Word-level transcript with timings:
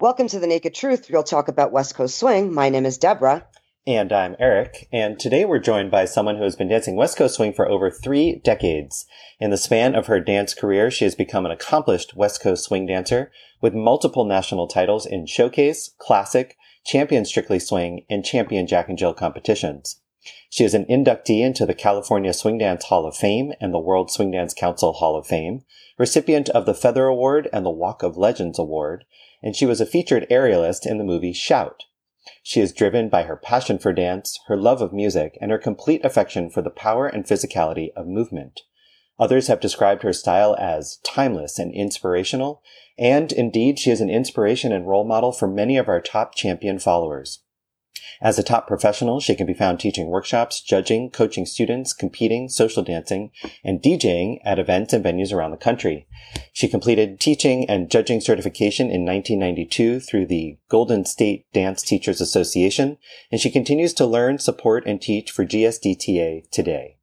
Welcome 0.00 0.28
to 0.28 0.40
the 0.40 0.46
Naked 0.46 0.74
Truth. 0.74 1.10
We'll 1.10 1.22
talk 1.22 1.48
about 1.48 1.72
West 1.72 1.94
Coast 1.94 2.16
Swing. 2.16 2.54
My 2.54 2.70
name 2.70 2.86
is 2.86 2.96
Deborah. 2.96 3.46
And 3.86 4.10
I'm 4.14 4.34
Eric. 4.38 4.88
And 4.90 5.20
today 5.20 5.44
we're 5.44 5.58
joined 5.58 5.90
by 5.90 6.06
someone 6.06 6.38
who 6.38 6.44
has 6.44 6.56
been 6.56 6.68
dancing 6.68 6.96
West 6.96 7.18
Coast 7.18 7.34
Swing 7.34 7.52
for 7.52 7.68
over 7.68 7.90
three 7.90 8.40
decades. 8.42 9.04
In 9.40 9.50
the 9.50 9.58
span 9.58 9.94
of 9.94 10.06
her 10.06 10.18
dance 10.18 10.54
career, 10.54 10.90
she 10.90 11.04
has 11.04 11.14
become 11.14 11.44
an 11.44 11.52
accomplished 11.52 12.16
West 12.16 12.40
Coast 12.40 12.64
Swing 12.64 12.86
dancer 12.86 13.30
with 13.60 13.74
multiple 13.74 14.24
national 14.24 14.68
titles 14.68 15.04
in 15.04 15.26
Showcase, 15.26 15.90
Classic, 15.98 16.56
Champion 16.82 17.26
Strictly 17.26 17.58
Swing, 17.58 18.06
and 18.08 18.24
Champion 18.24 18.66
Jack 18.66 18.88
and 18.88 18.96
Jill 18.96 19.12
competitions. 19.12 20.00
She 20.48 20.64
is 20.64 20.72
an 20.72 20.86
inductee 20.86 21.44
into 21.44 21.66
the 21.66 21.74
California 21.74 22.32
Swing 22.32 22.56
Dance 22.56 22.84
Hall 22.84 23.06
of 23.06 23.14
Fame 23.14 23.52
and 23.60 23.74
the 23.74 23.78
World 23.78 24.10
Swing 24.10 24.30
Dance 24.30 24.54
Council 24.54 24.94
Hall 24.94 25.18
of 25.18 25.26
Fame, 25.26 25.60
recipient 25.98 26.48
of 26.48 26.64
the 26.64 26.72
Feather 26.72 27.04
Award 27.04 27.50
and 27.52 27.66
the 27.66 27.70
Walk 27.70 28.02
of 28.02 28.16
Legends 28.16 28.58
Award, 28.58 29.04
and 29.42 29.56
she 29.56 29.66
was 29.66 29.80
a 29.80 29.86
featured 29.86 30.26
aerialist 30.30 30.86
in 30.86 30.98
the 30.98 31.04
movie 31.04 31.32
Shout. 31.32 31.84
She 32.42 32.60
is 32.60 32.72
driven 32.72 33.08
by 33.08 33.22
her 33.22 33.36
passion 33.36 33.78
for 33.78 33.92
dance, 33.92 34.38
her 34.46 34.56
love 34.56 34.82
of 34.82 34.92
music, 34.92 35.38
and 35.40 35.50
her 35.50 35.58
complete 35.58 36.04
affection 36.04 36.50
for 36.50 36.62
the 36.62 36.70
power 36.70 37.06
and 37.06 37.24
physicality 37.24 37.90
of 37.96 38.06
movement. 38.06 38.60
Others 39.18 39.48
have 39.48 39.60
described 39.60 40.02
her 40.02 40.12
style 40.12 40.56
as 40.58 40.98
timeless 41.04 41.58
and 41.58 41.74
inspirational, 41.74 42.62
and 42.98 43.32
indeed 43.32 43.78
she 43.78 43.90
is 43.90 44.00
an 44.00 44.10
inspiration 44.10 44.72
and 44.72 44.86
role 44.86 45.04
model 45.04 45.32
for 45.32 45.46
many 45.46 45.76
of 45.76 45.88
our 45.88 46.00
top 46.00 46.34
champion 46.34 46.78
followers. 46.78 47.42
As 48.22 48.38
a 48.38 48.42
top 48.42 48.66
professional, 48.66 49.18
she 49.18 49.34
can 49.34 49.46
be 49.46 49.54
found 49.54 49.80
teaching 49.80 50.08
workshops, 50.08 50.60
judging, 50.60 51.10
coaching 51.10 51.46
students, 51.46 51.94
competing, 51.94 52.48
social 52.50 52.82
dancing, 52.82 53.30
and 53.64 53.80
DJing 53.80 54.40
at 54.44 54.58
events 54.58 54.92
and 54.92 55.02
venues 55.02 55.32
around 55.32 55.52
the 55.52 55.56
country. 55.56 56.06
She 56.52 56.68
completed 56.68 57.18
teaching 57.18 57.68
and 57.68 57.90
judging 57.90 58.20
certification 58.20 58.90
in 58.90 59.06
1992 59.06 60.00
through 60.00 60.26
the 60.26 60.58
Golden 60.68 61.06
State 61.06 61.50
Dance 61.54 61.82
Teachers 61.82 62.20
Association, 62.20 62.98
and 63.32 63.40
she 63.40 63.50
continues 63.50 63.94
to 63.94 64.06
learn, 64.06 64.38
support, 64.38 64.84
and 64.86 65.00
teach 65.00 65.30
for 65.30 65.46
GSDTA 65.46 66.50
today. 66.50 66.98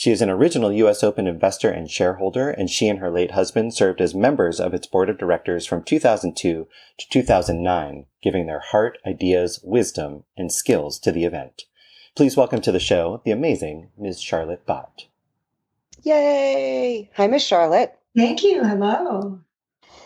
She 0.00 0.10
is 0.10 0.22
an 0.22 0.30
original 0.30 0.72
U.S. 0.72 1.04
Open 1.04 1.26
investor 1.26 1.68
and 1.68 1.90
shareholder, 1.90 2.48
and 2.48 2.70
she 2.70 2.88
and 2.88 3.00
her 3.00 3.10
late 3.10 3.32
husband 3.32 3.74
served 3.74 4.00
as 4.00 4.14
members 4.14 4.58
of 4.58 4.72
its 4.72 4.86
board 4.86 5.10
of 5.10 5.18
directors 5.18 5.66
from 5.66 5.82
2002 5.82 6.66
to 6.96 7.08
2009, 7.10 8.06
giving 8.22 8.46
their 8.46 8.60
heart, 8.60 8.96
ideas, 9.04 9.60
wisdom, 9.62 10.24
and 10.38 10.50
skills 10.50 10.98
to 11.00 11.12
the 11.12 11.26
event. 11.26 11.64
Please 12.16 12.34
welcome 12.34 12.62
to 12.62 12.72
the 12.72 12.80
show 12.80 13.20
the 13.26 13.30
amazing 13.30 13.90
Ms. 13.98 14.22
Sharlot 14.22 14.64
Bott. 14.64 15.04
Yay! 16.02 17.10
Hi, 17.16 17.26
Miss 17.26 17.46
Sharlot. 17.46 17.90
Thank 18.16 18.42
you. 18.42 18.64
Hello. 18.64 19.40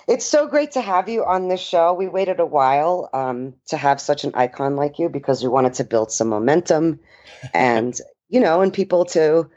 It's 0.09 0.27
so 0.27 0.49
great 0.49 0.73
to 0.73 0.81
have 0.81 1.09
you 1.09 1.25
on 1.25 1.47
this 1.47 1.61
show. 1.61 1.93
We 1.93 2.09
waited 2.09 2.41
a 2.41 2.47
while 2.47 3.11
um, 3.13 3.55
to 3.69 3.77
have 3.77 4.01
such 4.01 4.25
an 4.25 4.33
icon 4.35 4.75
like 4.75 4.99
you 4.99 5.09
because 5.09 5.45
we 5.45 5.51
wanted 5.51 5.75
to 5.75 5.85
build 5.85 6.11
some 6.11 6.31
momentum 6.31 6.99
and, 7.55 7.97
you 8.29 8.41
know, 8.41 8.61
and 8.61 8.73
people 8.73 9.05
to 9.05 9.49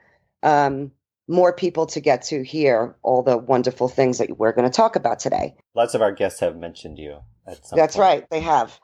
um, 0.44 0.92
more 1.28 1.52
people 1.52 1.86
to 1.88 2.00
get 2.00 2.24
to 2.24 2.44
hear 2.44 2.96
all 3.04 3.22
the 3.22 3.38
wonderful 3.38 3.88
things 3.88 4.18
that 4.18 4.38
we're 4.38 4.54
going 4.54 4.70
to 4.70 4.76
talk 4.76 4.96
about 4.96 5.20
today. 5.20 5.56
Lots 5.76 5.94
of 5.94 6.02
our 6.02 6.12
guests 6.12 6.40
have 6.40 6.56
mentioned 6.56 6.98
you. 6.98 7.20
That's 7.46 7.72
point. 7.72 7.96
right, 7.98 8.30
they 8.30 8.42
have. 8.42 8.80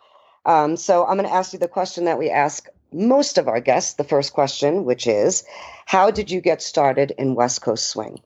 Um, 0.45 0.75
so 0.75 1.05
I'm 1.05 1.17
going 1.17 1.29
to 1.29 1.35
ask 1.35 1.53
you 1.53 1.59
the 1.59 1.67
question 1.67 2.05
that 2.05 2.19
we 2.19 2.29
ask 2.29 2.67
most 2.91 3.37
of 3.37 3.47
our 3.47 3.59
guests. 3.59 3.93
The 3.93 4.03
first 4.03 4.33
question, 4.33 4.83
which 4.85 5.07
is, 5.07 5.43
how 5.85 6.11
did 6.11 6.29
you 6.29 6.41
get 6.41 6.61
started 6.61 7.13
in 7.17 7.35
West 7.35 7.61
Coast 7.61 7.89
Swing? 7.89 8.21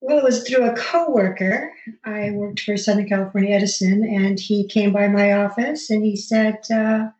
Well, 0.00 0.18
it 0.18 0.24
was 0.24 0.42
through 0.42 0.68
a 0.68 0.74
coworker. 0.74 1.72
I 2.04 2.32
worked 2.32 2.60
for 2.60 2.76
Southern 2.76 3.08
California 3.08 3.54
Edison, 3.54 4.04
and 4.04 4.38
he 4.38 4.66
came 4.66 4.92
by 4.92 5.06
my 5.06 5.32
office 5.32 5.90
and 5.90 6.04
he 6.04 6.16
said, 6.16 6.58
uh, 6.72 7.10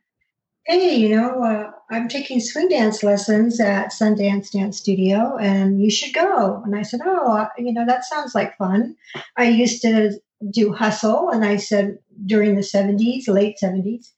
hey, 0.64 0.94
you 0.94 1.08
know, 1.08 1.42
uh, 1.42 1.70
I'm 1.90 2.08
taking 2.08 2.40
swing 2.40 2.68
dance 2.68 3.02
lessons 3.02 3.60
at 3.60 3.90
Sundance 3.90 4.52
Dance 4.52 4.78
Studio 4.78 5.36
and 5.38 5.82
you 5.82 5.90
should 5.90 6.14
go. 6.14 6.62
And 6.64 6.76
I 6.76 6.82
said, 6.82 7.00
oh, 7.04 7.32
uh, 7.32 7.48
you 7.58 7.72
know, 7.72 7.84
that 7.86 8.04
sounds 8.04 8.34
like 8.34 8.56
fun. 8.56 8.94
I 9.36 9.48
used 9.48 9.82
to 9.82 10.20
do 10.50 10.72
hustle 10.72 11.30
and 11.30 11.44
I 11.44 11.56
said 11.56 11.98
during 12.26 12.54
the 12.54 12.62
70s, 12.62 13.28
late 13.28 13.56
70s. 13.62 14.10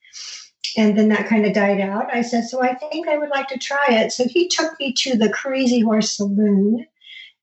And 0.77 0.97
then 0.97 1.09
that 1.09 1.27
kind 1.27 1.45
of 1.45 1.53
died 1.53 1.79
out. 1.79 2.13
I 2.13 2.21
said, 2.21 2.43
so 2.43 2.61
I 2.61 2.75
think 2.75 3.07
I 3.07 3.17
would 3.17 3.29
like 3.29 3.47
to 3.47 3.57
try 3.57 3.85
it. 3.89 4.11
So 4.11 4.25
he 4.27 4.47
took 4.47 4.77
me 4.79 4.93
to 4.93 5.15
the 5.15 5.29
Crazy 5.29 5.79
Horse 5.79 6.17
Saloon 6.17 6.85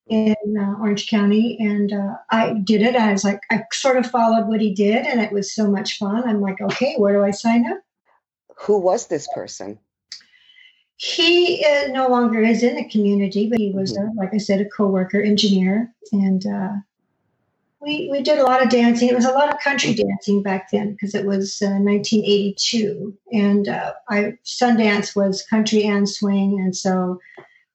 in 0.07 0.35
uh, 0.59 0.75
Orange 0.81 1.07
County, 1.07 1.57
and 1.59 1.91
uh, 1.93 2.15
I 2.29 2.53
did 2.63 2.81
it. 2.81 2.95
I 2.95 3.11
was 3.11 3.23
like, 3.23 3.39
I 3.49 3.63
sort 3.71 3.97
of 3.97 4.05
followed 4.05 4.47
what 4.47 4.61
he 4.61 4.73
did, 4.73 5.05
and 5.05 5.21
it 5.21 5.31
was 5.31 5.55
so 5.55 5.71
much 5.71 5.97
fun. 5.97 6.27
I'm 6.27 6.41
like, 6.41 6.61
okay, 6.61 6.95
where 6.97 7.13
do 7.13 7.23
I 7.23 7.31
sign 7.31 7.65
up? 7.65 7.77
Who 8.61 8.79
was 8.79 9.07
this 9.07 9.27
person? 9.33 9.79
He 10.95 11.65
uh, 11.65 11.87
no 11.87 12.07
longer 12.07 12.41
is 12.41 12.63
in 12.63 12.75
the 12.75 12.87
community, 12.87 13.49
but 13.49 13.59
he 13.59 13.71
was, 13.71 13.97
mm-hmm. 13.97 14.17
like 14.17 14.33
I 14.33 14.37
said, 14.37 14.61
a 14.61 14.69
co-worker 14.69 15.21
engineer, 15.21 15.93
and 16.11 16.45
uh, 16.45 16.73
we 17.81 18.07
we 18.11 18.21
did 18.21 18.39
a 18.39 18.43
lot 18.43 18.63
of 18.63 18.69
dancing. 18.69 19.09
It 19.09 19.15
was 19.15 19.25
a 19.25 19.31
lot 19.31 19.53
of 19.53 19.59
country 19.59 19.93
dancing 19.93 20.41
back 20.41 20.71
then 20.71 20.91
because 20.93 21.13
it 21.13 21.25
was 21.25 21.57
1982, 21.61 23.17
uh, 23.33 23.37
and 23.37 23.67
uh, 23.67 23.93
I 24.09 24.37
Sundance 24.45 25.15
was 25.15 25.45
country 25.45 25.83
and 25.83 26.07
swing, 26.07 26.59
and 26.59 26.75
so 26.75 27.19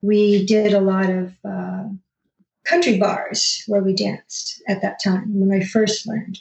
we 0.00 0.46
did 0.46 0.72
a 0.72 0.80
lot 0.80 1.10
of 1.10 1.34
uh, 1.44 1.84
country 2.64 2.98
bars 2.98 3.64
where 3.66 3.82
we 3.82 3.94
danced 3.94 4.62
at 4.68 4.80
that 4.82 5.02
time 5.02 5.40
when 5.40 5.60
I 5.60 5.64
first 5.64 6.06
learned. 6.06 6.38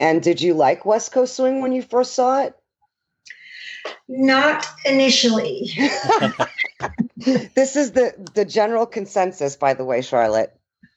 And 0.00 0.22
did 0.22 0.40
you 0.40 0.54
like 0.54 0.84
West 0.84 1.12
Coast 1.12 1.36
swing 1.36 1.60
when 1.60 1.72
you 1.72 1.82
first 1.82 2.14
saw 2.14 2.42
it? 2.42 2.56
Not 4.08 4.66
initially. 4.84 5.70
this 7.16 7.76
is 7.76 7.92
the 7.92 8.14
the 8.34 8.44
general 8.44 8.86
consensus, 8.86 9.56
by 9.56 9.74
the 9.74 9.84
way, 9.84 10.00
Sharlot, 10.00 10.48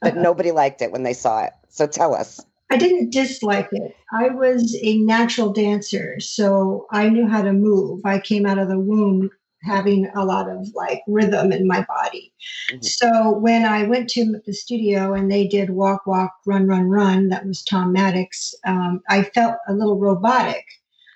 that 0.01 0.13
uh-huh. 0.13 0.21
nobody 0.21 0.51
liked 0.51 0.81
it 0.81 0.91
when 0.91 1.03
they 1.03 1.13
saw 1.13 1.43
it. 1.43 1.53
So 1.69 1.87
tell 1.87 2.13
us. 2.13 2.39
I 2.71 2.77
didn't 2.77 3.11
dislike 3.11 3.69
it. 3.71 3.95
I 4.13 4.29
was 4.29 4.77
a 4.83 4.99
natural 4.99 5.51
dancer, 5.51 6.19
so 6.19 6.85
I 6.91 7.09
knew 7.09 7.27
how 7.27 7.41
to 7.41 7.51
move. 7.51 8.01
I 8.05 8.19
came 8.19 8.45
out 8.45 8.59
of 8.59 8.67
the 8.67 8.79
womb 8.79 9.31
having 9.63 10.09
a 10.15 10.23
lot 10.23 10.49
of 10.49 10.67
like 10.73 11.01
rhythm 11.07 11.51
in 11.51 11.67
my 11.67 11.85
body. 11.85 12.33
Mm-hmm. 12.71 12.81
So 12.81 13.37
when 13.37 13.65
I 13.65 13.83
went 13.83 14.09
to 14.11 14.39
the 14.45 14.53
studio 14.53 15.13
and 15.13 15.31
they 15.31 15.47
did 15.47 15.69
walk, 15.69 16.05
walk, 16.05 16.33
run, 16.45 16.67
run, 16.67 16.85
run, 16.85 17.29
that 17.29 17.45
was 17.45 17.63
Tom 17.63 17.91
Maddox, 17.91 18.53
um, 18.65 19.01
I 19.09 19.23
felt 19.23 19.57
a 19.67 19.73
little 19.73 19.99
robotic. 19.99 20.65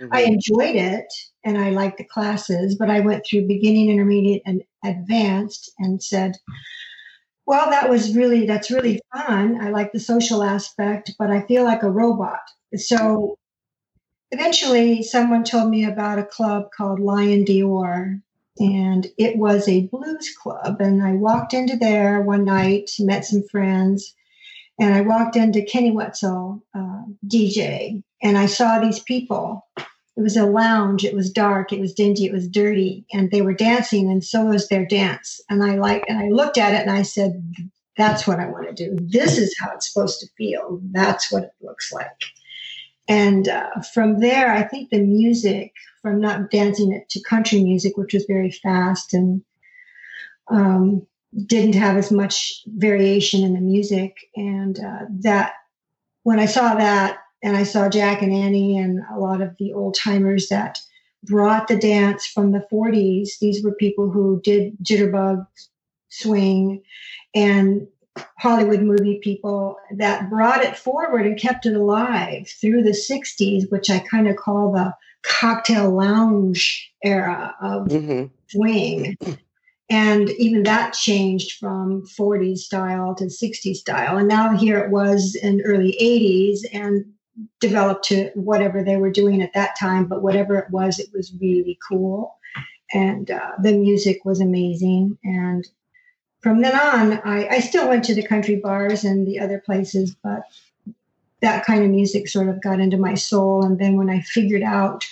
Mm-hmm. 0.01 0.13
I 0.13 0.21
enjoyed 0.21 0.75
it 0.75 1.05
and 1.43 1.57
I 1.57 1.69
liked 1.69 1.97
the 1.97 2.05
classes, 2.05 2.75
but 2.75 2.89
I 2.89 3.01
went 3.01 3.25
through 3.25 3.47
beginning, 3.47 3.89
intermediate, 3.89 4.41
and 4.45 4.63
advanced 4.83 5.71
and 5.79 6.01
said, 6.01 6.37
well, 7.45 7.69
that 7.69 7.89
was 7.89 8.15
really, 8.15 8.45
that's 8.45 8.71
really 8.71 8.99
fun. 9.13 9.59
I 9.61 9.69
like 9.69 9.91
the 9.91 9.99
social 9.99 10.43
aspect, 10.43 11.11
but 11.19 11.29
I 11.29 11.41
feel 11.41 11.63
like 11.63 11.83
a 11.83 11.89
robot. 11.89 12.39
So 12.75 13.37
eventually 14.31 15.03
someone 15.03 15.43
told 15.43 15.69
me 15.69 15.85
about 15.85 16.19
a 16.19 16.25
club 16.25 16.69
called 16.75 16.99
Lion 16.99 17.45
Dior 17.45 18.21
and 18.59 19.07
it 19.17 19.37
was 19.37 19.67
a 19.67 19.87
blues 19.87 20.33
club. 20.41 20.79
And 20.79 21.03
I 21.03 21.13
walked 21.13 21.53
into 21.53 21.75
there 21.75 22.21
one 22.21 22.45
night, 22.45 22.91
met 22.99 23.25
some 23.25 23.43
friends, 23.51 24.13
and 24.79 24.93
I 24.93 25.01
walked 25.01 25.35
into 25.35 25.63
Kenny 25.63 25.91
Wetzel, 25.91 26.63
uh, 26.75 27.03
DJ, 27.27 28.03
and 28.23 28.37
I 28.37 28.45
saw 28.45 28.79
these 28.79 28.99
people. 28.99 29.67
It 30.15 30.21
was 30.21 30.37
a 30.37 30.45
lounge. 30.45 31.03
It 31.03 31.13
was 31.13 31.31
dark. 31.31 31.73
It 31.73 31.79
was 31.79 31.93
dingy. 31.93 32.25
It 32.25 32.31
was 32.31 32.47
dirty. 32.47 33.05
And 33.11 33.29
they 33.29 33.41
were 33.41 33.53
dancing 33.53 34.09
and 34.09 34.23
so 34.23 34.45
was 34.45 34.69
their 34.69 34.85
dance. 34.85 35.41
And 35.49 35.63
i 35.63 35.75
like 35.75 36.05
and 36.07 36.17
i 36.17 36.29
looked 36.29 36.57
at 36.57 36.73
it 36.73 36.81
and 36.81 36.91
i 36.91 37.01
said 37.01 37.43
that's 37.97 38.25
what 38.25 38.39
i 38.39 38.47
want 38.47 38.67
to 38.67 38.73
do. 38.73 38.97
This 39.01 39.37
is 39.37 39.55
how 39.59 39.71
it's 39.73 39.91
supposed 39.91 40.19
to 40.21 40.27
feel. 40.37 40.79
That's 40.91 41.31
what 41.31 41.43
it 41.43 41.53
looks 41.61 41.91
like. 41.91 42.23
And 43.07 43.49
uh, 43.49 43.81
from 43.93 44.19
there 44.19 44.53
i 44.53 44.63
think 44.63 44.89
the 44.89 44.99
music 44.99 45.73
from 46.01 46.21
not 46.21 46.49
dancing 46.51 46.93
it 46.93 47.09
to 47.09 47.21
country 47.23 47.61
music 47.61 47.97
which 47.97 48.13
was 48.13 48.25
very 48.25 48.51
fast 48.51 49.13
and 49.13 49.43
um, 50.49 51.05
didn't 51.47 51.75
have 51.75 51.97
as 51.97 52.11
much 52.11 52.63
variation 52.67 53.43
in 53.43 53.53
the 53.53 53.61
music. 53.61 54.17
And 54.35 54.79
uh, 54.79 55.05
that 55.21 55.53
when 56.21 56.39
i 56.39 56.45
saw 56.45 56.75
that 56.75 57.17
and 57.43 57.57
I 57.57 57.63
saw 57.63 57.89
Jack 57.89 58.21
and 58.21 58.33
Annie 58.33 58.77
and 58.77 59.01
a 59.13 59.19
lot 59.19 59.41
of 59.41 59.55
the 59.59 59.73
old 59.73 59.95
timers 59.95 60.47
that 60.47 60.79
brought 61.23 61.67
the 61.67 61.75
dance 61.75 62.25
from 62.25 62.51
the 62.51 62.65
40s. 62.71 63.37
These 63.39 63.63
were 63.63 63.73
people 63.73 64.09
who 64.09 64.41
did 64.43 64.77
jitterbug, 64.81 65.45
swing, 66.09 66.81
and 67.35 67.87
Hollywood 68.39 68.81
movie 68.81 69.19
people 69.21 69.77
that 69.97 70.29
brought 70.29 70.63
it 70.63 70.77
forward 70.77 71.25
and 71.25 71.39
kept 71.39 71.65
it 71.65 71.75
alive 71.75 72.47
through 72.47 72.83
the 72.83 72.91
60s, 72.91 73.69
which 73.69 73.89
I 73.89 73.99
kind 73.99 74.27
of 74.27 74.37
call 74.37 74.71
the 74.71 74.95
cocktail 75.23 75.93
lounge 75.93 76.93
era 77.03 77.55
of 77.61 77.87
mm-hmm. 77.87 78.25
swing. 78.47 79.17
And 79.89 80.31
even 80.31 80.63
that 80.63 80.93
changed 80.93 81.59
from 81.59 82.03
40s 82.17 82.59
style 82.59 83.13
to 83.15 83.25
60s 83.25 83.75
style. 83.75 84.17
And 84.17 84.27
now 84.27 84.57
here 84.57 84.79
it 84.79 84.89
was 84.89 85.35
in 85.35 85.61
early 85.61 85.95
80s. 86.01 86.61
And 86.73 87.12
develop 87.59 88.03
to 88.03 88.29
whatever 88.35 88.83
they 88.83 88.97
were 88.97 89.11
doing 89.11 89.41
at 89.41 89.53
that 89.53 89.77
time, 89.77 90.05
but 90.05 90.21
whatever 90.21 90.57
it 90.57 90.69
was, 90.69 90.99
it 90.99 91.09
was 91.13 91.33
really 91.41 91.77
cool. 91.87 92.35
And 92.93 93.31
uh, 93.31 93.51
the 93.61 93.73
music 93.73 94.23
was 94.23 94.39
amazing. 94.39 95.17
And 95.23 95.67
from 96.41 96.61
then 96.61 96.75
on, 96.75 97.13
I, 97.23 97.47
I 97.47 97.59
still 97.59 97.89
went 97.89 98.03
to 98.05 98.15
the 98.15 98.27
country 98.27 98.57
bars 98.57 99.03
and 99.03 99.27
the 99.27 99.39
other 99.39 99.59
places, 99.59 100.15
but 100.23 100.43
that 101.41 101.65
kind 101.65 101.83
of 101.83 101.89
music 101.89 102.27
sort 102.27 102.49
of 102.49 102.61
got 102.61 102.79
into 102.79 102.97
my 102.97 103.15
soul. 103.15 103.65
And 103.65 103.79
then 103.79 103.97
when 103.97 104.09
I 104.09 104.21
figured 104.21 104.61
out 104.61 105.05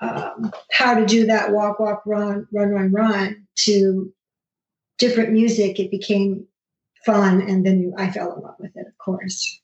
um, 0.00 0.52
how 0.70 0.94
to 0.94 1.06
do 1.06 1.26
that 1.26 1.52
walk, 1.52 1.80
walk, 1.80 2.02
run, 2.04 2.46
run, 2.52 2.68
run, 2.70 2.92
run 2.92 3.46
to 3.56 4.12
different 4.98 5.32
music, 5.32 5.80
it 5.80 5.90
became 5.90 6.46
fun. 7.06 7.40
And 7.40 7.64
then 7.64 7.94
I 7.96 8.10
fell 8.10 8.34
in 8.34 8.42
love 8.42 8.56
with 8.58 8.76
it, 8.76 8.86
of 8.86 8.98
course. 8.98 9.60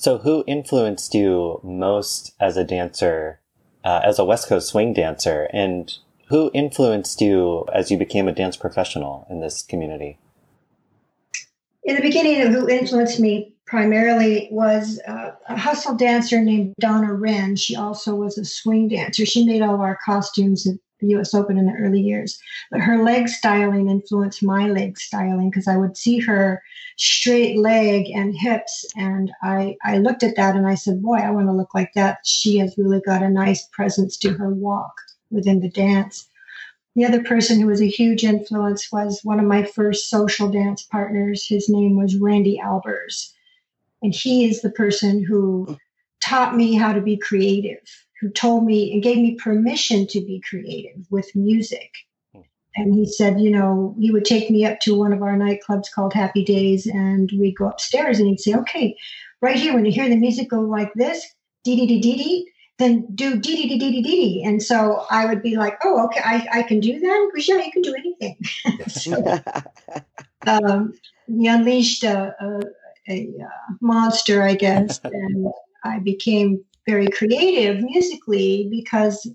So, 0.00 0.18
who 0.18 0.44
influenced 0.46 1.12
you 1.12 1.60
most 1.64 2.32
as 2.38 2.56
a 2.56 2.62
dancer, 2.62 3.40
uh, 3.84 4.00
as 4.04 4.20
a 4.20 4.24
West 4.24 4.46
Coast 4.46 4.68
swing 4.68 4.92
dancer? 4.92 5.48
And 5.52 5.92
who 6.28 6.52
influenced 6.54 7.20
you 7.20 7.66
as 7.74 7.90
you 7.90 7.98
became 7.98 8.28
a 8.28 8.32
dance 8.32 8.56
professional 8.56 9.26
in 9.28 9.40
this 9.40 9.60
community? 9.60 10.20
In 11.82 11.96
the 11.96 12.00
beginning, 12.00 12.52
who 12.52 12.68
influenced 12.68 13.18
me 13.18 13.56
primarily 13.66 14.46
was 14.52 15.00
uh, 15.08 15.32
a 15.48 15.58
hustle 15.58 15.96
dancer 15.96 16.40
named 16.40 16.74
Donna 16.78 17.12
Wren. 17.12 17.56
She 17.56 17.74
also 17.74 18.14
was 18.14 18.38
a 18.38 18.44
swing 18.44 18.86
dancer. 18.86 19.26
She 19.26 19.44
made 19.44 19.62
all 19.62 19.80
our 19.80 19.98
costumes 20.06 20.64
at 20.68 20.76
the 21.00 21.08
US 21.16 21.34
Open 21.34 21.58
in 21.58 21.66
the 21.66 21.72
early 21.72 22.00
years. 22.00 22.38
But 22.70 22.80
her 22.80 23.02
leg 23.02 23.28
styling 23.28 23.88
influenced 23.88 24.42
my 24.42 24.68
leg 24.68 24.98
styling 24.98 25.50
because 25.50 25.68
I 25.68 25.76
would 25.76 25.96
see 25.96 26.18
her 26.20 26.62
straight 26.96 27.58
leg 27.58 28.10
and 28.10 28.36
hips. 28.36 28.84
And 28.96 29.30
I, 29.42 29.76
I 29.84 29.98
looked 29.98 30.22
at 30.22 30.36
that 30.36 30.56
and 30.56 30.66
I 30.66 30.74
said, 30.74 31.02
Boy, 31.02 31.16
I 31.16 31.30
want 31.30 31.48
to 31.48 31.52
look 31.52 31.74
like 31.74 31.92
that. 31.94 32.18
She 32.24 32.58
has 32.58 32.76
really 32.76 33.00
got 33.00 33.22
a 33.22 33.30
nice 33.30 33.66
presence 33.72 34.16
to 34.18 34.32
her 34.34 34.50
walk 34.50 34.94
within 35.30 35.60
the 35.60 35.70
dance. 35.70 36.28
The 36.96 37.04
other 37.04 37.22
person 37.22 37.60
who 37.60 37.66
was 37.66 37.80
a 37.80 37.86
huge 37.86 38.24
influence 38.24 38.90
was 38.90 39.20
one 39.22 39.38
of 39.38 39.46
my 39.46 39.62
first 39.62 40.10
social 40.10 40.50
dance 40.50 40.82
partners. 40.82 41.46
His 41.46 41.68
name 41.68 41.96
was 41.96 42.16
Randy 42.16 42.60
Albers 42.62 43.32
and 44.02 44.14
he 44.14 44.48
is 44.48 44.62
the 44.62 44.70
person 44.70 45.24
who 45.24 45.76
taught 46.20 46.56
me 46.56 46.74
how 46.74 46.92
to 46.92 47.00
be 47.00 47.16
creative, 47.16 48.06
who 48.20 48.30
told 48.30 48.64
me 48.64 48.92
and 48.92 49.02
gave 49.02 49.18
me 49.18 49.36
permission 49.36 50.06
to 50.08 50.20
be 50.20 50.40
creative 50.40 51.06
with 51.10 51.34
music. 51.34 51.92
And 52.76 52.94
he 52.94 53.06
said, 53.06 53.40
you 53.40 53.50
know, 53.50 53.96
he 53.98 54.10
would 54.10 54.24
take 54.24 54.50
me 54.50 54.64
up 54.64 54.78
to 54.80 54.96
one 54.96 55.12
of 55.12 55.22
our 55.22 55.36
nightclubs 55.36 55.90
called 55.92 56.12
Happy 56.12 56.44
Days, 56.44 56.86
and 56.86 57.30
we'd 57.38 57.56
go 57.56 57.68
upstairs 57.68 58.18
and 58.18 58.28
he'd 58.28 58.40
say, 58.40 58.54
okay, 58.54 58.96
right 59.40 59.56
here, 59.56 59.74
when 59.74 59.84
you 59.84 59.90
hear 59.90 60.08
the 60.08 60.16
music 60.16 60.50
go 60.50 60.60
like 60.60 60.92
this, 60.94 61.26
dee 61.64 61.76
dee 61.76 61.86
dee 61.86 62.00
dee 62.00 62.16
dee, 62.16 62.52
then 62.78 63.04
do 63.14 63.36
dee 63.40 63.56
dee 63.56 63.68
dee 63.68 63.78
dee 63.78 63.90
dee 63.90 64.02
dee. 64.02 64.44
And 64.44 64.62
so 64.62 65.04
I 65.10 65.26
would 65.26 65.42
be 65.42 65.56
like, 65.56 65.78
oh, 65.82 66.04
okay, 66.06 66.20
I, 66.24 66.46
I 66.52 66.62
can 66.62 66.78
do 66.78 67.00
that. 67.00 67.30
Because, 67.32 67.48
yeah, 67.48 67.56
you 67.56 67.72
can 67.72 67.82
do 67.82 67.94
anything. 67.94 68.36
so, 68.88 69.40
um, 70.46 70.92
he 71.26 71.48
unleashed 71.48 72.04
a, 72.04 72.34
a, 72.40 72.60
a 73.08 73.28
uh, 73.42 73.74
monster, 73.80 74.42
I 74.42 74.54
guess. 74.54 75.00
and 75.04 75.48
I 75.84 75.98
became 75.98 76.64
very 76.88 77.08
creative 77.08 77.82
musically 77.82 78.66
because 78.70 79.30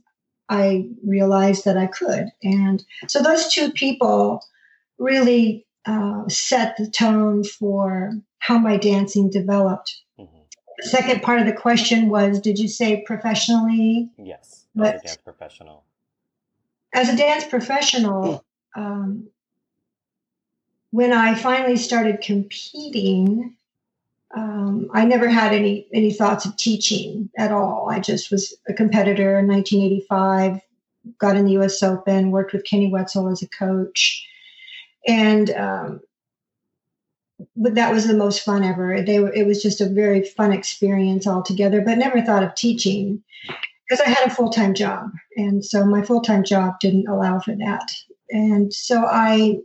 I 0.50 0.90
realized 1.06 1.66
that 1.66 1.78
I 1.78 1.88
could. 1.88 2.32
And 2.42 2.84
so 3.08 3.22
those 3.22 3.48
two 3.54 3.72
people 3.72 4.44
really 4.98 5.66
uh, 5.86 6.28
set 6.28 6.76
the 6.78 6.90
tone 6.90 7.44
for 7.44 8.14
how 8.40 8.58
my 8.58 8.78
dancing 8.78 9.30
developed. 9.30 10.02
Mm-hmm. 10.20 10.38
The 10.80 10.90
second 10.90 11.22
part 11.22 11.40
of 11.40 11.46
the 11.46 11.54
question 11.54 12.10
was 12.10 12.40
Did 12.40 12.58
you 12.58 12.68
say 12.68 13.04
professionally? 13.06 14.10
Yes, 14.18 14.66
but 14.76 14.96
as 14.96 15.02
a 15.02 15.06
dance 15.06 15.18
professional. 15.18 15.84
As 16.94 17.10
a 17.10 17.18
dance 17.18 17.46
professional, 17.46 18.46
um, 18.76 19.28
when 20.92 21.12
I 21.12 21.36
finally 21.36 21.78
started 21.78 22.22
competing, 22.22 23.56
um, 24.36 24.90
I 24.94 25.06
never 25.06 25.30
had 25.30 25.54
any 25.54 25.88
any 25.94 26.12
thoughts 26.12 26.46
of 26.46 26.58
teaching 26.58 27.30
at 27.38 27.52
all. 27.52 27.90
I 27.90 28.00
just 28.00 28.32
was 28.32 28.56
a 28.68 28.74
competitor 28.74 29.38
in 29.38 29.48
1985, 29.48 30.60
got 31.20 31.36
in 31.36 31.46
the 31.46 31.52
U.S. 31.54 31.84
Open, 31.84 32.32
worked 32.32 32.54
with 32.54 32.66
Kenny 32.66 32.92
Wetzel 32.92 33.30
as 33.30 33.44
a 33.44 33.48
coach, 33.48 34.28
and 35.08 35.52
um, 35.52 36.02
but 37.56 37.76
that 37.76 37.94
was 37.94 38.08
the 38.08 38.16
most 38.16 38.44
fun 38.44 38.64
ever. 38.64 39.02
They 39.02 39.20
were, 39.20 39.34
it 39.34 39.46
was 39.46 39.62
just 39.62 39.82
a 39.82 39.90
very 39.90 40.24
fun 40.24 40.52
experience 40.52 41.28
altogether. 41.28 41.82
But 41.82 41.98
never 41.98 42.22
thought 42.22 42.44
of 42.44 42.56
teaching 42.56 43.24
because 43.88 44.02
I 44.02 44.10
had 44.10 44.28
a 44.28 44.34
full 44.34 44.50
time 44.50 44.74
job, 44.74 45.12
and 45.38 45.64
so 45.64 45.86
my 45.86 46.02
full 46.02 46.22
time 46.22 46.44
job 46.44 46.80
didn't 46.80 47.08
allow 47.08 47.40
for 47.40 47.56
that. 47.56 47.92
And 48.32 48.74
so 48.74 49.06
I 49.06 49.60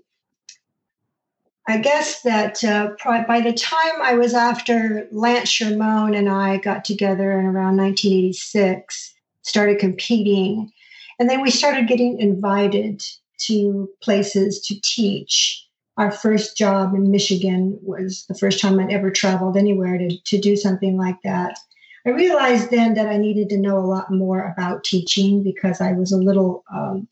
I 1.69 1.77
guess 1.77 2.23
that 2.23 2.65
uh, 2.65 2.93
by 3.05 3.43
the 3.43 3.53
time 3.53 4.01
I 4.01 4.15
was 4.15 4.33
after 4.33 5.07
Lance 5.13 5.51
Shermoen 5.51 6.17
and 6.17 6.27
I 6.27 6.57
got 6.57 6.83
together 6.83 7.39
in 7.39 7.45
around 7.45 7.77
1986, 7.77 9.15
started 9.43 9.79
competing, 9.79 10.73
and 11.19 11.29
then 11.29 11.43
we 11.43 11.51
started 11.51 11.87
getting 11.87 12.19
invited 12.19 13.03
to 13.43 13.87
places 14.03 14.61
to 14.63 14.81
teach. 14.83 15.63
Our 15.99 16.11
first 16.11 16.57
job 16.57 16.95
in 16.95 17.11
Michigan 17.11 17.79
was 17.83 18.25
the 18.29 18.35
first 18.35 18.61
time 18.61 18.81
I'd 18.81 18.91
ever 18.91 19.11
traveled 19.11 19.59
anywhere 19.59 19.99
to, 19.99 20.09
to 20.09 20.41
do 20.41 20.57
something 20.57 20.97
like 20.97 21.21
that. 21.23 21.59
I 22.07 22.11
realized 22.11 22.71
then 22.71 22.95
that 22.95 23.09
I 23.09 23.19
needed 23.19 23.51
to 23.51 23.59
know 23.59 23.77
a 23.77 23.85
lot 23.85 24.11
more 24.11 24.55
about 24.57 24.85
teaching 24.85 25.43
because 25.43 25.83
I 25.83 25.93
was 25.93 26.13
a 26.13 26.17
little 26.17 26.65
um, 26.73 27.09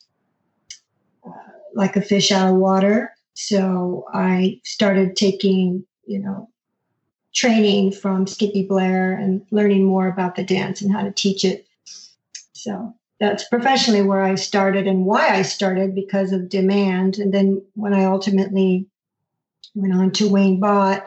uh, 1.27 1.31
like 1.75 1.97
a 1.97 2.01
fish 2.01 2.33
out 2.33 2.49
of 2.49 2.57
water 2.57 3.13
so 3.37 4.07
I 4.15 4.63
started 4.65 5.15
taking, 5.15 5.85
you 6.07 6.19
know, 6.19 6.49
training 7.35 7.93
from 7.93 8.27
Skippy 8.27 8.67
Blair 8.67 9.13
and 9.13 9.43
learning 9.51 9.85
more 9.85 10.09
about 10.09 10.37
the 10.37 10.43
dance 10.43 10.81
and 10.81 10.91
how 10.91 11.03
to 11.03 11.13
teach 11.13 11.45
it. 11.45 11.67
So 12.55 12.95
that's 13.21 13.47
professionally 13.47 14.01
where 14.01 14.23
I 14.23 14.37
started 14.37 14.87
and 14.87 15.05
why 15.05 15.29
I 15.29 15.43
started 15.43 15.95
because 15.95 16.33
of 16.33 16.49
demand. 16.49 17.19
And 17.19 17.33
then 17.33 17.63
when 17.75 17.93
I 17.93 18.07
ultimately 18.07 18.87
went 19.75 19.95
on 19.95 20.13
to 20.13 20.31
Wayne 20.31 20.59
Bott, 20.59 21.07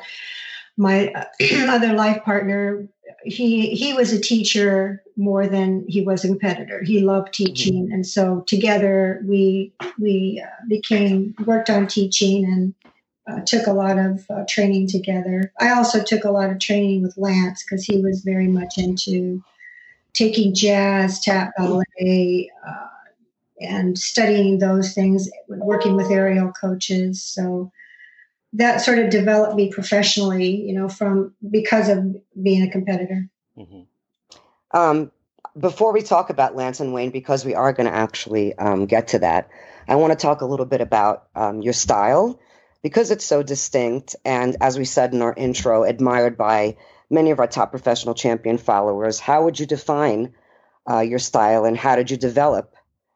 my 0.78 1.12
other 1.68 1.94
life 1.94 2.24
partner 2.24 2.88
he 3.24 3.72
he 3.72 3.94
was 3.94 4.14
a 4.14 4.20
teacher 4.20 5.04
more 5.16 5.48
than 5.48 5.86
he 5.88 6.01
was 6.01 6.24
a 6.24 6.28
competitor. 6.28 6.84
He 6.84 7.00
loved 7.00 7.34
teaching, 7.34 7.86
mm-hmm. 7.86 7.94
and 7.94 8.08
so 8.08 8.42
together 8.48 9.22
we 9.25 9.74
we 10.00 10.44
uh, 10.46 10.66
became 10.68 11.36
worked 11.46 11.70
on 11.70 11.88
teaching 11.88 12.46
and 12.46 12.74
uh, 13.30 13.42
took 13.46 13.68
a 13.68 13.74
lot 13.74 13.98
of 13.98 14.25
uh, 14.30 14.44
training 14.48 14.88
together. 14.88 15.51
I 15.60 15.72
also 15.72 16.04
took 16.04 16.24
a 16.24 16.32
lot 16.32 16.50
of 16.50 16.60
training 16.60 17.04
with 17.04 17.18
Lance 17.18 17.63
because 17.63 17.84
he 17.84 18.01
was 18.01 18.22
very 18.22 18.48
much 18.48 18.78
into 18.78 19.44
taking 20.13 20.54
jazz, 20.54 21.20
tap, 21.22 21.51
ballet, 21.58 22.50
uh, 22.68 22.88
and 23.62 23.98
studying 23.98 24.60
those 24.60 24.94
things, 24.94 25.30
working 25.48 25.96
with 25.96 26.12
aerial 26.12 26.51
coaches. 26.51 27.22
So 27.22 27.72
that 28.53 28.82
sort 28.82 29.00
of 29.00 29.10
developed 29.10 29.56
me 29.56 29.72
professionally, 29.72 30.50
you 30.50 30.74
know, 30.74 30.89
from 30.89 31.34
because 31.50 31.89
of 31.89 32.15
being 32.41 32.63
a 32.63 32.72
competitor. 32.72 33.29
Mm-hmm. 33.58 33.82
Um, 34.77 35.12
before 35.58 35.94
we 35.94 36.01
talk 36.01 36.29
about 36.29 36.56
Lance 36.56 36.79
and 36.79 36.94
Wayne, 36.94 37.12
because 37.12 37.46
we 37.46 37.56
are 37.56 37.74
going 37.74 37.88
to 37.89 37.96
actually 37.96 38.56
um, 38.58 38.86
get 38.86 39.10
to 39.10 39.20
that, 39.20 39.50
I 39.88 39.96
want 39.96 40.12
to 40.12 40.18
talk 40.18 40.41
a 40.41 40.46
little 40.46 40.65
bit 40.65 40.82
about 40.82 41.27
um, 41.36 41.62
your 41.62 41.74
style 41.74 42.39
because 42.82 43.12
it's 43.12 43.25
so 43.25 43.44
distinct 43.44 44.15
and, 44.24 44.56
as 44.62 44.77
we 44.77 44.86
said 44.86 45.13
in 45.13 45.22
our 45.22 45.34
intro, 45.34 45.84
admired 45.84 46.38
by 46.38 46.77
many 47.10 47.32
of 47.32 47.39
our 47.39 47.48
top 47.48 47.72
professional 47.72 48.13
champion 48.13 48.58
followers. 48.58 49.20
How 49.20 49.44
would 49.44 49.60
you 49.60 49.65
define 49.65 50.34
uh, 50.89 51.00
your 51.00 51.20
style 51.20 51.65
and 51.65 51.75
how 51.75 51.96
did 51.96 52.12
you 52.12 52.18
develop 52.18 52.75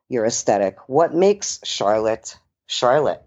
your 0.10 0.26
aesthetic? 0.26 0.78
What 0.88 1.14
makes 1.14 1.60
Sharlot 1.60 2.36
Sharlot? 2.68 3.22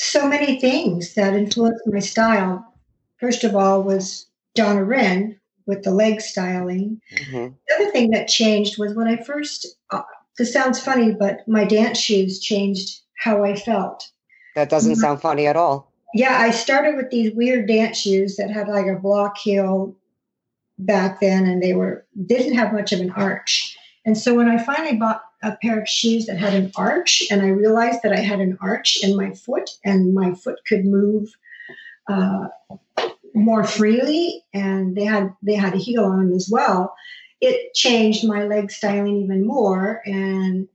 So 0.00 0.26
many 0.26 0.58
things 0.58 1.14
that 1.14 1.34
influenced 1.34 1.86
my 1.86 1.98
style. 1.98 2.64
First 3.18 3.44
of 3.44 3.54
all, 3.54 3.82
was 3.82 4.26
Donna 4.54 4.82
Wren 4.82 5.38
with 5.66 5.82
the 5.82 5.90
leg 5.90 6.22
styling. 6.22 7.00
Mm-hmm. 7.14 7.54
The 7.68 7.74
other 7.74 7.90
thing 7.90 8.10
that 8.12 8.26
changed 8.26 8.78
was 8.78 8.94
when 8.94 9.08
I 9.08 9.22
first, 9.22 9.66
uh, 9.90 10.02
this 10.38 10.54
sounds 10.54 10.80
funny, 10.80 11.12
but 11.12 11.46
my 11.46 11.64
dance 11.64 11.98
shoes 11.98 12.40
changed 12.40 13.00
how 13.18 13.44
I 13.44 13.54
felt. 13.54 14.10
That 14.56 14.70
doesn't 14.70 14.92
mm-hmm. 14.92 15.00
sound 15.00 15.20
funny 15.20 15.46
at 15.46 15.56
all. 15.56 15.92
Yeah, 16.14 16.38
I 16.38 16.50
started 16.50 16.96
with 16.96 17.10
these 17.10 17.34
weird 17.34 17.68
dance 17.68 17.98
shoes 17.98 18.36
that 18.36 18.50
had 18.50 18.68
like 18.68 18.86
a 18.86 18.98
block 18.98 19.36
heel 19.36 19.94
back 20.78 21.20
then, 21.20 21.44
and 21.44 21.62
they 21.62 21.74
were 21.74 22.06
didn't 22.26 22.54
have 22.54 22.72
much 22.72 22.92
of 22.92 23.00
an 23.00 23.10
arch. 23.10 23.76
And 24.06 24.16
so 24.16 24.34
when 24.34 24.48
I 24.48 24.62
finally 24.64 24.96
bought 24.96 25.22
a 25.42 25.56
pair 25.62 25.80
of 25.80 25.88
shoes 25.88 26.26
that 26.26 26.38
had 26.38 26.54
an 26.54 26.70
arch, 26.76 27.22
and 27.30 27.42
I 27.42 27.48
realized 27.48 28.00
that 28.02 28.12
I 28.12 28.20
had 28.20 28.40
an 28.40 28.58
arch 28.60 28.98
in 29.02 29.16
my 29.16 29.32
foot, 29.32 29.70
and 29.84 30.14
my 30.14 30.34
foot 30.34 30.58
could 30.66 30.84
move 30.84 31.30
uh, 32.08 32.48
more 33.34 33.64
freely, 33.64 34.44
and 34.52 34.96
they 34.96 35.04
had 35.04 35.34
they 35.42 35.54
had 35.54 35.74
a 35.74 35.78
heel 35.78 36.04
on 36.04 36.18
them 36.18 36.36
as 36.36 36.48
well. 36.50 36.94
It 37.40 37.72
changed 37.74 38.26
my 38.26 38.44
leg 38.44 38.70
styling 38.70 39.16
even 39.22 39.46
more 39.46 40.02
and 40.04 40.68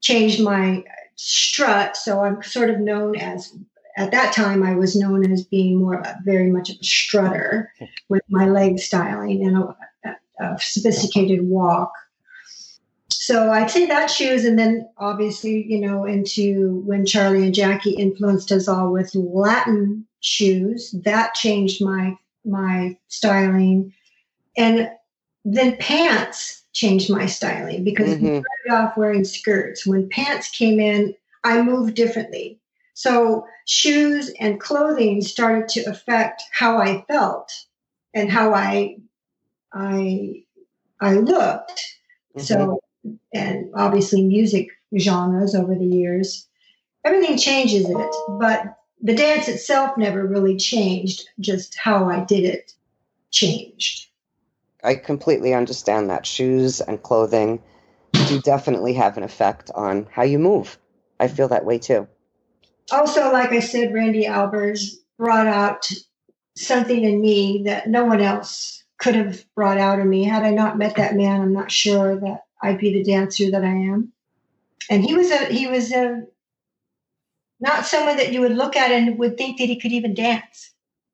changed 0.00 0.42
my 0.42 0.84
strut. 1.16 1.96
So 1.96 2.20
I'm 2.20 2.42
sort 2.42 2.70
of 2.70 2.80
known 2.80 3.16
as 3.16 3.54
at 3.96 4.10
that 4.10 4.34
time 4.34 4.62
I 4.62 4.74
was 4.74 4.96
known 4.96 5.30
as 5.30 5.44
being 5.44 5.78
more 5.78 5.98
of 5.98 6.06
a, 6.06 6.18
very 6.24 6.50
much 6.50 6.70
of 6.70 6.76
a 6.80 6.84
strutter 6.84 7.72
with 8.08 8.22
my 8.28 8.48
leg 8.48 8.78
styling 8.78 9.46
and 9.46 9.56
a, 9.56 10.44
a 10.44 10.58
sophisticated 10.60 11.42
walk. 11.42 11.92
So 13.12 13.50
I'd 13.50 13.70
say 13.70 13.86
that 13.86 14.10
shoes, 14.10 14.44
and 14.44 14.58
then 14.58 14.88
obviously, 14.98 15.64
you 15.66 15.80
know, 15.80 16.04
into 16.04 16.82
when 16.86 17.06
Charlie 17.06 17.44
and 17.44 17.54
Jackie 17.54 17.92
influenced 17.92 18.50
us 18.52 18.68
all 18.68 18.92
with 18.92 19.14
Latin 19.14 20.06
shoes, 20.20 20.92
that 21.04 21.34
changed 21.34 21.84
my 21.84 22.16
my 22.44 22.96
styling, 23.08 23.92
and 24.56 24.90
then 25.44 25.76
pants 25.76 26.64
changed 26.72 27.10
my 27.10 27.26
styling 27.26 27.84
because 27.84 28.08
mm-hmm. 28.10 28.24
we 28.24 28.42
started 28.66 28.84
off 28.84 28.96
wearing 28.96 29.24
skirts. 29.24 29.86
When 29.86 30.08
pants 30.08 30.50
came 30.50 30.80
in, 30.80 31.14
I 31.44 31.62
moved 31.62 31.94
differently. 31.94 32.58
So 32.94 33.46
shoes 33.66 34.30
and 34.40 34.60
clothing 34.60 35.22
started 35.22 35.68
to 35.70 35.82
affect 35.84 36.42
how 36.52 36.78
I 36.78 37.04
felt 37.08 37.52
and 38.14 38.30
how 38.30 38.54
I 38.54 38.96
I 39.72 40.44
I 41.00 41.14
looked. 41.14 41.96
Mm-hmm. 42.36 42.40
So 42.40 42.80
and 43.32 43.70
obviously 43.74 44.22
music 44.22 44.68
genres 44.98 45.54
over 45.54 45.74
the 45.74 45.86
years. 45.86 46.46
Everything 47.04 47.36
changes 47.36 47.88
it, 47.88 48.14
but 48.28 48.78
the 49.02 49.14
dance 49.14 49.48
itself 49.48 49.96
never 49.96 50.24
really 50.24 50.56
changed, 50.56 51.28
just 51.40 51.76
how 51.76 52.08
I 52.08 52.24
did 52.24 52.44
it 52.44 52.72
changed. 53.30 54.08
I 54.84 54.94
completely 54.94 55.54
understand 55.54 56.10
that. 56.10 56.26
Shoes 56.26 56.80
and 56.80 57.02
clothing 57.02 57.62
do 58.12 58.40
definitely 58.40 58.94
have 58.94 59.16
an 59.16 59.22
effect 59.22 59.70
on 59.74 60.06
how 60.10 60.22
you 60.22 60.38
move. 60.38 60.78
I 61.18 61.28
feel 61.28 61.48
that 61.48 61.64
way 61.64 61.78
too. 61.78 62.08
Also, 62.90 63.32
like 63.32 63.52
I 63.52 63.60
said, 63.60 63.94
Randy 63.94 64.24
Albers 64.24 64.96
brought 65.18 65.46
out 65.46 65.88
something 66.56 67.04
in 67.04 67.20
me 67.20 67.62
that 67.66 67.88
no 67.88 68.04
one 68.04 68.20
else 68.20 68.82
could 68.98 69.14
have 69.14 69.44
brought 69.54 69.78
out 69.78 69.98
of 69.98 70.06
me. 70.06 70.24
Had 70.24 70.42
I 70.42 70.50
not 70.50 70.78
met 70.78 70.96
that 70.96 71.16
man, 71.16 71.40
I'm 71.40 71.52
not 71.52 71.70
sure 71.70 72.16
that 72.20 72.44
I'd 72.62 72.78
be 72.78 72.92
the 72.92 73.02
dancer 73.02 73.50
that 73.50 73.64
I 73.64 73.74
am. 73.74 74.12
And 74.90 75.04
he 75.04 75.14
was 75.14 75.30
a 75.30 75.46
he 75.46 75.66
was 75.66 75.92
a 75.92 76.26
not 77.60 77.86
someone 77.86 78.16
that 78.16 78.32
you 78.32 78.40
would 78.40 78.56
look 78.56 78.76
at 78.76 78.90
and 78.90 79.18
would 79.18 79.36
think 79.36 79.58
that 79.58 79.68
he 79.68 79.78
could 79.78 79.92
even 79.92 80.14
dance. 80.14 80.72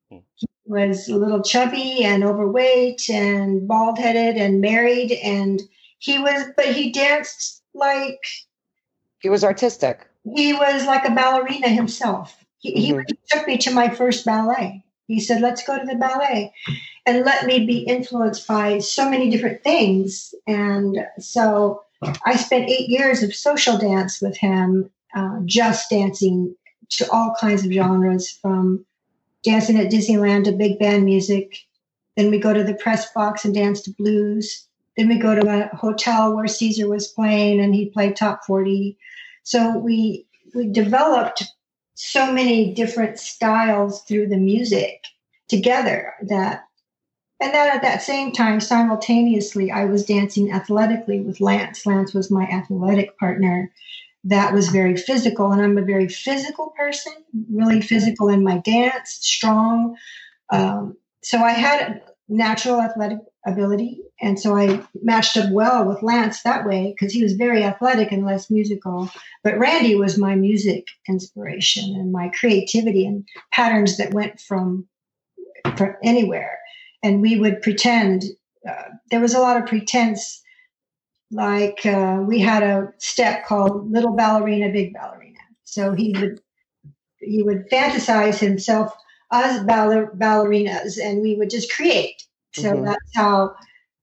Hmm. 0.09 0.17
He 0.35 0.47
was 0.65 1.07
a 1.07 1.15
little 1.15 1.41
chubby 1.41 2.03
and 2.03 2.23
overweight 2.23 3.09
and 3.09 3.67
bald 3.67 3.97
headed 3.97 4.37
and 4.37 4.61
married 4.61 5.11
and 5.11 5.61
he 5.97 6.19
was 6.19 6.45
but 6.55 6.67
he 6.67 6.91
danced 6.91 7.63
like 7.73 8.23
he 9.19 9.29
was 9.29 9.43
artistic. 9.43 10.07
He 10.35 10.53
was 10.53 10.85
like 10.85 11.05
a 11.05 11.11
ballerina 11.11 11.69
himself. 11.69 12.37
He, 12.59 12.91
mm-hmm. 12.91 13.01
he 13.07 13.19
took 13.29 13.47
me 13.47 13.57
to 13.59 13.71
my 13.71 13.89
first 13.89 14.25
ballet. 14.25 14.83
He 15.07 15.19
said, 15.19 15.41
"Let's 15.41 15.65
go 15.65 15.77
to 15.77 15.85
the 15.85 15.95
ballet." 15.95 16.53
And 17.09 17.25
let 17.25 17.47
me 17.47 17.65
be 17.65 17.79
influenced 17.79 18.47
by 18.47 18.77
so 18.77 19.09
many 19.09 19.31
different 19.31 19.63
things. 19.63 20.35
And 20.45 21.07
so 21.17 21.83
I 22.23 22.35
spent 22.35 22.69
eight 22.69 22.87
years 22.87 23.23
of 23.23 23.33
social 23.33 23.79
dance 23.79 24.21
with 24.21 24.37
him, 24.37 24.91
uh, 25.15 25.39
just 25.45 25.89
dancing 25.89 26.55
to 26.91 27.11
all 27.11 27.35
kinds 27.39 27.65
of 27.65 27.71
genres 27.71 28.29
from 28.29 28.85
dancing 29.43 29.77
at 29.77 29.91
Disneyland 29.91 30.43
to 30.43 30.51
big 30.51 30.77
band 30.77 31.03
music. 31.03 31.57
Then 32.15 32.29
we 32.29 32.37
go 32.37 32.53
to 32.53 32.63
the 32.63 32.75
press 32.75 33.11
box 33.11 33.43
and 33.43 33.55
dance 33.55 33.81
to 33.81 33.91
blues. 33.97 34.67
Then 34.95 35.09
we 35.09 35.17
go 35.17 35.33
to 35.33 35.49
a 35.49 35.75
hotel 35.75 36.35
where 36.35 36.47
Caesar 36.47 36.87
was 36.87 37.07
playing 37.07 37.59
and 37.59 37.73
he 37.73 37.89
played 37.89 38.15
top 38.15 38.45
40. 38.45 38.97
So 39.43 39.79
we 39.79 40.27
we 40.53 40.67
developed 40.67 41.43
so 41.95 42.31
many 42.31 42.73
different 42.73 43.17
styles 43.17 44.03
through 44.03 44.27
the 44.27 44.37
music 44.37 45.05
together 45.47 46.13
that 46.27 46.65
and 47.41 47.53
then 47.53 47.69
at 47.69 47.81
that 47.83 48.01
same 48.01 48.33
time, 48.33 48.59
simultaneously, 48.59 49.71
I 49.71 49.85
was 49.85 50.05
dancing 50.05 50.51
athletically 50.51 51.21
with 51.21 51.39
Lance. 51.39 51.85
Lance 51.85 52.13
was 52.13 52.29
my 52.29 52.43
athletic 52.43 53.17
partner. 53.17 53.71
That 54.25 54.53
was 54.53 54.67
very 54.67 54.97
physical, 54.97 55.51
and 55.51 55.61
I'm 55.61 55.77
a 55.77 55.83
very 55.83 56.09
physical 56.09 56.73
person, 56.77 57.13
really 57.49 57.79
physical 57.81 58.27
in 58.27 58.43
my 58.43 58.57
dance, 58.57 59.19
strong. 59.21 59.95
Um, 60.49 60.97
so 61.23 61.37
I 61.39 61.51
had 61.51 62.01
natural 62.27 62.81
athletic 62.81 63.19
ability, 63.45 64.01
and 64.19 64.37
so 64.37 64.57
I 64.57 64.83
matched 65.01 65.37
up 65.37 65.49
well 65.51 65.85
with 65.85 66.03
Lance 66.03 66.43
that 66.43 66.65
way 66.65 66.93
because 66.93 67.13
he 67.13 67.23
was 67.23 67.33
very 67.33 67.63
athletic 67.63 68.11
and 68.11 68.25
less 68.25 68.51
musical. 68.51 69.09
But 69.45 69.57
Randy 69.57 69.95
was 69.95 70.17
my 70.17 70.35
music 70.35 70.87
inspiration 71.07 71.95
and 71.95 72.11
my 72.11 72.27
creativity 72.37 73.05
and 73.05 73.25
patterns 73.53 73.95
that 73.95 74.13
went 74.13 74.41
from, 74.41 74.89
from 75.77 75.95
anywhere 76.03 76.59
and 77.03 77.21
we 77.21 77.39
would 77.39 77.61
pretend. 77.61 78.23
Uh, 78.67 78.89
there 79.09 79.21
was 79.21 79.33
a 79.33 79.39
lot 79.39 79.57
of 79.57 79.65
pretense. 79.65 80.41
Like 81.31 81.85
uh, 81.85 82.23
we 82.25 82.39
had 82.39 82.63
a 82.63 82.93
step 82.97 83.45
called 83.45 83.91
"Little 83.91 84.15
Ballerina, 84.15 84.71
Big 84.71 84.93
Ballerina." 84.93 85.39
So 85.63 85.93
he 85.93 86.15
would 86.19 86.41
he 87.19 87.43
would 87.43 87.69
fantasize 87.69 88.39
himself 88.39 88.93
as 89.31 89.61
baller- 89.61 90.15
ballerinas, 90.17 90.97
and 90.97 91.21
we 91.21 91.35
would 91.35 91.49
just 91.49 91.71
create. 91.71 92.23
So 92.53 92.71
mm-hmm. 92.73 92.85
that's 92.85 93.15
how 93.15 93.55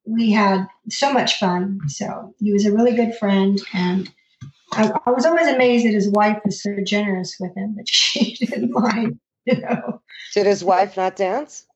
we 0.05 0.31
had 0.31 0.67
so 0.89 1.13
much 1.13 1.39
fun. 1.39 1.81
So 1.89 2.35
he 2.39 2.53
was 2.53 2.65
a 2.65 2.73
really 2.73 2.95
good 2.95 3.15
friend, 3.17 3.61
and 3.73 4.11
I, 4.73 4.93
I, 5.05 5.11
was 5.11 5.27
always 5.27 5.49
amazed 5.49 5.87
that 5.87 5.95
his 5.95 6.09
wife 6.09 6.39
was 6.45 6.63
so 6.63 6.77
generous 6.85 7.37
with 7.41 7.57
him, 7.57 7.75
but 7.77 7.89
she 7.93 8.35
didn't 8.35 8.71
mind. 8.71 9.19
You 9.45 9.61
know. 9.61 10.03
Did 10.35 10.47
his 10.47 10.65
wife 10.65 10.97
not 10.97 11.17
dance? 11.17 11.67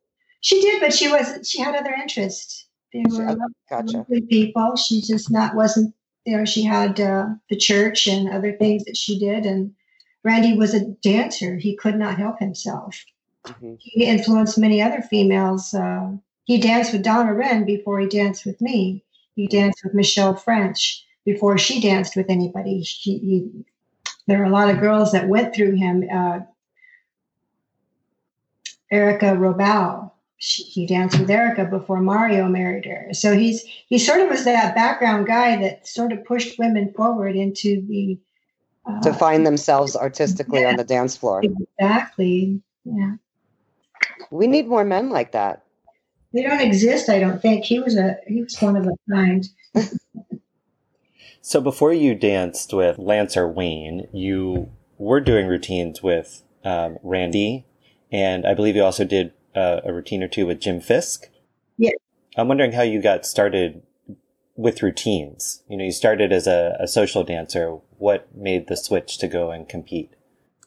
She 0.40 0.60
did, 0.60 0.80
but 0.80 0.94
she 0.94 1.08
was 1.08 1.48
she 1.48 1.60
had 1.60 1.74
other 1.74 1.92
interests. 1.92 2.66
They 2.92 3.04
were 3.08 3.36
gotcha. 3.68 3.98
lovely 3.98 4.22
people. 4.22 4.76
She 4.76 5.00
just 5.00 5.30
not 5.30 5.54
wasn't 5.54 5.94
there. 6.26 6.44
she 6.46 6.62
had 6.62 7.00
uh, 7.00 7.26
the 7.48 7.56
church 7.56 8.06
and 8.06 8.28
other 8.28 8.52
things 8.52 8.84
that 8.84 8.96
she 8.96 9.18
did. 9.18 9.46
And 9.46 9.74
Randy 10.24 10.56
was 10.56 10.74
a 10.74 10.86
dancer. 11.02 11.56
He 11.56 11.76
could 11.76 11.96
not 11.96 12.18
help 12.18 12.38
himself. 12.38 13.04
Mm-hmm. 13.46 13.74
He 13.78 14.04
influenced 14.04 14.58
many 14.58 14.82
other 14.82 15.02
females. 15.02 15.72
Uh, 15.72 16.12
he 16.44 16.58
danced 16.58 16.92
with 16.92 17.02
Donna 17.02 17.32
Wren 17.32 17.64
before 17.64 18.00
he 18.00 18.08
danced 18.08 18.44
with 18.44 18.60
me. 18.60 19.04
He 19.36 19.46
danced 19.46 19.84
with 19.84 19.94
Michelle 19.94 20.34
French 20.34 21.06
before 21.24 21.56
she 21.58 21.80
danced 21.80 22.16
with 22.16 22.28
anybody. 22.28 22.82
She, 22.82 23.18
he, 23.18 23.50
there 24.26 24.42
are 24.42 24.46
a 24.46 24.50
lot 24.50 24.68
of 24.68 24.80
girls 24.80 25.12
that 25.12 25.28
went 25.28 25.54
through 25.54 25.76
him. 25.76 26.04
Uh, 26.12 26.40
Erica 28.90 29.36
Robau, 29.36 30.10
she, 30.40 30.62
he 30.62 30.86
danced 30.86 31.18
with 31.20 31.30
Erica 31.30 31.66
before 31.66 32.00
Mario 32.00 32.48
married 32.48 32.86
her. 32.86 33.08
So 33.12 33.36
he's 33.36 33.62
he 33.62 33.98
sort 33.98 34.20
of 34.20 34.30
was 34.30 34.44
that 34.44 34.74
background 34.74 35.26
guy 35.26 35.56
that 35.60 35.86
sort 35.86 36.12
of 36.12 36.24
pushed 36.24 36.58
women 36.58 36.92
forward 36.94 37.36
into 37.36 37.82
the 37.86 38.18
uh, 38.86 39.00
to 39.02 39.12
find 39.12 39.46
themselves 39.46 39.94
artistically 39.94 40.62
yeah, 40.62 40.68
on 40.68 40.76
the 40.76 40.84
dance 40.84 41.14
floor. 41.14 41.42
Exactly. 41.44 42.62
Yeah. 42.84 43.16
We 44.30 44.46
need 44.46 44.66
more 44.66 44.84
men 44.84 45.10
like 45.10 45.32
that. 45.32 45.64
They 46.32 46.42
don't 46.42 46.60
exist, 46.60 47.10
I 47.10 47.18
don't 47.18 47.42
think. 47.42 47.66
He 47.66 47.78
was 47.78 47.96
a 47.96 48.16
he 48.26 48.42
was 48.42 48.56
one 48.60 48.76
of 48.76 48.86
a 48.86 49.12
kind. 49.12 49.46
so 51.42 51.60
before 51.60 51.92
you 51.92 52.14
danced 52.14 52.72
with 52.72 52.98
Lancer 52.98 53.46
Wayne, 53.46 54.08
you 54.14 54.70
were 54.96 55.20
doing 55.20 55.46
routines 55.48 56.02
with 56.02 56.42
um, 56.64 56.98
Randy, 57.02 57.66
and 58.10 58.46
I 58.46 58.54
believe 58.54 58.76
you 58.76 58.84
also 58.84 59.04
did 59.04 59.32
uh, 59.54 59.80
a 59.84 59.92
routine 59.92 60.22
or 60.22 60.28
two 60.28 60.46
with 60.46 60.60
Jim 60.60 60.80
Fisk. 60.80 61.28
Yeah. 61.76 61.92
I'm 62.36 62.48
wondering 62.48 62.72
how 62.72 62.82
you 62.82 63.02
got 63.02 63.26
started 63.26 63.82
with 64.56 64.82
routines. 64.82 65.62
You 65.68 65.76
know, 65.76 65.84
you 65.84 65.92
started 65.92 66.32
as 66.32 66.46
a, 66.46 66.76
a 66.78 66.86
social 66.86 67.24
dancer. 67.24 67.78
What 67.98 68.34
made 68.34 68.68
the 68.68 68.76
switch 68.76 69.18
to 69.18 69.28
go 69.28 69.50
and 69.50 69.68
compete? 69.68 70.12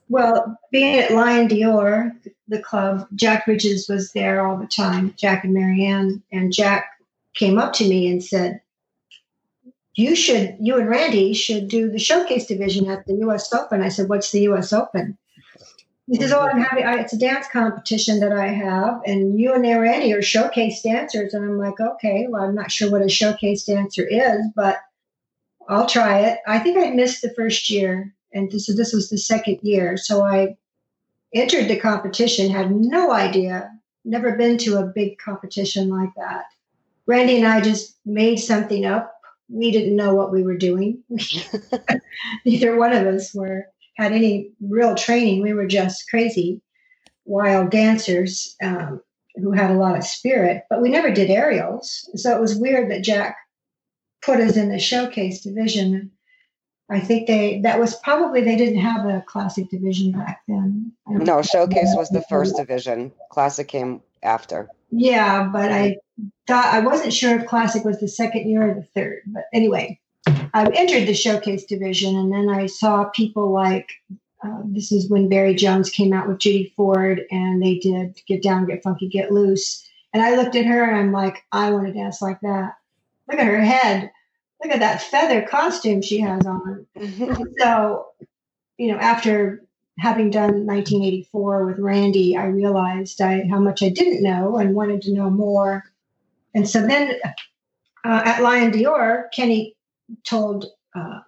Well, 0.09 0.59
being 0.71 0.99
at 0.99 1.11
Lion 1.11 1.47
Dior, 1.47 2.11
the 2.47 2.59
club, 2.59 3.07
Jack 3.15 3.45
Bridges 3.45 3.87
was 3.87 4.11
there 4.11 4.45
all 4.45 4.57
the 4.57 4.67
time, 4.67 5.13
Jack 5.17 5.43
and 5.43 5.53
Marianne. 5.53 6.21
And 6.31 6.53
Jack 6.53 6.85
came 7.33 7.57
up 7.57 7.73
to 7.73 7.87
me 7.87 8.09
and 8.09 8.23
said, 8.23 8.61
You 9.95 10.15
should, 10.15 10.57
you 10.59 10.77
and 10.77 10.89
Randy 10.89 11.33
should 11.33 11.67
do 11.67 11.89
the 11.89 11.99
showcase 11.99 12.47
division 12.47 12.89
at 12.89 13.05
the 13.05 13.15
US 13.27 13.53
Open. 13.53 13.81
I 13.81 13.89
said, 13.89 14.09
What's 14.09 14.31
the 14.31 14.41
US 14.49 14.73
Open? 14.73 15.17
He 16.07 16.17
says, 16.17 16.33
"Oh, 16.33 16.41
I'm 16.41 16.61
having 16.61 16.85
I, 16.85 16.99
it's 16.99 17.13
a 17.13 17.17
dance 17.17 17.47
competition 17.51 18.19
that 18.19 18.33
I 18.33 18.47
have, 18.47 19.01
and 19.05 19.39
you 19.39 19.53
and 19.53 19.63
Randy 19.63 20.13
are 20.13 20.21
showcase 20.21 20.81
dancers." 20.81 21.33
And 21.33 21.45
I'm 21.45 21.57
like, 21.57 21.79
"Okay, 21.79 22.27
well, 22.29 22.43
I'm 22.43 22.55
not 22.55 22.71
sure 22.71 22.91
what 22.91 23.01
a 23.01 23.09
showcase 23.09 23.63
dancer 23.63 24.05
is, 24.05 24.45
but 24.55 24.77
I'll 25.69 25.87
try 25.87 26.19
it." 26.19 26.39
I 26.45 26.59
think 26.59 26.77
I 26.77 26.89
missed 26.91 27.21
the 27.21 27.33
first 27.33 27.69
year, 27.69 28.13
and 28.33 28.51
this 28.51 28.67
this 28.75 28.93
was 28.93 29.09
the 29.09 29.17
second 29.17 29.59
year, 29.61 29.95
so 29.95 30.23
I 30.23 30.57
entered 31.33 31.69
the 31.69 31.79
competition, 31.79 32.51
had 32.51 32.71
no 32.71 33.11
idea 33.11 33.71
never 34.05 34.35
been 34.35 34.57
to 34.59 34.77
a 34.77 34.85
big 34.85 35.17
competition 35.17 35.89
like 35.89 36.13
that. 36.15 36.45
Randy 37.05 37.37
and 37.37 37.47
I 37.47 37.61
just 37.61 37.97
made 38.05 38.37
something 38.37 38.85
up. 38.85 39.13
We 39.49 39.71
didn't 39.71 39.95
know 39.95 40.15
what 40.15 40.31
we 40.31 40.43
were 40.43 40.57
doing. 40.57 41.03
Neither 42.45 42.77
one 42.77 42.93
of 42.93 43.05
us 43.07 43.33
were 43.33 43.65
had 43.95 44.11
any 44.11 44.51
real 44.61 44.95
training. 44.95 45.41
We 45.41 45.53
were 45.53 45.67
just 45.67 46.09
crazy, 46.09 46.61
wild 47.25 47.71
dancers 47.71 48.55
um, 48.61 49.01
who 49.35 49.51
had 49.51 49.71
a 49.71 49.77
lot 49.77 49.97
of 49.97 50.03
spirit. 50.03 50.63
But 50.69 50.81
we 50.81 50.89
never 50.89 51.11
did 51.11 51.29
aerials, 51.29 52.09
so 52.15 52.35
it 52.35 52.41
was 52.41 52.55
weird 52.55 52.91
that 52.91 53.03
Jack 53.03 53.37
put 54.21 54.39
us 54.39 54.57
in 54.57 54.69
the 54.69 54.79
showcase 54.79 55.41
division. 55.41 56.11
I 56.89 56.99
think 56.99 57.27
they 57.27 57.61
that 57.61 57.79
was 57.79 57.95
probably 57.95 58.41
they 58.41 58.55
didn't 58.55 58.81
have 58.81 59.05
a 59.05 59.23
classic 59.25 59.69
division 59.69 60.11
back 60.11 60.41
then. 60.47 60.91
No, 61.07 61.41
showcase 61.41 61.93
was 61.95 62.09
the 62.09 62.23
first 62.29 62.57
division. 62.57 63.11
Classic 63.31 63.67
came 63.67 64.01
after. 64.21 64.69
Yeah, 64.91 65.49
but 65.51 65.71
I 65.71 65.97
thought 66.47 66.73
I 66.73 66.81
wasn't 66.81 67.13
sure 67.13 67.39
if 67.39 67.47
classic 67.47 67.83
was 67.83 67.99
the 67.99 68.07
second 68.07 68.49
year 68.49 68.69
or 68.69 68.73
the 68.75 68.83
third. 68.83 69.21
But 69.25 69.45
anyway, 69.53 69.99
I 70.27 70.69
entered 70.75 71.07
the 71.07 71.13
showcase 71.13 71.65
division, 71.65 72.15
and 72.15 72.31
then 72.31 72.49
I 72.49 72.67
saw 72.67 73.05
people 73.05 73.51
like 73.51 73.89
uh, 74.43 74.61
this 74.65 74.91
is 74.91 75.09
when 75.09 75.29
Barry 75.29 75.55
Jones 75.55 75.89
came 75.89 76.11
out 76.11 76.27
with 76.27 76.39
Judy 76.39 76.73
Ford, 76.75 77.23
and 77.31 77.61
they 77.61 77.77
did 77.79 78.19
Get 78.27 78.43
Down, 78.43 78.65
Get 78.65 78.83
Funky, 78.83 79.07
Get 79.07 79.31
Loose. 79.31 79.87
And 80.13 80.21
I 80.21 80.35
looked 80.35 80.55
at 80.55 80.65
her, 80.65 80.83
and 80.83 80.97
I'm 80.97 81.11
like, 81.11 81.43
I 81.51 81.71
want 81.71 81.87
to 81.87 81.93
dance 81.93 82.21
like 82.21 82.41
that. 82.41 82.73
Look 83.29 83.39
at 83.39 83.47
her 83.47 83.61
head. 83.61 84.11
Look 84.61 84.73
at 84.73 84.79
that 84.79 85.01
feather 85.01 85.41
costume 85.41 86.01
she 86.01 86.19
has 86.19 86.45
on. 86.45 86.85
so, 87.57 88.07
you 88.77 88.91
know, 88.91 88.97
after 88.97 89.63
having 89.99 90.29
done 90.29 90.65
1984 90.65 91.65
with 91.65 91.79
Randy, 91.79 92.35
I 92.35 92.45
realized 92.45 93.21
I, 93.21 93.47
how 93.49 93.59
much 93.59 93.81
I 93.81 93.89
didn't 93.89 94.23
know 94.23 94.57
and 94.57 94.75
wanted 94.75 95.01
to 95.03 95.13
know 95.13 95.29
more. 95.29 95.83
And 96.53 96.67
so 96.67 96.85
then 96.85 97.13
uh, 98.03 98.21
at 98.25 98.41
Lion 98.41 98.71
Dior, 98.71 99.31
Kenny 99.33 99.72
told, 100.23 100.65
uh, 100.95 101.19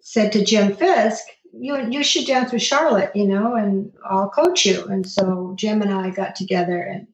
said 0.00 0.32
to 0.32 0.44
Jim 0.44 0.74
Fisk, 0.74 1.24
you, 1.52 1.88
you 1.88 2.02
should 2.02 2.26
dance 2.26 2.52
with 2.52 2.62
Sharlot, 2.62 3.14
you 3.14 3.26
know, 3.26 3.54
and 3.54 3.92
I'll 4.04 4.28
coach 4.28 4.66
you. 4.66 4.84
And 4.86 5.08
so 5.08 5.54
Jim 5.56 5.82
and 5.82 5.92
I 5.92 6.10
got 6.10 6.34
together 6.34 6.80
and 6.80 7.06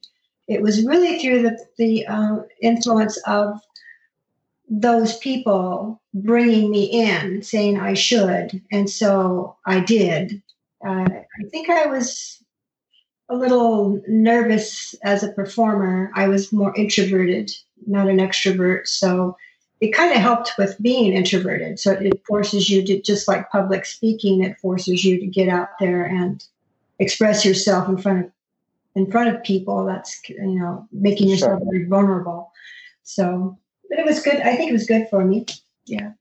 it 0.47 0.61
was 0.61 0.85
really 0.85 1.19
through 1.19 1.43
the, 1.43 1.65
the 1.77 2.05
uh, 2.07 2.37
influence 2.61 3.17
of 3.25 3.61
those 4.69 5.17
people 5.17 6.01
bringing 6.13 6.69
me 6.71 6.85
in, 6.85 7.41
saying 7.41 7.79
I 7.79 7.93
should. 7.93 8.61
And 8.71 8.89
so 8.89 9.57
I 9.65 9.79
did. 9.79 10.41
Uh, 10.85 11.07
I 11.07 11.43
think 11.49 11.69
I 11.69 11.85
was 11.85 12.43
a 13.29 13.35
little 13.35 14.01
nervous 14.07 14.93
as 15.03 15.23
a 15.23 15.31
performer. 15.31 16.11
I 16.15 16.27
was 16.27 16.51
more 16.51 16.75
introverted, 16.75 17.51
not 17.87 18.09
an 18.09 18.17
extrovert. 18.17 18.87
So 18.87 19.37
it 19.81 19.91
kind 19.93 20.11
of 20.11 20.17
helped 20.17 20.53
with 20.59 20.79
being 20.81 21.13
introverted. 21.13 21.79
So 21.79 21.93
it 21.93 22.21
forces 22.27 22.69
you 22.69 22.85
to, 22.85 23.01
just 23.01 23.27
like 23.27 23.49
public 23.49 23.85
speaking, 23.85 24.43
it 24.43 24.59
forces 24.59 25.03
you 25.03 25.19
to 25.19 25.25
get 25.25 25.49
out 25.49 25.69
there 25.79 26.05
and 26.05 26.43
express 26.99 27.43
yourself 27.43 27.89
in 27.89 27.97
front 27.97 28.25
of 28.25 28.31
in 28.93 29.09
front 29.09 29.35
of 29.35 29.43
people. 29.43 29.85
That's 29.85 30.21
you 30.29 30.59
know 30.59 30.87
making 30.91 31.29
yourself 31.29 31.59
sure. 31.59 31.71
very 31.71 31.85
vulnerable. 31.85 32.51
So 33.03 33.57
but 33.89 33.99
it 33.99 34.05
was 34.05 34.21
good. 34.21 34.39
I 34.41 34.55
think 34.55 34.69
it 34.69 34.73
was 34.73 34.85
good 34.85 35.07
for 35.09 35.25
me. 35.25 35.47
Yeah. 35.85 36.11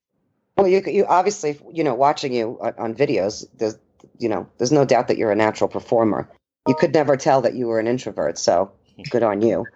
Well, 0.56 0.66
you 0.66 0.82
you 0.86 1.04
obviously 1.06 1.60
you 1.72 1.84
know 1.84 1.94
watching 1.94 2.32
you 2.32 2.58
on 2.78 2.94
videos, 2.94 3.44
there's 3.58 3.76
you 4.18 4.28
know 4.30 4.48
there's 4.56 4.72
no 4.72 4.86
doubt 4.86 5.08
that 5.08 5.18
you're 5.18 5.32
a 5.32 5.36
natural 5.36 5.68
performer. 5.68 6.28
You 6.66 6.74
could 6.74 6.94
never 6.94 7.16
tell 7.16 7.42
that 7.42 7.54
you 7.54 7.66
were 7.66 7.78
an 7.78 7.86
introvert, 7.86 8.38
so 8.38 8.72
good 9.10 9.22
on 9.22 9.42
you. 9.42 9.66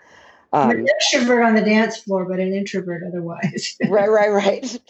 Um, 0.54 0.70
an 0.70 0.86
extrovert 0.86 1.44
on 1.44 1.56
the 1.56 1.62
dance 1.62 1.96
floor, 1.96 2.26
but 2.26 2.38
an 2.38 2.54
introvert 2.54 3.02
otherwise. 3.04 3.76
right, 3.88 4.08
right, 4.08 4.30
right. 4.30 4.80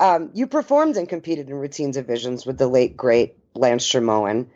Um, 0.00 0.30
you 0.34 0.48
performed 0.48 0.96
and 0.96 1.08
competed 1.08 1.48
in 1.48 1.54
routine 1.54 1.92
divisions 1.92 2.44
with 2.44 2.58
the 2.58 2.66
late 2.66 2.96
great 2.96 3.36
Lance 3.54 3.84
Shermoen. 3.84 4.50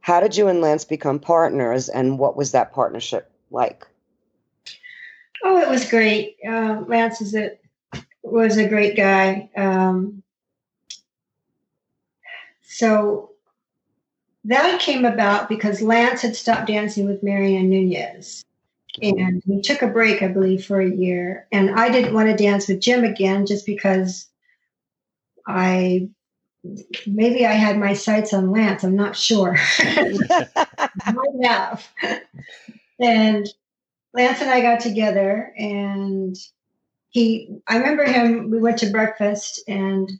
How 0.00 0.20
did 0.20 0.36
you 0.36 0.46
and 0.46 0.60
Lance 0.60 0.84
become 0.84 1.18
partners, 1.18 1.88
and 1.88 2.16
what 2.16 2.36
was 2.36 2.52
that 2.52 2.72
partnership 2.72 3.28
like? 3.50 3.88
Oh, 5.42 5.58
it 5.58 5.68
was 5.68 5.90
great. 5.90 6.36
Uh, 6.48 6.84
Lance 6.86 7.20
is 7.20 7.34
a, 7.34 7.58
was 8.22 8.56
a 8.56 8.68
great 8.68 8.96
guy. 8.96 9.50
Um, 9.56 10.22
so 12.62 13.32
that 14.44 14.80
came 14.80 15.04
about 15.04 15.48
because 15.48 15.82
Lance 15.82 16.22
had 16.22 16.36
stopped 16.36 16.68
dancing 16.68 17.04
with 17.04 17.24
Marianne 17.24 17.68
Nunez. 17.68 18.44
And 19.02 19.42
he 19.46 19.60
took 19.62 19.82
a 19.82 19.88
break, 19.88 20.22
I 20.22 20.28
believe, 20.28 20.64
for 20.64 20.80
a 20.80 20.90
year. 20.90 21.46
And 21.52 21.78
I 21.78 21.90
didn't 21.90 22.14
want 22.14 22.28
to 22.28 22.36
dance 22.36 22.68
with 22.68 22.80
Jim 22.80 23.04
again 23.04 23.46
just 23.46 23.66
because 23.66 24.26
I 25.46 26.08
maybe 27.06 27.46
I 27.46 27.52
had 27.52 27.78
my 27.78 27.92
sights 27.92 28.34
on 28.34 28.50
Lance. 28.50 28.84
I'm 28.84 28.96
not 28.96 29.16
sure. 29.16 29.56
Might 29.84 31.44
have. 31.44 31.88
And 33.00 33.46
Lance 34.12 34.40
and 34.40 34.50
I 34.50 34.60
got 34.60 34.80
together 34.80 35.52
and 35.56 36.36
he, 37.10 37.60
I 37.66 37.78
remember 37.78 38.04
him, 38.04 38.50
we 38.50 38.58
went 38.58 38.78
to 38.78 38.90
breakfast 38.90 39.62
and 39.68 40.10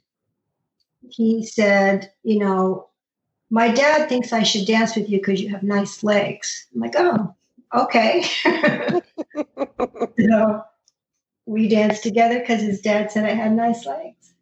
he 1.09 1.45
said, 1.45 2.11
you 2.23 2.39
know, 2.39 2.87
my 3.49 3.69
dad 3.69 4.09
thinks 4.09 4.31
I 4.31 4.43
should 4.43 4.67
dance 4.67 4.95
with 4.95 5.09
you 5.09 5.17
because 5.19 5.41
you 5.41 5.49
have 5.49 5.63
nice 5.63 6.03
legs. 6.03 6.67
I'm 6.73 6.81
like, 6.81 6.93
oh, 6.95 7.35
okay. 7.73 8.23
so 10.19 10.63
we 11.45 11.67
danced 11.67 12.03
together 12.03 12.39
because 12.39 12.61
his 12.61 12.81
dad 12.81 13.11
said 13.11 13.25
I 13.25 13.33
had 13.33 13.53
nice 13.53 13.85
legs. 13.85 14.33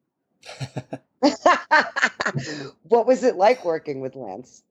what 2.83 3.07
was 3.07 3.23
it 3.23 3.35
like 3.35 3.65
working 3.65 4.01
with 4.01 4.15
Lance? 4.15 4.63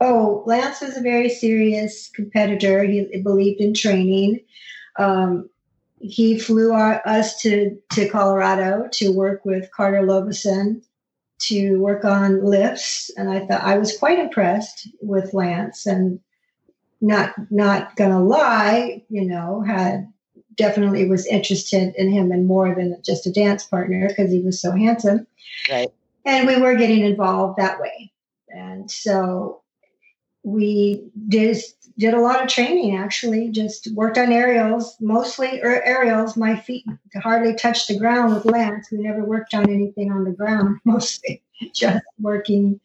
Oh, 0.00 0.42
Lance 0.46 0.80
was 0.80 0.96
a 0.96 1.00
very 1.00 1.28
serious 1.28 2.08
competitor. 2.08 2.82
He 2.84 3.20
believed 3.22 3.60
in 3.60 3.74
training. 3.74 4.40
Um, 4.98 5.48
he 6.00 6.38
flew 6.38 6.72
our, 6.72 7.00
us 7.06 7.40
to, 7.42 7.78
to 7.92 8.08
Colorado 8.08 8.88
to 8.92 9.12
work 9.12 9.44
with 9.44 9.70
Carter 9.70 10.02
Lobeson 10.02 10.82
to 11.42 11.76
work 11.78 12.04
on 12.04 12.44
lifts. 12.44 13.10
And 13.16 13.30
I 13.30 13.46
thought 13.46 13.62
I 13.62 13.78
was 13.78 13.96
quite 13.96 14.18
impressed 14.18 14.88
with 15.00 15.34
Lance 15.34 15.86
and 15.86 16.20
not 17.02 17.34
not 17.50 17.96
gonna 17.96 18.22
lie, 18.22 19.02
you 19.10 19.26
know, 19.26 19.62
had 19.62 20.10
definitely 20.56 21.08
was 21.08 21.26
interested 21.26 21.94
in 21.96 22.10
him 22.10 22.30
and 22.30 22.46
more 22.46 22.74
than 22.74 22.96
just 23.04 23.26
a 23.26 23.32
dance 23.32 23.64
partner 23.64 24.08
because 24.08 24.30
he 24.30 24.40
was 24.40 24.60
so 24.60 24.70
handsome. 24.72 25.26
Right. 25.70 25.92
And 26.24 26.46
we 26.46 26.60
were 26.60 26.76
getting 26.76 27.04
involved 27.04 27.58
that 27.58 27.80
way. 27.80 28.12
And 28.48 28.90
so 28.90 29.62
we 30.44 31.02
did 31.28 31.56
did 31.98 32.14
a 32.14 32.20
lot 32.20 32.42
of 32.42 32.48
training 32.48 32.96
actually 32.96 33.48
just 33.50 33.92
worked 33.94 34.18
on 34.18 34.32
aerials 34.32 34.96
mostly 35.00 35.60
er, 35.62 35.82
aerials 35.84 36.36
my 36.36 36.56
feet 36.56 36.84
hardly 37.22 37.54
touched 37.54 37.86
the 37.86 37.98
ground 37.98 38.34
with 38.34 38.44
lance 38.44 38.88
we 38.90 38.98
never 38.98 39.24
worked 39.24 39.54
on 39.54 39.70
anything 39.70 40.10
on 40.10 40.24
the 40.24 40.32
ground 40.32 40.80
mostly 40.84 41.42
just 41.72 42.02
working 42.18 42.80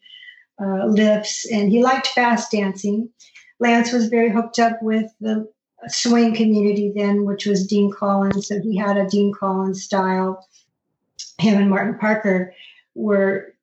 uh, 0.60 0.86
lifts 0.86 1.50
and 1.50 1.70
he 1.70 1.82
liked 1.82 2.06
fast 2.08 2.52
dancing 2.52 3.08
lance 3.60 3.92
was 3.92 4.08
very 4.08 4.30
hooked 4.30 4.58
up 4.58 4.82
with 4.82 5.10
the 5.20 5.48
swing 5.86 6.34
community 6.34 6.92
then 6.94 7.24
which 7.24 7.46
was 7.46 7.66
dean 7.66 7.90
collins 7.90 8.48
so 8.48 8.60
he 8.60 8.76
had 8.76 8.96
a 8.96 9.08
dean 9.08 9.32
collins 9.32 9.82
style 9.82 10.46
him 11.38 11.60
and 11.60 11.70
martin 11.70 11.96
parker 11.98 12.52
were 12.94 13.54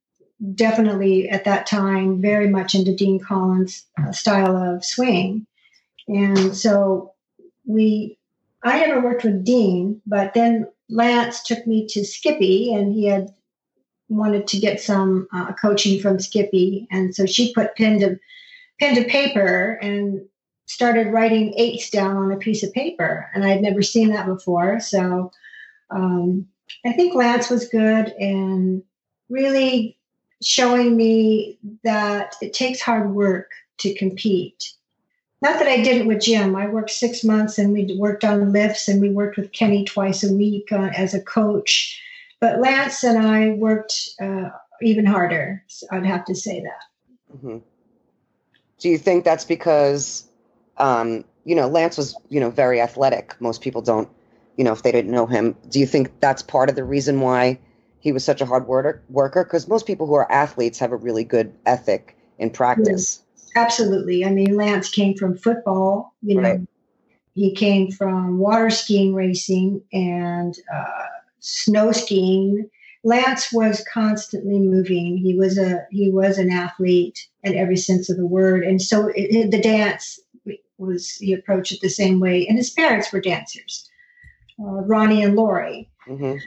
definitely 0.53 1.29
at 1.29 1.45
that 1.45 1.65
time 1.65 2.21
very 2.21 2.49
much 2.49 2.75
into 2.75 2.95
Dean 2.95 3.19
Collins' 3.19 3.85
uh, 3.99 4.11
style 4.11 4.55
of 4.55 4.83
swing. 4.83 5.47
And 6.07 6.55
so 6.55 7.13
we, 7.65 8.17
I 8.63 8.79
never 8.79 9.01
worked 9.01 9.23
with 9.23 9.45
Dean, 9.45 10.01
but 10.05 10.33
then 10.33 10.67
Lance 10.89 11.43
took 11.43 11.65
me 11.65 11.87
to 11.87 12.05
Skippy 12.05 12.73
and 12.73 12.93
he 12.93 13.05
had 13.05 13.29
wanted 14.09 14.47
to 14.47 14.59
get 14.59 14.81
some 14.81 15.27
uh, 15.33 15.53
coaching 15.53 15.99
from 15.99 16.19
Skippy. 16.19 16.87
And 16.91 17.15
so 17.15 17.25
she 17.25 17.53
put 17.53 17.75
pen 17.75 17.99
to, 18.01 18.19
pen 18.79 18.95
to 18.95 19.05
paper 19.05 19.79
and 19.81 20.25
started 20.65 21.13
writing 21.13 21.53
eights 21.57 21.89
down 21.89 22.17
on 22.17 22.31
a 22.31 22.37
piece 22.37 22.63
of 22.63 22.73
paper. 22.73 23.29
And 23.33 23.43
I'd 23.43 23.61
never 23.61 23.81
seen 23.81 24.09
that 24.09 24.25
before. 24.25 24.79
So 24.79 25.31
um, 25.91 26.47
I 26.85 26.93
think 26.93 27.13
Lance 27.13 27.49
was 27.49 27.69
good 27.69 28.09
and 28.19 28.83
really 29.29 29.97
showing 30.41 30.97
me 30.97 31.57
that 31.83 32.35
it 32.41 32.53
takes 32.53 32.81
hard 32.81 33.13
work 33.13 33.51
to 33.77 33.93
compete. 33.95 34.73
Not 35.41 35.59
that 35.59 35.67
I 35.67 35.81
didn't 35.81 36.07
with 36.07 36.21
Jim. 36.21 36.55
I 36.55 36.67
worked 36.67 36.89
six 36.89 37.23
months 37.23 37.57
and 37.57 37.71
we 37.71 37.95
worked 37.99 38.23
on 38.23 38.51
lifts 38.51 38.87
and 38.87 39.01
we 39.01 39.09
worked 39.09 39.37
with 39.37 39.51
Kenny 39.51 39.85
twice 39.85 40.23
a 40.23 40.33
week 40.33 40.71
uh, 40.71 40.89
as 40.95 41.13
a 41.13 41.21
coach. 41.21 42.01
But 42.39 42.59
Lance 42.59 43.03
and 43.03 43.25
I 43.25 43.51
worked 43.51 44.09
uh, 44.19 44.49
even 44.81 45.05
harder. 45.05 45.63
So 45.67 45.87
I'd 45.91 46.05
have 46.05 46.25
to 46.25 46.35
say 46.35 46.61
that. 46.61 47.37
Mm-hmm. 47.37 47.57
Do 48.79 48.89
you 48.89 48.97
think 48.97 49.23
that's 49.23 49.45
because 49.45 50.27
um, 50.77 51.23
you 51.45 51.55
know, 51.55 51.67
Lance 51.67 51.97
was, 51.97 52.15
you 52.29 52.39
know, 52.39 52.49
very 52.49 52.81
athletic. 52.81 53.35
Most 53.39 53.61
people 53.61 53.81
don't, 53.81 54.09
you 54.57 54.63
know, 54.63 54.73
if 54.73 54.83
they 54.83 54.91
didn't 54.91 55.11
know 55.11 55.25
him. 55.25 55.55
Do 55.69 55.79
you 55.79 55.85
think 55.85 56.19
that's 56.19 56.41
part 56.41 56.69
of 56.69 56.75
the 56.75 56.83
reason 56.83 57.21
why 57.21 57.59
he 57.99 58.11
was 58.11 58.23
such 58.23 58.41
a 58.41 58.45
hard 58.45 58.67
worker? 58.67 59.01
Worker, 59.09 59.43
because 59.43 59.67
most 59.67 59.85
people 59.85 60.07
who 60.07 60.15
are 60.15 60.29
athletes 60.31 60.79
have 60.79 60.91
a 60.91 60.95
really 60.95 61.23
good 61.23 61.53
ethic 61.65 62.17
in 62.39 62.49
practice. 62.49 63.21
Absolutely. 63.55 64.25
I 64.25 64.31
mean, 64.31 64.55
Lance 64.55 64.89
came 64.89 65.15
from 65.15 65.37
football. 65.37 66.13
You 66.21 66.41
know, 66.41 66.49
right. 66.49 66.61
he 67.35 67.53
came 67.53 67.91
from 67.91 68.39
water 68.39 68.69
skiing 68.69 69.13
racing 69.13 69.81
and 69.93 70.57
uh, 70.73 71.05
snow 71.39 71.91
skiing. 71.91 72.69
Lance 73.03 73.53
was 73.53 73.85
constantly 73.93 74.59
moving. 74.59 75.15
He 75.17 75.35
was 75.35 75.59
a 75.59 75.85
he 75.91 76.09
was 76.09 76.39
an 76.39 76.51
athlete 76.51 77.27
in 77.45 77.55
every 77.55 77.77
sense 77.77 78.09
of 78.09 78.17
the 78.17 78.25
word, 78.25 78.63
and 78.63 78.81
so 78.81 79.07
it, 79.07 79.35
it, 79.35 79.51
the 79.51 79.61
dance 79.61 80.19
was 80.77 81.11
he 81.11 81.33
approached 81.33 81.71
it 81.71 81.81
the 81.81 81.89
same 81.89 82.19
way. 82.19 82.45
And 82.47 82.57
his 82.57 82.69
parents 82.69 83.11
were 83.11 83.21
dancers, 83.21 83.89
uh, 84.59 84.81
Ronnie 84.83 85.23
and 85.23 85.35
Lori. 85.35 85.89
Mm-hmm. 86.07 86.37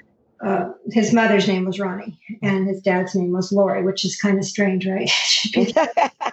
Uh, 0.47 0.71
his 0.93 1.13
mother's 1.13 1.49
name 1.49 1.65
was 1.65 1.81
Ronnie, 1.81 2.17
and 2.43 2.69
his 2.69 2.81
dad's 2.81 3.15
name 3.15 3.33
was 3.33 3.51
Lori, 3.51 3.83
which 3.83 4.05
is 4.05 4.17
kind 4.17 4.39
of 4.39 4.45
strange, 4.45 4.87
right? 4.87 5.11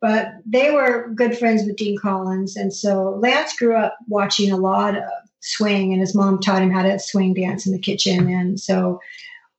but 0.00 0.34
they 0.44 0.70
were 0.70 1.10
good 1.12 1.36
friends 1.36 1.64
with 1.64 1.76
Dean 1.76 1.98
Collins, 1.98 2.56
and 2.56 2.72
so 2.72 3.18
Lance 3.20 3.56
grew 3.56 3.74
up 3.74 3.96
watching 4.06 4.52
a 4.52 4.56
lot 4.56 4.96
of 4.96 5.02
swing, 5.40 5.92
and 5.92 6.00
his 6.00 6.14
mom 6.14 6.40
taught 6.40 6.62
him 6.62 6.70
how 6.70 6.82
to 6.82 7.00
swing 7.00 7.34
dance 7.34 7.66
in 7.66 7.72
the 7.72 7.80
kitchen, 7.80 8.28
and 8.28 8.60
so 8.60 9.00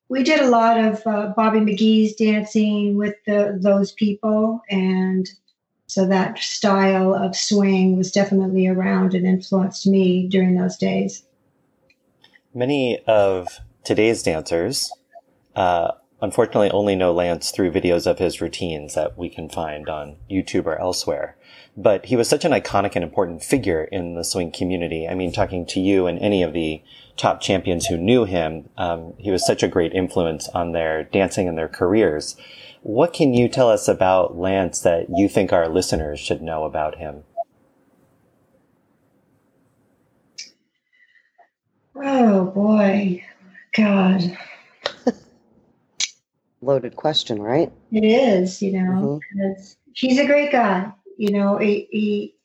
we 0.10 0.24
did 0.24 0.40
a 0.40 0.50
lot 0.50 0.80
of 0.80 1.06
uh, 1.06 1.34
Bobby 1.36 1.60
McGee's 1.60 2.14
dancing 2.16 2.96
with 2.96 3.16
the, 3.26 3.58
those 3.60 3.92
people, 3.92 4.62
and 4.70 5.30
so 5.88 6.06
that 6.06 6.38
style 6.40 7.14
of 7.14 7.36
swing 7.36 7.98
was 7.98 8.12
definitely 8.12 8.68
around 8.68 9.14
and 9.14 9.26
influenced 9.26 9.88
me 9.88 10.28
during 10.28 10.56
those 10.56 10.78
days. 10.78 11.24
Many 12.54 13.00
of 13.08 13.60
today's 13.84 14.22
dancers, 14.24 14.92
uh, 15.56 15.92
unfortunately, 16.22 16.72
only 16.72 16.96
know 16.96 17.14
Lance 17.14 17.52
through 17.52 17.72
videos 17.72 18.06
of 18.06 18.20
his 18.20 18.42
routines 18.42 18.96
that 18.96 19.18
we 19.18 19.30
can 19.30 19.50
find 19.50 19.88
on 19.88 20.18
YouTube 20.30 20.66
or 20.66 20.80
elsewhere. 20.80 21.37
But 21.80 22.08
he 22.08 22.16
was 22.16 22.28
such 22.28 22.44
an 22.44 22.52
iconic 22.52 22.96
and 22.96 23.04
important 23.04 23.44
figure 23.44 23.84
in 23.84 24.16
the 24.16 24.24
swing 24.24 24.52
community. 24.52 25.08
I 25.08 25.14
mean, 25.14 25.32
talking 25.32 25.66
to 25.68 25.80
you 25.80 26.08
and 26.08 26.18
any 26.20 26.42
of 26.42 26.54
the 26.54 26.82
top 27.18 27.42
champions 27.42 27.88
who 27.88 27.98
knew 27.98 28.26
him. 28.26 28.70
Um, 28.78 29.14
he 29.18 29.32
was 29.32 29.46
such 29.46 29.64
a 29.64 29.68
great 29.68 29.94
influence 29.94 30.48
on 30.50 30.72
their 30.72 31.04
dancing 31.04 31.48
and 31.48 31.58
their 31.58 31.68
careers. 31.68 32.36
What 32.82 33.14
can 33.14 33.34
you 33.34 33.50
tell 33.50 33.70
us 33.70 33.88
about 33.88 34.38
Lance 34.38 34.80
that 34.82 35.08
you 35.10 35.28
think 35.28 35.52
our 35.52 35.68
listeners 35.68 36.20
should 36.20 36.42
know 36.42 36.64
about 36.64 36.98
him? 36.98 37.24
Oh 41.96 42.46
boy, 42.46 43.24
God. 43.76 44.38
Loaded 46.62 46.96
question, 46.96 47.42
right? 47.42 47.72
It 47.92 48.06
is, 48.06 48.62
you 48.62 48.74
know, 48.74 49.20
mm-hmm. 49.36 49.64
he's 49.94 50.20
a 50.20 50.26
great 50.26 50.52
guy. 50.52 50.92
You 51.18 51.32
know, 51.32 51.58
he, 51.58 51.88
he, 51.92 52.36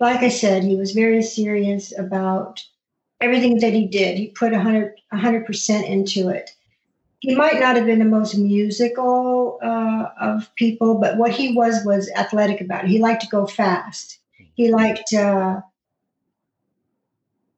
like 0.00 0.20
I 0.20 0.28
said, 0.28 0.64
he 0.64 0.76
was 0.76 0.92
very 0.92 1.22
serious 1.22 1.96
about 1.96 2.64
everything 3.20 3.58
that 3.60 3.72
he 3.72 3.86
did. 3.86 4.18
He 4.18 4.28
put 4.28 4.52
100 4.52 4.94
100% 5.12 5.88
into 5.88 6.28
it. 6.28 6.50
He 7.20 7.34
might 7.34 7.60
not 7.60 7.76
have 7.76 7.86
been 7.86 7.98
the 7.98 8.04
most 8.04 8.36
musical 8.36 9.58
uh, 9.62 10.08
of 10.20 10.54
people, 10.54 10.98
but 10.98 11.16
what 11.16 11.30
he 11.30 11.54
was 11.54 11.84
was 11.84 12.10
athletic 12.16 12.60
about 12.60 12.84
it. 12.84 12.90
He 12.90 12.98
liked 12.98 13.22
to 13.22 13.28
go 13.28 13.46
fast. 13.46 14.18
He 14.54 14.70
liked 14.72 15.12
uh, 15.12 15.60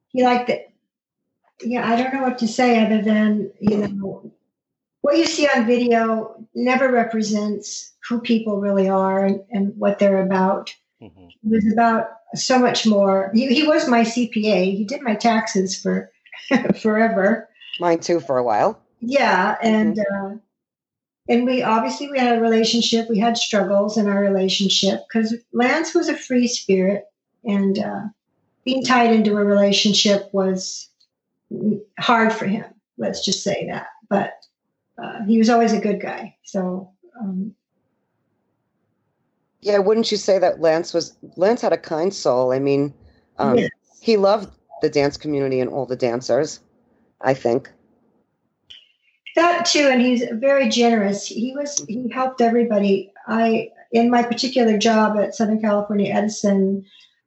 he 0.08 0.24
liked 0.24 0.48
it. 0.50 0.72
Yeah, 1.60 1.88
I 1.88 1.96
don't 1.96 2.14
know 2.14 2.22
what 2.22 2.38
to 2.38 2.48
say 2.48 2.84
other 2.84 3.02
than 3.02 3.50
you 3.60 3.78
know 3.78 4.32
what 5.02 5.16
you 5.16 5.26
see 5.26 5.46
on 5.46 5.66
video 5.66 6.46
never 6.54 6.90
represents 6.90 7.94
who 8.08 8.20
people 8.20 8.60
really 8.60 8.88
are 8.88 9.24
and, 9.24 9.40
and 9.50 9.72
what 9.76 9.98
they're 9.98 10.24
about. 10.24 10.74
Mm-hmm. 11.02 11.26
It 11.26 11.64
was 11.64 11.72
about 11.72 12.08
so 12.34 12.58
much 12.58 12.86
more. 12.86 13.30
He, 13.34 13.46
he 13.54 13.66
was 13.66 13.88
my 13.88 14.02
CPA. 14.02 14.76
He 14.76 14.84
did 14.84 15.02
my 15.02 15.14
taxes 15.14 15.80
for 15.80 16.10
forever. 16.80 17.48
Mine 17.80 18.00
too, 18.00 18.20
for 18.20 18.38
a 18.38 18.42
while. 18.42 18.80
Yeah, 19.00 19.56
and 19.62 19.96
mm-hmm. 19.96 20.26
uh, 20.26 20.38
and 21.28 21.44
we 21.44 21.62
obviously 21.62 22.10
we 22.10 22.18
had 22.18 22.38
a 22.38 22.40
relationship. 22.40 23.08
We 23.08 23.18
had 23.18 23.36
struggles 23.36 23.96
in 23.96 24.08
our 24.08 24.20
relationship 24.20 25.00
because 25.08 25.34
Lance 25.52 25.94
was 25.94 26.08
a 26.08 26.16
free 26.16 26.48
spirit, 26.48 27.04
and 27.44 27.78
uh, 27.78 28.02
being 28.64 28.82
tied 28.82 29.12
into 29.12 29.36
a 29.36 29.44
relationship 29.44 30.28
was 30.32 30.88
hard 31.98 32.32
for 32.32 32.46
him. 32.46 32.64
Let's 32.96 33.24
just 33.24 33.44
say 33.44 33.68
that. 33.70 33.86
But 34.10 34.32
uh, 35.02 35.24
he 35.26 35.38
was 35.38 35.48
always 35.48 35.72
a 35.72 35.80
good 35.80 36.00
guy. 36.00 36.36
So 36.44 36.90
um, 37.20 37.54
yeah, 39.60 39.78
wouldn't 39.78 40.10
you 40.10 40.16
say 40.16 40.38
that 40.38 40.60
Lance 40.60 40.94
was 40.94 41.16
Lance 41.36 41.60
had 41.60 41.72
a 41.72 41.78
kind 41.78 42.12
soul? 42.12 42.52
I 42.52 42.58
mean, 42.58 42.94
um, 43.38 43.58
yes. 43.58 43.70
he 44.00 44.16
loved 44.16 44.50
the 44.82 44.90
dance 44.90 45.16
community 45.16 45.60
and 45.60 45.70
all 45.70 45.86
the 45.86 45.96
dancers. 45.96 46.60
I 47.20 47.34
think 47.34 47.70
that 49.38 49.66
too, 49.66 49.88
and 49.90 50.02
he's 50.02 50.24
very 50.32 50.68
generous. 50.68 51.26
He 51.26 51.54
was 51.56 51.84
he 51.88 52.08
helped 52.10 52.40
everybody. 52.40 53.12
I 53.26 53.70
in 53.92 54.10
my 54.10 54.22
particular 54.22 54.76
job 54.76 55.16
at 55.16 55.34
Southern 55.34 55.60
California 55.60 56.12
Edison, 56.12 56.84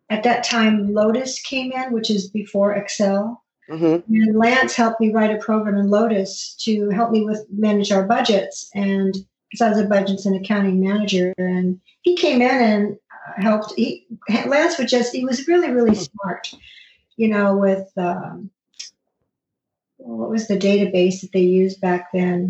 at 0.09 0.23
that 0.23 0.43
time 0.43 0.93
Lotus 0.93 1.41
came 1.41 1.71
in, 1.71 1.91
which 1.91 2.09
is 2.09 2.29
before 2.29 2.73
Excel. 2.73 3.40
Mm-hmm. 3.71 4.13
And 4.13 4.37
Lance 4.37 4.75
helped 4.75 4.99
me 4.99 5.11
write 5.11 5.33
a 5.33 5.39
program 5.39 5.77
in 5.77 5.89
Lotus 5.89 6.55
to 6.65 6.89
help 6.89 7.11
me 7.11 7.23
with 7.23 7.45
manage 7.49 7.91
our 7.91 8.03
budgets 8.03 8.69
and 8.75 9.15
because 9.51 9.61
I 9.61 9.69
was 9.69 9.79
a 9.79 9.85
budgets 9.85 10.25
and 10.25 10.35
accounting 10.35 10.79
manager, 10.79 11.33
and 11.37 11.79
he 12.01 12.15
came 12.15 12.41
in 12.41 12.49
and 12.49 12.97
helped. 13.37 13.73
He, 13.75 14.07
Lance 14.45 14.77
was 14.77 14.89
just 14.89 15.13
he 15.13 15.25
was 15.25 15.47
really 15.47 15.71
really 15.71 15.95
smart, 15.95 16.53
you 17.17 17.27
know, 17.27 17.57
with 17.57 17.91
um, 17.97 18.49
what 19.97 20.29
was 20.29 20.47
the 20.47 20.57
database 20.57 21.21
that 21.21 21.31
they 21.33 21.41
used 21.41 21.81
back 21.81 22.11
then. 22.13 22.49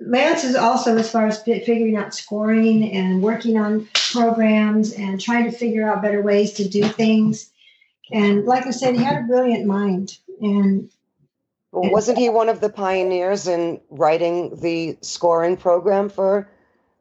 Lance 0.00 0.44
is 0.44 0.56
also 0.56 0.96
as 0.96 1.10
far 1.10 1.26
as 1.26 1.42
figuring 1.42 1.96
out 1.96 2.14
scoring 2.14 2.90
and 2.90 3.22
working 3.22 3.58
on 3.58 3.86
programs 3.92 4.94
and 4.94 5.20
trying 5.20 5.44
to 5.44 5.56
figure 5.56 5.86
out 5.86 6.02
better 6.02 6.22
ways 6.22 6.54
to 6.54 6.66
do 6.66 6.82
things. 6.84 7.50
And 8.12 8.44
like 8.44 8.66
I 8.66 8.70
said, 8.70 8.94
he 8.94 9.02
had 9.02 9.24
a 9.24 9.26
brilliant 9.26 9.66
mind 9.66 10.18
and 10.40 10.90
well, 11.72 11.90
wasn't 11.90 12.18
he 12.18 12.28
one 12.28 12.48
of 12.48 12.60
the 12.60 12.68
pioneers 12.68 13.46
in 13.46 13.80
writing 13.90 14.60
the 14.60 14.98
scoring 15.02 15.56
program 15.56 16.08
for 16.08 16.48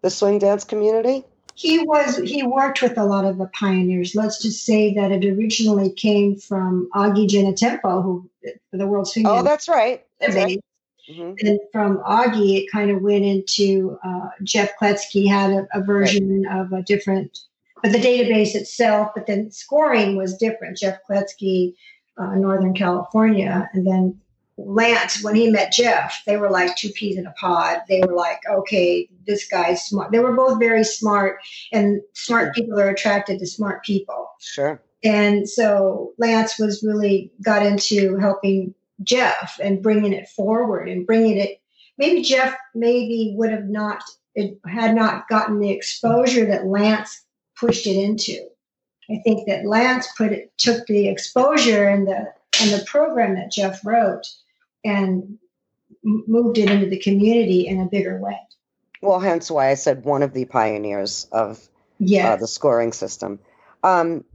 the 0.02 0.10
swing 0.10 0.40
dance 0.40 0.64
community? 0.64 1.26
He 1.56 1.80
was. 1.80 2.18
He 2.18 2.44
worked 2.44 2.82
with 2.82 2.98
a 2.98 3.04
lot 3.04 3.26
of 3.26 3.38
the 3.38 3.48
pioneers. 3.48 4.16
Let's 4.16 4.42
just 4.42 4.66
say 4.66 4.94
that 4.94 5.12
it 5.12 5.26
originally 5.26 5.92
came 5.92 6.38
from 6.38 6.90
Augie 6.96 7.28
Genetempo, 7.28 8.02
who 8.02 8.30
the 8.72 8.88
World 8.88 9.08
Swing. 9.08 9.28
Oh, 9.28 9.44
that's 9.44 9.68
right. 9.68 10.06
That's 10.20 10.36
right. 10.36 10.64
Mm-hmm. 11.10 11.46
And 11.46 11.60
from 11.72 11.98
Augie, 11.98 12.60
it 12.60 12.72
kind 12.72 12.92
of 12.92 13.02
went 13.02 13.26
into 13.26 13.98
uh, 14.04 14.30
Jeff 14.44 14.72
Kletsky 14.80 15.28
had 15.28 15.52
a, 15.52 15.68
a 15.74 15.82
version 15.82 16.44
right. 16.44 16.62
of 16.62 16.72
a 16.72 16.82
different, 16.84 17.40
but 17.82 17.92
the 17.92 18.00
database 18.00 18.56
itself. 18.56 19.10
But 19.16 19.28
then 19.28 19.52
scoring 19.52 20.16
was 20.16 20.38
different. 20.38 20.78
Jeff 20.78 21.00
Kletsky, 21.10 21.74
uh, 22.18 22.36
Northern 22.36 22.74
California, 22.74 23.70
and 23.74 23.86
then 23.86 24.20
Lance, 24.58 25.24
when 25.24 25.36
he 25.36 25.50
met 25.50 25.72
Jeff, 25.72 26.22
they 26.26 26.38
were 26.38 26.50
like 26.50 26.76
two 26.76 26.90
peas 26.90 27.18
in 27.18 27.26
a 27.26 27.34
pod. 27.40 27.78
They 27.88 28.02
were 28.02 28.14
like, 28.14 28.42
okay, 28.50 29.08
this 29.26 29.48
guy's 29.48 29.86
smart. 29.86 30.12
They 30.12 30.20
were 30.20 30.36
both 30.36 30.60
very 30.60 30.84
smart, 30.84 31.40
and 31.72 32.02
smart 32.14 32.54
people 32.54 32.80
are 32.80 32.90
attracted 32.90 33.40
to 33.40 33.48
smart 33.48 33.84
people. 33.84 34.30
Sure. 34.40 34.82
And 35.04 35.48
so 35.48 36.14
Lance 36.18 36.60
was 36.60 36.84
really 36.84 37.32
got 37.42 37.66
into 37.66 38.18
helping 38.18 38.76
Jeff 39.04 39.58
and 39.64 39.82
bringing 39.82 40.12
it 40.12 40.28
forward 40.28 40.90
and 40.90 41.08
bringing 41.08 41.38
it. 41.38 41.62
Maybe 41.98 42.22
Jeff 42.22 42.56
maybe 42.76 43.34
would 43.38 43.52
have 43.52 43.70
not 43.70 44.04
it 44.36 44.58
had 44.66 44.96
not 44.96 45.28
gotten 45.28 45.60
the 45.60 45.72
exposure 45.72 46.46
that 46.46 46.66
Lance 46.66 47.26
pushed 47.60 47.88
it 47.88 47.96
into. 47.96 48.48
I 49.10 49.18
think 49.24 49.48
that 49.48 49.66
Lance 49.66 50.08
put 50.18 50.32
it 50.32 50.52
took 50.58 50.86
the 50.88 51.08
exposure 51.08 51.88
and 51.88 52.08
the 52.08 52.34
and 52.62 52.72
the 52.72 52.84
program 52.86 53.36
that 53.36 53.52
Jeff 53.52 53.86
wrote 53.86 54.28
and 54.84 55.38
moved 56.04 56.58
it 56.58 56.70
into 56.70 56.88
the 56.88 57.00
community 57.00 57.68
in 57.68 57.80
a 57.80 57.86
bigger 57.86 58.20
way. 58.20 58.38
Well, 59.02 59.20
hence 59.20 59.50
why 59.50 59.70
I 59.70 59.76
said 59.76 60.04
one 60.04 60.24
of 60.24 60.34
the 60.34 60.46
pioneers 60.46 61.28
of 61.32 61.66
yes. 62.00 62.26
uh, 62.26 62.36
the 62.36 62.48
scoring 62.48 62.92
system. 62.92 63.40
Um, 63.84 64.26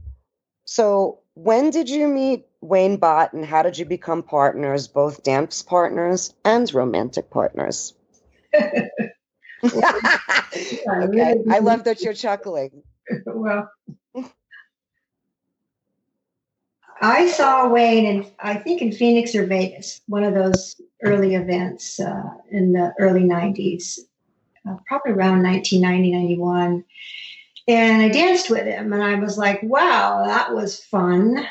so, 0.65 1.19
when 1.35 1.69
did 1.69 1.89
you 1.89 2.07
meet 2.07 2.47
Wayne 2.61 2.97
Bott 2.97 3.33
and 3.33 3.45
how 3.45 3.61
did 3.61 3.77
you 3.77 3.85
become 3.85 4.23
partners, 4.23 4.87
both 4.87 5.23
dance 5.23 5.61
partners 5.61 6.33
and 6.43 6.73
romantic 6.73 7.29
partners? 7.29 7.93
okay. 8.55 8.89
I 11.51 11.59
love 11.59 11.83
that 11.83 12.01
you're 12.01 12.13
chuckling. 12.13 12.81
well, 13.25 13.69
I 17.01 17.27
saw 17.27 17.67
Wayne 17.69 18.05
and 18.05 18.31
I 18.39 18.55
think 18.55 18.81
in 18.81 18.91
Phoenix 18.91 19.35
or 19.35 19.45
Vegas, 19.45 20.01
one 20.07 20.23
of 20.23 20.33
those 20.33 20.79
early 21.03 21.35
events 21.35 21.99
uh, 21.99 22.23
in 22.51 22.71
the 22.71 22.93
early 22.99 23.23
90s, 23.23 23.99
uh, 24.67 24.77
probably 24.87 25.11
around 25.11 25.43
1990, 25.43 26.11
91. 26.11 26.83
And 27.67 28.01
I 28.01 28.09
danced 28.09 28.49
with 28.49 28.65
him 28.65 28.93
and 28.93 29.03
I 29.03 29.15
was 29.15 29.37
like, 29.37 29.61
wow, 29.63 30.23
that 30.25 30.53
was 30.53 30.83
fun. 30.83 31.45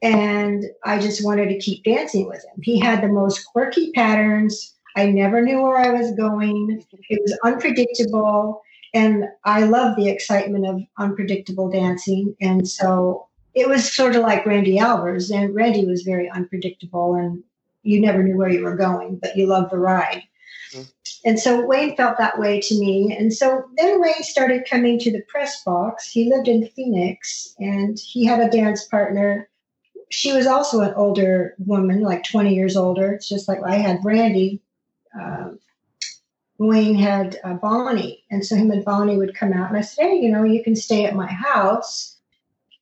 And 0.00 0.64
I 0.84 0.98
just 0.98 1.24
wanted 1.24 1.48
to 1.48 1.58
keep 1.58 1.84
dancing 1.84 2.26
with 2.26 2.44
him. 2.44 2.60
He 2.62 2.80
had 2.80 3.02
the 3.02 3.08
most 3.08 3.44
quirky 3.46 3.92
patterns. 3.92 4.74
I 4.96 5.06
never 5.06 5.42
knew 5.42 5.62
where 5.62 5.76
I 5.76 5.90
was 5.90 6.12
going. 6.12 6.84
It 7.08 7.20
was 7.22 7.38
unpredictable. 7.44 8.62
And 8.94 9.24
I 9.44 9.64
love 9.64 9.96
the 9.96 10.08
excitement 10.08 10.66
of 10.66 10.82
unpredictable 10.98 11.70
dancing. 11.70 12.36
And 12.40 12.68
so 12.68 13.26
it 13.54 13.68
was 13.68 13.90
sort 13.90 14.16
of 14.16 14.22
like 14.22 14.46
Randy 14.46 14.78
Albers. 14.78 15.34
And 15.34 15.54
Randy 15.54 15.86
was 15.86 16.02
very 16.02 16.28
unpredictable 16.30 17.14
and 17.14 17.42
you 17.82 18.00
never 18.00 18.22
knew 18.22 18.36
where 18.36 18.50
you 18.50 18.62
were 18.62 18.76
going, 18.76 19.16
but 19.16 19.36
you 19.36 19.46
loved 19.46 19.72
the 19.72 19.78
ride. 19.78 20.22
Mm-hmm. 20.72 20.82
And 21.24 21.38
so 21.38 21.64
Wayne 21.64 21.96
felt 21.96 22.18
that 22.18 22.38
way 22.38 22.60
to 22.60 22.78
me. 22.78 23.16
And 23.16 23.32
so 23.32 23.64
then 23.76 24.00
Wayne 24.00 24.22
started 24.22 24.68
coming 24.68 24.98
to 25.00 25.10
the 25.10 25.22
press 25.28 25.62
box. 25.64 26.10
He 26.10 26.30
lived 26.30 26.48
in 26.48 26.68
Phoenix 26.68 27.54
and 27.58 27.98
he 27.98 28.24
had 28.24 28.40
a 28.40 28.50
dance 28.50 28.84
partner. 28.84 29.48
She 30.10 30.32
was 30.32 30.46
also 30.46 30.80
an 30.80 30.92
older 30.94 31.54
woman, 31.58 32.02
like 32.02 32.24
20 32.24 32.54
years 32.54 32.76
older. 32.76 33.12
It's 33.12 33.28
just 33.28 33.48
like 33.48 33.60
I 33.64 33.76
had 33.76 34.02
Brandy. 34.02 34.60
Um, 35.18 35.58
Wayne 36.66 36.94
had 36.94 37.38
uh, 37.44 37.54
Bonnie. 37.54 38.24
And 38.30 38.44
so 38.44 38.56
him 38.56 38.70
and 38.70 38.84
Bonnie 38.84 39.16
would 39.16 39.34
come 39.34 39.52
out. 39.52 39.68
And 39.68 39.78
I 39.78 39.80
said, 39.80 40.04
hey, 40.04 40.16
you 40.16 40.30
know, 40.30 40.44
you 40.44 40.62
can 40.62 40.76
stay 40.76 41.04
at 41.04 41.16
my 41.16 41.26
house 41.26 42.16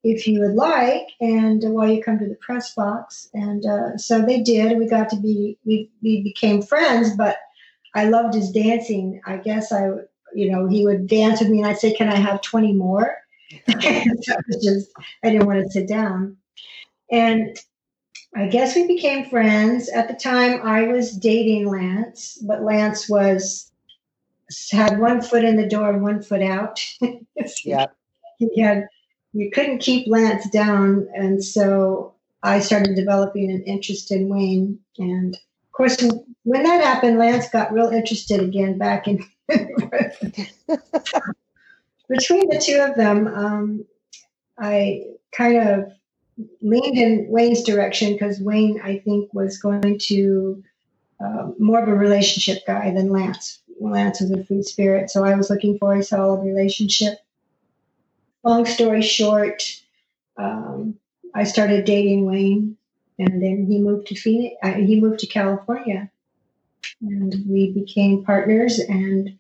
if 0.03 0.27
you 0.27 0.41
would 0.41 0.55
like, 0.55 1.09
and 1.21 1.63
uh, 1.63 1.69
while 1.69 1.91
you 1.91 2.03
come 2.03 2.19
to 2.19 2.27
the 2.27 2.37
press 2.37 2.75
box. 2.75 3.29
And 3.35 3.67
uh, 3.67 3.99
so 3.99 4.23
they 4.25 4.41
did. 4.41 4.79
We 4.79 4.89
got 4.89 5.11
to 5.11 5.17
be, 5.17 5.59
we, 5.65 5.91
we 6.03 6.23
became 6.23 6.63
friends, 6.63 7.15
but 7.17 7.37
I 7.95 8.07
loved 8.07 8.35
his 8.35 8.51
dancing. 8.51 9.21
I 9.27 9.37
guess 9.37 9.73
I, 9.73 9.89
you 10.35 10.51
know, 10.51 10.67
he 10.69 10.87
would 10.87 11.07
dance 11.07 11.41
with 11.41 11.51
me 11.51 11.59
and 11.59 11.67
I'd 11.67 11.79
say, 11.79 11.93
Can 11.93 12.09
I 12.09 12.17
have 12.17 12.41
20 12.41 12.73
more? 12.73 13.15
so 13.69 13.77
was 14.49 14.65
just, 14.65 14.91
I 15.23 15.31
didn't 15.31 15.47
want 15.47 15.63
to 15.65 15.71
sit 15.71 15.89
down. 15.89 16.37
And 17.11 17.59
I 18.35 18.47
guess 18.47 18.77
we 18.77 18.87
became 18.87 19.29
friends. 19.29 19.89
At 19.89 20.09
the 20.09 20.15
time, 20.15 20.61
I 20.63 20.85
was 20.85 21.13
dating 21.13 21.69
Lance, 21.69 22.39
but 22.43 22.63
Lance 22.63 23.09
was 23.09 23.70
had 24.71 24.99
one 24.99 25.23
foot 25.23 25.45
in 25.45 25.57
the 25.57 25.69
door 25.69 25.91
and 25.91 26.03
one 26.03 26.23
foot 26.23 26.43
out. 26.43 26.85
yeah. 27.65 27.87
He 28.39 28.61
had 28.61 28.89
you 29.33 29.51
couldn't 29.51 29.79
keep 29.79 30.09
Lance 30.09 30.49
down, 30.51 31.09
and 31.15 31.43
so 31.43 32.15
I 32.43 32.61
started 32.61 32.97
developing 32.97 33.51
an 33.51 33.63
interest 33.63 34.11
in 34.11 34.29
Wayne. 34.29 34.79
And 34.99 35.35
of 35.35 35.73
course, 35.73 36.03
when 36.43 36.63
that 36.65 36.83
happened, 36.83 37.19
Lance 37.19 37.49
got 37.49 37.73
real 37.73 37.91
interested 37.91 38.41
again 38.41 38.77
back 38.79 39.07
in. 39.07 39.25
Between 42.09 42.49
the 42.49 42.59
two 42.61 42.81
of 42.81 42.97
them, 42.97 43.29
um, 43.29 43.85
I 44.59 45.05
kind 45.33 45.57
of 45.59 45.93
leaned 46.61 46.99
in 46.99 47.27
Wayne's 47.29 47.63
direction 47.63 48.15
because 48.15 48.41
Wayne, 48.41 48.81
I 48.83 48.99
think, 48.99 49.33
was 49.33 49.59
going 49.59 49.99
to 50.07 50.65
uh, 51.25 51.51
more 51.59 51.81
of 51.83 51.89
a 51.89 51.95
relationship 51.95 52.67
guy 52.67 52.93
than 52.93 53.11
Lance. 53.11 53.60
Lance 53.81 54.21
was 54.21 54.31
a 54.31 54.45
food 54.45 54.65
spirit, 54.67 55.11
so 55.11 55.25
I 55.25 55.35
was 55.35 55.51
looking 55.51 55.79
for 55.79 55.95
a 55.95 56.03
solid 56.03 56.45
relationship 56.45 57.19
long 58.43 58.67
story 58.67 59.03
short, 59.03 59.63
um, 60.37 60.99
I 61.35 61.45
started 61.45 61.85
dating 61.85 62.27
Wayne, 62.27 62.77
and 63.19 63.43
then 63.43 63.67
he 63.67 63.79
moved 63.79 64.09
to 64.09 64.15
Phoenix. 64.15 64.57
Uh, 64.63 64.73
he 64.73 65.01
moved 65.01 65.21
to 65.21 65.27
California, 65.27 66.11
and 67.03 67.35
we 67.49 67.73
became 67.73 68.25
partners 68.25 68.79
and 68.79 69.39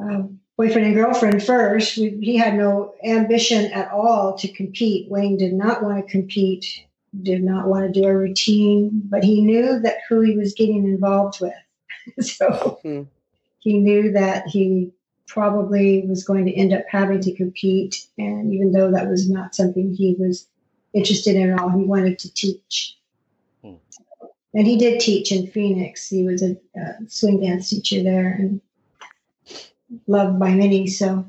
uh, 0.00 0.22
boyfriend 0.56 0.86
and 0.86 0.94
girlfriend 0.94 1.42
first. 1.42 1.96
We, 1.96 2.18
he 2.20 2.36
had 2.36 2.54
no 2.54 2.94
ambition 3.04 3.72
at 3.72 3.90
all 3.90 4.36
to 4.38 4.48
compete. 4.52 5.10
Wayne 5.10 5.36
did 5.36 5.54
not 5.54 5.82
want 5.82 6.04
to 6.04 6.12
compete, 6.12 6.86
did 7.22 7.42
not 7.42 7.66
want 7.66 7.92
to 7.92 8.00
do 8.00 8.06
a 8.06 8.16
routine, 8.16 9.02
but 9.06 9.24
he 9.24 9.40
knew 9.40 9.80
that 9.80 9.98
who 10.08 10.20
he 10.20 10.36
was 10.36 10.54
getting 10.54 10.84
involved 10.84 11.40
with. 11.40 11.54
so 12.20 12.78
mm-hmm. 12.84 13.02
he 13.58 13.78
knew 13.78 14.12
that 14.12 14.46
he 14.46 14.92
probably 15.26 16.04
was 16.06 16.24
going 16.24 16.46
to 16.46 16.54
end 16.54 16.72
up 16.72 16.84
having 16.88 17.20
to 17.20 17.34
compete. 17.34 18.06
And 18.18 18.52
even 18.54 18.72
though 18.72 18.90
that 18.92 19.08
was 19.08 19.28
not 19.28 19.54
something 19.54 19.94
he 19.94 20.16
was 20.18 20.48
interested 20.94 21.36
in 21.36 21.50
at 21.50 21.60
all, 21.60 21.70
he 21.70 21.84
wanted 21.84 22.18
to 22.20 22.32
teach. 22.32 22.96
Hmm. 23.62 23.74
And 24.54 24.66
he 24.66 24.76
did 24.76 25.00
teach 25.00 25.32
in 25.32 25.48
Phoenix. 25.48 26.08
He 26.08 26.24
was 26.24 26.42
a, 26.42 26.56
a 26.76 27.08
swing 27.08 27.40
dance 27.40 27.70
teacher 27.70 28.02
there 28.02 28.32
and 28.32 28.60
loved 30.06 30.38
by 30.38 30.54
many. 30.54 30.86
So, 30.86 31.26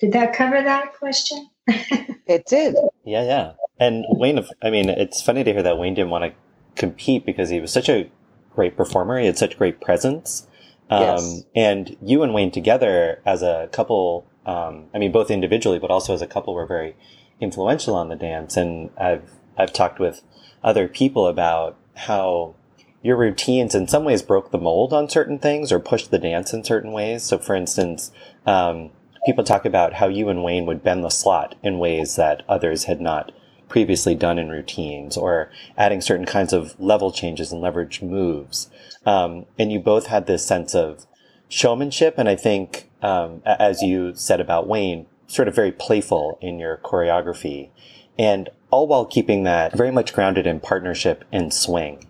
did 0.00 0.12
that 0.12 0.34
cover 0.34 0.62
that 0.62 0.94
question? 0.94 1.48
it 1.68 2.46
did. 2.46 2.76
Yeah, 3.04 3.24
yeah. 3.24 3.52
And 3.78 4.04
Wayne, 4.08 4.44
I 4.62 4.70
mean, 4.70 4.88
it's 4.88 5.22
funny 5.22 5.44
to 5.44 5.52
hear 5.52 5.62
that 5.62 5.78
Wayne 5.78 5.94
didn't 5.94 6.10
want 6.10 6.24
to 6.24 6.32
compete 6.74 7.24
because 7.24 7.48
he 7.48 7.60
was 7.60 7.72
such 7.72 7.88
a 7.88 8.10
great 8.56 8.76
performer. 8.76 9.20
He 9.20 9.26
had 9.26 9.38
such 9.38 9.56
great 9.56 9.80
presence. 9.80 10.48
Um, 10.90 11.00
yes. 11.00 11.44
And 11.54 11.96
you 12.02 12.22
and 12.22 12.34
Wayne 12.34 12.50
together 12.50 13.20
as 13.24 13.42
a 13.42 13.68
couple, 13.70 14.26
um, 14.44 14.86
I 14.94 14.98
mean, 14.98 15.12
both 15.12 15.30
individually, 15.30 15.78
but 15.78 15.90
also 15.90 16.14
as 16.14 16.22
a 16.22 16.26
couple, 16.26 16.54
were 16.54 16.66
very 16.66 16.96
influential 17.40 17.94
on 17.94 18.08
the 18.08 18.16
dance. 18.16 18.56
And 18.56 18.90
I've 18.98 19.30
I've 19.56 19.72
talked 19.72 19.98
with 19.98 20.22
other 20.64 20.88
people 20.88 21.26
about 21.26 21.76
how 21.94 22.54
your 23.02 23.16
routines 23.16 23.74
in 23.74 23.86
some 23.86 24.04
ways 24.04 24.22
broke 24.22 24.50
the 24.50 24.58
mold 24.58 24.92
on 24.92 25.08
certain 25.08 25.38
things 25.38 25.70
or 25.70 25.78
pushed 25.78 26.10
the 26.10 26.18
dance 26.18 26.52
in 26.52 26.64
certain 26.64 26.92
ways. 26.92 27.22
So, 27.22 27.38
for 27.38 27.54
instance, 27.54 28.10
um, 28.46 28.90
people 29.24 29.44
talk 29.44 29.64
about 29.64 29.94
how 29.94 30.08
you 30.08 30.28
and 30.28 30.42
Wayne 30.42 30.66
would 30.66 30.82
bend 30.82 31.04
the 31.04 31.10
slot 31.10 31.54
in 31.62 31.78
ways 31.78 32.16
that 32.16 32.42
others 32.48 32.84
had 32.84 33.00
not 33.00 33.32
previously 33.68 34.14
done 34.14 34.38
in 34.38 34.48
routines 34.48 35.16
or 35.16 35.50
adding 35.76 36.00
certain 36.00 36.26
kinds 36.26 36.52
of 36.52 36.78
level 36.80 37.10
changes 37.10 37.52
and 37.52 37.60
leverage 37.60 38.02
moves. 38.02 38.70
Um, 39.04 39.46
and 39.58 39.72
you 39.72 39.80
both 39.80 40.06
had 40.06 40.26
this 40.26 40.46
sense 40.46 40.74
of 40.74 41.06
showmanship. 41.48 42.14
And 42.16 42.28
I 42.28 42.36
think, 42.36 42.90
um, 43.02 43.42
as 43.44 43.82
you 43.82 44.14
said 44.14 44.40
about 44.40 44.66
Wayne, 44.66 45.06
sort 45.26 45.48
of 45.48 45.54
very 45.54 45.72
playful 45.72 46.38
in 46.40 46.58
your 46.58 46.76
choreography 46.78 47.70
and 48.18 48.48
all 48.70 48.86
while 48.86 49.04
keeping 49.04 49.44
that 49.44 49.76
very 49.76 49.90
much 49.90 50.12
grounded 50.12 50.46
in 50.46 50.60
partnership 50.60 51.24
and 51.32 51.52
swing. 51.52 52.06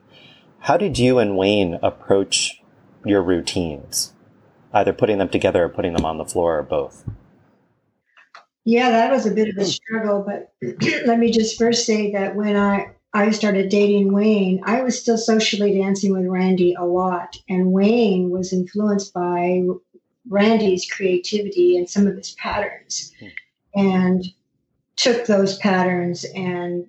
How 0.61 0.77
did 0.77 0.99
you 0.99 1.19
and 1.19 1.37
Wayne 1.37 1.79
approach 1.83 2.63
your 3.05 3.23
routines? 3.23 4.13
Either 4.73 4.93
putting 4.93 5.19
them 5.19 5.29
together 5.29 5.65
or 5.65 5.69
putting 5.69 5.95
them 5.95 6.05
on 6.05 6.19
the 6.19 6.25
floor 6.25 6.59
or 6.59 6.63
both? 6.63 7.05
Yeah, 8.67 8.91
that 8.91 9.13
was 9.13 9.27
a 9.27 9.31
bit 9.31 9.49
of 9.49 9.57
a 9.57 9.61
hmm. 9.61 9.69
struggle, 9.69 10.27
but 10.27 10.53
let 11.07 11.21
me 11.21 11.31
just 11.31 11.57
first 11.57 11.87
say 11.87 12.11
that 12.13 12.35
when 12.35 12.57
I 12.57 12.91
I 13.15 13.31
started 13.31 13.71
dating 13.71 14.13
Wayne, 14.13 14.61
I 14.65 14.83
was 14.83 15.01
still 15.01 15.17
socially 15.17 15.79
dancing 15.79 16.13
with 16.13 16.27
Randy 16.27 16.75
a 16.75 16.85
lot, 16.85 17.37
and 17.49 17.73
Wayne 17.73 18.29
was 18.29 18.53
influenced 18.53 19.15
by 19.15 19.63
Randy's 20.29 20.91
creativity 20.91 21.79
and 21.79 21.89
some 21.89 22.09
of 22.09 22.17
his 22.17 22.33
patterns, 22.33 23.13
hmm. 23.21 23.81
and 23.81 24.27
took 24.97 25.27
those 25.27 25.59
patterns 25.59 26.25
and 26.35 26.89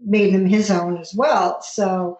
made 0.00 0.32
them 0.32 0.46
his 0.46 0.70
own 0.70 0.96
as 0.96 1.12
well. 1.14 1.60
So 1.60 2.18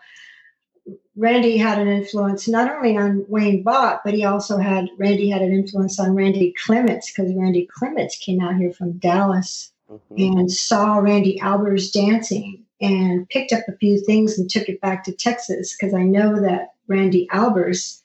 Randy 1.16 1.56
had 1.56 1.78
an 1.78 1.88
influence 1.88 2.46
not 2.48 2.70
only 2.70 2.96
on 2.96 3.24
Wayne 3.28 3.62
Bott, 3.62 4.02
but 4.04 4.14
he 4.14 4.24
also 4.24 4.58
had 4.58 4.88
Randy 4.96 5.28
had 5.28 5.42
an 5.42 5.52
influence 5.52 5.98
on 5.98 6.14
Randy 6.14 6.54
Clements 6.64 7.10
because 7.10 7.34
Randy 7.34 7.66
Clements 7.66 8.16
came 8.16 8.40
out 8.40 8.56
here 8.56 8.72
from 8.72 8.92
Dallas 8.92 9.72
mm-hmm. 9.90 10.38
and 10.38 10.52
saw 10.52 10.98
Randy 10.98 11.38
Albers 11.40 11.92
dancing 11.92 12.64
and 12.80 13.28
picked 13.28 13.52
up 13.52 13.62
a 13.68 13.76
few 13.76 14.00
things 14.00 14.38
and 14.38 14.48
took 14.48 14.68
it 14.68 14.80
back 14.80 15.04
to 15.04 15.12
Texas 15.12 15.76
because 15.76 15.94
I 15.94 16.02
know 16.02 16.40
that 16.40 16.74
Randy 16.86 17.26
Albers 17.32 18.00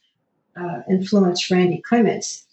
uh, 0.55 0.81
influenced 0.89 1.49
Randy 1.49 1.81
Clements. 1.81 2.45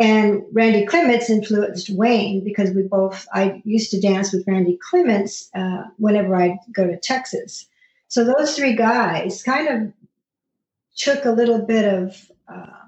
And 0.00 0.42
Randy 0.52 0.86
Clements 0.86 1.30
influenced 1.30 1.90
Wayne 1.90 2.42
because 2.42 2.70
we 2.70 2.82
both, 2.82 3.28
I 3.32 3.62
used 3.64 3.92
to 3.92 4.00
dance 4.00 4.32
with 4.32 4.46
Randy 4.46 4.76
Clements 4.90 5.50
uh, 5.54 5.84
whenever 5.98 6.34
I'd 6.34 6.58
go 6.72 6.86
to 6.86 6.96
Texas. 6.96 7.66
So 8.14 8.22
those 8.22 8.54
three 8.54 8.76
guys 8.76 9.42
kind 9.42 9.66
of 9.66 9.92
took 10.96 11.24
a 11.24 11.32
little 11.32 11.58
bit 11.58 11.84
of 11.84 12.30
uh, 12.46 12.86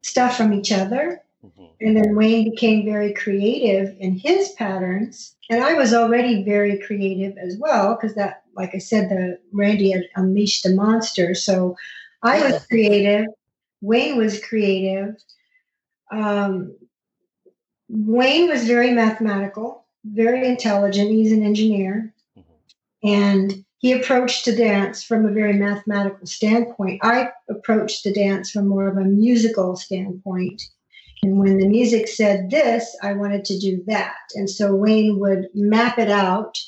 stuff 0.00 0.34
from 0.34 0.54
each 0.54 0.72
other. 0.72 1.20
Mm-hmm. 1.44 1.64
And 1.82 1.94
then 1.94 2.16
Wayne 2.16 2.48
became 2.48 2.86
very 2.86 3.12
creative 3.12 3.94
in 4.00 4.18
his 4.18 4.52
patterns. 4.52 5.36
And 5.50 5.62
I 5.62 5.74
was 5.74 5.92
already 5.92 6.42
very 6.42 6.78
creative 6.78 7.36
as 7.36 7.58
well, 7.58 7.96
because 7.96 8.14
that, 8.14 8.44
like 8.54 8.74
I 8.74 8.78
said, 8.78 9.10
the 9.10 9.38
Randy 9.52 9.90
had 9.90 10.04
unleashed 10.16 10.62
the 10.62 10.74
monster. 10.74 11.34
So 11.34 11.76
I 12.22 12.40
was 12.40 12.66
creative. 12.66 13.26
Wayne 13.82 14.16
was 14.16 14.42
creative. 14.42 15.16
Um, 16.10 16.74
Wayne 17.90 18.48
was 18.48 18.64
very 18.66 18.92
mathematical, 18.92 19.84
very 20.06 20.48
intelligent. 20.48 21.10
He's 21.10 21.32
an 21.32 21.42
engineer. 21.42 22.14
And 23.02 23.65
he 23.78 23.92
approached 23.92 24.44
the 24.44 24.56
dance 24.56 25.04
from 25.04 25.26
a 25.26 25.32
very 25.32 25.52
mathematical 25.52 26.26
standpoint. 26.26 27.00
I 27.04 27.30
approached 27.48 28.04
the 28.04 28.12
dance 28.12 28.50
from 28.50 28.68
more 28.68 28.88
of 28.88 28.96
a 28.96 29.04
musical 29.04 29.76
standpoint. 29.76 30.62
And 31.22 31.38
when 31.38 31.58
the 31.58 31.68
music 31.68 32.08
said 32.08 32.50
this, 32.50 32.96
I 33.02 33.12
wanted 33.12 33.44
to 33.46 33.58
do 33.58 33.82
that. 33.86 34.14
And 34.34 34.48
so 34.48 34.74
Wayne 34.74 35.18
would 35.18 35.48
map 35.54 35.98
it 35.98 36.10
out, 36.10 36.58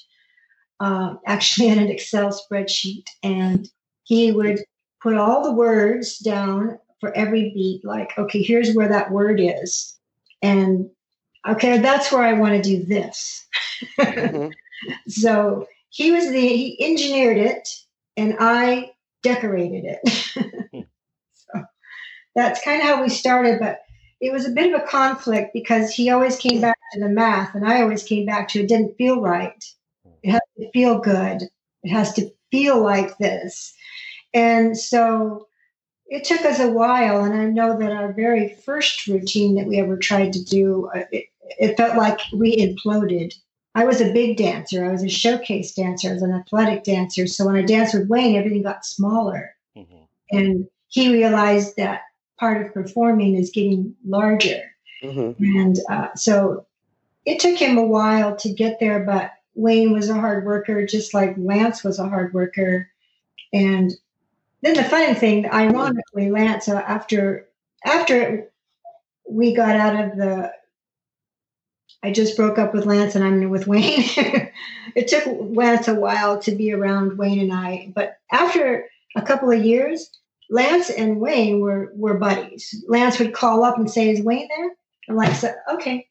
uh, 0.81 1.14
actually 1.27 1.68
in 1.68 1.79
an 1.79 1.88
Excel 1.88 2.31
spreadsheet, 2.31 3.05
and 3.23 3.68
he 4.05 4.33
would 4.33 4.61
put 5.03 5.16
all 5.16 5.42
the 5.42 5.53
words 5.53 6.18
down 6.18 6.79
for 7.01 7.16
every 7.16 7.51
beat, 7.55 7.85
like, 7.85 8.12
okay, 8.18 8.42
here's 8.42 8.75
where 8.75 8.88
that 8.88 9.12
word 9.12 9.40
is. 9.40 9.97
And 10.42 10.90
okay, 11.47 11.79
that's 11.79 12.11
where 12.11 12.23
I 12.23 12.33
want 12.33 12.62
to 12.62 12.62
do 12.62 12.85
this. 12.85 13.47
Mm-hmm. 13.99 14.51
so 15.09 15.66
he 15.90 16.11
was 16.11 16.29
the, 16.31 16.40
he 16.40 16.85
engineered 16.85 17.38
it 17.38 17.68
and 18.16 18.37
I 18.38 18.92
decorated 19.22 19.85
it. 19.85 20.87
so 21.35 21.64
that's 22.35 22.62
kind 22.62 22.81
of 22.81 22.87
how 22.87 23.03
we 23.03 23.09
started, 23.09 23.59
but 23.61 23.81
it 24.20 24.33
was 24.33 24.46
a 24.46 24.51
bit 24.51 24.72
of 24.72 24.81
a 24.81 24.87
conflict 24.87 25.51
because 25.53 25.92
he 25.92 26.11
always 26.11 26.37
came 26.37 26.61
back 26.61 26.77
to 26.92 27.01
the 27.01 27.09
math 27.09 27.55
and 27.55 27.66
I 27.66 27.83
always 27.83 28.03
came 28.03 28.27
back 28.27 28.48
to 28.48 28.61
it 28.61 28.68
didn't 28.68 28.96
feel 28.96 29.20
right. 29.20 29.64
It 30.22 30.31
has 30.31 30.40
to 30.59 30.70
feel 30.72 30.98
good. 30.98 31.42
It 31.83 31.90
has 31.90 32.12
to 32.14 32.31
feel 32.51 32.83
like 32.83 33.16
this. 33.18 33.74
And 34.35 34.77
so 34.77 35.48
it 36.09 36.24
took 36.24 36.44
us 36.44 36.59
a 36.59 36.70
while, 36.70 37.24
and 37.24 37.35
I 37.35 37.44
know 37.44 37.79
that 37.79 37.92
our 37.92 38.12
very 38.12 38.48
first 38.48 39.07
routine 39.07 39.57
that 39.57 39.66
we 39.66 39.79
ever 39.79 39.96
tried 39.96 40.33
to 40.33 40.44
do, 40.44 40.90
uh, 40.94 41.05
it, 41.12 41.27
it 41.59 41.77
felt 41.77 41.96
like 41.96 42.20
we 42.33 42.57
imploded. 42.57 43.35
I 43.79 43.85
was 43.85 44.01
a 44.01 44.12
big 44.12 44.37
dancer. 44.37 44.85
I 44.85 44.91
was 44.91 45.05
a 45.05 45.09
showcase 45.09 45.73
dancer. 45.73 46.11
I 46.11 46.14
was 46.14 46.23
an 46.23 46.33
athletic 46.33 46.83
dancer. 46.83 47.29
So 47.29 47.47
when 47.47 47.55
I 47.55 47.62
danced 47.62 47.95
with 47.95 48.09
Wayne, 48.09 48.35
everything 48.35 48.62
got 48.62 48.85
smaller. 48.85 49.55
Mm-hmm. 49.77 50.03
And 50.33 50.69
he 50.88 51.12
realized 51.12 51.77
that 51.77 52.01
part 52.41 52.67
of 52.67 52.75
performing 52.75 53.37
is 53.37 53.51
getting 53.51 53.95
larger. 54.05 54.62
Mm-hmm. 55.01 55.45
And 55.45 55.79
uh, 55.88 56.09
so 56.17 56.67
it 57.25 57.38
took 57.38 57.57
him 57.57 57.79
a 57.79 57.87
while 57.87 58.35
to 58.38 58.53
get 58.53 58.81
there, 58.81 59.05
but 59.05 59.31
Wayne 59.55 59.93
was 59.93 60.09
a 60.09 60.14
hard 60.14 60.45
worker, 60.45 60.85
just 60.85 61.14
like 61.14 61.37
Lance 61.38 61.85
was 61.85 62.01
a 62.01 62.09
hard 62.09 62.35
worker. 62.35 62.91
And 63.53 63.93
then 64.62 64.75
the 64.75 64.83
funny 64.83 65.14
thing, 65.14 65.49
ironically, 65.49 66.33
Lance, 66.33 66.69
uh, 66.69 66.83
after 66.85 67.47
after 67.85 68.51
we 69.31 69.55
got 69.55 69.77
out 69.77 70.05
of 70.05 70.17
the, 70.17 70.51
I 72.03 72.13
just 72.13 72.37
broke 72.37 72.59
up 72.59 72.75
with 72.75 72.87
Lance 72.87 73.15
and 73.15 73.25
I'm 73.25 73.51
with 73.51 73.67
Wayne. 73.67 74.05
it 74.95 75.09
took 75.09 75.25
Lance 75.27 75.89
a 75.89 75.95
while 75.95 76.39
to 76.41 76.53
be 76.53 76.73
around 76.73 77.19
Wayne 77.19 77.41
and 77.41 77.53
I, 77.53 77.93
but 77.95 78.19
after 78.31 78.89
a 79.17 79.23
couple 79.23 79.51
of 79.51 79.65
years, 79.65 80.11
Lance 80.51 80.91
and 80.91 81.21
Wayne 81.21 81.61
were 81.61 81.93
were 81.95 82.19
buddies. 82.19 82.85
Lance 82.89 83.19
would 83.19 83.35
call 83.35 83.65
up 83.65 83.77
and 83.77 83.91
say, 83.91 84.11
"Is 84.11 84.23
Wayne 84.23 84.49
there?" 84.49 84.71
I'm 85.09 85.17
like, 85.17 85.35
so, 85.35 85.53
"Okay." 85.73 86.07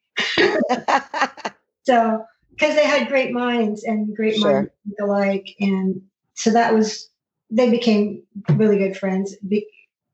so 1.84 2.26
because 2.52 2.76
they 2.76 2.86
had 2.86 3.08
great 3.08 3.32
minds 3.32 3.84
and 3.84 4.16
great 4.16 4.36
sure. 4.36 4.54
minds 4.54 4.72
alike, 5.02 5.56
and 5.60 6.02
so 6.34 6.52
that 6.52 6.74
was 6.74 7.10
they 7.50 7.72
became 7.72 8.22
really 8.52 8.78
good 8.78 8.98
friends, 8.98 9.36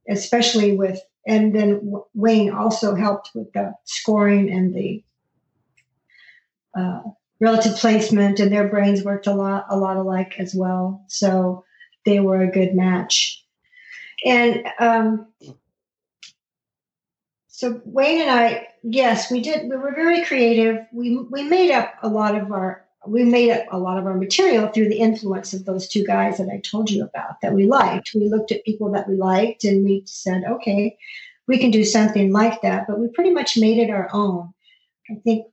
especially 0.08 0.78
with, 0.78 1.02
and 1.26 1.54
then 1.56 1.94
Wayne 2.14 2.52
also 2.52 2.96
helped 2.96 3.32
with 3.34 3.52
the 3.54 3.74
scoring 3.86 4.52
and 4.52 4.74
the 4.74 5.04
uh, 6.76 7.02
relative 7.40 7.76
placement, 7.76 8.40
and 8.40 8.52
their 8.52 8.68
brains 8.68 9.04
worked 9.04 9.28
a 9.28 9.34
lot, 9.34 9.66
a 9.70 9.78
lot 9.78 9.98
alike 9.98 10.36
as 10.40 10.54
well. 10.56 11.04
So 11.08 11.66
they 12.06 12.20
were 12.20 12.42
a 12.42 12.52
good 12.52 12.74
match. 12.74 13.44
And 14.26 14.66
um, 14.80 15.28
so 17.48 17.82
Wayne 17.86 18.22
and 18.22 18.30
I, 18.30 18.68
yes, 18.84 19.30
we 19.30 19.42
did. 19.42 19.70
We 19.70 19.76
were 19.76 19.94
very 19.94 20.24
creative. 20.24 20.86
We 20.92 21.18
we 21.18 21.44
made 21.44 21.72
up 21.72 21.94
a 22.02 22.10
lot 22.10 22.36
of 22.36 22.52
our 22.52 22.84
we 23.06 23.24
made 23.24 23.52
up 23.52 23.66
a 23.72 23.78
lot 23.78 23.98
of 23.98 24.06
our 24.06 24.16
material 24.16 24.68
through 24.70 24.90
the 24.90 25.00
influence 25.00 25.54
of 25.54 25.66
those 25.66 25.88
two 25.88 26.06
guys 26.06 26.38
that 26.38 26.50
I 26.50 26.60
told 26.60 26.90
you 26.90 27.04
about 27.04 27.42
that 27.42 27.54
we 27.54 27.66
liked. 27.66 28.12
We 28.16 28.30
looked 28.30 28.52
at 28.52 28.64
people 28.64 28.92
that 28.94 29.10
we 29.10 29.16
liked 29.16 29.66
and 29.66 29.84
we 29.84 30.04
said, 30.06 30.44
okay, 30.46 30.98
we 31.48 31.58
can 31.58 31.72
do 31.72 31.84
something 31.84 32.32
like 32.32 32.62
that. 32.62 32.88
But 32.88 33.00
we 33.00 33.10
pretty 33.10 33.32
much 33.32 33.58
made 33.58 33.78
it 33.78 33.90
our 33.90 34.10
own. 34.14 34.54
I 35.10 35.16
think 35.24 35.48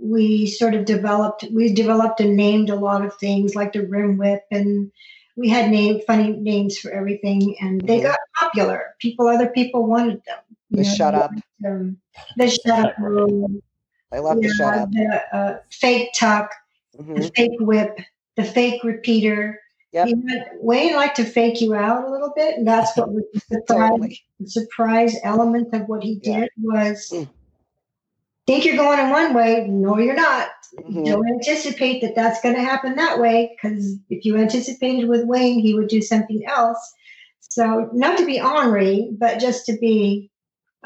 we 0.00 0.46
sort 0.46 0.74
of 0.74 0.84
developed, 0.84 1.44
we 1.52 1.72
developed 1.72 2.20
and 2.20 2.36
named 2.36 2.70
a 2.70 2.76
lot 2.76 3.04
of 3.04 3.14
things 3.18 3.54
like 3.54 3.72
the 3.72 3.86
rim 3.86 4.16
whip 4.16 4.44
and 4.50 4.90
we 5.36 5.48
had 5.48 5.70
name 5.70 6.00
funny 6.06 6.32
names 6.32 6.78
for 6.78 6.90
everything 6.90 7.56
and 7.60 7.80
they 7.80 7.98
mm-hmm. 7.98 8.08
got 8.08 8.18
popular. 8.38 8.94
People, 9.00 9.26
other 9.28 9.48
people 9.48 9.86
wanted 9.86 10.22
them. 10.26 10.38
The 10.70 10.82
know, 10.82 10.88
shut 10.88 11.14
up. 11.14 11.30
Them. 11.60 12.00
The 12.36 12.50
shut 12.50 12.86
up 12.86 12.94
room. 12.98 13.62
I 14.12 14.18
love 14.18 14.38
yeah, 14.40 14.48
the 14.48 14.54
shut 14.54 14.74
up. 14.74 14.90
The 14.92 15.36
uh, 15.36 15.58
fake 15.70 16.10
tuck, 16.14 16.50
mm-hmm. 16.96 17.14
the 17.14 17.30
fake 17.34 17.60
whip, 17.60 17.98
the 18.36 18.44
fake 18.44 18.84
repeater. 18.84 19.60
Yep. 19.92 20.08
Wayne 20.60 20.94
liked 20.96 21.16
to 21.16 21.24
fake 21.24 21.60
you 21.60 21.74
out 21.74 22.04
a 22.04 22.10
little 22.10 22.32
bit, 22.34 22.58
and 22.58 22.66
that's 22.66 22.96
what 22.96 23.12
was 23.12 23.24
the 23.32 23.40
surprise, 23.48 23.90
totally. 23.90 24.20
the 24.40 24.50
surprise 24.50 25.16
element 25.22 25.72
of 25.72 25.82
what 25.82 26.02
he 26.02 26.16
did 26.16 26.50
yeah. 26.56 26.58
was 26.58 27.10
mm. 27.12 27.28
Think 28.46 28.64
you're 28.64 28.76
going 28.76 28.98
in 28.98 29.10
one 29.10 29.34
way, 29.34 29.66
no, 29.68 29.98
you're 29.98 30.14
not. 30.14 30.48
Mm-hmm. 30.78 31.04
Don't 31.04 31.28
anticipate 31.28 32.02
that 32.02 32.14
that's 32.14 32.40
going 32.40 32.54
to 32.54 32.60
happen 32.60 32.96
that 32.96 33.20
way 33.20 33.54
because 33.54 33.96
if 34.10 34.24
you 34.24 34.36
anticipated 34.36 35.08
with 35.08 35.26
Wayne, 35.26 35.60
he 35.60 35.74
would 35.74 35.88
do 35.88 36.02
something 36.02 36.44
else. 36.46 36.94
So, 37.40 37.88
not 37.92 38.18
to 38.18 38.26
be 38.26 38.40
ornery, 38.40 39.10
but 39.16 39.38
just 39.38 39.66
to 39.66 39.78
be, 39.78 40.30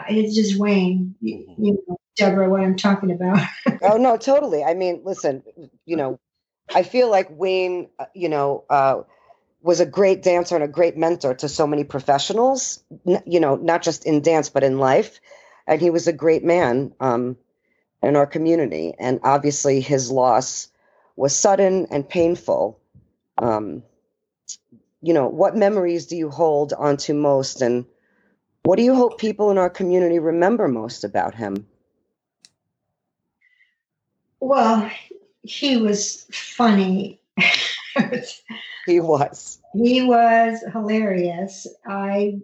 it's 0.08 0.34
just 0.34 0.58
Wayne. 0.58 1.14
You, 1.20 1.46
mm-hmm. 1.48 1.64
you 1.64 1.84
know, 1.88 1.96
Deborah, 2.16 2.50
what 2.50 2.60
I'm 2.60 2.76
talking 2.76 3.10
about. 3.10 3.40
oh 3.82 3.96
no, 3.96 4.16
totally. 4.16 4.62
I 4.62 4.74
mean, 4.74 5.02
listen, 5.04 5.42
you 5.86 5.96
know, 5.96 6.20
I 6.74 6.82
feel 6.82 7.10
like 7.10 7.28
Wayne, 7.30 7.88
uh, 7.98 8.06
you 8.14 8.28
know, 8.28 8.64
uh, 8.68 9.02
was 9.62 9.80
a 9.80 9.86
great 9.86 10.22
dancer 10.22 10.54
and 10.54 10.64
a 10.64 10.68
great 10.68 10.96
mentor 10.96 11.34
to 11.34 11.48
so 11.48 11.66
many 11.66 11.84
professionals. 11.84 12.82
You 13.04 13.40
know, 13.40 13.56
not 13.56 13.82
just 13.82 14.04
in 14.04 14.20
dance 14.20 14.50
but 14.50 14.64
in 14.64 14.78
life, 14.78 15.20
and 15.66 15.80
he 15.80 15.90
was 15.90 16.06
a 16.06 16.12
great 16.12 16.44
man 16.44 16.92
um, 17.00 17.36
in 18.02 18.16
our 18.16 18.26
community. 18.26 18.94
And 18.98 19.20
obviously, 19.22 19.80
his 19.80 20.10
loss 20.10 20.68
was 21.16 21.34
sudden 21.34 21.86
and 21.90 22.08
painful. 22.08 22.78
Um, 23.38 23.82
you 25.02 25.14
know, 25.14 25.28
what 25.28 25.56
memories 25.56 26.06
do 26.06 26.16
you 26.16 26.30
hold 26.30 26.72
onto 26.72 27.14
most, 27.14 27.62
and 27.62 27.84
what 28.64 28.76
do 28.76 28.82
you 28.82 28.94
hope 28.94 29.18
people 29.18 29.50
in 29.50 29.58
our 29.58 29.70
community 29.70 30.18
remember 30.18 30.68
most 30.68 31.04
about 31.04 31.34
him? 31.34 31.66
Well, 34.40 34.90
he 35.42 35.76
was 35.76 36.26
funny. 36.32 37.20
he 38.86 39.00
was. 39.00 39.60
He 39.74 40.02
was 40.02 40.64
hilarious. 40.72 41.66
I 41.86 42.40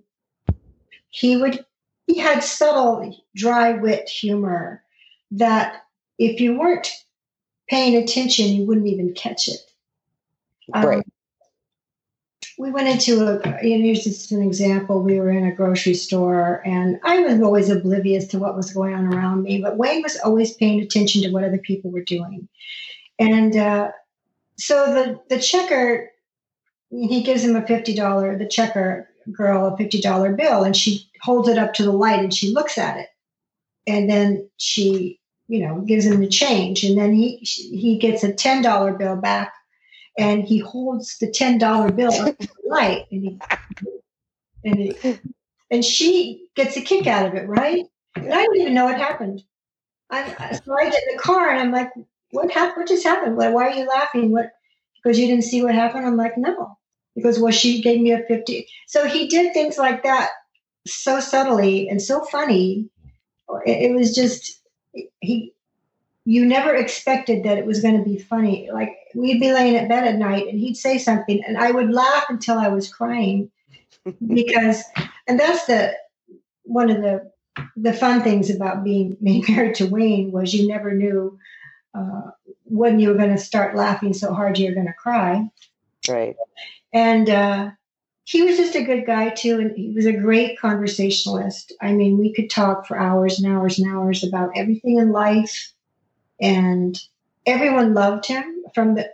he 1.10 1.36
would 1.36 1.64
he 2.06 2.18
had 2.18 2.42
subtle 2.42 3.16
dry 3.34 3.72
wit 3.72 4.08
humor 4.08 4.83
that 5.30 5.82
if 6.18 6.40
you 6.40 6.58
weren't 6.58 6.90
paying 7.68 7.96
attention 7.96 8.46
you 8.48 8.66
wouldn't 8.66 8.86
even 8.86 9.14
catch 9.14 9.48
it. 9.48 9.60
Right. 10.74 10.98
Um, 10.98 11.02
we 12.58 12.70
went 12.70 12.88
into 12.88 13.26
a 13.26 13.64
you 13.64 13.76
know, 13.76 13.84
here's 13.84 14.04
just 14.04 14.32
an 14.32 14.42
example 14.42 15.02
we 15.02 15.18
were 15.18 15.30
in 15.30 15.46
a 15.46 15.54
grocery 15.54 15.94
store 15.94 16.62
and 16.64 16.98
i 17.04 17.20
was 17.20 17.40
always 17.40 17.70
oblivious 17.70 18.26
to 18.26 18.38
what 18.38 18.56
was 18.56 18.72
going 18.72 18.94
on 18.94 19.12
around 19.12 19.42
me 19.42 19.60
but 19.60 19.76
wayne 19.76 20.02
was 20.02 20.16
always 20.24 20.54
paying 20.54 20.80
attention 20.80 21.22
to 21.22 21.30
what 21.30 21.44
other 21.44 21.58
people 21.58 21.90
were 21.90 22.04
doing 22.04 22.48
and 23.18 23.56
uh, 23.56 23.90
so 24.56 24.92
the 24.92 25.20
the 25.34 25.40
checker 25.40 26.10
he 26.90 27.22
gives 27.22 27.42
him 27.42 27.56
a 27.56 27.62
$50 27.62 28.38
the 28.38 28.46
checker 28.46 29.08
girl 29.32 29.66
a 29.66 29.76
$50 29.76 30.36
bill 30.36 30.62
and 30.62 30.76
she 30.76 31.08
holds 31.22 31.48
it 31.48 31.58
up 31.58 31.74
to 31.74 31.82
the 31.82 31.92
light 31.92 32.20
and 32.20 32.32
she 32.32 32.52
looks 32.52 32.78
at 32.78 32.98
it 32.98 33.08
and 33.86 34.08
then 34.08 34.48
she 34.58 35.18
you 35.48 35.66
know 35.66 35.80
gives 35.80 36.06
him 36.06 36.20
the 36.20 36.28
change 36.28 36.84
and 36.84 36.96
then 36.96 37.12
he 37.12 37.36
he 37.36 37.98
gets 37.98 38.24
a 38.24 38.32
$10 38.32 38.98
bill 38.98 39.16
back 39.16 39.52
and 40.16 40.44
he 40.44 40.58
holds 40.58 41.18
the 41.18 41.30
ten 41.30 41.58
dollar 41.58 41.90
bill 41.90 42.12
up 42.12 42.38
to 42.38 42.46
the 42.46 42.68
light, 42.68 43.06
and 43.10 43.22
he, 43.22 43.40
and 44.64 44.78
he, 44.78 45.18
and 45.70 45.84
she 45.84 46.46
gets 46.54 46.76
a 46.76 46.80
kick 46.80 47.06
out 47.06 47.26
of 47.26 47.34
it, 47.34 47.48
right? 47.48 47.86
And 48.16 48.32
I 48.32 48.44
don't 48.44 48.60
even 48.60 48.74
know 48.74 48.84
what 48.84 48.98
happened. 48.98 49.42
I, 50.10 50.60
so 50.64 50.76
I 50.78 50.90
get 50.90 51.02
in 51.08 51.16
the 51.16 51.22
car 51.22 51.50
and 51.50 51.60
I'm 51.60 51.72
like, 51.72 51.90
"What 52.30 52.50
happened? 52.50 52.82
What 52.82 52.88
just 52.88 53.04
happened? 53.04 53.36
Why, 53.36 53.48
why 53.50 53.68
are 53.68 53.74
you 53.74 53.86
laughing? 53.86 54.30
What? 54.30 54.52
Because 55.02 55.18
you 55.18 55.26
didn't 55.26 55.44
see 55.44 55.62
what 55.62 55.74
happened?" 55.74 56.06
I'm 56.06 56.16
like, 56.16 56.38
"No." 56.38 56.78
Because 57.16 57.38
well, 57.38 57.52
she 57.52 57.82
gave 57.82 58.00
me 58.00 58.12
a 58.12 58.22
fifty. 58.22 58.68
So 58.86 59.08
he 59.08 59.28
did 59.28 59.52
things 59.52 59.78
like 59.78 60.04
that 60.04 60.30
so 60.86 61.20
subtly 61.20 61.88
and 61.88 62.00
so 62.00 62.24
funny. 62.24 62.88
It, 63.66 63.90
it 63.90 63.94
was 63.94 64.14
just 64.14 64.60
he 65.20 65.52
you 66.26 66.46
never 66.46 66.74
expected 66.74 67.44
that 67.44 67.58
it 67.58 67.66
was 67.66 67.82
going 67.82 67.98
to 67.98 68.04
be 68.04 68.18
funny. 68.18 68.70
Like 68.72 68.96
we'd 69.14 69.40
be 69.40 69.52
laying 69.52 69.76
at 69.76 69.88
bed 69.88 70.04
at 70.04 70.18
night 70.18 70.46
and 70.48 70.58
he'd 70.58 70.76
say 70.76 70.98
something 70.98 71.42
and 71.46 71.58
I 71.58 71.70
would 71.70 71.90
laugh 71.90 72.24
until 72.28 72.58
I 72.58 72.68
was 72.68 72.92
crying 72.92 73.50
because 74.26 74.82
and 75.26 75.38
that's 75.38 75.66
the 75.66 75.94
one 76.62 76.90
of 76.90 77.02
the 77.02 77.30
the 77.76 77.92
fun 77.92 78.22
things 78.22 78.50
about 78.50 78.84
being, 78.84 79.16
being 79.22 79.44
married 79.48 79.76
to 79.76 79.86
Wayne 79.86 80.32
was 80.32 80.54
you 80.54 80.66
never 80.66 80.92
knew 80.92 81.38
uh, 81.94 82.30
when 82.64 82.98
you 82.98 83.08
were 83.08 83.14
going 83.14 83.30
to 83.30 83.38
start 83.38 83.76
laughing 83.76 84.12
so 84.12 84.34
hard 84.34 84.58
you're 84.58 84.74
going 84.74 84.86
to 84.86 84.92
cry. 84.94 85.48
Right. 86.08 86.36
And 86.92 87.30
uh, 87.30 87.70
he 88.24 88.42
was 88.42 88.56
just 88.56 88.74
a 88.74 88.82
good 88.82 89.06
guy 89.06 89.30
too, 89.30 89.60
and 89.60 89.76
he 89.76 89.90
was 89.90 90.06
a 90.06 90.12
great 90.12 90.58
conversationalist. 90.58 91.72
I 91.80 91.92
mean, 91.92 92.18
we 92.18 92.32
could 92.32 92.48
talk 92.48 92.86
for 92.86 92.98
hours 92.98 93.38
and 93.38 93.52
hours 93.52 93.78
and 93.78 93.90
hours 93.90 94.24
about 94.24 94.56
everything 94.56 94.98
in 94.98 95.12
life, 95.12 95.72
and 96.40 96.98
everyone 97.44 97.94
loved 97.94 98.26
him. 98.26 98.62
From 98.74 98.94
the 98.94 99.10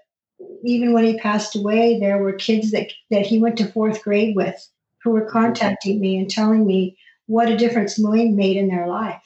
even 0.62 0.92
when 0.92 1.04
he 1.04 1.18
passed 1.18 1.56
away, 1.56 1.98
there 1.98 2.18
were 2.18 2.32
kids 2.32 2.70
that 2.70 2.92
that 3.10 3.26
he 3.26 3.38
went 3.38 3.58
to 3.58 3.66
fourth 3.66 4.02
grade 4.02 4.36
with 4.36 4.68
who 5.02 5.10
were 5.10 5.22
mm-hmm. 5.22 5.30
contacting 5.30 6.00
me 6.00 6.16
and 6.16 6.30
telling 6.30 6.64
me 6.66 6.96
what 7.26 7.50
a 7.50 7.56
difference 7.56 7.98
Wayne 7.98 8.36
made 8.36 8.56
in 8.56 8.68
their 8.68 8.86
life, 8.86 9.22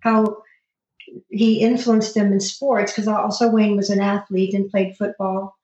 how 0.00 0.42
he 1.30 1.60
influenced 1.60 2.14
them 2.14 2.32
in 2.32 2.40
sports 2.40 2.92
because 2.92 3.08
also 3.08 3.50
Wayne 3.50 3.76
was 3.76 3.90
an 3.90 4.00
athlete 4.00 4.54
and 4.54 4.70
played 4.70 4.96
football 4.96 5.57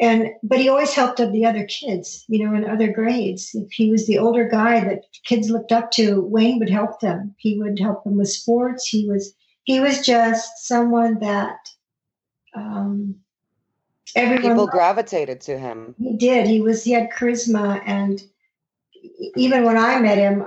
and 0.00 0.28
but 0.42 0.58
he 0.58 0.68
always 0.68 0.92
helped 0.92 1.18
the 1.18 1.44
other 1.44 1.64
kids 1.64 2.24
you 2.28 2.44
know 2.44 2.54
in 2.54 2.68
other 2.68 2.92
grades. 2.92 3.54
If 3.54 3.72
he 3.72 3.90
was 3.90 4.06
the 4.06 4.18
older 4.18 4.48
guy 4.48 4.80
that 4.80 5.04
kids 5.24 5.50
looked 5.50 5.72
up 5.72 5.90
to 5.92 6.20
wayne 6.22 6.58
would 6.58 6.70
help 6.70 7.00
them. 7.00 7.34
He 7.38 7.58
would 7.58 7.78
help 7.78 8.04
them 8.04 8.16
with 8.16 8.28
sports. 8.28 8.86
He 8.86 9.08
was 9.08 9.34
he 9.64 9.80
was 9.80 10.04
just 10.04 10.66
someone 10.66 11.18
that 11.20 11.58
um 12.54 13.16
everyone 14.14 14.42
people 14.42 14.66
gravitated 14.66 15.40
to 15.42 15.58
him. 15.58 15.94
He 15.98 16.16
did. 16.16 16.46
He 16.46 16.60
was 16.60 16.84
he 16.84 16.92
had 16.92 17.10
charisma. 17.10 17.82
And 17.86 18.22
even 19.36 19.64
when 19.64 19.76
i 19.76 19.98
met 19.98 20.18
him 20.18 20.46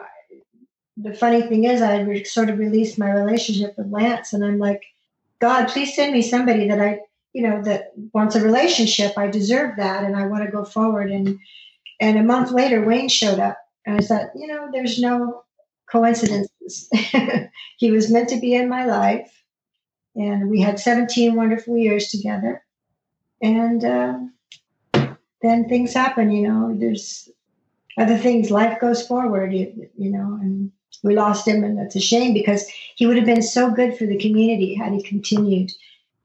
the 0.98 1.14
funny 1.14 1.42
thing 1.42 1.64
is 1.64 1.82
i 1.82 2.22
sort 2.24 2.50
of 2.50 2.60
released 2.60 2.98
my 2.98 3.12
relationship 3.12 3.74
with 3.78 3.92
lance 3.92 4.34
and 4.34 4.44
i'm 4.44 4.60
like 4.60 4.84
god 5.40 5.68
please 5.68 5.96
send 5.96 6.14
me 6.14 6.22
somebody 6.22 6.68
that 6.68 6.82
i 6.82 7.00
you 7.34 7.44
know 7.44 7.62
that 7.64 7.92
wants 8.14 8.36
a 8.36 8.42
relationship 8.42 9.18
i 9.18 9.28
deserve 9.28 9.76
that 9.78 10.04
and 10.04 10.16
i 10.16 10.26
want 10.26 10.44
to 10.44 10.52
go 10.52 10.64
forward. 10.64 11.12
And 11.12 11.40
and 12.02 12.18
a 12.18 12.24
month 12.24 12.52
later 12.52 12.84
wayne 12.84 13.10
showed 13.10 13.40
up 13.40 13.58
and 13.86 13.98
i 13.98 14.00
thought 14.00 14.30
you 14.36 14.48
know 14.48 14.70
there's 14.72 15.00
no 15.00 15.44
coincidences. 15.92 16.90
He 17.78 17.92
was 17.92 18.12
meant 18.12 18.30
to 18.30 18.40
be 18.40 18.54
in 18.54 18.68
my 18.68 18.86
life 18.86 19.44
and 20.16 20.50
we 20.50 20.62
had 20.62 20.80
17 20.80 21.34
wonderful 21.34 21.78
years 21.78 22.10
together. 22.10 22.62
And 23.42 23.86
uh, 23.86 24.20
then 25.42 25.68
things 25.68 25.94
happen 25.94 26.32
you 26.32 26.48
know 26.48 26.76
there's 26.78 27.30
other 27.98 28.18
things 28.18 28.52
life 28.52 28.80
goes 28.80 29.06
forward 29.06 29.54
you, 29.54 29.90
you 29.98 30.12
know 30.12 30.38
and 30.42 30.72
we 31.04 31.16
lost 31.16 31.48
him 31.48 31.64
and 31.64 31.78
that's 31.78 31.96
a 31.96 32.00
shame 32.00 32.34
because 32.34 32.68
he 32.96 33.06
would 33.06 33.16
have 33.16 33.26
been 33.26 33.42
so 33.42 33.72
good 33.72 33.98
for 33.98 34.06
the 34.06 34.18
community 34.18 34.76
had 34.76 34.94
he 34.94 35.02
continued 35.02 35.72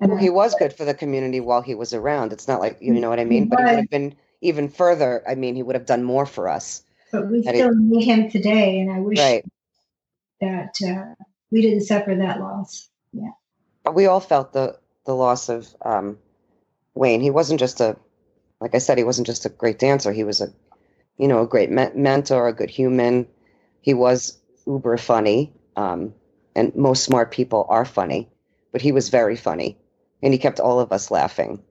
well, 0.00 0.16
he 0.16 0.30
was 0.30 0.54
good 0.56 0.72
for 0.72 0.84
the 0.84 0.94
community 0.94 1.40
while 1.40 1.62
he 1.62 1.74
was 1.74 1.94
around. 1.94 2.32
It's 2.32 2.48
not 2.48 2.60
like 2.60 2.78
you 2.80 2.92
know 2.92 3.08
what 3.08 3.20
I 3.20 3.24
mean, 3.24 3.48
but 3.48 3.60
he 3.60 3.64
would 3.64 3.76
have 3.76 3.90
been 3.90 4.14
even 4.40 4.68
further. 4.68 5.22
I 5.28 5.34
mean, 5.34 5.54
he 5.54 5.62
would 5.62 5.76
have 5.76 5.86
done 5.86 6.02
more 6.02 6.26
for 6.26 6.48
us. 6.48 6.82
But 7.12 7.30
we 7.30 7.42
still 7.42 7.72
he, 7.72 7.80
need 7.80 8.04
him 8.04 8.30
today, 8.30 8.80
and 8.80 8.90
I 8.90 9.00
wish 9.00 9.18
right. 9.18 9.44
that 10.40 10.74
uh, 10.84 11.24
we 11.50 11.62
didn't 11.62 11.82
suffer 11.82 12.14
that 12.14 12.40
loss. 12.40 12.88
Yeah, 13.12 13.30
we 13.92 14.06
all 14.06 14.20
felt 14.20 14.52
the 14.52 14.78
the 15.06 15.14
loss 15.14 15.48
of 15.48 15.68
um, 15.82 16.18
Wayne. 16.94 17.20
He 17.20 17.30
wasn't 17.30 17.60
just 17.60 17.80
a, 17.80 17.96
like 18.60 18.74
I 18.74 18.78
said, 18.78 18.98
he 18.98 19.04
wasn't 19.04 19.26
just 19.26 19.46
a 19.46 19.50
great 19.50 19.78
dancer. 19.78 20.12
He 20.12 20.24
was 20.24 20.40
a, 20.40 20.48
you 21.18 21.28
know, 21.28 21.42
a 21.42 21.46
great 21.46 21.70
me- 21.70 21.92
mentor, 21.94 22.48
a 22.48 22.52
good 22.52 22.70
human. 22.70 23.28
He 23.80 23.94
was 23.94 24.38
uber 24.66 24.96
funny, 24.96 25.52
um, 25.76 26.14
and 26.56 26.74
most 26.74 27.04
smart 27.04 27.30
people 27.30 27.66
are 27.68 27.84
funny, 27.84 28.28
but 28.72 28.80
he 28.80 28.90
was 28.90 29.08
very 29.08 29.36
funny 29.36 29.78
and 30.24 30.32
he 30.32 30.38
kept 30.38 30.58
all 30.58 30.80
of 30.80 30.90
us 30.90 31.10
laughing. 31.10 31.62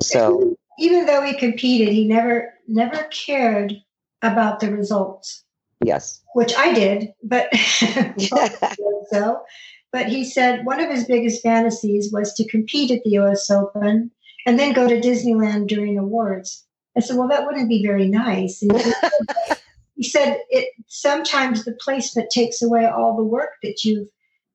So 0.00 0.56
even 0.78 1.04
though 1.04 1.22
he 1.22 1.34
competed, 1.34 1.88
he 1.88 2.06
never 2.06 2.54
never 2.68 3.02
cared 3.10 3.74
about 4.22 4.60
the 4.60 4.70
results. 4.70 5.44
Yes, 5.84 6.22
which 6.34 6.54
I 6.56 6.72
did, 6.72 7.12
but 7.22 7.54
so. 9.10 9.42
But 9.90 10.06
he 10.06 10.24
said 10.24 10.64
one 10.64 10.80
of 10.80 10.90
his 10.90 11.06
biggest 11.06 11.42
fantasies 11.42 12.12
was 12.12 12.34
to 12.34 12.48
compete 12.48 12.90
at 12.90 13.02
the 13.04 13.10
U.S. 13.10 13.50
Open 13.50 14.10
and 14.46 14.58
then 14.58 14.72
go 14.72 14.86
to 14.86 15.00
Disneyland 15.00 15.66
during 15.66 15.98
awards. 15.98 16.64
I 16.96 17.00
said, 17.00 17.16
"Well, 17.16 17.28
that 17.28 17.46
wouldn't 17.46 17.68
be 17.68 17.84
very 17.84 18.06
nice." 18.06 18.62
And 18.62 18.72
he 18.76 18.82
said, 18.82 19.10
he 19.96 20.02
said 20.04 20.40
it 20.50 20.68
sometimes 20.86 21.64
the 21.64 21.76
placement 21.80 22.30
takes 22.30 22.62
away 22.62 22.86
all 22.86 23.16
the 23.16 23.24
work 23.24 23.50
that 23.62 23.84
you've. 23.84 24.08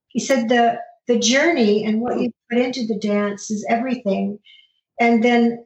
He 0.08 0.20
said 0.20 0.50
the 0.50 0.80
the 1.08 1.20
journey 1.20 1.86
and 1.86 2.02
what 2.02 2.20
you 2.20 2.32
put 2.50 2.60
into 2.60 2.86
the 2.86 2.98
dance 2.98 3.52
is 3.52 3.66
everything. 3.70 4.40
And 5.00 5.24
then 5.24 5.66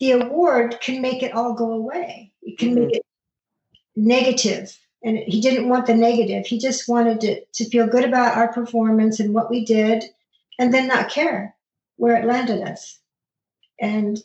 the 0.00 0.12
award 0.12 0.78
can 0.80 1.00
make 1.00 1.22
it 1.22 1.34
all 1.34 1.54
go 1.54 1.72
away. 1.72 2.32
It 2.42 2.58
can 2.58 2.70
mm-hmm. 2.70 2.86
make 2.86 2.96
it 2.96 3.06
negative. 3.96 4.78
And 5.02 5.18
he 5.18 5.40
didn't 5.40 5.68
want 5.68 5.86
the 5.86 5.94
negative. 5.94 6.46
He 6.46 6.58
just 6.58 6.88
wanted 6.88 7.20
to, 7.22 7.44
to 7.44 7.68
feel 7.68 7.86
good 7.86 8.04
about 8.04 8.36
our 8.36 8.52
performance 8.52 9.20
and 9.20 9.34
what 9.34 9.50
we 9.50 9.64
did 9.64 10.04
and 10.58 10.72
then 10.72 10.86
not 10.86 11.10
care 11.10 11.54
where 11.96 12.16
it 12.16 12.26
landed 12.26 12.62
us. 12.62 12.98
And 13.80 14.18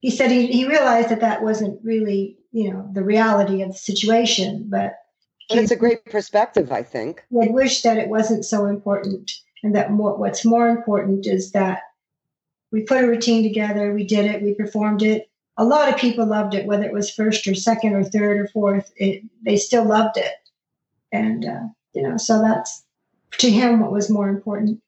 he 0.00 0.10
said 0.10 0.30
he, 0.30 0.46
he 0.46 0.66
realized 0.66 1.08
that 1.08 1.20
that 1.20 1.42
wasn't 1.42 1.80
really, 1.84 2.38
you 2.52 2.72
know, 2.72 2.88
the 2.92 3.02
reality 3.02 3.62
of 3.62 3.72
the 3.72 3.78
situation, 3.78 4.66
but 4.68 4.94
it's 5.50 5.70
a 5.70 5.76
great 5.76 6.04
perspective, 6.04 6.70
I 6.72 6.82
think. 6.82 7.24
I 7.32 7.48
wish 7.48 7.82
that 7.82 7.96
it 7.96 8.08
wasn't 8.08 8.44
so 8.44 8.66
important 8.66 9.32
and 9.62 9.74
that 9.74 9.92
more, 9.92 10.16
what's 10.16 10.44
more 10.44 10.68
important 10.68 11.26
is 11.26 11.52
that 11.52 11.82
we 12.70 12.82
put 12.82 13.02
a 13.02 13.06
routine 13.06 13.42
together, 13.42 13.92
we 13.92 14.04
did 14.04 14.26
it, 14.26 14.42
we 14.42 14.54
performed 14.54 15.02
it. 15.02 15.30
A 15.56 15.64
lot 15.64 15.88
of 15.88 15.98
people 15.98 16.26
loved 16.26 16.54
it, 16.54 16.66
whether 16.66 16.84
it 16.84 16.92
was 16.92 17.10
first 17.10 17.46
or 17.46 17.54
second 17.54 17.94
or 17.94 18.04
third 18.04 18.38
or 18.38 18.46
fourth. 18.48 18.92
It, 18.96 19.24
they 19.42 19.56
still 19.56 19.84
loved 19.84 20.16
it, 20.16 20.34
and 21.10 21.44
uh, 21.44 21.62
you 21.94 22.02
know, 22.02 22.16
so 22.16 22.40
that's 22.40 22.84
to 23.38 23.50
him 23.50 23.80
what 23.80 23.90
was 23.90 24.08
more 24.08 24.28
important. 24.28 24.80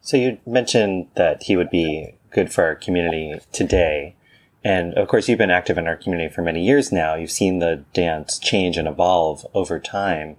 So 0.00 0.16
you 0.16 0.38
mentioned 0.46 1.08
that 1.14 1.44
he 1.44 1.56
would 1.56 1.70
be 1.70 2.16
good 2.30 2.52
for 2.52 2.64
our 2.64 2.74
community 2.74 3.38
today. 3.52 4.16
And 4.64 4.94
of 4.94 5.06
course, 5.06 5.28
you've 5.28 5.38
been 5.38 5.50
active 5.50 5.78
in 5.78 5.86
our 5.86 5.96
community 5.96 6.34
for 6.34 6.42
many 6.42 6.64
years 6.64 6.90
now. 6.90 7.14
You've 7.14 7.30
seen 7.30 7.60
the 7.60 7.84
dance 7.92 8.38
change 8.38 8.76
and 8.76 8.88
evolve 8.88 9.46
over 9.54 9.78
time. 9.78 10.36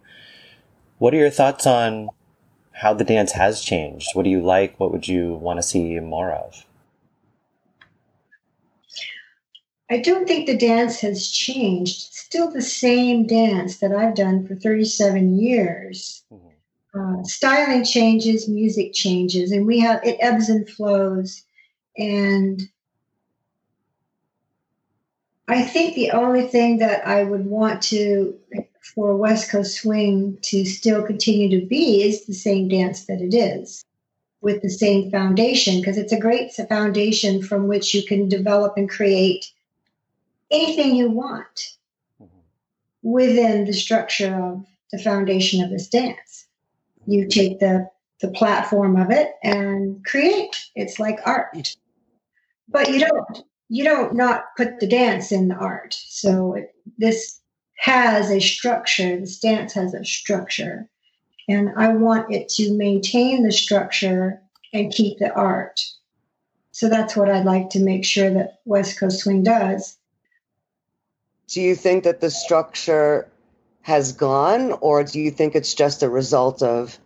What 0.98 1.14
are 1.14 1.18
your 1.18 1.30
thoughts 1.30 1.66
on 1.66 2.10
how 2.78 2.94
the 2.94 3.04
dance 3.04 3.32
has 3.32 3.62
changed. 3.62 4.10
What 4.14 4.24
do 4.24 4.30
you 4.30 4.42
like? 4.42 4.80
What 4.80 4.92
would 4.92 5.08
you 5.08 5.34
want 5.36 5.58
to 5.58 5.64
see 5.64 6.00
more 6.00 6.32
of? 6.32 6.64
I 9.90 10.00
don't 10.00 10.28
think 10.28 10.46
the 10.46 10.58
dance 10.58 11.00
has 11.00 11.28
changed. 11.28 12.08
It's 12.08 12.20
still 12.20 12.52
the 12.52 12.62
same 12.62 13.26
dance 13.26 13.78
that 13.78 13.94
I've 13.94 14.16
done 14.16 14.46
for 14.46 14.56
37 14.56 15.40
years. 15.40 16.24
Mm-hmm. 16.32 17.20
Uh, 17.20 17.24
styling 17.24 17.84
changes, 17.84 18.48
music 18.48 18.94
changes, 18.94 19.52
and 19.52 19.66
we 19.66 19.80
have 19.80 20.04
it 20.04 20.18
ebbs 20.20 20.50
and 20.50 20.70
flows. 20.70 21.44
And 21.98 22.62
I 25.48 25.64
think 25.64 25.96
the 25.96 26.12
only 26.12 26.48
thing 26.48 26.78
that 26.78 27.08
I 27.08 27.24
would 27.24 27.46
want 27.46 27.82
to 27.84 28.38
for 28.94 29.16
West 29.16 29.50
Coast 29.50 29.82
Swing 29.82 30.38
to 30.44 30.66
still 30.66 31.04
continue 31.04 31.60
to 31.60 31.66
be 31.66 32.04
is 32.04 32.26
the 32.26 32.34
same 32.34 32.68
dance 32.68 33.06
that 33.06 33.22
it 33.22 33.34
is 33.34 33.84
with 34.42 34.62
the 34.62 34.70
same 34.70 35.12
foundation 35.12 35.80
because 35.80 35.98
it's 35.98 36.14
a 36.14 36.20
great 36.20 36.54
foundation 36.54 37.42
from 37.42 37.68
which 37.68 37.94
you 37.94 38.04
can 38.06 38.30
develop 38.30 38.74
and 38.78 38.90
create 38.90 39.52
anything 40.52 40.96
you 40.96 41.10
want 41.10 41.76
mm-hmm. 42.22 42.38
within 43.02 43.66
the 43.66 43.74
structure 43.74 44.34
of 44.34 44.66
the 44.92 45.00
foundation 45.00 45.64
of 45.64 45.70
this 45.70 45.88
dance. 45.88 46.46
You 47.06 47.28
take 47.28 47.60
the 47.60 47.90
the 48.20 48.30
platform 48.30 48.96
of 48.96 49.12
it 49.12 49.34
and 49.44 50.04
create. 50.06 50.56
It's 50.76 51.00
like 51.00 51.20
art. 51.26 51.76
But 52.68 52.90
you 52.90 53.00
don't 53.00 53.44
you 53.70 53.84
don't 53.84 54.16
not 54.16 54.56
put 54.56 54.80
the 54.80 54.88
dance 54.88 55.32
in 55.32 55.48
the 55.48 55.56
art. 55.56 55.94
So 55.94 56.54
it, 56.56 56.76
this 56.98 57.37
has 57.78 58.30
a 58.30 58.40
structure, 58.40 59.20
the 59.20 59.28
stance 59.28 59.74
has 59.74 59.94
a 59.94 60.04
structure. 60.04 60.90
And 61.48 61.70
I 61.78 61.90
want 61.94 62.34
it 62.34 62.50
to 62.50 62.74
maintain 62.74 63.44
the 63.44 63.52
structure 63.52 64.42
and 64.74 64.92
keep 64.92 65.18
the 65.20 65.34
art. 65.34 65.82
So 66.72 66.90
that's 66.90 67.16
what 67.16 67.30
I'd 67.30 67.46
like 67.46 67.70
to 67.72 67.80
make 67.80 68.04
sure 68.04 68.30
that 68.32 68.60
West 68.66 69.00
Coast 69.00 69.20
Swing 69.20 69.44
does. 69.44 69.98
Do 71.48 71.62
you 71.62 71.76
think 71.76 72.04
that 72.04 72.20
the 72.20 72.30
structure 72.30 73.30
has 73.82 74.12
gone, 74.12 74.74
or 74.82 75.04
do 75.04 75.20
you 75.20 75.32
think 75.32 75.56
it's 75.56 75.74
just 75.74 76.04
a 76.04 76.10
result 76.10 76.62
of 76.62 77.00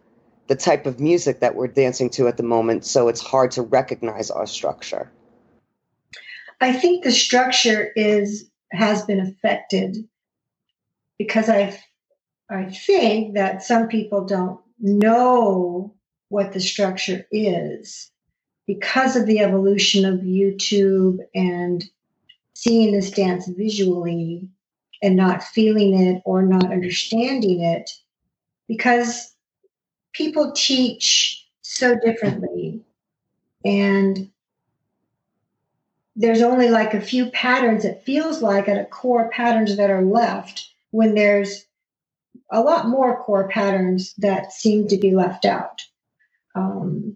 the 0.48 0.56
type 0.56 0.88
of 0.88 1.00
music 1.00 1.40
that 1.42 1.56
we're 1.56 1.68
dancing 1.68 2.10
to 2.10 2.28
at 2.28 2.38
the 2.38 2.44
moment, 2.44 2.84
so 2.84 3.08
it's 3.08 3.22
hard 3.22 3.52
to 3.52 3.62
recognize 3.62 4.32
our 4.32 4.48
structure? 4.48 5.12
I 6.60 6.74
think 6.74 7.04
the 7.04 7.12
structure 7.12 7.92
is 7.96 8.50
has 8.72 9.04
been 9.06 9.20
affected 9.20 10.08
because 11.24 11.50
I 11.50 11.80
I 12.50 12.66
think 12.66 13.36
that 13.36 13.64
some 13.64 13.88
people 13.88 14.26
don't 14.26 14.60
know 14.80 15.94
what 16.30 16.52
the 16.52 16.60
structure 16.60 17.28
is 17.32 18.12
because 18.66 19.16
of 19.16 19.28
the 19.28 19.40
evolution 19.40 20.04
of 20.04 20.22
YouTube 20.22 21.20
and 21.36 21.86
seeing 22.56 22.92
this 22.92 23.12
dance 23.12 23.48
visually 23.48 24.50
and 25.04 25.16
not 25.16 25.44
feeling 25.44 25.94
it 26.00 26.22
or 26.26 26.42
not 26.42 26.72
understanding 26.72 27.62
it 27.62 27.90
because 28.68 29.34
people 30.14 30.52
teach 30.54 31.48
so 31.62 31.96
differently. 32.04 32.82
And 33.64 34.32
there's 36.16 36.42
only 36.42 36.70
like 36.70 36.94
a 36.96 37.02
few 37.02 37.30
patterns 37.30 37.86
it 37.86 38.04
feels 38.04 38.42
like 38.42 38.68
at 38.68 38.82
a 38.82 38.86
core 38.86 39.30
patterns 39.30 39.78
that 39.78 39.90
are 39.90 40.04
left 40.04 40.71
when 40.92 41.16
there's 41.16 41.66
a 42.52 42.62
lot 42.62 42.88
more 42.88 43.22
core 43.22 43.48
patterns 43.48 44.14
that 44.18 44.52
seem 44.52 44.88
to 44.88 44.98
be 44.98 45.16
left 45.16 45.46
out 45.46 45.82
um, 46.56 47.16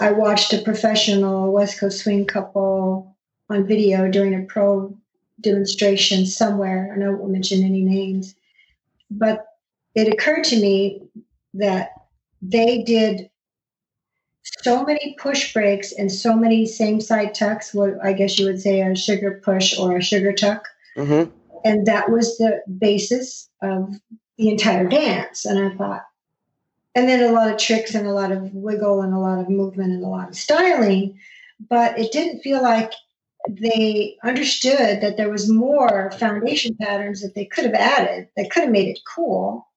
i 0.00 0.10
watched 0.10 0.52
a 0.52 0.62
professional 0.62 1.52
west 1.52 1.78
coast 1.78 2.02
swing 2.02 2.26
couple 2.26 3.16
on 3.48 3.66
video 3.66 4.10
during 4.10 4.34
a 4.34 4.44
pro 4.46 4.96
demonstration 5.40 6.26
somewhere 6.26 6.94
i 6.94 7.08
won't 7.08 7.30
mention 7.30 7.62
any 7.62 7.82
names 7.82 8.34
but 9.10 9.46
it 9.94 10.12
occurred 10.12 10.44
to 10.44 10.60
me 10.60 11.02
that 11.54 11.90
they 12.42 12.82
did 12.82 13.30
so 14.62 14.84
many 14.84 15.16
push 15.18 15.52
breaks 15.52 15.92
and 15.92 16.10
so 16.10 16.36
many 16.36 16.66
same 16.66 17.00
side 17.00 17.34
tucks, 17.34 17.74
what 17.74 17.94
I 18.02 18.12
guess 18.12 18.38
you 18.38 18.46
would 18.46 18.60
say 18.60 18.80
a 18.80 18.94
sugar 18.94 19.40
push 19.42 19.78
or 19.78 19.96
a 19.96 20.02
sugar 20.02 20.32
tuck. 20.32 20.66
Mm-hmm. 20.96 21.30
And 21.66 21.86
that 21.86 22.10
was 22.10 22.38
the 22.38 22.62
basis 22.78 23.48
of 23.62 23.94
the 24.38 24.48
entire 24.48 24.88
dance. 24.88 25.44
And 25.44 25.58
I 25.58 25.76
thought, 25.76 26.04
and 26.94 27.08
then 27.08 27.28
a 27.28 27.32
lot 27.32 27.50
of 27.50 27.58
tricks 27.58 27.94
and 27.94 28.06
a 28.06 28.12
lot 28.12 28.32
of 28.32 28.54
wiggle 28.54 29.02
and 29.02 29.12
a 29.12 29.18
lot 29.18 29.38
of 29.38 29.48
movement 29.48 29.92
and 29.92 30.04
a 30.04 30.08
lot 30.08 30.28
of 30.28 30.36
styling. 30.36 31.18
But 31.68 31.98
it 31.98 32.12
didn't 32.12 32.42
feel 32.42 32.62
like 32.62 32.92
they 33.48 34.16
understood 34.22 35.00
that 35.00 35.16
there 35.16 35.30
was 35.30 35.50
more 35.50 36.10
foundation 36.12 36.76
patterns 36.80 37.22
that 37.22 37.34
they 37.34 37.44
could 37.44 37.64
have 37.64 37.74
added 37.74 38.28
that 38.36 38.50
could 38.50 38.64
have 38.64 38.72
made 38.72 38.88
it 38.88 38.98
cool 39.14 39.68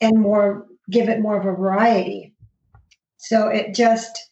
and 0.00 0.20
more 0.20 0.66
give 0.90 1.08
it 1.08 1.20
more 1.20 1.38
of 1.38 1.46
a 1.46 1.52
variety 1.52 2.34
so 3.28 3.48
it 3.48 3.74
just, 3.74 4.30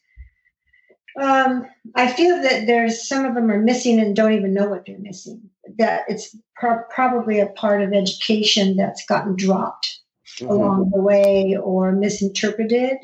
um, 1.20 1.66
I 1.96 2.12
feel 2.12 2.40
that 2.42 2.66
there's 2.66 3.08
some 3.08 3.24
of 3.24 3.34
them 3.34 3.50
are 3.50 3.60
missing 3.60 3.98
and 3.98 4.14
don't 4.14 4.34
even 4.34 4.54
know 4.54 4.68
what 4.68 4.86
they're 4.86 4.98
missing. 4.98 5.50
That 5.78 6.02
it's 6.08 6.36
pro- 6.56 6.82
probably 6.90 7.40
a 7.40 7.46
part 7.46 7.82
of 7.82 7.92
education 7.92 8.76
that's 8.76 9.04
gotten 9.06 9.36
dropped 9.36 10.00
mm-hmm. 10.38 10.50
along 10.50 10.90
the 10.90 11.00
way 11.00 11.56
or 11.56 11.92
misinterpreted. 11.92 12.98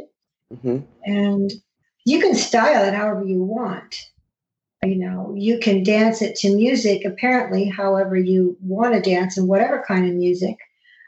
Mm-hmm. 0.52 0.78
And 1.04 1.52
you 2.04 2.20
can 2.20 2.34
style 2.34 2.84
it 2.84 2.94
however 2.94 3.24
you 3.24 3.42
want. 3.42 3.96
You 4.82 4.96
know, 4.96 5.34
you 5.36 5.58
can 5.58 5.82
dance 5.82 6.22
it 6.22 6.36
to 6.36 6.54
music, 6.54 7.04
apparently, 7.04 7.66
however 7.68 8.16
you 8.16 8.56
want 8.62 8.94
to 8.94 9.00
dance 9.00 9.36
and 9.36 9.46
whatever 9.46 9.84
kind 9.86 10.08
of 10.08 10.14
music. 10.14 10.56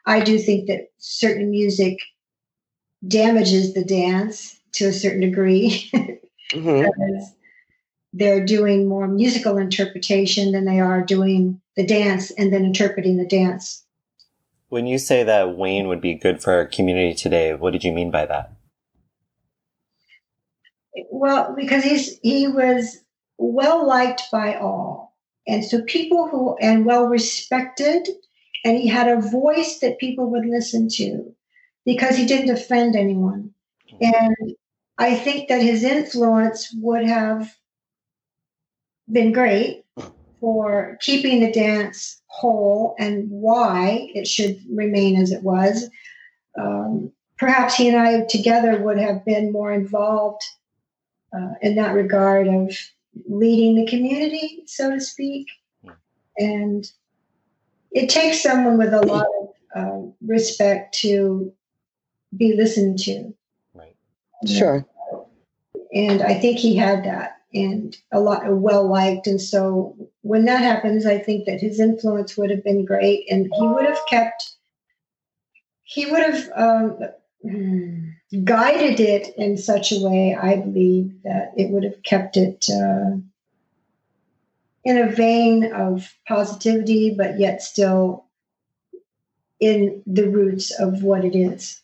I 0.04 0.20
do 0.20 0.38
think 0.38 0.68
that 0.68 0.88
certain 0.98 1.50
music 1.50 1.98
damages 3.06 3.72
the 3.72 3.84
dance 3.84 4.58
to 4.72 4.86
a 4.86 4.92
certain 4.92 5.20
degree 5.20 5.90
mm-hmm. 6.50 7.18
They're 8.12 8.44
doing 8.44 8.88
more 8.88 9.08
musical 9.08 9.56
interpretation 9.56 10.52
than 10.52 10.64
they 10.64 10.80
are 10.80 11.02
doing 11.02 11.60
the 11.76 11.86
dance 11.86 12.30
and 12.32 12.52
then 12.52 12.64
interpreting 12.64 13.16
the 13.16 13.26
dance. 13.26 13.84
When 14.68 14.86
you 14.86 14.98
say 14.98 15.22
that 15.22 15.56
Wayne 15.56 15.88
would 15.88 16.00
be 16.00 16.14
good 16.14 16.42
for 16.42 16.52
our 16.52 16.66
community 16.66 17.14
today, 17.14 17.54
what 17.54 17.72
did 17.72 17.84
you 17.84 17.92
mean 17.92 18.10
by 18.10 18.26
that? 18.26 18.52
Well, 21.10 21.54
because 21.56 21.84
he's 21.84 22.18
he 22.22 22.48
was 22.48 22.98
well 23.38 23.86
liked 23.86 24.22
by 24.30 24.56
all. 24.56 25.14
And 25.46 25.64
so 25.64 25.82
people 25.82 26.28
who 26.28 26.56
and 26.58 26.84
well 26.84 27.06
respected 27.06 28.08
and 28.64 28.78
he 28.78 28.88
had 28.88 29.08
a 29.08 29.20
voice 29.20 29.78
that 29.80 29.98
people 29.98 30.30
would 30.30 30.46
listen 30.46 30.88
to 30.96 31.34
because 31.84 32.16
he 32.16 32.26
didn't 32.26 32.56
offend 32.56 32.94
anyone. 32.94 33.52
Mm-hmm. 33.92 34.14
And 34.14 34.56
I 34.98 35.16
think 35.16 35.48
that 35.48 35.62
his 35.62 35.82
influence 35.82 36.74
would 36.78 37.04
have 37.04 37.52
been 39.12 39.32
great 39.32 39.84
for 40.40 40.98
keeping 41.00 41.40
the 41.40 41.52
dance 41.52 42.20
whole 42.26 42.96
and 42.98 43.30
why 43.30 44.08
it 44.14 44.26
should 44.26 44.58
remain 44.70 45.16
as 45.16 45.30
it 45.30 45.42
was. 45.42 45.88
Um, 46.58 47.12
perhaps 47.38 47.74
he 47.74 47.88
and 47.88 47.96
I 47.96 48.22
together 48.22 48.80
would 48.80 48.98
have 48.98 49.24
been 49.24 49.52
more 49.52 49.72
involved 49.72 50.42
uh, 51.32 51.54
in 51.60 51.76
that 51.76 51.94
regard 51.94 52.48
of 52.48 52.76
leading 53.28 53.76
the 53.76 53.86
community, 53.86 54.64
so 54.66 54.90
to 54.90 55.00
speak. 55.00 55.46
And 56.38 56.90
it 57.90 58.08
takes 58.08 58.42
someone 58.42 58.78
with 58.78 58.94
a 58.94 59.06
lot 59.06 59.26
of 59.40 59.48
uh, 59.76 60.10
respect 60.26 60.94
to 61.00 61.52
be 62.36 62.54
listened 62.54 62.98
to. 63.00 63.34
Right. 63.74 63.94
Sure. 64.46 64.86
And 65.94 66.22
I 66.22 66.34
think 66.34 66.58
he 66.58 66.74
had 66.74 67.04
that 67.04 67.41
and 67.54 67.96
a 68.12 68.20
lot 68.20 68.42
well 68.48 68.86
liked. 68.88 69.26
And 69.26 69.40
so 69.40 69.96
when 70.22 70.44
that 70.46 70.62
happens, 70.62 71.06
I 71.06 71.18
think 71.18 71.46
that 71.46 71.60
his 71.60 71.80
influence 71.80 72.36
would 72.36 72.50
have 72.50 72.64
been 72.64 72.84
great 72.84 73.26
and 73.30 73.50
he 73.54 73.66
would 73.66 73.84
have 73.84 74.00
kept, 74.08 74.52
he 75.82 76.06
would 76.06 76.22
have 76.22 76.50
um, 76.56 76.98
guided 78.44 79.00
it 79.00 79.34
in 79.36 79.56
such 79.56 79.92
a 79.92 80.00
way, 80.00 80.34
I 80.34 80.56
believe, 80.56 81.22
that 81.24 81.52
it 81.56 81.70
would 81.70 81.84
have 81.84 82.02
kept 82.02 82.36
it 82.36 82.66
uh, 82.70 83.16
in 84.84 84.98
a 84.98 85.10
vein 85.10 85.72
of 85.72 86.14
positivity, 86.26 87.14
but 87.16 87.38
yet 87.38 87.62
still 87.62 88.26
in 89.60 90.02
the 90.06 90.28
roots 90.28 90.72
of 90.78 91.02
what 91.02 91.24
it 91.24 91.36
is. 91.36 91.80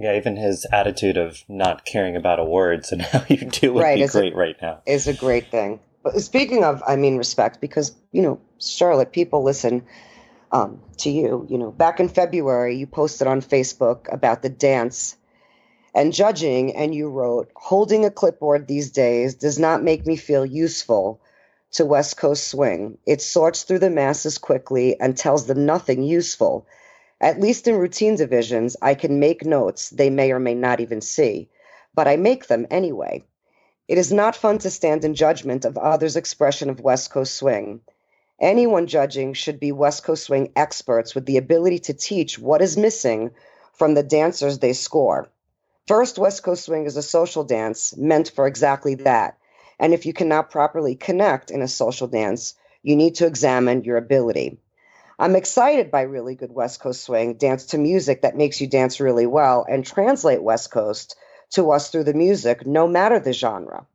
Yeah, 0.00 0.16
even 0.16 0.36
his 0.36 0.66
attitude 0.72 1.18
of 1.18 1.44
not 1.46 1.84
caring 1.84 2.16
about 2.16 2.38
awards 2.38 2.90
and 2.90 3.02
how 3.12 3.24
you 3.28 3.36
do 3.36 3.74
would 3.74 3.82
right, 3.82 3.98
be 3.98 4.06
great 4.06 4.32
a, 4.32 4.36
right 4.36 4.56
now. 4.60 4.80
Is 4.86 5.06
a 5.06 5.14
great 5.14 5.50
thing. 5.50 5.80
But 6.02 6.18
speaking 6.20 6.64
of, 6.64 6.82
I 6.86 6.96
mean, 6.96 7.18
respect, 7.18 7.60
because, 7.60 7.94
you 8.10 8.22
know, 8.22 8.40
Sharlot, 8.58 9.12
people 9.12 9.44
listen 9.44 9.84
um, 10.52 10.80
to 10.98 11.10
you. 11.10 11.46
You 11.50 11.58
know, 11.58 11.70
back 11.70 12.00
in 12.00 12.08
February, 12.08 12.76
you 12.76 12.86
posted 12.86 13.26
on 13.26 13.42
Facebook 13.42 14.10
about 14.12 14.40
the 14.40 14.48
dance 14.48 15.16
and 15.94 16.12
judging, 16.12 16.76
and 16.76 16.94
you 16.94 17.10
wrote, 17.10 17.50
Holding 17.54 18.04
a 18.04 18.10
clipboard 18.10 18.66
these 18.66 18.90
days 18.92 19.34
does 19.34 19.58
not 19.58 19.82
make 19.82 20.06
me 20.06 20.16
feel 20.16 20.46
useful 20.46 21.20
to 21.72 21.84
West 21.84 22.16
Coast 22.16 22.48
Swing. 22.48 22.98
It 23.06 23.20
sorts 23.20 23.64
through 23.64 23.80
the 23.80 23.90
masses 23.90 24.38
quickly 24.38 24.98
and 24.98 25.16
tells 25.16 25.46
them 25.46 25.66
nothing 25.66 26.02
useful. 26.02 26.66
At 27.20 27.40
least 27.40 27.68
in 27.68 27.76
routine 27.76 28.16
divisions, 28.16 28.76
I 28.80 28.94
can 28.94 29.20
make 29.20 29.44
notes 29.44 29.90
they 29.90 30.08
may 30.08 30.32
or 30.32 30.38
may 30.38 30.54
not 30.54 30.80
even 30.80 31.02
see, 31.02 31.50
but 31.94 32.08
I 32.08 32.16
make 32.16 32.46
them 32.46 32.66
anyway. 32.70 33.24
It 33.88 33.98
is 33.98 34.12
not 34.12 34.36
fun 34.36 34.58
to 34.58 34.70
stand 34.70 35.04
in 35.04 35.14
judgment 35.14 35.64
of 35.64 35.76
others' 35.76 36.16
expression 36.16 36.70
of 36.70 36.80
West 36.80 37.10
Coast 37.10 37.34
swing. 37.34 37.80
Anyone 38.40 38.86
judging 38.86 39.34
should 39.34 39.60
be 39.60 39.70
West 39.70 40.02
Coast 40.02 40.24
swing 40.24 40.50
experts 40.56 41.14
with 41.14 41.26
the 41.26 41.36
ability 41.36 41.78
to 41.80 41.92
teach 41.92 42.38
what 42.38 42.62
is 42.62 42.78
missing 42.78 43.32
from 43.74 43.92
the 43.92 44.02
dancers 44.02 44.58
they 44.58 44.72
score. 44.72 45.28
First, 45.86 46.18
West 46.18 46.42
Coast 46.42 46.64
swing 46.64 46.86
is 46.86 46.96
a 46.96 47.02
social 47.02 47.44
dance 47.44 47.94
meant 47.98 48.30
for 48.30 48.46
exactly 48.46 48.94
that. 48.94 49.36
And 49.78 49.92
if 49.92 50.06
you 50.06 50.14
cannot 50.14 50.50
properly 50.50 50.94
connect 50.94 51.50
in 51.50 51.60
a 51.60 51.68
social 51.68 52.06
dance, 52.06 52.54
you 52.82 52.96
need 52.96 53.16
to 53.16 53.26
examine 53.26 53.84
your 53.84 53.98
ability. 53.98 54.56
I'm 55.20 55.36
excited 55.36 55.90
by 55.90 56.00
really 56.02 56.34
good 56.34 56.50
West 56.50 56.80
Coast 56.80 57.04
swing, 57.04 57.34
dance 57.34 57.66
to 57.66 57.78
music 57.78 58.22
that 58.22 58.38
makes 58.38 58.58
you 58.58 58.66
dance 58.66 59.00
really 59.00 59.26
well, 59.26 59.66
and 59.68 59.84
translate 59.84 60.42
West 60.42 60.70
Coast 60.70 61.14
to 61.50 61.72
us 61.72 61.90
through 61.90 62.04
the 62.04 62.14
music, 62.14 62.66
no 62.66 62.88
matter 62.88 63.20
the 63.20 63.34
genre. 63.34 63.86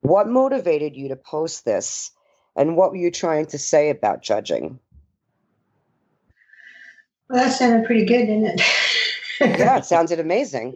What 0.00 0.26
motivated 0.26 0.96
you 0.96 1.10
to 1.10 1.16
post 1.16 1.64
this, 1.64 2.10
and 2.56 2.76
what 2.76 2.90
were 2.90 2.96
you 2.96 3.12
trying 3.12 3.46
to 3.46 3.58
say 3.58 3.90
about 3.90 4.22
judging? 4.22 4.80
Well, 7.30 7.44
that 7.44 7.52
sounded 7.52 7.86
pretty 7.86 8.04
good, 8.04 8.26
didn't 8.26 8.46
it? 8.46 8.62
yeah, 9.40 9.78
it 9.78 9.84
sounded 9.84 10.18
amazing. 10.18 10.74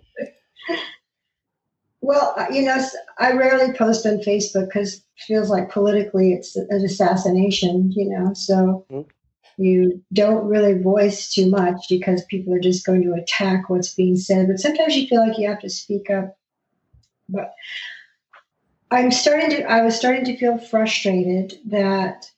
Well, 2.01 2.37
you 2.53 2.63
know, 2.63 2.81
I 3.19 3.33
rarely 3.33 3.73
post 3.73 4.07
on 4.07 4.19
Facebook 4.19 4.67
because 4.67 4.99
it 4.99 5.25
feels 5.27 5.51
like 5.51 5.69
politically 5.69 6.33
it's 6.33 6.55
an 6.55 6.85
assassination, 6.85 7.91
you 7.97 8.09
know. 8.09 8.35
So 8.35 8.87
mm-hmm 8.89 9.11
you 9.59 10.03
don't 10.13 10.47
really 10.47 10.81
voice 10.81 11.33
too 11.33 11.51
much 11.51 11.87
because 11.91 12.25
people 12.27 12.55
are 12.55 12.61
just 12.61 12.87
going 12.87 13.03
to 13.03 13.13
attack 13.13 13.69
what's 13.69 13.93
being 13.93 14.17
said. 14.17 14.47
But 14.47 14.61
sometimes 14.61 14.97
you 14.97 15.09
feel 15.09 15.27
like 15.27 15.37
you 15.37 15.49
have 15.49 15.61
to 15.61 15.69
speak 15.69 16.09
up. 16.11 16.39
But 17.29 17.53
I'm 18.93 19.11
starting 19.11 19.51
to, 19.51 19.65
I 19.65 19.83
was 19.83 19.97
starting 19.97 20.25
to 20.27 20.37
feel 20.37 20.59
frustrated 20.59 21.59
that 21.67 22.31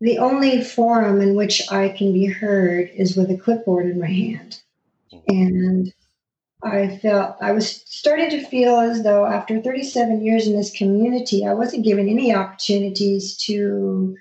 the 0.00 0.18
only 0.18 0.62
forum 0.62 1.20
in 1.20 1.36
which 1.36 1.62
I 1.70 1.88
can 1.88 2.12
be 2.12 2.26
heard 2.26 2.90
is 2.92 3.16
with 3.16 3.30
a 3.30 3.38
clipboard 3.38 3.86
in 3.86 4.00
my 4.00 4.10
hand. 4.10 4.60
And 5.28 5.94
I 6.62 6.98
felt 6.98 7.36
I 7.40 7.52
was 7.52 7.82
starting 7.86 8.30
to 8.30 8.44
feel 8.44 8.76
as 8.78 9.04
though 9.04 9.26
after 9.26 9.62
37 9.62 10.24
years 10.24 10.48
in 10.48 10.56
this 10.56 10.76
community, 10.76 11.46
I 11.46 11.54
wasn't 11.54 11.84
given 11.84 12.08
any 12.08 12.34
opportunities 12.34 13.36
to 13.44 14.16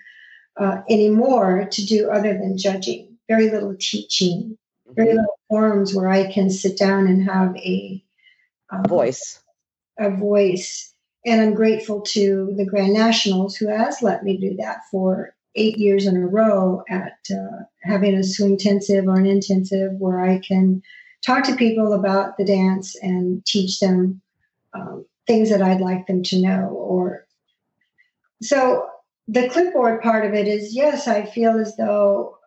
uh, 0.58 0.82
anymore 0.90 1.68
to 1.72 1.86
do 1.86 2.10
other 2.10 2.34
than 2.34 2.58
judging. 2.58 3.18
Very 3.28 3.50
little 3.50 3.76
teaching, 3.80 4.58
very 4.88 5.10
mm-hmm. 5.10 5.18
little 5.18 5.40
forums 5.50 5.96
where 5.96 6.10
I 6.10 6.32
can 6.32 6.50
sit 6.50 6.78
down 6.78 7.08
and 7.08 7.24
have 7.24 7.56
a 7.58 8.04
um, 8.70 8.84
voice. 8.86 9.42
A 9.98 10.10
voice. 10.10 10.94
And 11.26 11.42
I'm 11.42 11.54
grateful 11.56 12.02
to 12.02 12.54
the 12.56 12.66
Grand 12.66 12.94
Nationals 12.94 13.56
who 13.56 13.68
has 13.68 14.02
let 14.02 14.24
me 14.24 14.38
do 14.38 14.56
that 14.58 14.82
for 14.92 15.36
eight 15.56 15.78
years 15.78 16.06
in 16.06 16.18
a 16.18 16.28
row 16.28 16.84
at 16.90 17.18
uh, 17.32 17.64
having 17.84 18.14
a 18.14 18.24
swing 18.24 18.52
intensive 18.52 19.08
or 19.08 19.16
an 19.16 19.26
intensive 19.26 19.94
where 19.94 20.20
I 20.20 20.40
can 20.40 20.84
talk 21.26 21.44
to 21.46 21.56
people 21.56 21.94
about 21.94 22.38
the 22.38 22.46
dance 22.46 22.96
and 23.02 23.44
teach 23.46 23.80
them 23.80 24.22
um, 24.74 25.06
things 25.26 25.50
that 25.50 25.62
I'd 25.62 25.82
like 25.82 26.06
them 26.08 26.22
to 26.24 26.42
know. 26.42 26.68
Or 26.68 27.26
so 28.42 28.88
the 29.28 29.50
clipboard 29.50 30.02
part 30.02 30.26
of 30.26 30.34
it 30.34 30.48
is 30.48 30.76
yes, 30.76 31.08
I 31.08 31.26
feel 31.26 31.58
as 31.60 31.76
though 31.76 32.38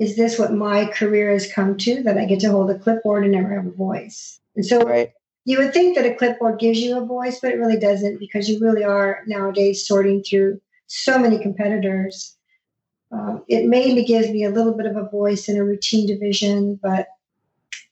is 0.00 0.16
this 0.16 0.38
what 0.38 0.52
my 0.52 0.86
career 0.86 1.30
has 1.30 1.52
come 1.52 1.76
to 1.76 2.02
that 2.02 2.16
I 2.16 2.24
get 2.24 2.40
to 2.40 2.50
hold 2.50 2.70
a 2.70 2.78
clipboard 2.78 3.22
and 3.22 3.32
never 3.32 3.54
have 3.54 3.66
a 3.66 3.70
voice? 3.70 4.40
And 4.56 4.64
so 4.64 4.80
right. 4.80 5.12
you 5.44 5.58
would 5.58 5.74
think 5.74 5.94
that 5.94 6.06
a 6.06 6.14
clipboard 6.14 6.58
gives 6.58 6.80
you 6.80 6.96
a 6.96 7.04
voice, 7.04 7.38
but 7.38 7.52
it 7.52 7.58
really 7.58 7.78
doesn't 7.78 8.18
because 8.18 8.48
you 8.48 8.58
really 8.60 8.82
are 8.82 9.20
nowadays 9.26 9.86
sorting 9.86 10.22
through 10.22 10.58
so 10.86 11.18
many 11.18 11.38
competitors. 11.38 12.34
Um, 13.12 13.44
it 13.46 13.66
mainly 13.66 14.04
gives 14.04 14.30
me 14.30 14.44
a 14.44 14.50
little 14.50 14.74
bit 14.74 14.86
of 14.86 14.96
a 14.96 15.08
voice 15.08 15.48
in 15.48 15.58
a 15.58 15.64
routine 15.64 16.06
division, 16.06 16.80
but 16.82 17.08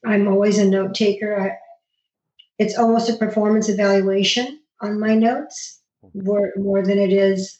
I'm 0.03 0.27
always 0.27 0.57
a 0.57 0.67
note 0.67 0.95
taker. 0.95 1.39
I, 1.39 1.57
it's 2.57 2.77
almost 2.77 3.09
a 3.09 3.17
performance 3.17 3.69
evaluation 3.69 4.59
on 4.81 4.99
my 4.99 5.13
notes 5.13 5.79
more, 6.15 6.53
more 6.57 6.83
than 6.83 6.97
it 6.97 7.13
is 7.13 7.58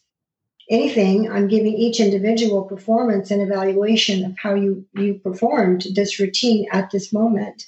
anything. 0.69 1.31
I'm 1.31 1.47
giving 1.47 1.73
each 1.73 1.99
individual 1.99 2.63
performance 2.63 3.31
an 3.31 3.41
evaluation 3.41 4.25
of 4.25 4.37
how 4.37 4.55
you, 4.55 4.85
you 4.93 5.15
performed 5.15 5.87
this 5.95 6.19
routine 6.19 6.67
at 6.71 6.91
this 6.91 7.11
moment. 7.11 7.65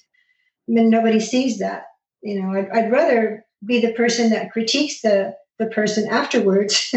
I 0.69 0.73
mean, 0.73 0.89
nobody 0.89 1.19
sees 1.19 1.59
that. 1.59 1.85
You 2.21 2.41
know, 2.41 2.51
I'd, 2.57 2.69
I'd 2.69 2.91
rather 2.91 3.45
be 3.65 3.81
the 3.81 3.93
person 3.93 4.29
that 4.29 4.51
critiques 4.51 5.01
the 5.01 5.35
the 5.61 5.67
person 5.67 6.09
afterwards. 6.09 6.93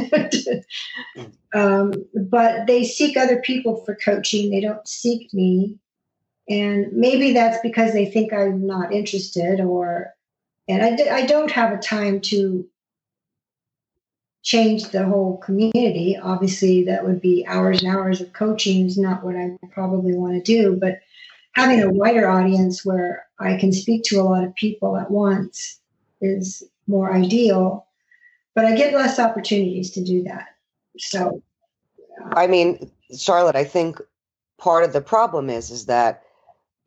um, 1.55 1.93
but 2.29 2.67
they 2.67 2.83
seek 2.83 3.17
other 3.17 3.41
people 3.41 3.85
for 3.85 3.95
coaching. 3.95 4.51
They 4.51 4.61
don't 4.61 4.89
seek 4.89 5.33
me. 5.33 5.79
And 6.49 6.93
maybe 6.93 7.33
that's 7.33 7.59
because 7.63 7.93
they 7.93 8.07
think 8.07 8.33
I'm 8.33 8.67
not 8.67 8.93
interested 8.93 9.61
or, 9.61 10.15
and 10.67 10.83
I, 10.83 11.15
I 11.15 11.27
don't 11.27 11.51
have 11.51 11.73
a 11.73 11.79
time 11.79 12.21
to 12.23 12.67
change 14.45 14.91
the 14.91 15.05
whole 15.05 15.39
community. 15.39 16.17
Obviously, 16.17 16.85
that 16.85 17.05
would 17.05 17.21
be 17.21 17.45
hours 17.47 17.83
and 17.83 17.95
hours 17.95 18.21
of 18.21 18.33
coaching 18.33 18.87
is 18.87 18.97
not 18.97 19.25
what 19.25 19.35
I 19.35 19.57
probably 19.73 20.15
want 20.15 20.35
to 20.35 20.41
do. 20.43 20.77
But 20.77 21.01
having 21.53 21.83
a 21.83 21.91
wider 21.91 22.29
audience 22.29 22.85
where 22.85 23.27
I 23.41 23.57
can 23.57 23.73
speak 23.73 24.05
to 24.05 24.21
a 24.21 24.23
lot 24.23 24.45
of 24.45 24.55
people 24.55 24.97
at 24.97 25.11
once 25.11 25.81
is 26.21 26.63
more 26.87 27.13
ideal 27.13 27.87
but 28.55 28.65
I 28.65 28.77
get 28.77 28.95
less 28.95 29.19
opportunities 29.19 29.91
to 29.93 30.05
do 30.05 30.23
that. 30.25 30.47
So, 30.99 31.43
I 32.33 32.47
mean, 32.47 32.91
Sharlot, 33.13 33.57
I 33.57 33.65
think 33.65 34.01
part 34.59 34.85
of 34.85 34.93
the 34.93 35.01
problem 35.01 35.51
is 35.51 35.71
is 35.71 35.87
that 35.87 36.23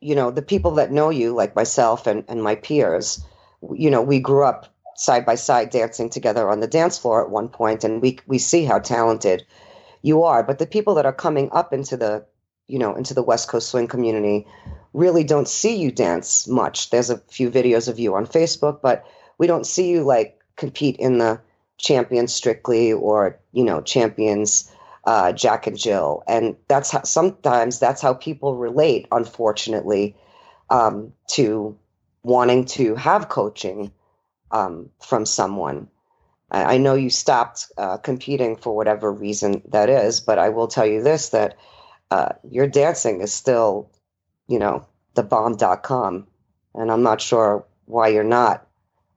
you 0.00 0.14
know 0.14 0.30
the 0.30 0.42
people 0.42 0.72
that 0.72 0.90
know 0.90 1.10
you, 1.10 1.34
like 1.34 1.54
myself 1.54 2.06
and 2.06 2.24
and 2.28 2.42
my 2.42 2.54
peers, 2.54 3.24
you 3.72 3.90
know, 3.90 4.02
we 4.02 4.18
grew 4.18 4.44
up 4.44 4.74
side 4.98 5.24
by 5.24 5.36
side 5.36 5.70
dancing 5.70 6.10
together 6.10 6.50
on 6.50 6.60
the 6.60 6.66
dance 6.66 6.98
floor 6.98 7.22
at 7.22 7.30
one 7.30 7.48
point, 7.48 7.84
and 7.84 8.02
we 8.02 8.18
we 8.26 8.38
see 8.38 8.64
how 8.64 8.78
talented 8.78 9.46
you 10.02 10.24
are. 10.24 10.42
But 10.42 10.58
the 10.58 10.66
people 10.66 10.94
that 10.96 11.06
are 11.06 11.12
coming 11.12 11.48
up 11.52 11.72
into 11.72 11.96
the 11.96 12.26
you 12.66 12.78
know 12.78 12.94
into 12.94 13.14
the 13.14 13.22
West 13.22 13.48
Coast 13.48 13.70
swing 13.70 13.86
community 13.86 14.46
really 14.92 15.24
don't 15.24 15.48
see 15.48 15.76
you 15.76 15.90
dance 15.90 16.48
much. 16.48 16.90
There's 16.90 17.10
a 17.10 17.18
few 17.18 17.50
videos 17.50 17.88
of 17.88 17.98
you 17.98 18.14
on 18.14 18.26
Facebook, 18.26 18.80
but 18.82 19.06
we 19.38 19.46
don't 19.46 19.66
see 19.66 19.90
you 19.90 20.02
like 20.02 20.40
compete 20.56 20.96
in 20.96 21.18
the 21.18 21.40
champions 21.78 22.34
strictly 22.34 22.92
or 22.92 23.38
you 23.52 23.62
know 23.64 23.80
champions 23.80 24.70
uh, 25.04 25.32
jack 25.32 25.66
and 25.66 25.78
jill 25.78 26.24
and 26.26 26.56
that's 26.66 26.90
how 26.90 27.02
sometimes 27.02 27.78
that's 27.78 28.02
how 28.02 28.12
people 28.12 28.56
relate 28.56 29.06
unfortunately 29.12 30.16
um, 30.70 31.12
to 31.28 31.78
wanting 32.24 32.64
to 32.64 32.96
have 32.96 33.28
coaching 33.28 33.92
um, 34.50 34.90
from 35.00 35.26
someone 35.26 35.88
I, 36.50 36.78
know 36.78 36.94
you 36.94 37.10
stopped 37.10 37.66
uh, 37.76 37.98
competing 37.98 38.56
for 38.56 38.74
whatever 38.74 39.12
reason 39.12 39.62
that 39.68 39.90
is 39.90 40.20
but 40.20 40.38
i 40.38 40.48
will 40.48 40.68
tell 40.68 40.86
you 40.86 41.02
this 41.02 41.30
that 41.30 41.56
uh, 42.10 42.30
your 42.48 42.66
dancing 42.66 43.20
is 43.20 43.32
still 43.32 43.90
you 44.46 44.58
know 44.58 44.86
the 45.14 45.22
bomb.com 45.22 46.26
and 46.74 46.90
i'm 46.90 47.02
not 47.02 47.20
sure 47.20 47.66
why 47.84 48.08
you're 48.08 48.24
not 48.24 48.66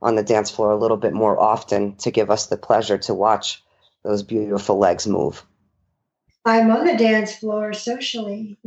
on 0.02 0.16
the 0.16 0.24
dance 0.24 0.50
floor 0.50 0.72
a 0.72 0.78
little 0.78 0.98
bit 0.98 1.14
more 1.14 1.40
often 1.40 1.96
to 1.98 2.12
give 2.12 2.32
us 2.32 2.48
the 2.48 2.58
pleasure 2.58 2.98
to 2.98 3.14
watch 3.14 3.64
those 4.04 4.24
beautiful 4.24 4.78
legs 4.78 5.06
move. 5.06 5.46
I'm 6.44 6.72
on 6.72 6.86
the 6.86 6.98
dance 6.98 7.36
floor 7.36 7.74
socially, 7.74 8.58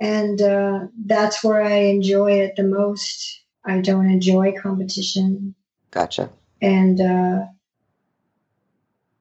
and 0.00 0.42
uh, 0.42 0.86
that's 1.06 1.44
where 1.44 1.62
I 1.62 1.76
enjoy 1.76 2.40
it 2.40 2.56
the 2.56 2.64
most. 2.64 3.40
I 3.64 3.80
don't 3.80 4.10
enjoy 4.10 4.54
competition. 4.60 5.54
Gotcha. 5.94 6.28
And 6.60 7.00
uh, 7.00 7.44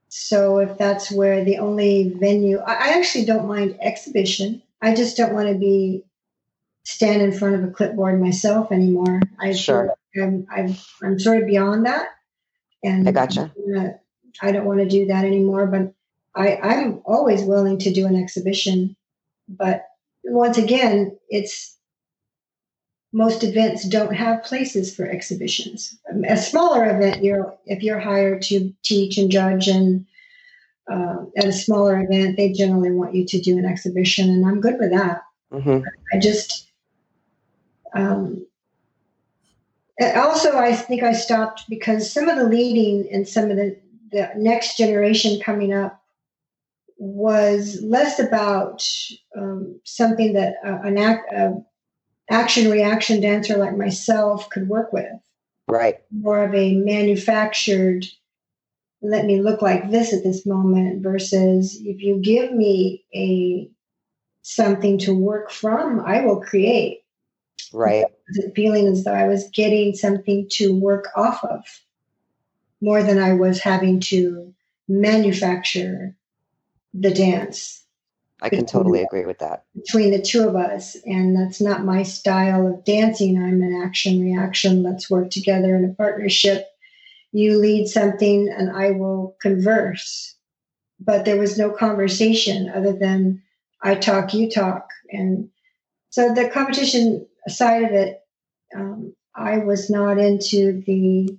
so, 0.10 0.58
if 0.58 0.78
that's 0.78 1.12
where 1.12 1.46
the 1.46 1.60
only 1.60 2.16
venue, 2.20 2.58
I, 2.58 2.74
I 2.74 2.88
actually 2.98 3.26
don't 3.26 3.48
mind 3.48 3.78
exhibition. 3.80 4.64
I 4.82 4.96
just 4.96 5.16
don't 5.16 5.34
want 5.34 5.50
to 5.50 5.56
be 5.56 6.04
stand 6.84 7.22
in 7.22 7.32
front 7.32 7.56
of 7.56 7.64
a 7.64 7.72
clipboard 7.72 8.20
myself 8.20 8.72
anymore. 8.72 9.22
I 9.40 9.54
sure. 9.54 9.96
I'm, 10.20 10.48
I'm, 10.52 10.76
I'm 11.02 11.20
sort 11.20 11.42
of 11.42 11.48
beyond 11.48 11.86
that. 11.86 12.08
And 12.84 13.08
I 13.08 13.12
gotcha. 13.12 13.54
I 14.42 14.52
don't 14.52 14.66
want 14.66 14.80
to 14.80 14.90
do 14.90 15.06
that 15.08 15.26
anymore, 15.26 15.68
but 15.68 15.94
I, 16.36 16.58
I'm 16.58 17.02
always 17.06 17.44
willing 17.44 17.78
to 17.80 17.94
do 17.94 18.08
an 18.08 18.16
exhibition. 18.16 18.96
But 19.48 19.86
once 20.24 20.58
again, 20.58 21.18
it's 21.30 21.78
most 23.14 23.44
events 23.44 23.88
don't 23.88 24.14
have 24.14 24.44
places 24.44 24.94
for 24.94 25.06
exhibitions. 25.08 25.98
A 26.28 26.36
smaller 26.36 26.84
event, 26.86 27.24
you're 27.24 27.56
if 27.66 27.84
you're 27.84 28.00
hired 28.00 28.42
to 28.44 28.74
teach 28.84 29.18
and 29.18 29.32
judge, 29.32 29.68
and 29.68 30.06
uh, 30.92 31.18
at 31.38 31.46
a 31.46 31.54
smaller 31.54 32.02
event, 32.02 32.38
they 32.38 32.52
generally 32.52 32.92
want 32.92 33.16
you 33.16 33.26
to 33.26 33.40
do 33.40 33.58
an 33.58 33.66
exhibition, 33.66 34.30
and 34.30 34.46
I'm 34.46 34.60
good 34.60 34.78
with 34.80 34.92
that. 34.92 35.22
Mm-hmm. 35.52 35.86
I 36.12 36.20
just 36.20 36.72
um, 37.96 38.46
also, 40.00 40.58
I 40.58 40.76
think 40.76 41.04
I 41.04 41.14
stopped 41.14 41.66
because 41.70 42.12
some 42.12 42.28
of 42.28 42.38
the 42.38 42.46
leading 42.46 43.08
and 43.12 43.28
some 43.28 43.52
of 43.52 43.58
the, 43.58 43.80
the 44.12 44.32
next 44.36 44.78
generation 44.78 45.40
coming 45.40 45.74
up 45.74 46.02
was 46.98 47.82
less 47.84 48.20
about 48.20 48.84
um, 49.38 49.80
something 49.84 50.34
that 50.34 50.56
uh, 50.66 50.80
an 50.84 50.98
act, 50.98 51.32
uh, 51.34 51.52
action 52.30 52.72
reaction 52.72 53.22
dancer 53.22 53.58
like 53.58 53.78
myself 53.78 54.50
could 54.50 54.68
work 54.68 54.94
with. 54.94 55.12
Right. 55.68 55.98
More 56.12 56.44
of 56.44 56.54
a 56.54 56.76
manufactured, 56.76 58.06
let 59.02 59.26
me 59.26 59.42
look 59.42 59.62
like 59.62 59.90
this 59.90 60.14
at 60.14 60.24
this 60.24 60.46
moment 60.46 61.04
versus 61.04 61.80
if 61.84 62.02
you 62.02 62.20
give 62.20 62.52
me 62.52 63.04
a 63.16 63.70
something 64.42 64.98
to 65.00 65.14
work 65.14 65.52
from, 65.52 66.02
I 66.02 66.22
will 66.22 66.42
create. 66.42 67.00
Right. 67.72 68.06
Feeling 68.56 68.88
as 68.88 69.04
though 69.04 69.14
I 69.14 69.28
was 69.28 69.50
getting 69.54 69.96
something 69.96 70.48
to 70.54 70.78
work 70.78 71.08
off 71.16 71.44
of 71.44 71.64
more 72.82 73.02
than 73.02 73.18
I 73.18 73.34
was 73.34 73.62
having 73.62 74.02
to 74.02 74.54
manufacture 74.88 76.16
the 76.94 77.14
dance. 77.14 77.83
I 78.44 78.50
can 78.50 78.66
totally 78.66 79.02
agree 79.02 79.26
with 79.26 79.40
that. 79.40 79.64
Between 79.74 80.12
the 80.12 80.22
two 80.22 80.46
of 80.48 80.56
us. 80.56 80.98
And 81.06 81.36
that's 81.36 81.62
not 81.62 81.86
my 81.86 82.04
style 82.04 82.68
of 82.68 82.84
dancing. 82.84 83.38
I'm 83.38 83.62
an 83.62 83.82
action 83.84 84.20
reaction. 84.20 84.84
Let's 84.84 85.10
work 85.10 85.30
together 85.30 85.78
in 85.78 85.86
a 85.86 85.94
partnership. 85.94 86.68
You 87.32 87.58
lead 87.58 87.88
something 87.88 88.54
and 88.56 88.70
I 88.70 88.92
will 88.92 89.38
converse. 89.42 90.36
But 91.00 91.24
there 91.24 91.38
was 91.38 91.58
no 91.58 91.72
conversation 91.72 92.70
other 92.70 92.92
than 92.92 93.42
I 93.82 93.96
talk, 93.96 94.34
you 94.34 94.50
talk. 94.50 94.90
And 95.10 95.50
so 96.10 96.34
the 96.34 96.50
competition 96.50 97.26
side 97.48 97.84
of 97.84 97.92
it, 97.92 98.20
um, 98.76 99.16
I 99.36 99.60
was 99.60 99.90
not 99.90 100.18
into 100.18 100.84
the 100.86 101.30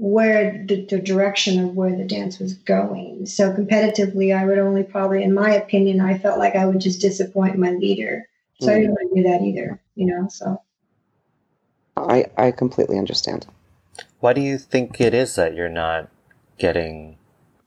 where 0.00 0.64
the, 0.66 0.86
the, 0.86 0.98
direction 0.98 1.62
of 1.62 1.76
where 1.76 1.94
the 1.94 2.06
dance 2.06 2.38
was 2.38 2.54
going. 2.54 3.26
So 3.26 3.52
competitively, 3.52 4.34
I 4.34 4.46
would 4.46 4.58
only 4.58 4.82
probably, 4.82 5.22
in 5.22 5.34
my 5.34 5.50
opinion, 5.50 6.00
I 6.00 6.16
felt 6.16 6.38
like 6.38 6.56
I 6.56 6.64
would 6.64 6.80
just 6.80 7.02
disappoint 7.02 7.58
my 7.58 7.72
leader. 7.72 8.26
So 8.60 8.68
mm. 8.68 8.70
I 8.70 8.74
didn't 8.76 8.92
want 8.92 9.10
to 9.14 9.22
do 9.22 9.28
that 9.28 9.42
either, 9.42 9.78
you 9.96 10.06
know. 10.06 10.26
So 10.28 10.62
I 11.98 12.24
I 12.38 12.50
completely 12.50 12.96
understand. 12.96 13.46
Why 14.20 14.32
do 14.32 14.40
you 14.40 14.56
think 14.56 15.02
it 15.02 15.12
is 15.12 15.34
that 15.34 15.54
you're 15.54 15.68
not 15.68 16.08
getting 16.56 17.18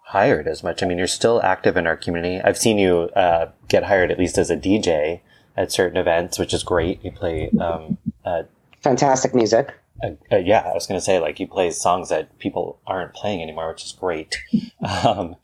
hired 0.06 0.48
as 0.48 0.64
much? 0.64 0.82
I 0.82 0.88
mean, 0.88 0.98
you're 0.98 1.06
still 1.06 1.40
active 1.44 1.78
in 1.78 1.86
our 1.86 1.98
community. 1.98 2.42
I've 2.42 2.58
seen 2.58 2.80
you 2.80 3.12
uh, 3.16 3.52
get 3.68 3.84
hired 3.84 4.10
at 4.10 4.18
least 4.18 4.40
as 4.40 4.50
a 4.50 4.58
DJ 4.58 5.22
at 5.56 5.72
certain 5.72 5.98
events, 5.98 6.40
which 6.40 6.52
is 6.52 6.64
great. 6.64 7.06
You 7.06 7.12
play 7.12 7.52
um, 7.62 8.00
uh, 8.26 8.44
fantastic 8.82 9.36
music. 9.36 9.76
Uh, 10.02 10.12
uh, 10.32 10.38
yeah, 10.38 10.60
I 10.60 10.74
was 10.74 10.88
going 10.88 11.00
to 11.00 11.06
say 11.06 11.20
like 11.20 11.40
you 11.40 11.48
play 11.48 11.70
songs 11.72 12.10
that 12.10 12.40
people 12.40 12.80
aren't 12.88 13.14
playing 13.14 13.42
anymore, 13.42 13.70
which 13.70 13.86
is 13.86 13.92
great. 13.92 14.38
um, 15.06 15.36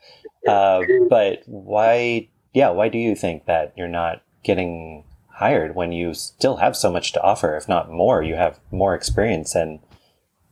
uh, 0.48 0.82
but 1.10 1.44
why? 1.46 2.30
Yeah, 2.54 2.70
why 2.70 2.90
do 2.90 2.98
you 2.98 3.16
think 3.16 3.46
that 3.46 3.74
you're 3.78 3.88
not 3.88 4.24
getting 4.44 5.04
hired 5.28 5.76
when 5.76 5.92
you 5.92 6.14
still 6.14 6.58
have 6.58 6.76
so 6.76 6.92
much 6.92 7.12
to 7.14 7.22
offer, 7.22 7.56
if 7.56 7.70
not 7.70 7.92
more? 7.92 8.24
You 8.24 8.36
have 8.36 8.60
more 8.72 8.96
experience 8.96 9.54
than 9.54 9.80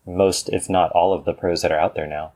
most, 0.06 0.50
if 0.50 0.70
not 0.70 0.92
all, 0.92 1.14
of 1.14 1.26
the 1.26 1.34
pros 1.34 1.62
that 1.64 1.72
are 1.72 1.80
out 1.80 1.96
there 1.96 2.08
now. 2.08 2.34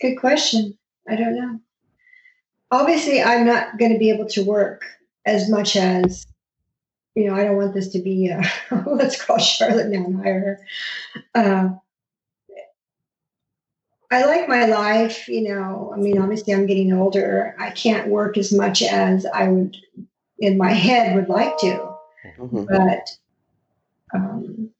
Good 0.00 0.16
question. 0.16 0.76
I 1.08 1.16
don't 1.16 1.36
know. 1.36 1.60
Obviously, 2.70 3.22
I'm 3.22 3.46
not 3.46 3.78
going 3.78 3.92
to 3.92 3.98
be 3.98 4.10
able 4.10 4.26
to 4.30 4.42
work 4.42 4.82
as 5.24 5.48
much 5.48 5.76
as 5.76 6.26
you 7.16 7.26
know, 7.26 7.34
I 7.34 7.44
don't 7.44 7.56
want 7.56 7.72
this 7.72 7.88
to 7.88 7.98
be, 7.98 8.30
uh, 8.30 8.44
let's 8.86 9.20
call 9.20 9.38
Sharlot 9.38 9.88
now 9.88 10.04
and 10.04 10.22
hire 10.22 10.60
her. 11.34 11.34
Uh, 11.34 11.68
I 14.10 14.24
like 14.26 14.48
my 14.48 14.66
life, 14.66 15.26
you 15.26 15.48
know. 15.48 15.92
I 15.92 15.96
mean, 15.96 16.18
obviously, 16.18 16.54
I'm 16.54 16.66
getting 16.66 16.92
older. 16.92 17.56
I 17.58 17.70
can't 17.70 18.08
work 18.08 18.36
as 18.36 18.52
much 18.52 18.82
as 18.82 19.26
I 19.26 19.48
would 19.48 19.76
in 20.38 20.58
my 20.58 20.72
head 20.72 21.16
would 21.16 21.28
like 21.28 21.58
to. 21.58 21.94
Mm-hmm. 22.38 22.64
But 22.64 23.08
um, 24.14 24.70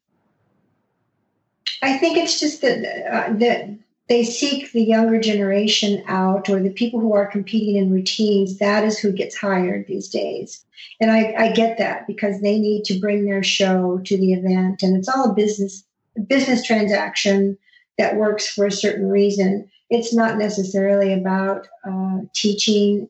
I 1.81 1.97
think 1.97 2.17
it's 2.17 2.39
just 2.39 2.61
that, 2.61 2.77
uh, 3.11 3.33
that 3.33 3.77
they 4.09 4.23
seek 4.23 4.71
the 4.71 4.83
younger 4.83 5.19
generation 5.19 6.03
out 6.07 6.49
or 6.49 6.61
the 6.61 6.71
people 6.71 6.99
who 6.99 7.13
are 7.13 7.25
competing 7.25 7.75
in 7.75 7.91
routines. 7.91 8.57
That 8.57 8.85
is 8.85 8.97
who 8.97 9.11
gets 9.11 9.37
hired 9.37 9.85
these 9.87 10.07
days. 10.07 10.63
And 11.01 11.11
I, 11.11 11.33
I 11.37 11.51
get 11.51 11.77
that 11.77 12.07
because 12.07 12.39
they 12.41 12.57
need 12.57 12.85
to 12.85 12.99
bring 12.99 13.25
their 13.25 13.43
show 13.43 13.99
to 14.05 14.17
the 14.17 14.33
event, 14.33 14.83
and 14.83 14.95
it's 14.95 15.09
all 15.09 15.31
a 15.31 15.33
business 15.33 15.83
business 16.27 16.63
transaction 16.63 17.57
that 17.97 18.15
works 18.15 18.47
for 18.47 18.65
a 18.65 18.71
certain 18.71 19.07
reason. 19.07 19.69
It's 19.89 20.13
not 20.13 20.37
necessarily 20.37 21.13
about 21.13 21.67
uh, 21.87 22.19
teaching 22.33 23.09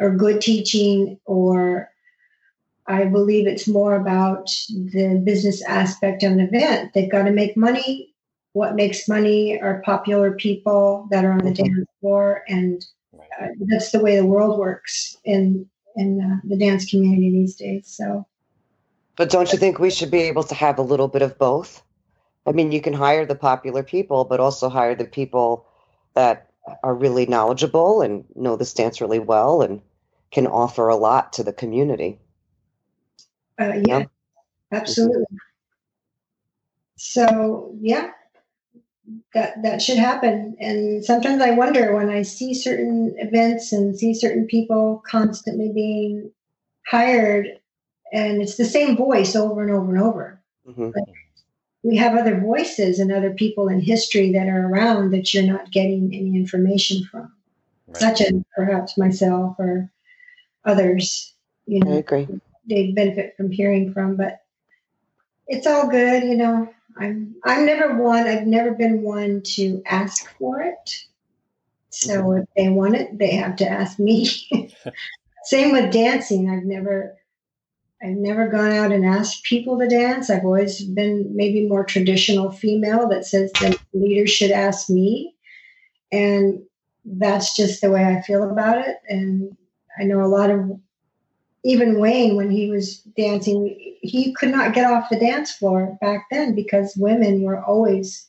or 0.00 0.14
good 0.14 0.40
teaching, 0.40 1.18
or 1.24 1.90
I 2.86 3.04
believe 3.04 3.46
it's 3.46 3.68
more 3.68 3.94
about 3.94 4.48
the 4.68 5.20
business 5.24 5.62
aspect 5.64 6.22
of 6.22 6.32
an 6.32 6.40
event. 6.40 6.92
They've 6.94 7.10
got 7.10 7.24
to 7.24 7.32
make 7.32 7.56
money. 7.56 8.07
What 8.58 8.74
makes 8.74 9.08
money 9.08 9.60
are 9.60 9.82
popular 9.84 10.32
people 10.32 11.06
that 11.10 11.24
are 11.24 11.32
on 11.32 11.38
the 11.38 11.52
mm-hmm. 11.52 11.74
dance 11.74 11.88
floor, 12.00 12.42
and 12.48 12.84
uh, 13.14 13.48
that's 13.70 13.90
the 13.92 14.00
way 14.00 14.16
the 14.16 14.26
world 14.26 14.58
works. 14.58 15.16
And 15.24 15.66
in 15.98 16.20
uh, 16.20 16.40
the 16.44 16.56
dance 16.56 16.88
community 16.88 17.30
these 17.30 17.56
days. 17.56 17.88
So, 17.88 18.26
but 19.16 19.30
don't 19.30 19.52
you 19.52 19.58
think 19.58 19.78
we 19.78 19.90
should 19.90 20.10
be 20.10 20.22
able 20.22 20.44
to 20.44 20.54
have 20.54 20.78
a 20.78 20.82
little 20.82 21.08
bit 21.08 21.22
of 21.22 21.36
both? 21.38 21.82
I 22.46 22.52
mean, 22.52 22.72
you 22.72 22.80
can 22.80 22.94
hire 22.94 23.26
the 23.26 23.34
popular 23.34 23.82
people, 23.82 24.24
but 24.24 24.40
also 24.40 24.68
hire 24.68 24.94
the 24.94 25.04
people 25.04 25.66
that 26.14 26.50
are 26.82 26.94
really 26.94 27.26
knowledgeable 27.26 28.00
and 28.00 28.24
know 28.34 28.56
this 28.56 28.72
dance 28.72 29.00
really 29.00 29.18
well 29.18 29.60
and 29.60 29.82
can 30.30 30.46
offer 30.46 30.88
a 30.88 30.96
lot 30.96 31.32
to 31.34 31.42
the 31.42 31.52
community. 31.52 32.18
Uh, 33.60 33.80
yeah, 33.86 33.98
yeah, 33.98 34.04
absolutely. 34.72 35.24
So, 36.96 37.74
yeah, 37.80 38.10
that 39.34 39.62
that 39.62 39.82
should 39.82 39.98
happen 39.98 40.56
and 40.60 41.04
sometimes 41.04 41.42
i 41.42 41.50
wonder 41.50 41.94
when 41.94 42.08
i 42.08 42.22
see 42.22 42.54
certain 42.54 43.14
events 43.18 43.72
and 43.72 43.98
see 43.98 44.14
certain 44.14 44.46
people 44.46 45.02
constantly 45.06 45.70
being 45.72 46.30
hired 46.86 47.46
and 48.12 48.40
it's 48.40 48.56
the 48.56 48.64
same 48.64 48.96
voice 48.96 49.36
over 49.36 49.62
and 49.62 49.70
over 49.70 49.94
and 49.94 50.02
over 50.02 50.40
mm-hmm. 50.66 50.90
we 51.82 51.96
have 51.96 52.16
other 52.16 52.40
voices 52.40 52.98
and 52.98 53.12
other 53.12 53.32
people 53.32 53.68
in 53.68 53.80
history 53.80 54.32
that 54.32 54.48
are 54.48 54.66
around 54.66 55.10
that 55.10 55.32
you're 55.32 55.42
not 55.42 55.70
getting 55.70 56.10
any 56.14 56.34
information 56.34 57.04
from 57.04 57.32
right. 57.86 57.96
such 57.96 58.20
as 58.20 58.32
perhaps 58.56 58.96
myself 58.96 59.56
or 59.58 59.90
others 60.64 61.34
you 61.66 61.80
know 61.80 61.94
I 61.94 61.98
agree. 61.98 62.28
they 62.68 62.92
benefit 62.92 63.36
from 63.36 63.50
hearing 63.50 63.92
from 63.92 64.16
but 64.16 64.40
it's 65.46 65.66
all 65.66 65.88
good 65.88 66.24
you 66.24 66.36
know 66.36 66.68
I'm 66.98 67.34
I'm 67.44 67.66
never 67.66 68.02
one. 68.02 68.26
I've 68.26 68.46
never 68.46 68.72
been 68.72 69.02
one 69.02 69.42
to 69.54 69.82
ask 69.86 70.28
for 70.38 70.60
it. 70.60 71.04
So 71.90 72.22
mm-hmm. 72.22 72.42
if 72.42 72.48
they 72.56 72.68
want 72.68 72.96
it, 72.96 73.18
they 73.18 73.34
have 73.36 73.56
to 73.56 73.68
ask 73.68 73.98
me. 73.98 74.28
Same 75.44 75.72
with 75.72 75.92
dancing. 75.92 76.50
I've 76.50 76.64
never 76.64 77.16
I've 78.02 78.16
never 78.16 78.48
gone 78.48 78.72
out 78.72 78.92
and 78.92 79.04
asked 79.04 79.44
people 79.44 79.78
to 79.78 79.88
dance. 79.88 80.30
I've 80.30 80.44
always 80.44 80.84
been 80.84 81.34
maybe 81.34 81.66
more 81.66 81.84
traditional 81.84 82.50
female 82.52 83.08
that 83.08 83.26
says 83.26 83.50
the 83.54 83.78
leader 83.92 84.26
should 84.26 84.52
ask 84.52 84.88
me. 84.88 85.34
And 86.12 86.62
that's 87.04 87.56
just 87.56 87.80
the 87.80 87.90
way 87.90 88.04
I 88.04 88.22
feel 88.22 88.48
about 88.48 88.78
it. 88.86 88.98
And 89.08 89.56
I 89.98 90.04
know 90.04 90.22
a 90.22 90.26
lot 90.26 90.50
of 90.50 90.78
even 91.64 91.98
Wayne, 91.98 92.36
when 92.36 92.50
he 92.50 92.70
was 92.70 92.98
dancing, 93.16 93.96
he 94.00 94.32
could 94.34 94.50
not 94.50 94.74
get 94.74 94.90
off 94.90 95.10
the 95.10 95.18
dance 95.18 95.52
floor 95.52 95.98
back 96.00 96.26
then 96.30 96.54
because 96.54 96.96
women 96.96 97.42
were 97.42 97.62
always 97.62 98.28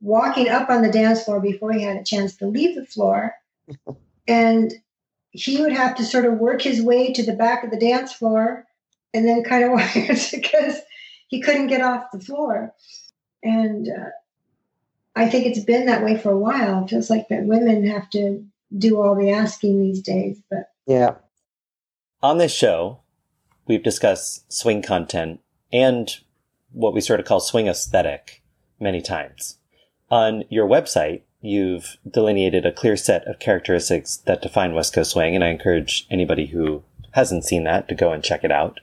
walking 0.00 0.48
up 0.48 0.68
on 0.70 0.82
the 0.82 0.90
dance 0.90 1.24
floor 1.24 1.40
before 1.40 1.72
he 1.72 1.82
had 1.82 1.96
a 1.96 2.04
chance 2.04 2.36
to 2.36 2.46
leave 2.46 2.74
the 2.76 2.86
floor. 2.86 3.34
and 4.28 4.72
he 5.30 5.60
would 5.60 5.72
have 5.72 5.94
to 5.96 6.04
sort 6.04 6.24
of 6.24 6.38
work 6.38 6.62
his 6.62 6.82
way 6.82 7.12
to 7.12 7.24
the 7.24 7.32
back 7.32 7.62
of 7.62 7.70
the 7.70 7.78
dance 7.78 8.12
floor 8.12 8.66
and 9.14 9.26
then 9.26 9.44
kind 9.44 9.64
of 9.72 9.78
because 10.32 10.80
he 11.28 11.40
couldn't 11.40 11.68
get 11.68 11.80
off 11.80 12.10
the 12.12 12.20
floor. 12.20 12.74
And 13.42 13.88
uh, 13.88 14.10
I 15.14 15.28
think 15.28 15.46
it's 15.46 15.64
been 15.64 15.86
that 15.86 16.04
way 16.04 16.16
for 16.18 16.30
a 16.30 16.38
while. 16.38 16.84
It 16.84 16.90
feels 16.90 17.10
like 17.10 17.28
that 17.28 17.44
women 17.44 17.86
have 17.86 18.10
to 18.10 18.44
do 18.76 19.00
all 19.00 19.14
the 19.14 19.30
asking 19.30 19.80
these 19.80 20.02
days. 20.02 20.40
But 20.50 20.70
yeah, 20.86 21.14
on 22.22 22.38
this 22.38 22.52
show, 22.52 23.00
we've 23.66 23.82
discussed 23.82 24.52
swing 24.52 24.82
content 24.82 25.40
and 25.72 26.18
what 26.72 26.94
we 26.94 27.00
sort 27.00 27.20
of 27.20 27.26
call 27.26 27.40
swing 27.40 27.66
aesthetic 27.66 28.42
many 28.78 29.00
times. 29.00 29.58
On 30.10 30.44
your 30.48 30.68
website, 30.68 31.22
you've 31.40 31.96
delineated 32.08 32.66
a 32.66 32.72
clear 32.72 32.96
set 32.96 33.26
of 33.26 33.38
characteristics 33.38 34.16
that 34.26 34.42
define 34.42 34.74
West 34.74 34.92
Coast 34.92 35.12
swing, 35.12 35.34
and 35.34 35.44
I 35.44 35.48
encourage 35.48 36.06
anybody 36.10 36.46
who 36.46 36.82
hasn't 37.12 37.44
seen 37.44 37.64
that 37.64 37.88
to 37.88 37.94
go 37.94 38.12
and 38.12 38.22
check 38.22 38.44
it 38.44 38.52
out. 38.52 38.80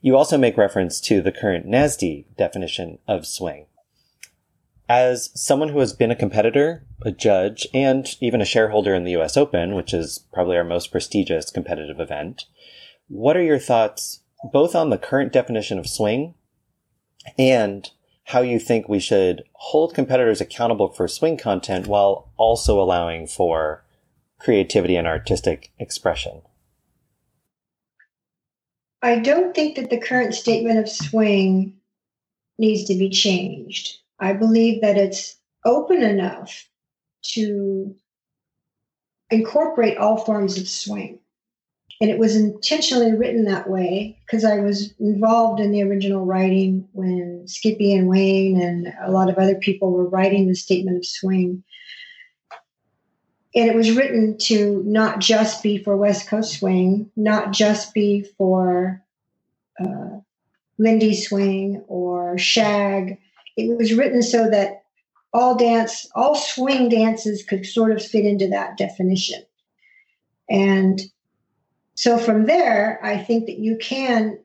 You 0.00 0.16
also 0.16 0.38
make 0.38 0.56
reference 0.56 1.00
to 1.02 1.20
the 1.20 1.32
current 1.32 1.66
NASDE 1.66 2.24
definition 2.36 2.98
of 3.06 3.26
swing. 3.26 3.66
As 4.88 5.30
someone 5.34 5.70
who 5.70 5.80
has 5.80 5.92
been 5.92 6.12
a 6.12 6.16
competitor, 6.16 6.84
a 7.02 7.10
judge, 7.10 7.66
and 7.74 8.06
even 8.20 8.40
a 8.40 8.46
shareholder 8.46 8.94
in 8.94 9.04
the 9.04 9.16
US 9.16 9.36
Open, 9.36 9.74
which 9.74 9.92
is 9.92 10.24
probably 10.32 10.56
our 10.56 10.64
most 10.64 10.92
prestigious 10.92 11.50
competitive 11.50 11.98
event, 11.98 12.44
what 13.08 13.36
are 13.36 13.42
your 13.42 13.58
thoughts 13.58 14.20
both 14.52 14.74
on 14.74 14.90
the 14.90 14.98
current 14.98 15.32
definition 15.32 15.78
of 15.78 15.88
swing 15.88 16.34
and 17.38 17.90
how 18.24 18.40
you 18.40 18.58
think 18.58 18.88
we 18.88 18.98
should 18.98 19.44
hold 19.52 19.94
competitors 19.94 20.40
accountable 20.40 20.88
for 20.88 21.06
swing 21.06 21.36
content 21.36 21.86
while 21.86 22.32
also 22.36 22.80
allowing 22.80 23.26
for 23.26 23.84
creativity 24.38 24.96
and 24.96 25.06
artistic 25.06 25.72
expression? 25.78 26.42
I 29.02 29.20
don't 29.20 29.54
think 29.54 29.76
that 29.76 29.90
the 29.90 30.00
current 30.00 30.34
statement 30.34 30.78
of 30.80 30.88
swing 30.88 31.74
needs 32.58 32.84
to 32.84 32.94
be 32.94 33.10
changed. 33.10 33.98
I 34.18 34.32
believe 34.32 34.80
that 34.80 34.96
it's 34.96 35.36
open 35.64 36.02
enough 36.02 36.68
to 37.34 37.94
incorporate 39.30 39.98
all 39.98 40.16
forms 40.16 40.58
of 40.58 40.68
swing 40.68 41.20
and 42.00 42.10
it 42.10 42.18
was 42.18 42.36
intentionally 42.36 43.14
written 43.14 43.44
that 43.44 43.70
way 43.70 44.18
because 44.26 44.44
I 44.44 44.58
was 44.58 44.92
involved 45.00 45.60
in 45.60 45.72
the 45.72 45.82
original 45.82 46.26
writing 46.26 46.86
when 46.92 47.48
Skippy 47.48 47.94
and 47.94 48.06
Wayne 48.06 48.60
and 48.60 48.92
a 49.02 49.10
lot 49.10 49.30
of 49.30 49.38
other 49.38 49.54
people 49.54 49.92
were 49.92 50.08
writing 50.08 50.46
the 50.46 50.54
statement 50.54 50.98
of 50.98 51.06
swing. 51.06 51.64
And 53.54 53.70
it 53.70 53.74
was 53.74 53.92
written 53.92 54.36
to 54.42 54.82
not 54.84 55.20
just 55.20 55.62
be 55.62 55.82
for 55.82 55.96
West 55.96 56.28
Coast 56.28 56.58
swing, 56.58 57.10
not 57.16 57.52
just 57.52 57.94
be 57.94 58.26
for 58.36 59.02
uh, 59.80 60.18
Lindy 60.78 61.14
swing 61.14 61.82
or 61.88 62.36
shag. 62.36 63.18
It 63.56 63.74
was 63.78 63.94
written 63.94 64.22
so 64.22 64.50
that 64.50 64.82
all 65.32 65.56
dance, 65.56 66.06
all 66.14 66.34
swing 66.34 66.90
dances 66.90 67.42
could 67.42 67.64
sort 67.64 67.92
of 67.92 68.04
fit 68.04 68.26
into 68.26 68.48
that 68.48 68.76
definition. 68.76 69.42
And 70.50 71.00
so 71.96 72.18
from 72.18 72.44
there, 72.44 73.00
I 73.02 73.18
think 73.18 73.46
that 73.46 73.58
you 73.58 73.76
can 73.76 74.38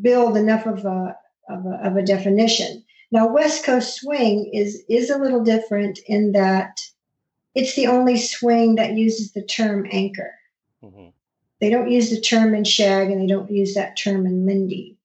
build 0.00 0.36
enough 0.36 0.66
of 0.66 0.84
a, 0.84 1.16
of 1.48 1.66
a, 1.66 1.80
of 1.84 1.96
a 1.96 2.02
definition. 2.02 2.82
Now, 3.12 3.28
West 3.28 3.64
Coast 3.64 4.00
swing 4.00 4.50
is 4.52 4.82
is 4.88 5.10
a 5.10 5.18
little 5.18 5.44
different 5.44 6.00
in 6.06 6.32
that 6.32 6.80
it's 7.54 7.76
the 7.76 7.86
only 7.86 8.16
swing 8.16 8.74
that 8.74 8.94
uses 8.94 9.32
the 9.32 9.42
term 9.42 9.86
anchor. 9.92 10.34
Mm-hmm. 10.82 11.10
They 11.60 11.70
don't 11.70 11.90
use 11.90 12.10
the 12.10 12.20
term 12.20 12.54
in 12.54 12.64
shag, 12.64 13.10
and 13.10 13.20
they 13.20 13.26
don't 13.26 13.50
use 13.50 13.74
that 13.74 13.96
term 13.96 14.26
in 14.26 14.46
Lindy. 14.46 14.96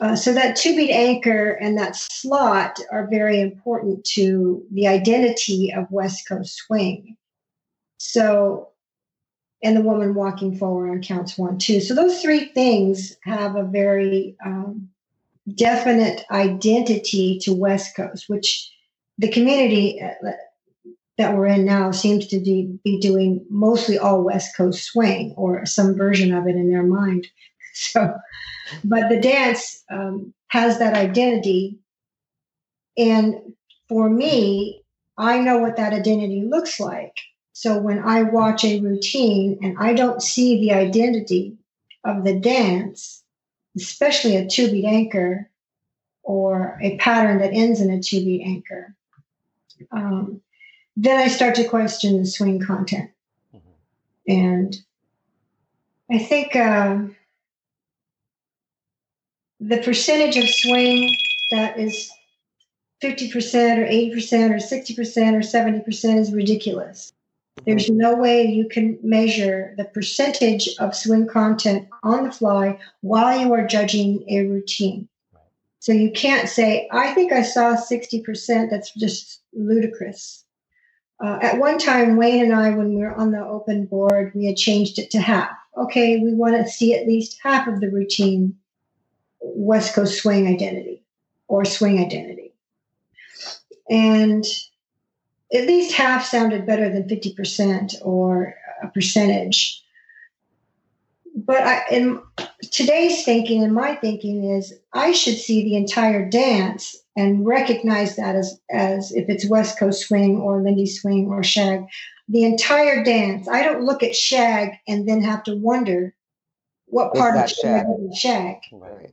Uh, 0.00 0.16
so 0.16 0.32
that 0.32 0.56
two 0.56 0.74
beat 0.74 0.90
anchor 0.90 1.50
and 1.50 1.76
that 1.78 1.96
slot 1.96 2.80
are 2.90 3.06
very 3.08 3.40
important 3.40 4.04
to 4.04 4.64
the 4.72 4.88
identity 4.88 5.72
of 5.72 5.90
West 5.90 6.26
Coast 6.28 6.56
swing. 6.56 7.16
So, 7.98 8.70
and 9.64 9.76
the 9.76 9.82
woman 9.82 10.14
walking 10.14 10.56
forward 10.56 10.90
on 10.90 11.00
counts 11.00 11.38
one, 11.38 11.58
two. 11.58 11.80
So 11.80 11.94
those 11.94 12.20
three 12.20 12.46
things 12.52 13.16
have 13.24 13.56
a 13.56 13.64
very 13.64 14.36
um, 14.44 14.90
definite 15.54 16.22
identity 16.30 17.38
to 17.42 17.54
West 17.54 17.96
Coast, 17.96 18.28
which 18.28 18.70
the 19.18 19.30
community 19.30 20.00
uh, 20.02 20.32
that 21.16 21.34
we're 21.34 21.46
in 21.46 21.64
now 21.64 21.92
seems 21.92 22.26
to 22.26 22.40
be 22.40 22.98
doing 23.00 23.44
mostly 23.48 23.96
all 23.98 24.22
West 24.22 24.54
Coast 24.56 24.84
swing 24.84 25.32
or 25.36 25.64
some 25.64 25.94
version 25.96 26.34
of 26.34 26.46
it 26.46 26.56
in 26.56 26.70
their 26.70 26.84
mind. 26.84 27.26
So, 27.76 28.14
but 28.84 29.08
the 29.08 29.20
dance 29.20 29.82
um, 29.90 30.32
has 30.46 30.78
that 30.78 30.94
identity. 30.94 31.80
And 32.96 33.34
for 33.88 34.08
me, 34.08 34.84
I 35.18 35.40
know 35.40 35.58
what 35.58 35.74
that 35.78 35.92
identity 35.92 36.44
looks 36.48 36.78
like. 36.78 37.16
So 37.54 37.78
when 37.78 38.00
I 38.00 38.22
watch 38.22 38.64
a 38.64 38.80
routine 38.80 39.58
and 39.62 39.78
I 39.78 39.94
don't 39.94 40.22
see 40.22 40.60
the 40.60 40.74
identity 40.74 41.56
of 42.04 42.24
the 42.24 42.38
dance, 42.38 43.22
especially 43.76 44.36
a 44.36 44.46
two 44.46 44.70
beat 44.70 44.84
anchor 44.84 45.48
or 46.22 46.78
a 46.82 46.98
pattern 46.98 47.38
that 47.38 47.54
ends 47.54 47.80
in 47.80 47.90
a 47.90 48.02
two 48.02 48.22
beat 48.22 48.42
anchor, 48.44 48.94
um, 49.90 50.42
then 50.96 51.18
I 51.18 51.28
start 51.28 51.54
to 51.54 51.68
question 51.68 52.18
the 52.18 52.26
swing 52.26 52.60
content. 52.60 53.10
Mm-hmm. 53.54 54.32
And 54.32 54.76
I 56.10 56.18
think. 56.18 56.54
Uh, 56.54 57.04
the 59.68 59.78
percentage 59.78 60.36
of 60.36 60.48
swing 60.48 61.16
that 61.50 61.78
is 61.78 62.10
50% 63.02 63.34
or 63.78 63.86
80% 63.86 64.50
or 64.50 64.56
60% 64.56 65.34
or 65.34 65.86
70% 65.86 66.18
is 66.18 66.32
ridiculous. 66.32 67.12
There's 67.64 67.88
no 67.88 68.14
way 68.16 68.46
you 68.46 68.68
can 68.68 68.98
measure 69.02 69.74
the 69.76 69.84
percentage 69.84 70.68
of 70.78 70.94
swing 70.94 71.26
content 71.26 71.88
on 72.02 72.24
the 72.24 72.32
fly 72.32 72.78
while 73.00 73.40
you 73.40 73.52
are 73.52 73.66
judging 73.66 74.24
a 74.28 74.46
routine. 74.46 75.08
So 75.78 75.92
you 75.92 76.10
can't 76.10 76.48
say, 76.48 76.88
I 76.90 77.14
think 77.14 77.32
I 77.32 77.42
saw 77.42 77.76
60%. 77.76 78.70
That's 78.70 78.92
just 78.94 79.42
ludicrous. 79.52 80.44
Uh, 81.22 81.38
at 81.42 81.58
one 81.58 81.78
time, 81.78 82.16
Wayne 82.16 82.42
and 82.42 82.54
I, 82.54 82.70
when 82.70 82.94
we 82.94 83.02
were 83.02 83.14
on 83.14 83.30
the 83.30 83.44
open 83.44 83.86
board, 83.86 84.32
we 84.34 84.46
had 84.46 84.56
changed 84.56 84.98
it 84.98 85.10
to 85.12 85.20
half. 85.20 85.50
Okay, 85.76 86.18
we 86.18 86.34
want 86.34 86.56
to 86.56 86.70
see 86.70 86.94
at 86.94 87.06
least 87.06 87.38
half 87.42 87.68
of 87.68 87.80
the 87.80 87.90
routine 87.90 88.56
West 89.40 89.94
Coast 89.94 90.20
swing 90.20 90.48
identity 90.48 91.02
or 91.48 91.64
swing 91.64 91.98
identity. 91.98 92.52
And 93.88 94.44
at 95.54 95.66
least 95.66 95.94
half 95.94 96.24
sounded 96.24 96.66
better 96.66 96.90
than 96.90 97.08
50% 97.08 97.94
or 98.02 98.54
a 98.82 98.88
percentage. 98.88 99.82
But 101.36 101.62
I, 101.62 101.82
in 101.90 102.20
today's 102.70 103.24
thinking 103.24 103.62
and 103.62 103.74
my 103.74 103.94
thinking 103.96 104.44
is 104.50 104.74
I 104.92 105.12
should 105.12 105.36
see 105.36 105.64
the 105.64 105.76
entire 105.76 106.28
dance 106.28 106.96
and 107.16 107.46
recognize 107.46 108.16
that 108.16 108.34
as, 108.34 108.60
as 108.70 109.12
if 109.12 109.28
it's 109.28 109.48
West 109.48 109.78
Coast 109.78 110.06
swing 110.06 110.40
or 110.40 110.62
Lindy 110.62 110.86
swing 110.86 111.28
or 111.28 111.42
shag, 111.42 111.86
the 112.28 112.44
entire 112.44 113.04
dance. 113.04 113.48
I 113.48 113.62
don't 113.62 113.84
look 113.84 114.02
at 114.02 114.16
shag 114.16 114.74
and 114.88 115.08
then 115.08 115.22
have 115.22 115.44
to 115.44 115.56
wonder 115.56 116.14
what 116.86 117.14
part 117.14 117.36
of 117.36 117.50
shag 117.50 117.86
is 118.00 118.18
shag. 118.18 118.56
Right. 118.72 119.12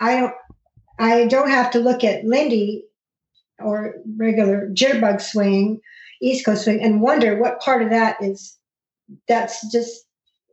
I 0.00 0.20
don't 0.20 0.34
I 0.98 1.26
don't 1.26 1.50
have 1.50 1.70
to 1.72 1.80
look 1.80 2.04
at 2.04 2.24
Lindy 2.24 2.84
or 3.64 3.94
regular 4.16 4.68
jitterbug 4.68 5.20
swing, 5.20 5.80
East 6.20 6.44
Coast 6.44 6.64
swing, 6.64 6.80
and 6.80 7.00
wonder 7.00 7.36
what 7.40 7.60
part 7.60 7.82
of 7.82 7.90
that 7.90 8.22
is 8.22 8.58
that's 9.28 9.70
just. 9.72 10.04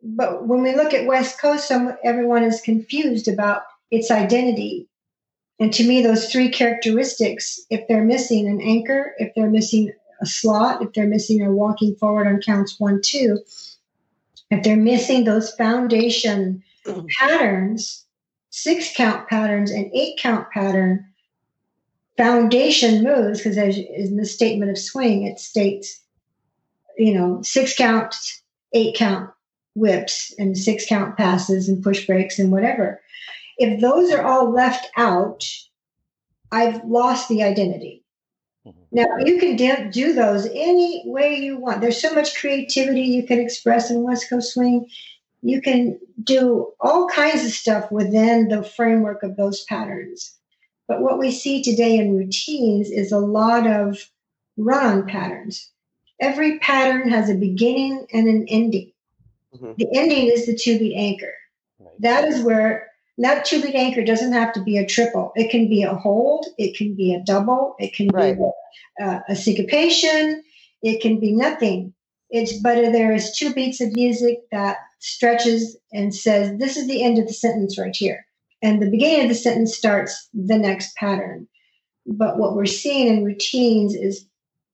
But 0.02 0.48
when 0.48 0.62
we 0.62 0.76
look 0.76 0.94
at 0.94 1.08
West 1.08 1.42
Coast, 1.42 1.68
some 1.68 1.98
everyone 2.04 2.44
is 2.44 2.62
confused 2.62 3.28
about 3.28 3.64
its 3.92 4.12
identity. 4.12 4.88
And 5.60 5.74
to 5.74 5.86
me, 5.86 6.02
those 6.02 6.32
three 6.32 6.50
characteristics, 6.50 7.60
if 7.70 7.86
they're 7.88 8.06
missing 8.06 8.48
an 8.48 8.62
anchor, 8.62 9.14
if 9.18 9.34
they're 9.36 9.50
missing 9.50 9.92
a 10.22 10.26
slot, 10.26 10.82
if 10.82 10.94
they're 10.94 11.08
missing 11.08 11.44
a 11.44 11.52
walking 11.52 11.96
forward 11.96 12.28
on 12.28 12.42
counts 12.42 12.80
one, 12.80 13.02
two, 13.04 13.40
if 14.52 14.64
they're 14.64 14.78
missing 14.78 15.24
those 15.26 15.54
foundation 15.56 16.64
mm-hmm. 16.86 17.06
patterns, 17.20 18.06
six 18.50 18.94
count 18.96 19.28
patterns 19.28 19.72
and 19.72 19.92
eight 19.94 20.18
count 20.18 20.50
pattern 20.52 21.06
foundation 22.20 23.02
moves 23.02 23.40
because 23.40 23.58
as 23.58 23.78
in 23.78 24.18
the 24.18 24.26
statement 24.26 24.70
of 24.70 24.78
swing 24.78 25.24
it 25.24 25.40
states 25.40 26.02
you 26.98 27.14
know 27.14 27.42
six 27.42 27.74
count 27.74 28.14
eight 28.74 28.94
count 28.94 29.30
whips 29.74 30.34
and 30.38 30.58
six 30.58 30.86
count 30.86 31.16
passes 31.16 31.70
and 31.70 31.82
push 31.82 32.06
breaks 32.06 32.38
and 32.38 32.52
whatever 32.52 33.00
if 33.58 33.80
those 33.80 34.12
are 34.12 34.22
all 34.22 34.52
left 34.52 34.86
out 34.98 35.46
i've 36.52 36.84
lost 36.84 37.30
the 37.30 37.42
identity 37.42 38.04
mm-hmm. 38.68 38.82
now 38.92 39.08
you 39.20 39.40
can 39.40 39.90
do 39.90 40.12
those 40.12 40.46
any 40.48 41.04
way 41.06 41.34
you 41.34 41.58
want 41.58 41.80
there's 41.80 42.02
so 42.02 42.14
much 42.14 42.36
creativity 42.36 43.04
you 43.04 43.26
can 43.26 43.40
express 43.40 43.90
in 43.90 44.04
west 44.04 44.30
coast 44.30 44.54
swing 44.54 44.86
you 45.42 45.62
can 45.62 45.98
do 46.22 46.74
all 46.82 47.08
kinds 47.08 47.46
of 47.46 47.52
stuff 47.52 47.90
within 47.92 48.50
the 48.50 48.64
framework 48.64 49.24
of 49.24 49.38
those 49.38 49.64
patterns. 49.66 50.36
But 50.90 51.02
what 51.02 51.20
we 51.20 51.32
see 51.32 51.62
today 51.62 51.98
in 51.98 52.18
routines 52.18 52.90
is 52.90 53.12
a 53.12 53.20
lot 53.20 53.68
of 53.68 54.10
run 54.58 55.06
patterns. 55.06 55.70
Every 56.20 56.58
pattern 56.60 57.08
has 57.10 57.30
a 57.30 57.36
beginning 57.36 58.08
and 58.12 58.28
an 58.28 58.48
ending. 58.50 58.92
Mm-hmm. 59.56 59.74
The 59.78 59.88
ending 59.94 60.28
is 60.28 60.48
the 60.48 60.56
two 60.56 60.80
beat 60.80 60.96
anchor. 60.96 61.34
Right. 61.80 61.94
That 62.00 62.26
is 62.26 62.44
where 62.44 62.88
that 63.20 63.46
two 63.46 63.62
beat 63.62 63.76
anchor 63.76 64.04
doesn't 64.04 64.34
have 64.34 64.52
to 64.54 64.64
be 64.64 64.78
a 64.78 64.86
triple. 64.86 65.32
It 65.36 65.52
can 65.52 65.70
be 65.70 65.84
a 65.84 65.94
hold, 65.94 66.48
it 66.58 66.76
can 66.76 66.96
be 66.96 67.14
a 67.14 67.24
double, 67.24 67.76
it 67.78 67.94
can 67.94 68.08
right. 68.08 68.36
be 68.36 68.44
a, 69.00 69.22
a 69.30 69.36
syncopation, 69.36 70.44
it 70.82 71.02
can 71.02 71.20
be 71.20 71.34
nothing. 71.34 71.94
It's 72.32 72.60
but 72.62 72.76
there 72.76 73.14
is 73.14 73.38
two 73.38 73.54
beats 73.54 73.80
of 73.80 73.94
music 73.94 74.40
that 74.52 74.78
stretches 74.98 75.78
and 75.94 76.16
says, 76.16 76.58
This 76.58 76.78
is 76.78 76.88
the 76.88 77.04
end 77.04 77.20
of 77.20 77.28
the 77.28 77.34
sentence 77.34 77.78
right 77.78 77.96
here. 77.96 78.26
And 78.62 78.82
the 78.82 78.90
beginning 78.90 79.24
of 79.24 79.30
the 79.30 79.36
sentence 79.36 79.76
starts 79.76 80.30
the 80.34 80.58
next 80.58 80.96
pattern. 80.96 81.48
But 82.06 82.38
what 82.38 82.56
we're 82.56 82.66
seeing 82.66 83.08
in 83.08 83.24
routines 83.24 83.96
is 83.96 84.26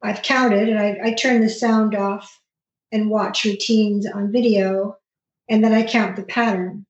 I've 0.01 0.21
counted 0.21 0.69
and 0.69 0.79
I, 0.79 0.97
I 1.03 1.13
turn 1.13 1.41
the 1.41 1.49
sound 1.49 1.95
off 1.95 2.41
and 2.91 3.09
watch 3.09 3.43
routines 3.43 4.07
on 4.07 4.31
video, 4.31 4.97
and 5.49 5.63
then 5.63 5.73
I 5.73 5.83
count 5.83 6.15
the 6.15 6.23
pattern. 6.23 6.85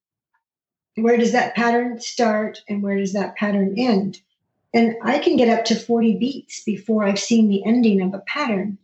Where 0.95 1.17
does 1.17 1.31
that 1.31 1.55
pattern 1.55 1.99
start 1.99 2.61
and 2.69 2.81
where 2.81 2.97
does 2.97 3.13
that 3.13 3.35
pattern 3.35 3.75
end? 3.77 4.19
And 4.73 4.95
I 5.01 5.19
can 5.19 5.37
get 5.37 5.49
up 5.49 5.65
to 5.65 5.75
40 5.75 6.17
beats 6.17 6.63
before 6.63 7.05
I've 7.05 7.19
seen 7.19 7.47
the 7.47 7.65
ending 7.65 8.01
of 8.01 8.13
a 8.13 8.19
pattern. 8.19 8.77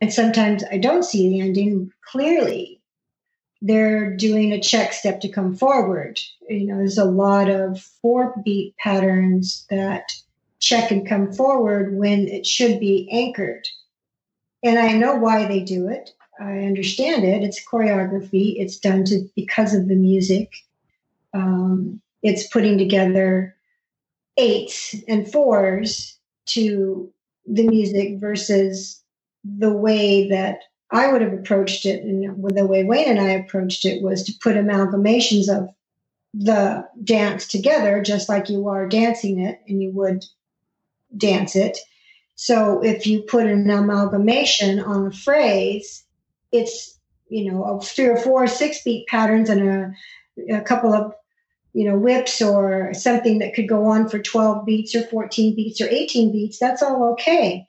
And 0.00 0.12
sometimes 0.12 0.64
I 0.70 0.78
don't 0.78 1.04
see 1.04 1.28
the 1.28 1.40
ending 1.40 1.92
clearly 2.04 2.73
they're 3.64 4.14
doing 4.14 4.52
a 4.52 4.60
check 4.60 4.92
step 4.92 5.22
to 5.22 5.28
come 5.28 5.56
forward. 5.56 6.20
You 6.50 6.66
know, 6.66 6.76
there's 6.76 6.98
a 6.98 7.06
lot 7.06 7.48
of 7.48 7.80
four 7.80 8.34
beat 8.44 8.76
patterns 8.76 9.66
that 9.70 10.12
check 10.60 10.90
and 10.90 11.08
come 11.08 11.32
forward 11.32 11.96
when 11.96 12.28
it 12.28 12.46
should 12.46 12.78
be 12.78 13.08
anchored. 13.10 13.66
And 14.62 14.78
I 14.78 14.92
know 14.92 15.14
why 15.14 15.46
they 15.46 15.60
do 15.60 15.88
it. 15.88 16.10
I 16.38 16.58
understand 16.58 17.24
it. 17.24 17.42
It's 17.42 17.66
choreography. 17.66 18.56
It's 18.58 18.76
done 18.76 19.04
to 19.06 19.26
because 19.34 19.74
of 19.74 19.88
the 19.88 19.96
music. 19.96 20.52
Um, 21.32 22.02
it's 22.22 22.46
putting 22.46 22.76
together 22.76 23.56
eights 24.36 24.94
and 25.08 25.30
fours 25.30 26.18
to 26.46 27.10
the 27.46 27.66
music 27.66 28.20
versus 28.20 29.02
the 29.42 29.72
way 29.72 30.28
that 30.28 30.58
I 30.90 31.10
would 31.10 31.22
have 31.22 31.32
approached 31.32 31.86
it, 31.86 32.02
and 32.02 32.44
the 32.54 32.66
way 32.66 32.84
Wayne 32.84 33.08
and 33.08 33.20
I 33.20 33.30
approached 33.30 33.84
it 33.84 34.02
was 34.02 34.22
to 34.24 34.32
put 34.40 34.56
amalgamations 34.56 35.48
of 35.48 35.68
the 36.34 36.86
dance 37.02 37.46
together, 37.46 38.02
just 38.02 38.28
like 38.28 38.48
you 38.48 38.68
are 38.68 38.88
dancing 38.88 39.40
it 39.40 39.60
and 39.68 39.82
you 39.82 39.90
would 39.92 40.24
dance 41.16 41.54
it. 41.54 41.78
So 42.34 42.82
if 42.82 43.06
you 43.06 43.22
put 43.22 43.46
an 43.46 43.70
amalgamation 43.70 44.80
on 44.80 45.06
a 45.06 45.12
phrase, 45.12 46.04
it's, 46.50 46.98
you 47.28 47.50
know, 47.50 47.80
three 47.80 48.06
or 48.06 48.16
four 48.16 48.46
six 48.48 48.82
beat 48.82 49.06
patterns 49.06 49.48
and 49.48 49.68
a, 49.68 50.56
a 50.56 50.60
couple 50.60 50.92
of, 50.92 51.14
you 51.72 51.88
know, 51.88 51.96
whips 51.96 52.42
or 52.42 52.92
something 52.94 53.38
that 53.38 53.54
could 53.54 53.68
go 53.68 53.86
on 53.86 54.08
for 54.08 54.18
12 54.18 54.66
beats 54.66 54.94
or 54.94 55.02
14 55.02 55.54
beats 55.54 55.80
or 55.80 55.88
18 55.88 56.32
beats. 56.32 56.58
That's 56.58 56.82
all 56.82 57.12
okay. 57.12 57.66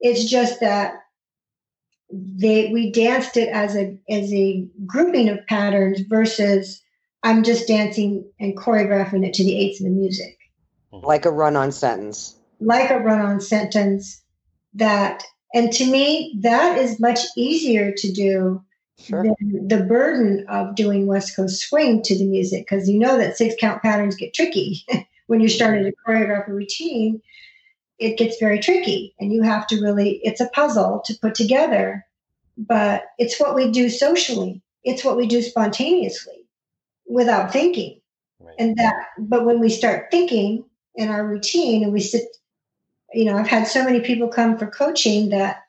It's 0.00 0.30
just 0.30 0.60
that 0.60 0.99
they 2.12 2.70
we 2.72 2.90
danced 2.90 3.36
it 3.36 3.48
as 3.48 3.76
a 3.76 3.96
as 4.08 4.32
a 4.32 4.66
grouping 4.86 5.28
of 5.28 5.46
patterns 5.46 6.00
versus 6.08 6.82
I'm 7.22 7.42
just 7.42 7.68
dancing 7.68 8.28
and 8.40 8.56
choreographing 8.56 9.26
it 9.26 9.34
to 9.34 9.44
the 9.44 9.58
eights 9.58 9.80
of 9.80 9.84
the 9.84 9.90
music. 9.90 10.38
Mm-hmm. 10.92 11.06
Like 11.06 11.26
a 11.26 11.30
run 11.30 11.56
on 11.56 11.72
sentence. 11.72 12.36
Like 12.60 12.90
a 12.90 12.98
run 12.98 13.20
on 13.20 13.40
sentence 13.40 14.22
that 14.74 15.22
and 15.54 15.72
to 15.72 15.84
me 15.84 16.36
that 16.40 16.78
is 16.78 17.00
much 17.00 17.20
easier 17.36 17.92
to 17.96 18.12
do 18.12 18.62
sure. 18.98 19.22
than 19.22 19.68
the 19.68 19.84
burden 19.84 20.46
of 20.48 20.74
doing 20.74 21.06
West 21.06 21.36
Coast 21.36 21.60
swing 21.60 22.02
to 22.02 22.16
the 22.16 22.26
music 22.26 22.66
because 22.68 22.88
you 22.88 22.98
know 22.98 23.18
that 23.18 23.36
six 23.36 23.54
count 23.58 23.82
patterns 23.82 24.16
get 24.16 24.34
tricky 24.34 24.84
when 25.26 25.40
you're 25.40 25.48
starting 25.48 25.84
to 25.84 25.92
choreograph 26.06 26.48
a 26.48 26.52
routine 26.52 27.20
it 28.00 28.16
gets 28.16 28.38
very 28.38 28.58
tricky 28.58 29.14
and 29.20 29.32
you 29.32 29.42
have 29.42 29.66
to 29.66 29.80
really 29.80 30.20
it's 30.24 30.40
a 30.40 30.48
puzzle 30.48 31.02
to 31.04 31.16
put 31.20 31.34
together 31.34 32.04
but 32.56 33.04
it's 33.18 33.38
what 33.38 33.54
we 33.54 33.70
do 33.70 33.88
socially 33.88 34.60
it's 34.82 35.04
what 35.04 35.16
we 35.16 35.26
do 35.26 35.42
spontaneously 35.42 36.46
without 37.06 37.52
thinking 37.52 38.00
right. 38.40 38.54
and 38.58 38.76
that 38.76 38.94
but 39.18 39.44
when 39.44 39.60
we 39.60 39.68
start 39.68 40.10
thinking 40.10 40.64
in 40.94 41.08
our 41.08 41.24
routine 41.26 41.84
and 41.84 41.92
we 41.92 42.00
sit 42.00 42.24
you 43.12 43.24
know 43.24 43.36
i've 43.36 43.46
had 43.46 43.66
so 43.66 43.84
many 43.84 44.00
people 44.00 44.28
come 44.28 44.58
for 44.58 44.66
coaching 44.66 45.28
that 45.28 45.64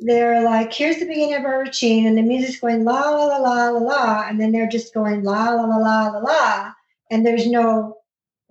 they're 0.00 0.42
like 0.42 0.72
here's 0.72 0.98
the 0.98 1.06
beginning 1.06 1.34
of 1.34 1.44
our 1.44 1.60
routine 1.60 2.06
and 2.06 2.18
the 2.18 2.22
music's 2.22 2.60
going 2.60 2.84
la 2.84 3.10
la 3.10 3.26
la 3.26 3.36
la 3.36 3.68
la 3.68 3.78
la 3.78 4.26
and 4.28 4.40
then 4.40 4.50
they're 4.50 4.68
just 4.68 4.92
going 4.92 5.22
la 5.22 5.50
la 5.50 5.64
la 5.64 5.76
la 5.76 6.08
la 6.08 6.18
la 6.18 6.72
and 7.10 7.24
there's 7.24 7.46
no 7.46 7.96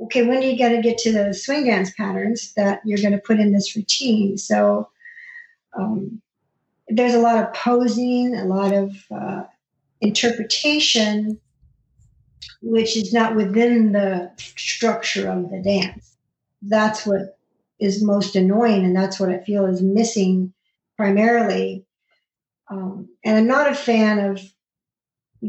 okay, 0.03 0.25
when 0.25 0.39
are 0.39 0.41
you 0.41 0.57
going 0.57 0.75
to 0.75 0.81
get 0.81 0.97
to 0.99 1.11
the 1.11 1.33
swing 1.33 1.65
dance 1.65 1.91
patterns 1.91 2.53
that 2.53 2.81
you're 2.85 2.99
going 2.99 3.13
to 3.13 3.17
put 3.17 3.39
in 3.39 3.53
this 3.53 3.75
routine? 3.75 4.37
So 4.37 4.89
um, 5.77 6.21
there's 6.87 7.13
a 7.13 7.19
lot 7.19 7.43
of 7.43 7.53
posing, 7.53 8.35
a 8.35 8.45
lot 8.45 8.73
of 8.73 8.95
uh, 9.11 9.43
interpretation, 10.01 11.39
which 12.61 12.97
is 12.97 13.13
not 13.13 13.35
within 13.35 13.93
the 13.93 14.31
structure 14.37 15.29
of 15.29 15.49
the 15.49 15.61
dance. 15.61 16.17
That's 16.61 17.05
what 17.05 17.37
is 17.79 18.03
most 18.03 18.35
annoying, 18.35 18.85
and 18.85 18.95
that's 18.95 19.19
what 19.19 19.29
I 19.29 19.39
feel 19.39 19.65
is 19.65 19.81
missing 19.81 20.53
primarily. 20.97 21.85
Um, 22.69 23.09
and 23.25 23.37
I'm 23.37 23.47
not 23.47 23.71
a 23.71 23.75
fan 23.75 24.19
of 24.19 24.41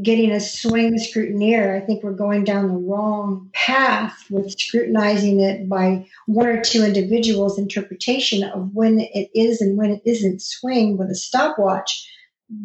getting 0.02 0.32
a 0.32 0.40
swing 0.40 0.98
scrutineer. 0.98 1.80
I 1.80 1.84
think 1.84 2.02
we're 2.02 2.12
going 2.12 2.44
down 2.44 2.68
the 2.68 2.74
wrong 2.74 3.48
path 3.52 4.24
with 4.30 4.58
scrutinizing 4.58 5.40
it 5.40 5.68
by 5.68 6.06
one 6.26 6.46
or 6.46 6.60
two 6.60 6.82
individuals' 6.82 7.58
interpretation 7.58 8.42
of 8.42 8.74
when 8.74 9.00
it 9.00 9.30
is 9.34 9.60
and 9.60 9.76
when 9.76 9.90
it 9.90 10.02
isn't 10.04 10.42
swing 10.42 10.96
with 10.96 11.10
a 11.10 11.14
stopwatch. 11.14 12.10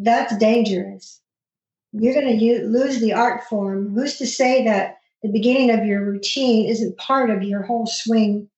That's 0.02 0.36
dangerous. 0.38 1.22
You're 1.92 2.14
going 2.14 2.40
to 2.40 2.68
lose 2.68 3.00
the 3.00 3.14
art 3.14 3.44
form. 3.46 3.94
Who's 3.94 4.18
to 4.18 4.28
say 4.28 4.64
that 4.66 4.98
the 5.22 5.32
beginning 5.32 5.72
of 5.72 5.86
your 5.86 6.04
routine 6.04 6.68
isn't 6.68 6.98
part 6.98 7.30
of 7.30 7.44
your 7.44 7.64
whole 7.64 7.88
swing 7.88 8.50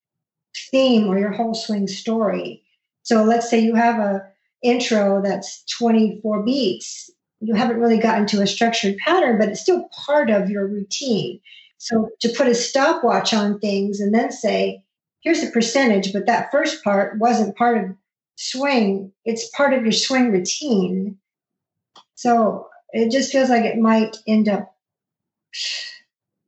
theme 0.69 1.07
or 1.07 1.17
your 1.17 1.31
whole 1.31 1.53
swing 1.53 1.87
story? 1.87 2.63
So 3.03 3.23
let's 3.23 3.49
say 3.49 3.59
you 3.59 3.75
have 3.75 3.99
a 3.99 4.23
intro 4.63 5.21
that's 5.21 5.63
24 5.77 6.43
beats 6.43 7.09
you 7.41 7.55
haven't 7.55 7.79
really 7.79 7.97
gotten 7.97 8.27
to 8.27 8.41
a 8.41 8.47
structured 8.47 8.97
pattern, 8.97 9.37
but 9.37 9.49
it's 9.49 9.61
still 9.61 9.89
part 10.05 10.29
of 10.29 10.49
your 10.49 10.67
routine. 10.67 11.39
So 11.79 12.09
to 12.19 12.29
put 12.29 12.47
a 12.47 12.53
stopwatch 12.53 13.33
on 13.33 13.59
things 13.59 13.99
and 13.99 14.13
then 14.13 14.31
say, 14.31 14.83
here's 15.21 15.41
the 15.41 15.49
percentage, 15.49 16.13
but 16.13 16.27
that 16.27 16.51
first 16.51 16.83
part 16.83 17.17
wasn't 17.17 17.57
part 17.57 17.83
of 17.83 17.95
swing, 18.35 19.11
it's 19.25 19.49
part 19.49 19.73
of 19.73 19.81
your 19.81 19.91
swing 19.91 20.31
routine. 20.31 21.17
So 22.13 22.67
it 22.91 23.11
just 23.11 23.31
feels 23.31 23.49
like 23.49 23.65
it 23.65 23.79
might 23.79 24.17
end 24.27 24.47
up 24.47 24.75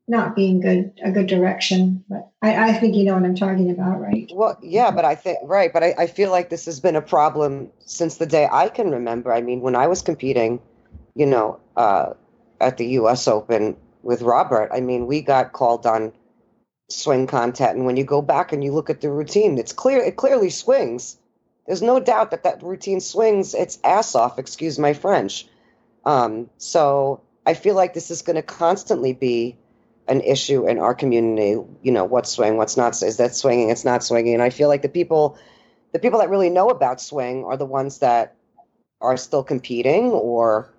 not 0.08 0.36
being 0.36 0.60
good 0.60 0.92
a 1.04 1.12
good 1.12 1.28
direction 1.28 2.04
but 2.10 2.30
I, 2.42 2.72
I, 2.72 2.74
think 2.74 2.94
you 2.94 3.06
know 3.06 3.14
what 3.14 3.24
i'm 3.24 3.36
talking 3.36 3.72
about 3.72 4.02
right 4.02 4.30
well 4.34 4.58
yeah 4.62 4.92
but 4.92 5.06
i 5.06 5.16
think 5.16 5.40
right 5.44 5.72
but 5.72 5.82
I, 5.82 5.96
I 5.98 6.08
feel 6.08 6.30
like 6.30 6.50
this 6.50 6.66
has 6.66 6.82
been 6.82 6.98
a 6.98 7.02
problem 7.02 7.72
since 7.80 8.18
the 8.18 8.26
day 8.26 8.50
i 8.52 8.68
can 8.68 8.92
remember 8.92 9.32
i 9.34 9.42
mean 9.42 9.62
when 9.62 9.78
i 9.78 9.88
was 9.88 10.02
competing 10.02 10.60
you 11.16 11.26
know, 11.26 11.60
uh, 11.76 12.14
at 12.60 12.78
the 12.78 12.88
U.S. 12.88 13.28
Open 13.28 13.76
with 14.02 14.22
Robert, 14.22 14.70
I 14.74 14.80
mean, 14.80 15.08
we 15.08 15.22
got 15.22 15.54
called 15.54 15.86
on 15.86 16.12
swing 16.90 17.28
content, 17.28 17.78
and 17.78 17.86
when 17.86 17.98
you 17.98 18.04
go 18.04 18.22
back 18.22 18.52
and 18.52 18.64
you 18.64 18.72
look 18.72 18.90
at 18.90 19.02
the 19.02 19.10
routine, 19.10 19.58
it's 19.58 19.74
clear 19.74 20.00
it 20.00 20.16
clearly 20.16 20.50
swings. 20.50 21.18
There's 21.68 21.82
no 21.82 22.00
doubt 22.00 22.32
that 22.32 22.44
that 22.44 22.62
routine 22.62 23.00
swings 23.00 23.54
its 23.54 23.80
ass 23.84 24.16
off. 24.16 24.38
Excuse 24.38 24.78
my 24.78 24.94
French. 24.94 25.48
Um, 26.06 26.50
so 26.58 27.22
I 27.46 27.54
feel 27.54 27.76
like 27.76 27.94
this 27.94 28.12
is 28.12 28.22
going 28.22 28.36
to 28.36 28.42
constantly 28.42 29.14
be 29.14 29.58
an 30.08 30.20
issue 30.22 30.68
in 30.68 30.80
our 30.80 30.94
community. 30.94 31.62
You 31.82 31.92
know, 31.92 32.04
what's 32.04 32.32
swing, 32.32 32.58
what's 32.58 32.76
not. 32.76 33.02
Is 33.02 33.18
that 33.18 33.36
swinging? 33.36 33.70
It's 33.70 33.86
not 33.86 34.04
swinging. 34.04 34.34
And 34.34 34.44
I 34.44 34.50
feel 34.50 34.68
like 34.68 34.82
the 34.82 34.90
people, 34.90 35.38
the 35.94 36.00
people 36.00 36.20
that 36.20 36.30
really 36.30 36.50
know 36.50 36.70
about 36.70 37.00
swing 37.00 37.46
are 37.46 37.56
the 37.56 37.66
ones 37.66 38.00
that 38.00 38.36
are 39.00 39.16
still 39.16 39.44
competing 39.44 40.12
or 40.12 40.73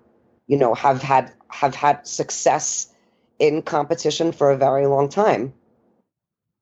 you 0.47 0.57
know 0.57 0.73
have 0.73 1.01
had 1.01 1.31
have 1.49 1.75
had 1.75 2.07
success 2.07 2.93
in 3.39 3.61
competition 3.61 4.31
for 4.31 4.51
a 4.51 4.57
very 4.57 4.87
long 4.87 5.09
time. 5.09 5.53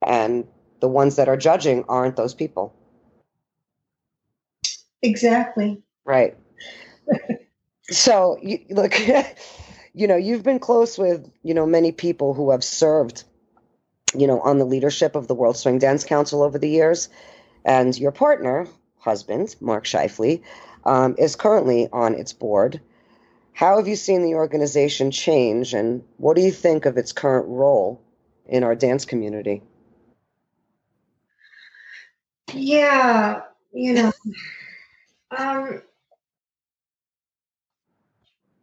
And 0.05 0.47
the 0.79 0.88
ones 0.88 1.15
that 1.15 1.29
are 1.29 1.38
judging 1.38 1.86
aren't 1.88 2.15
those 2.15 2.34
people. 2.34 2.73
Exactly. 5.01 5.81
Right. 6.05 6.36
So 7.89 8.38
you, 8.41 8.59
look 8.69 8.99
you 9.93 10.07
know 10.07 10.15
you've 10.15 10.43
been 10.43 10.59
close 10.59 10.97
with 10.97 11.29
you 11.43 11.53
know 11.53 11.65
many 11.65 11.91
people 11.91 12.34
who 12.34 12.51
have 12.51 12.63
served 12.63 13.23
you 14.15 14.27
know 14.27 14.39
on 14.41 14.57
the 14.57 14.65
leadership 14.65 15.15
of 15.15 15.27
the 15.27 15.36
world 15.36 15.57
swing 15.57 15.79
dance 15.79 16.03
council 16.03 16.41
over 16.41 16.57
the 16.57 16.69
years. 16.69 17.09
And 17.65 17.97
your 17.97 18.11
partner 18.11 18.67
husband 19.03 19.55
mark 19.59 19.84
Scheifele, 19.84 20.41
um, 20.86 21.15
is 21.17 21.36
currently 21.36 21.89
on 21.91 22.15
its 22.15 22.34
board 22.34 22.79
how 23.54 23.78
have 23.78 23.88
you 23.88 23.95
seen 23.95 24.24
the 24.24 24.36
organization 24.36 25.12
change, 25.12 25.74
and 25.74 26.04
what 26.18 26.36
do 26.36 26.41
you 26.41 26.51
think 26.51 26.86
of 26.86 26.97
its 26.97 27.12
current 27.12 27.47
role 27.47 28.01
in 28.45 28.64
our 28.64 28.76
dance 28.76 29.06
community? 29.06 29.62
Yeah, 32.54 33.41
you 33.72 33.93
know, 33.93 34.12
um, 35.38 35.82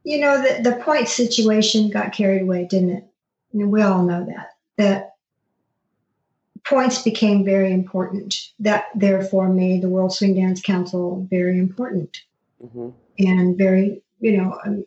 you 0.04 0.20
know 0.20 0.42
the 0.42 0.70
the 0.70 0.76
point 0.76 1.08
situation 1.08 1.90
got 1.90 2.12
carried 2.12 2.42
away, 2.42 2.66
didn't 2.68 2.90
it? 2.90 3.04
We 3.52 3.82
all 3.82 4.02
know 4.02 4.26
that 4.26 4.50
that 4.76 5.14
points 6.64 7.02
became 7.02 7.44
very 7.44 7.72
important. 7.72 8.50
That 8.58 8.86
therefore 8.94 9.48
made 9.48 9.82
the 9.82 9.88
World 9.88 10.12
Swing 10.12 10.34
Dance 10.34 10.60
Council 10.60 11.26
very 11.30 11.58
important 11.58 12.22
mm-hmm. 12.62 12.90
and 13.18 13.56
very 13.56 14.02
you 14.20 14.36
know, 14.36 14.58
um, 14.64 14.84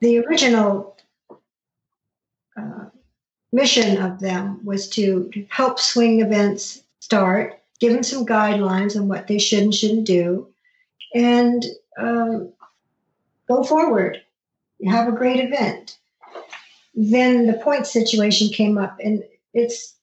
the 0.00 0.18
original 0.18 0.96
uh, 2.56 2.86
mission 3.52 4.02
of 4.02 4.20
them 4.20 4.64
was 4.64 4.88
to 4.90 5.30
help 5.48 5.78
swing 5.78 6.20
events 6.20 6.82
start, 7.00 7.60
give 7.80 7.92
them 7.92 8.02
some 8.02 8.26
guidelines 8.26 8.96
on 8.96 9.08
what 9.08 9.26
they 9.26 9.38
should 9.38 9.62
and 9.62 9.74
shouldn't 9.74 10.06
do, 10.06 10.48
and 11.14 11.64
um, 11.98 12.52
go 13.48 13.62
forward. 13.62 14.22
Have 14.86 15.08
a 15.08 15.16
great 15.16 15.40
event. 15.40 15.96
Then 16.94 17.46
the 17.46 17.54
point 17.54 17.86
situation 17.86 18.48
came 18.48 18.76
up, 18.76 18.98
and 19.02 19.22
it's 19.54 19.95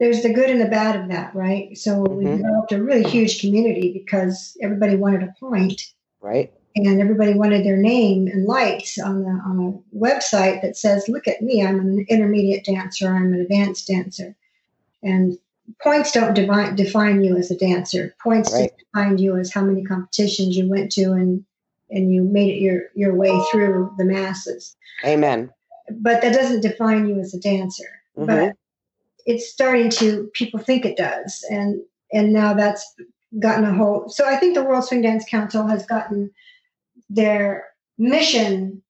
there's 0.00 0.22
the 0.22 0.32
good 0.32 0.50
and 0.50 0.60
the 0.60 0.66
bad 0.66 1.00
of 1.00 1.08
that, 1.08 1.34
right? 1.34 1.76
So 1.76 2.04
mm-hmm. 2.04 2.16
we 2.16 2.24
developed 2.24 2.72
a 2.72 2.82
really 2.82 3.08
huge 3.08 3.40
community 3.40 3.92
because 3.92 4.56
everybody 4.62 4.96
wanted 4.96 5.22
a 5.22 5.34
point, 5.38 5.80
right? 6.20 6.52
And 6.76 7.00
everybody 7.00 7.34
wanted 7.34 7.64
their 7.64 7.76
name 7.76 8.26
and 8.26 8.46
lights 8.46 8.98
on 8.98 9.22
the 9.22 9.28
on 9.28 9.60
a 9.94 9.96
website 9.96 10.62
that 10.62 10.76
says, 10.76 11.08
"Look 11.08 11.28
at 11.28 11.42
me, 11.42 11.64
I'm 11.64 11.78
an 11.78 12.06
intermediate 12.08 12.64
dancer, 12.64 13.08
I'm 13.08 13.32
an 13.32 13.40
advanced 13.40 13.86
dancer," 13.86 14.34
and 15.02 15.38
points 15.82 16.10
don't 16.10 16.34
define 16.34 16.74
define 16.74 17.22
you 17.22 17.36
as 17.36 17.50
a 17.50 17.56
dancer. 17.56 18.14
Points 18.20 18.52
right. 18.52 18.72
define 18.92 19.18
you 19.18 19.36
as 19.36 19.52
how 19.52 19.62
many 19.62 19.84
competitions 19.84 20.56
you 20.56 20.68
went 20.68 20.90
to 20.92 21.12
and 21.12 21.44
and 21.90 22.12
you 22.12 22.24
made 22.24 22.50
it 22.50 22.60
your 22.60 22.82
your 22.96 23.14
way 23.14 23.30
through 23.52 23.92
the 23.96 24.04
masses. 24.04 24.76
Amen. 25.04 25.52
But 25.90 26.22
that 26.22 26.34
doesn't 26.34 26.62
define 26.62 27.06
you 27.06 27.20
as 27.20 27.34
a 27.34 27.40
dancer. 27.40 27.88
Mhm. 28.18 28.26
But 28.26 28.56
it's 29.26 29.50
starting 29.50 29.90
to 29.90 30.30
people 30.34 30.60
think 30.60 30.84
it 30.84 30.96
does, 30.96 31.44
and 31.50 31.80
and 32.12 32.32
now 32.32 32.54
that's 32.54 32.94
gotten 33.38 33.64
a 33.64 33.74
whole. 33.74 34.08
So 34.08 34.26
I 34.26 34.36
think 34.36 34.54
the 34.54 34.64
World 34.64 34.84
Swing 34.84 35.02
Dance 35.02 35.24
Council 35.28 35.66
has 35.66 35.86
gotten 35.86 36.30
their 37.10 37.66
mission 37.98 38.82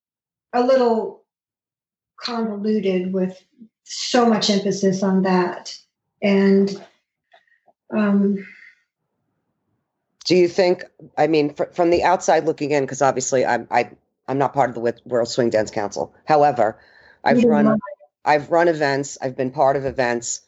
a 0.53 0.63
little 0.63 1.23
convoluted 2.17 3.13
with 3.13 3.43
so 3.85 4.27
much 4.27 4.49
emphasis 4.49 5.03
on 5.03 5.23
that 5.23 5.77
and 6.23 6.83
um, 7.95 8.47
Do 10.25 10.35
you 10.35 10.49
think? 10.49 10.85
I 11.19 11.27
mean, 11.27 11.55
fr- 11.55 11.65
from 11.73 11.91
the 11.91 12.03
outside 12.03 12.47
looking 12.47 12.71
in, 12.71 12.85
because 12.85 13.03
obviously 13.03 13.45
I'm 13.45 13.69
I, 13.71 13.91
I'm 14.27 14.39
not 14.39 14.55
part 14.55 14.71
of 14.71 14.75
the 14.75 14.95
World 15.05 15.29
Swing 15.29 15.51
Dance 15.51 15.71
Council. 15.71 16.15
However, 16.25 16.81
I've 17.23 17.45
am 17.45 17.51
run 17.51 17.79
I've 18.25 18.51
run 18.51 18.69
events. 18.69 19.19
I've 19.21 19.37
been 19.37 19.51
part 19.51 19.77
of 19.77 19.85
events, 19.85 20.41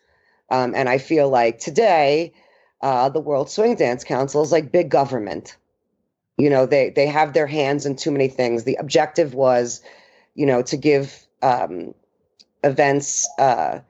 um, 0.50 0.74
and 0.74 0.88
I 0.88 0.98
feel 0.98 1.28
like 1.28 1.58
today 1.58 2.32
uh, 2.80 3.08
the 3.08 3.20
World 3.20 3.50
Swing 3.50 3.74
Dance 3.74 4.04
Council 4.04 4.42
is 4.42 4.52
like 4.52 4.72
big 4.72 4.90
government. 4.90 5.56
You 6.38 6.50
know, 6.50 6.66
they 6.66 6.90
they 6.90 7.06
have 7.06 7.32
their 7.32 7.46
hands 7.46 7.86
in 7.86 7.96
too 7.96 8.10
many 8.10 8.28
things. 8.28 8.64
The 8.64 8.76
objective 8.76 9.34
was, 9.34 9.82
you 10.34 10.46
know, 10.46 10.62
to 10.62 10.76
give 10.76 11.26
um, 11.42 11.94
events 12.62 13.28
uh, 13.38 13.80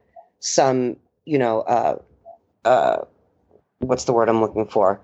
some, 0.40 0.96
you 1.24 1.38
know, 1.38 1.60
uh, 1.62 1.98
uh, 2.64 3.04
what's 3.78 4.04
the 4.04 4.12
word 4.12 4.28
I'm 4.28 4.40
looking 4.40 4.66
for? 4.66 5.00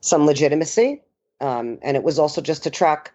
Some 0.00 0.26
legitimacy, 0.26 1.02
um, 1.40 1.78
and 1.82 1.96
it 1.96 2.02
was 2.02 2.18
also 2.18 2.40
just 2.40 2.62
to 2.64 2.70
track 2.70 3.12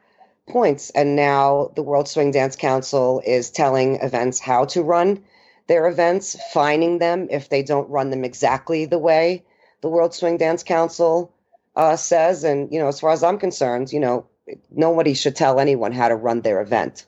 points. 0.47 0.89
And 0.91 1.15
now 1.15 1.71
the 1.75 1.83
World 1.83 2.07
Swing 2.07 2.31
Dance 2.31 2.55
Council 2.55 3.21
is 3.25 3.49
telling 3.49 3.95
events 4.01 4.39
how 4.39 4.65
to 4.65 4.81
run 4.81 5.23
their 5.67 5.87
events, 5.87 6.37
fining 6.51 6.99
them 6.99 7.27
if 7.31 7.49
they 7.49 7.63
don't 7.63 7.89
run 7.89 8.09
them 8.09 8.23
exactly 8.25 8.85
the 8.85 8.99
way 8.99 9.43
the 9.81 9.89
World 9.89 10.13
Swing 10.13 10.37
Dance 10.37 10.63
Council 10.63 11.31
uh, 11.75 11.95
says. 11.95 12.43
And, 12.43 12.71
you 12.71 12.79
know, 12.79 12.87
as 12.87 12.99
far 12.99 13.11
as 13.11 13.23
I'm 13.23 13.37
concerned, 13.37 13.91
you 13.91 13.99
know, 13.99 14.25
nobody 14.71 15.13
should 15.13 15.35
tell 15.35 15.59
anyone 15.59 15.91
how 15.91 16.09
to 16.09 16.15
run 16.15 16.41
their 16.41 16.61
event. 16.61 17.05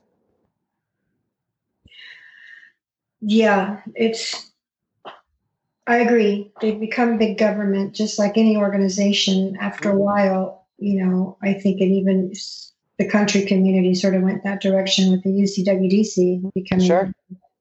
yeah 3.27 3.81
it's 3.95 4.51
i 5.87 5.97
agree 5.97 6.51
they've 6.61 6.79
become 6.79 7.17
big 7.17 7.37
government 7.37 7.95
just 7.95 8.19
like 8.19 8.37
any 8.37 8.55
organization 8.55 9.57
after 9.59 9.89
a 9.89 9.97
while 9.97 10.67
you 10.77 11.03
know 11.03 11.37
i 11.41 11.53
think 11.53 11.81
it 11.81 11.85
even 11.85 12.31
the 12.97 13.09
country 13.09 13.45
community 13.45 13.93
sort 13.93 14.15
of 14.15 14.21
went 14.23 14.43
that 14.43 14.61
direction 14.61 15.11
with 15.11 15.23
the 15.23 15.29
ucwdc 15.29 16.51
becoming 16.53 16.85
Sure. 16.87 17.11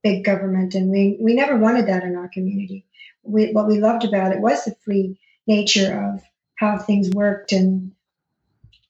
big 0.03 0.25
government 0.25 0.75
and 0.75 0.91
we 0.91 1.17
we 1.21 1.35
never 1.35 1.57
wanted 1.59 1.87
that 1.89 2.03
in 2.05 2.17
our 2.17 2.29
community 2.29 2.87
we, 3.23 3.53
what 3.53 3.67
we 3.67 3.79
loved 3.81 4.05
about 4.05 4.33
it 4.33 4.41
was 4.41 4.65
the 4.65 4.75
free 4.85 5.19
nature 5.47 6.13
of 6.15 6.23
how 6.57 6.79
things 6.79 7.11
worked 7.11 7.53
and 7.53 7.93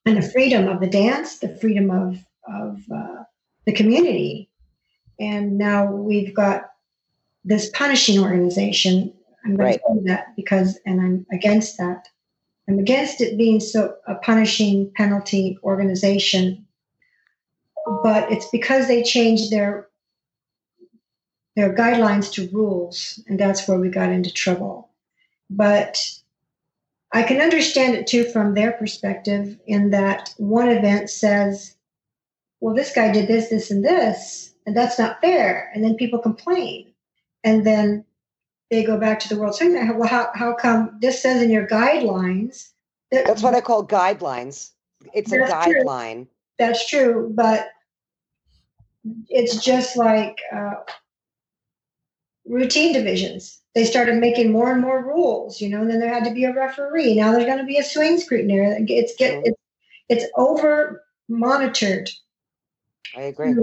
and 0.07 0.17
the 0.17 0.29
freedom 0.31 0.69
of 0.69 0.81
the 0.81 0.89
dance 0.89 1.39
the 1.39 1.57
freedom 1.57 1.91
of 1.91 2.19
of 2.47 2.83
uh, 2.95 3.23
the 3.67 3.73
community 3.73 4.51
and 5.19 5.57
now 5.59 5.91
we've 5.91 6.35
got 6.35 6.71
this 7.45 7.71
punishing 7.71 8.19
organization. 8.21 9.13
I'm 9.45 9.57
going 9.57 9.67
Right. 9.69 9.81
to 9.87 9.95
say 9.95 10.01
that 10.07 10.35
because, 10.37 10.79
and 10.87 11.01
I'm 11.01 11.27
against 11.33 11.79
that. 11.79 12.09
I'm 12.69 12.79
against 12.79 13.21
it 13.21 13.37
being 13.37 13.61
so 13.61 13.97
a 14.07 14.15
punishing 14.15 14.91
penalty 14.97 15.59
organization, 15.63 16.67
but 18.03 18.31
it's 18.33 18.49
because 18.49 18.89
they 18.89 19.03
changed 19.03 19.51
their 19.51 19.89
their 21.57 21.73
guidelines 21.73 22.33
to 22.33 22.49
rules, 22.49 23.23
and 23.29 23.39
that's 23.39 23.69
where 23.69 23.79
we 23.79 23.89
got 23.89 24.11
into 24.11 24.33
trouble. 24.33 24.91
But 25.49 25.99
I 27.13 27.23
can 27.23 27.41
understand 27.41 27.95
it 27.95 28.09
too 28.09 28.25
from 28.25 28.55
their 28.55 28.73
perspective, 28.73 29.59
in 29.67 29.91
that 29.91 30.35
one 30.39 30.69
event 30.69 31.11
says, 31.11 31.77
"Well, 32.61 32.75
this 32.75 32.93
guy 32.93 33.13
did 33.13 33.29
this, 33.29 33.51
this, 33.51 33.71
and 33.71 33.85
this." 33.85 34.55
and 34.67 34.77
that's 34.77 34.99
not 34.99 35.21
fair. 35.21 35.71
And 35.75 35.85
then 35.85 35.95
people 35.97 36.19
complain, 36.19 36.93
and 37.43 37.67
then 37.67 38.05
they 38.75 38.85
go 38.85 38.99
back 38.99 39.21
to 39.21 39.29
the 39.29 39.37
World. 39.37 39.57
Night. 39.61 39.97
Well, 39.97 40.09
how 40.09 40.31
how 40.35 40.55
come 40.55 40.99
this 41.01 41.23
says 41.23 41.41
in 41.41 41.51
your 41.51 41.67
guidelines? 41.67 42.71
That, 43.11 43.27
That's 43.27 43.43
what 43.43 43.55
I 43.55 43.61
call 43.61 43.87
guidelines. 43.87 44.71
It's 45.15 45.33
a 45.33 45.39
That's 45.39 45.65
true. 45.67 45.85
guideline. 45.85 46.27
that's 46.59 46.89
true, 46.89 47.31
but 47.35 47.69
it's 49.29 49.63
just 49.63 49.97
like 49.97 50.41
uh, 50.53 50.75
routine 52.47 52.93
divisions. 52.93 53.61
They 53.75 53.85
started 53.85 54.17
making 54.17 54.51
more 54.51 54.73
and 54.73 54.81
more 54.81 55.05
rules, 55.05 55.61
you 55.61 55.69
know, 55.69 55.83
and 55.83 55.91
then 55.91 56.01
there 56.01 56.13
had 56.13 56.25
to 56.25 56.33
be 56.33 56.45
a 56.45 56.55
referee. 56.55 57.15
Now 57.15 57.33
there's 57.33 57.45
going 57.45 57.59
to 57.59 57.65
be 57.65 57.79
a 57.79 57.83
swing 57.83 58.19
scrutineer. 58.19 58.85
It's 58.89 59.15
get 59.17 59.43
it's 59.45 59.59
it's 60.09 60.25
over 60.37 61.05
monitored. 61.29 62.11
I 63.17 63.23
agree. 63.23 63.55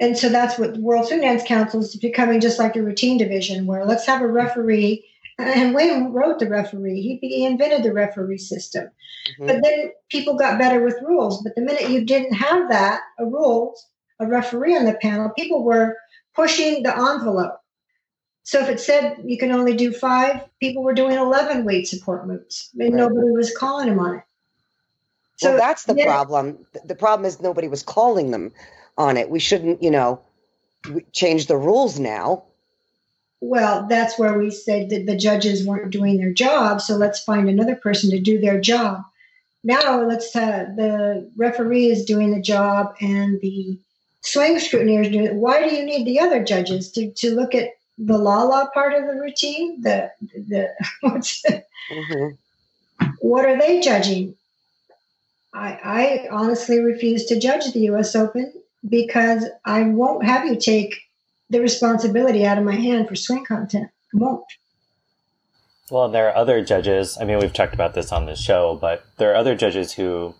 And 0.00 0.16
so 0.16 0.28
that's 0.28 0.58
what 0.58 0.74
the 0.74 0.80
World 0.80 1.06
Swing 1.06 1.20
Dance 1.20 1.42
Council 1.46 1.80
is 1.80 1.96
becoming 1.96 2.40
just 2.40 2.58
like 2.58 2.76
a 2.76 2.82
routine 2.82 3.18
division, 3.18 3.66
where 3.66 3.84
let's 3.84 4.06
have 4.06 4.22
a 4.22 4.26
referee. 4.26 5.04
And 5.38 5.74
Wayne 5.74 6.12
wrote 6.12 6.38
the 6.38 6.48
referee; 6.48 7.00
he, 7.00 7.26
he 7.26 7.44
invented 7.44 7.82
the 7.82 7.92
referee 7.92 8.38
system. 8.38 8.90
Mhm. 9.38 9.46
But 9.46 9.62
then 9.62 9.92
people 10.10 10.34
got 10.34 10.58
better 10.58 10.84
with 10.84 11.00
rules. 11.02 11.42
But 11.42 11.54
the 11.54 11.62
minute 11.62 11.90
you 11.90 12.04
didn't 12.04 12.34
have 12.34 12.68
that, 12.68 13.00
a 13.18 13.24
rules, 13.24 13.86
a 14.20 14.26
referee 14.26 14.76
on 14.76 14.84
the 14.84 14.94
panel, 14.94 15.30
people 15.30 15.64
were 15.64 15.96
pushing 16.34 16.82
the 16.82 16.96
envelope. 16.96 17.58
So 18.44 18.60
if 18.60 18.68
it 18.68 18.80
said 18.80 19.22
you 19.24 19.38
can 19.38 19.52
only 19.52 19.74
do 19.74 19.92
five, 19.92 20.42
people 20.60 20.82
were 20.82 20.94
doing 20.94 21.16
eleven 21.16 21.64
weight 21.64 21.86
support 21.88 22.26
moves, 22.26 22.70
and 22.78 22.92
Right. 22.94 22.98
nobody 22.98 23.30
was 23.30 23.56
calling 23.56 23.88
them 23.88 23.98
on 23.98 24.16
it. 24.16 24.22
well, 25.42 25.56
that's 25.56 25.84
the 25.84 25.94
yeah. 25.94 26.04
problem. 26.04 26.66
The 26.84 26.94
problem 26.94 27.24
is 27.26 27.40
nobody 27.40 27.68
was 27.68 27.82
calling 27.82 28.30
them 28.30 28.52
on 28.96 29.16
it. 29.16 29.30
We 29.30 29.38
shouldn't, 29.38 29.82
you 29.82 29.90
know, 29.90 30.20
change 31.12 31.46
the 31.46 31.56
rules 31.56 31.98
now. 31.98 32.44
Well, 33.40 33.86
that's 33.88 34.18
where 34.18 34.38
we 34.38 34.50
said 34.50 34.90
that 34.90 35.06
the 35.06 35.16
judges 35.16 35.66
weren't 35.66 35.90
doing 35.90 36.18
their 36.18 36.32
job, 36.32 36.80
so 36.80 36.96
let's 36.96 37.24
find 37.24 37.48
another 37.48 37.74
person 37.74 38.10
to 38.10 38.20
do 38.20 38.38
their 38.38 38.60
job. 38.60 39.02
Now 39.64 40.02
let's 40.06 40.34
uh, 40.34 40.66
the 40.76 41.30
referee 41.36 41.86
is 41.86 42.04
doing 42.04 42.32
the 42.32 42.40
job 42.40 42.94
and 43.00 43.40
the 43.40 43.78
swing 44.20 44.56
scrutineer 44.56 45.04
is 45.04 45.12
doing 45.12 45.26
it. 45.26 45.34
Why 45.34 45.66
do 45.66 45.74
you 45.74 45.84
need 45.84 46.06
the 46.06 46.20
other 46.20 46.42
judges 46.42 46.90
to, 46.92 47.12
to 47.12 47.34
look 47.34 47.54
at 47.54 47.70
the 47.98 48.18
la 48.18 48.42
la 48.42 48.68
part 48.70 48.94
of 48.94 49.06
the 49.06 49.20
routine? 49.20 49.80
The 49.82 50.10
the 50.20 50.70
what's 51.00 51.44
hmm 51.90 52.28
what 53.20 53.44
are 53.44 53.58
they 53.58 53.80
judging? 53.80 54.36
I, 55.54 55.78
I 55.84 56.28
honestly 56.30 56.80
refuse 56.80 57.26
to 57.26 57.38
judge 57.38 57.72
the 57.72 57.80
U.S. 57.80 58.16
Open 58.16 58.52
because 58.88 59.46
I 59.64 59.82
won't 59.82 60.24
have 60.24 60.46
you 60.46 60.56
take 60.56 60.94
the 61.50 61.60
responsibility 61.60 62.44
out 62.44 62.58
of 62.58 62.64
my 62.64 62.74
hand 62.74 63.08
for 63.08 63.16
swing 63.16 63.44
content. 63.44 63.90
I 64.14 64.18
won't. 64.18 64.44
Well, 65.90 66.08
there 66.08 66.28
are 66.28 66.36
other 66.36 66.64
judges. 66.64 67.18
I 67.20 67.24
mean, 67.24 67.38
we've 67.38 67.52
talked 67.52 67.74
about 67.74 67.94
this 67.94 68.12
on 68.12 68.26
the 68.26 68.34
show, 68.34 68.78
but 68.80 69.04
there 69.18 69.30
are 69.32 69.36
other 69.36 69.54
judges 69.54 69.92
who 69.92 70.34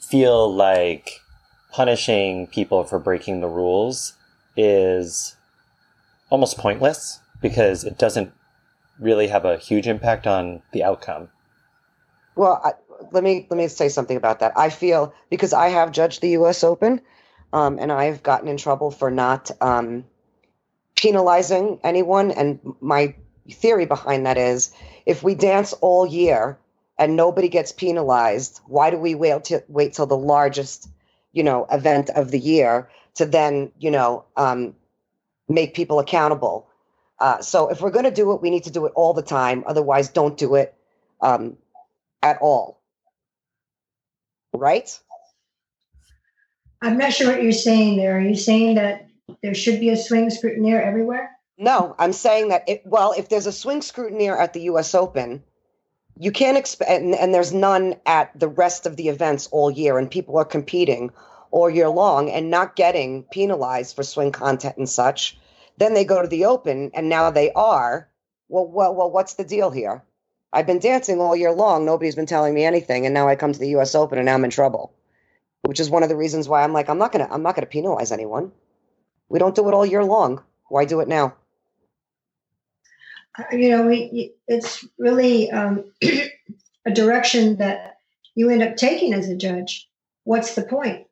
feel 0.00 0.52
like 0.52 1.20
punishing 1.70 2.48
people 2.48 2.82
for 2.84 2.98
breaking 2.98 3.40
the 3.40 3.48
rules 3.48 4.14
is 4.56 5.36
almost 6.28 6.58
pointless 6.58 7.20
because 7.40 7.84
it 7.84 7.98
doesn't 7.98 8.32
really 8.98 9.28
have 9.28 9.44
a 9.44 9.56
huge 9.56 9.86
impact 9.86 10.26
on 10.26 10.62
the 10.72 10.82
outcome. 10.82 11.28
Well, 12.34 12.60
I, 12.64 12.72
let 13.12 13.24
me 13.24 13.46
let 13.50 13.56
me 13.56 13.68
say 13.68 13.88
something 13.88 14.16
about 14.16 14.40
that. 14.40 14.52
I 14.56 14.70
feel 14.70 15.14
because 15.30 15.52
I 15.52 15.68
have 15.68 15.92
judged 15.92 16.20
the 16.20 16.30
U.S. 16.30 16.64
Open, 16.64 17.00
um, 17.52 17.78
and 17.78 17.90
I've 17.90 18.22
gotten 18.22 18.48
in 18.48 18.56
trouble 18.56 18.90
for 18.90 19.10
not 19.10 19.50
um, 19.60 20.04
penalizing 20.96 21.80
anyone. 21.82 22.30
And 22.30 22.60
my 22.80 23.14
theory 23.50 23.86
behind 23.86 24.26
that 24.26 24.38
is, 24.38 24.72
if 25.06 25.22
we 25.22 25.34
dance 25.34 25.72
all 25.74 26.06
year 26.06 26.58
and 26.98 27.16
nobody 27.16 27.48
gets 27.48 27.72
penalized, 27.72 28.60
why 28.66 28.90
do 28.90 28.98
we 28.98 29.14
wait 29.14 29.44
till 29.44 29.62
wait 29.68 29.94
till 29.94 30.06
the 30.06 30.16
largest, 30.16 30.88
you 31.32 31.42
know, 31.42 31.66
event 31.70 32.10
of 32.10 32.30
the 32.30 32.38
year 32.38 32.88
to 33.14 33.26
then, 33.26 33.72
you 33.78 33.90
know, 33.90 34.24
um, 34.36 34.74
make 35.48 35.74
people 35.74 35.98
accountable? 35.98 36.68
Uh, 37.18 37.40
so 37.40 37.68
if 37.68 37.80
we're 37.80 37.90
going 37.90 38.04
to 38.04 38.10
do 38.10 38.32
it, 38.32 38.40
we 38.40 38.50
need 38.50 38.64
to 38.64 38.70
do 38.70 38.86
it 38.86 38.92
all 38.94 39.12
the 39.12 39.22
time. 39.22 39.64
Otherwise, 39.66 40.08
don't 40.08 40.38
do 40.38 40.54
it 40.54 40.74
um, 41.20 41.56
at 42.22 42.38
all. 42.40 42.80
Right? 44.54 44.98
I'm 46.82 46.96
not 46.96 47.12
sure 47.12 47.28
what 47.28 47.42
you're 47.42 47.52
saying 47.52 47.96
there. 47.96 48.16
Are 48.16 48.20
you 48.20 48.36
saying 48.36 48.76
that 48.76 49.08
there 49.42 49.54
should 49.54 49.80
be 49.80 49.90
a 49.90 49.96
swing 49.96 50.30
scrutineer 50.30 50.80
everywhere? 50.80 51.30
No, 51.58 51.94
I'm 51.98 52.14
saying 52.14 52.48
that 52.48 52.66
it, 52.68 52.82
well, 52.86 53.12
if 53.12 53.28
there's 53.28 53.46
a 53.46 53.52
swing 53.52 53.80
scrutineer 53.80 54.38
at 54.38 54.54
the 54.54 54.62
U.S. 54.62 54.94
Open, 54.94 55.42
you 56.18 56.32
can't 56.32 56.56
expect, 56.56 56.90
and, 56.90 57.14
and 57.14 57.34
there's 57.34 57.52
none 57.52 57.96
at 58.06 58.38
the 58.38 58.48
rest 58.48 58.86
of 58.86 58.96
the 58.96 59.08
events 59.08 59.48
all 59.52 59.70
year, 59.70 59.98
and 59.98 60.10
people 60.10 60.38
are 60.38 60.44
competing 60.44 61.10
all 61.50 61.68
year 61.68 61.88
long 61.88 62.30
and 62.30 62.50
not 62.50 62.76
getting 62.76 63.24
penalized 63.24 63.94
for 63.94 64.02
swing 64.02 64.32
content 64.32 64.76
and 64.78 64.88
such. 64.88 65.38
Then 65.76 65.92
they 65.92 66.04
go 66.04 66.22
to 66.22 66.28
the 66.28 66.46
open, 66.46 66.90
and 66.94 67.08
now 67.10 67.30
they 67.30 67.52
are. 67.52 68.08
Well, 68.48 68.66
well, 68.66 68.94
well. 68.94 69.10
What's 69.10 69.34
the 69.34 69.44
deal 69.44 69.70
here? 69.70 70.02
I've 70.52 70.66
been 70.66 70.78
dancing 70.78 71.20
all 71.20 71.36
year 71.36 71.52
long. 71.52 71.84
Nobody's 71.84 72.16
been 72.16 72.26
telling 72.26 72.54
me 72.54 72.64
anything, 72.64 73.04
and 73.04 73.14
now 73.14 73.28
I 73.28 73.36
come 73.36 73.52
to 73.52 73.58
the 73.58 73.68
U.S. 73.70 73.94
Open, 73.94 74.18
and 74.18 74.26
now 74.26 74.34
I'm 74.34 74.44
in 74.44 74.50
trouble. 74.50 74.94
Which 75.62 75.80
is 75.80 75.90
one 75.90 76.02
of 76.02 76.08
the 76.08 76.16
reasons 76.16 76.48
why 76.48 76.62
I'm 76.62 76.72
like, 76.72 76.88
I'm 76.88 76.98
not 76.98 77.12
gonna, 77.12 77.28
I'm 77.30 77.42
not 77.42 77.54
gonna 77.54 77.66
penalize 77.66 78.12
anyone. 78.12 78.52
We 79.28 79.38
don't 79.38 79.54
do 79.54 79.68
it 79.68 79.74
all 79.74 79.86
year 79.86 80.04
long. 80.04 80.42
Why 80.68 80.84
do 80.84 81.00
it 81.00 81.08
now? 81.08 81.34
Uh, 83.38 83.44
you 83.52 83.70
know, 83.70 83.86
we, 83.86 84.32
it's 84.48 84.84
really 84.98 85.50
um, 85.50 85.84
a 86.02 86.90
direction 86.92 87.56
that 87.56 87.98
you 88.34 88.50
end 88.50 88.62
up 88.62 88.76
taking 88.76 89.12
as 89.12 89.28
a 89.28 89.36
judge. 89.36 89.88
What's 90.24 90.54
the 90.54 90.62
point? 90.62 91.06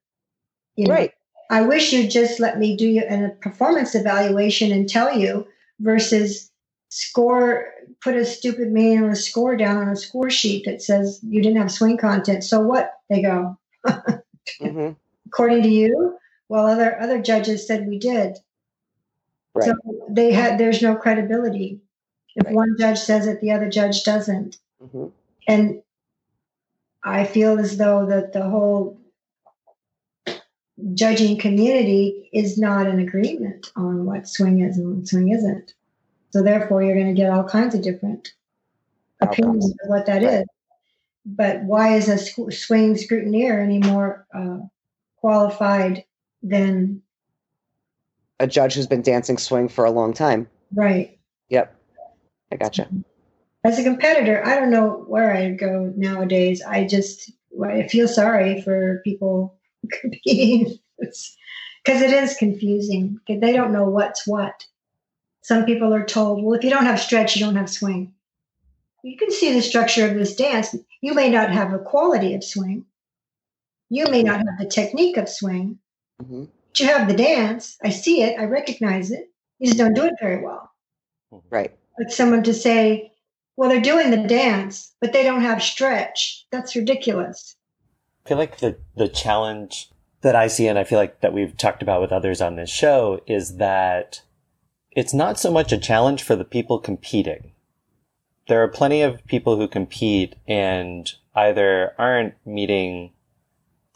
You 0.77 0.87
know, 0.87 0.95
right. 0.95 1.12
I 1.51 1.62
wish 1.62 1.93
you'd 1.93 2.11
just 2.11 2.41
let 2.41 2.59
me 2.59 2.77
do 2.77 2.87
you 2.87 3.03
a 3.09 3.31
performance 3.41 3.95
evaluation 3.95 4.70
and 4.70 4.89
tell 4.89 5.16
you 5.16 5.47
versus 5.81 6.51
score, 6.91 7.66
put 8.03 8.16
a 8.16 8.25
stupid 8.25 8.70
meaningless 8.70 9.27
score 9.27 9.57
down 9.57 9.79
on 9.79 9.89
a 9.89 9.97
score 9.97 10.31
sheet 10.31 10.65
that 10.66 10.83
says 10.83 11.20
you 11.23 11.43
didn't 11.43 11.59
have 11.59 11.73
swing 11.73 11.97
content. 11.97 12.45
So 12.45 12.61
what? 12.61 12.93
They 13.09 13.23
go. 13.23 13.59
mm-hmm. 14.61 14.93
According 15.27 15.62
to 15.62 15.69
you, 15.69 16.19
well, 16.49 16.66
other 16.66 17.01
other 17.01 17.20
judges 17.20 17.66
said 17.66 17.87
we 17.87 17.99
did. 17.99 18.39
Right. 19.55 19.66
So 19.66 19.75
they 20.09 20.33
had 20.33 20.59
there's 20.59 20.83
no 20.83 20.97
credibility 20.97 21.81
if 22.39 22.47
right. 22.47 22.55
one 22.55 22.77
judge 22.79 22.99
says 22.99 23.27
it, 23.27 23.41
the 23.41 23.51
other 23.51 23.69
judge 23.69 24.05
doesn't. 24.05 24.59
Mm-hmm. 24.83 25.07
And 25.49 25.83
I 27.03 27.25
feel 27.25 27.59
as 27.59 27.77
though 27.79 28.07
that 28.07 28.33
the 28.33 28.45
whole 28.45 29.01
judging 30.95 31.37
community 31.37 32.31
is 32.33 32.59
not 32.59 32.87
in 32.87 33.01
agreement 33.01 33.73
on 33.75 34.07
what 34.07 34.29
swing 34.29 34.61
is 34.61 34.79
and 34.79 34.99
what 34.99 35.09
swing 35.09 35.33
isn't. 35.33 35.75
So 36.31 36.43
therefore, 36.43 36.83
you're 36.83 36.95
going 36.95 37.12
to 37.12 37.20
get 37.20 37.31
all 37.31 37.43
kinds 37.43 37.75
of 37.75 37.83
different 37.83 38.33
opinions 39.20 39.70
of 39.70 39.89
what 39.89 40.07
that 40.07 40.23
right. 40.23 40.35
is. 40.41 40.45
But 41.31 41.63
why 41.65 41.95
is 41.95 42.09
a 42.09 42.17
swing 42.19 42.95
scrutineer 42.95 43.63
any 43.63 43.79
more 43.79 44.27
uh, 44.35 44.61
qualified 45.17 46.05
than 46.43 47.03
a 48.41 48.47
judge 48.47 48.75
who's 48.75 48.87
been 48.87 49.03
dancing 49.03 49.37
swing 49.37 49.69
for 49.69 49.85
a 49.85 49.91
long 49.91 50.15
time? 50.15 50.49
Right. 50.75 51.19
Yep. 51.51 51.75
I 52.51 52.57
gotcha. 52.57 52.89
As 53.63 53.79
a 53.79 53.85
competitor, 53.85 54.43
I 54.45 54.55
don't 54.55 54.71
know 54.71 55.05
where 55.07 55.35
I'd 55.35 55.59
go 55.59 55.93
nowadays. 55.97 56.63
I 56.63 56.87
just 56.87 57.31
I 57.63 57.87
feel 57.89 58.09
sorry 58.09 58.63
for 58.63 59.03
people 59.05 59.59
competing 60.01 60.79
because 60.99 62.03
it 62.03 62.11
is 62.11 62.37
confusing. 62.39 63.19
They 63.29 63.53
don't 63.53 63.73
know 63.73 63.89
what's 63.89 64.27
what. 64.27 64.65
Some 65.43 65.67
people 65.67 65.95
are 65.95 66.05
told, 66.05 66.43
well, 66.43 66.55
if 66.55 66.65
you 66.65 66.71
don't 66.71 66.87
have 66.87 67.01
stretch, 67.01 67.37
you 67.37 67.45
don't 67.45 67.57
have 67.57 67.71
swing. 67.71 68.15
You 69.03 69.16
can 69.16 69.31
see 69.31 69.53
the 69.53 69.62
structure 69.62 70.07
of 70.07 70.15
this 70.15 70.35
dance. 70.35 70.75
You 71.01 71.15
may 71.15 71.31
not 71.31 71.51
have 71.51 71.73
a 71.73 71.79
quality 71.79 72.35
of 72.35 72.45
swing. 72.45 72.85
You 73.91 74.07
may 74.07 74.23
not 74.23 74.39
have 74.39 74.59
the 74.59 74.66
technique 74.66 75.16
of 75.16 75.29
swing. 75.29 75.79
Mm-hmm. 76.23 76.45
But 76.45 76.81
you 76.81 76.87
have 76.87 77.09
the 77.09 77.16
dance. 77.16 77.77
I 77.83 77.91
see 77.91 78.23
it. 78.23 78.39
I 78.39 78.45
recognize 78.45 79.11
it. 79.11 79.31
You 79.59 79.69
just 79.69 79.79
don't 79.79 79.95
do 79.95 80.05
it 80.05 80.15
very 80.20 80.43
well. 80.43 80.70
Right 81.51 81.79
like 81.99 82.11
someone 82.11 82.43
to 82.45 82.55
say, 82.55 83.12
well, 83.57 83.69
they're 83.69 83.81
doing 83.81 84.11
the 84.11 84.29
dance, 84.29 84.95
but 85.01 85.12
they 85.12 85.23
don't 85.23 85.43
have 85.43 85.62
stretch. 85.62 86.47
That's 86.51 86.77
ridiculous. 86.77 87.57
I 88.25 88.29
feel 88.29 88.39
like 88.39 88.59
the, 88.59 88.79
the 88.97 89.09
challenge 89.09 89.91
that 90.20 90.37
I 90.37 90.47
see, 90.49 90.69
and 90.69 90.79
I 90.79 90.85
feel 90.85 90.99
like 90.99 91.20
that 91.20 91.33
we've 91.33 91.57
talked 91.57 91.83
about 91.83 92.01
with 92.01 92.12
others 92.12 92.41
on 92.41 92.57
this 92.57 92.70
show, 92.70 93.20
is 93.27 93.57
that 93.57 94.23
it's 94.93 95.15
not 95.15 95.39
so 95.39 95.51
much 95.51 95.73
a 95.73 95.79
challenge 95.79 96.23
for 96.23 96.37
the 96.37 96.45
people 96.45 96.79
competing. 96.79 97.53
There 98.49 98.62
are 98.62 98.69
plenty 98.69 99.03
of 99.03 99.27
people 99.27 99.57
who 99.57 99.69
compete 99.69 100.35
and 100.49 101.07
either 101.35 101.93
aren't 101.99 102.35
meeting 102.47 103.12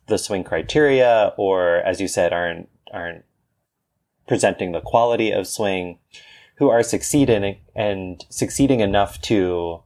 the 0.09 0.19
swing 0.19 0.45
criteria 0.45 1.33
or, 1.39 1.77
as 1.77 2.03
you 2.03 2.07
said, 2.07 2.35
aren't, 2.35 2.69
aren't 2.93 3.24
presenting 4.29 4.73
the 4.73 4.83
quality 4.83 5.31
of 5.31 5.47
swing 5.47 6.01
who 6.57 6.69
are 6.69 6.83
succeeding 6.83 7.61
and 7.74 8.27
succeeding 8.29 8.81
enough 8.81 9.23
to 9.23 9.81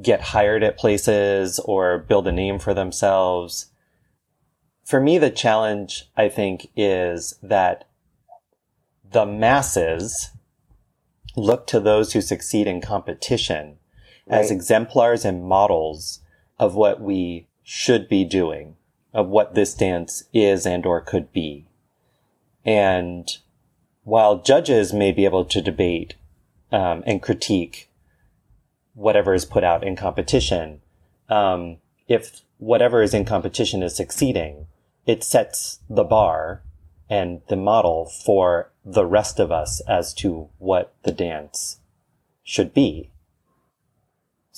get 0.00 0.20
hired 0.20 0.62
at 0.62 0.78
places 0.78 1.58
or 1.58 1.98
build 1.98 2.28
a 2.28 2.32
name 2.32 2.60
for 2.60 2.74
themselves. 2.74 3.72
For 4.84 5.00
me, 5.00 5.18
the 5.18 5.28
challenge, 5.28 6.08
I 6.16 6.28
think, 6.28 6.68
is 6.76 7.36
that 7.42 7.88
the 9.10 9.26
masses 9.26 10.30
look 11.34 11.66
to 11.66 11.80
those 11.80 12.12
who 12.12 12.20
succeed 12.20 12.68
in 12.68 12.80
competition 12.80 13.78
right. 14.28 14.40
as 14.40 14.50
exemplars 14.50 15.24
and 15.24 15.44
models 15.44 16.20
of 16.58 16.74
what 16.74 17.00
we 17.00 17.46
should 17.62 18.08
be 18.08 18.24
doing, 18.24 18.76
of 19.12 19.28
what 19.28 19.54
this 19.54 19.74
dance 19.74 20.24
is 20.32 20.66
and 20.66 20.84
or 20.86 21.00
could 21.00 21.32
be. 21.32 21.66
And 22.64 23.28
while 24.04 24.42
judges 24.42 24.92
may 24.92 25.12
be 25.12 25.24
able 25.24 25.44
to 25.44 25.62
debate 25.62 26.14
um, 26.72 27.02
and 27.06 27.22
critique 27.22 27.90
whatever 28.94 29.34
is 29.34 29.44
put 29.44 29.64
out 29.64 29.84
in 29.84 29.96
competition, 29.96 30.80
um, 31.28 31.76
if 32.08 32.40
whatever 32.58 33.02
is 33.02 33.14
in 33.14 33.24
competition 33.24 33.82
is 33.82 33.94
succeeding, 33.94 34.66
it 35.06 35.22
sets 35.22 35.80
the 35.88 36.04
bar 36.04 36.62
and 37.08 37.40
the 37.48 37.56
model 37.56 38.06
for 38.06 38.70
the 38.84 39.06
rest 39.06 39.38
of 39.38 39.52
us 39.52 39.80
as 39.88 40.12
to 40.14 40.48
what 40.58 40.94
the 41.04 41.12
dance 41.12 41.78
should 42.42 42.74
be. 42.74 43.10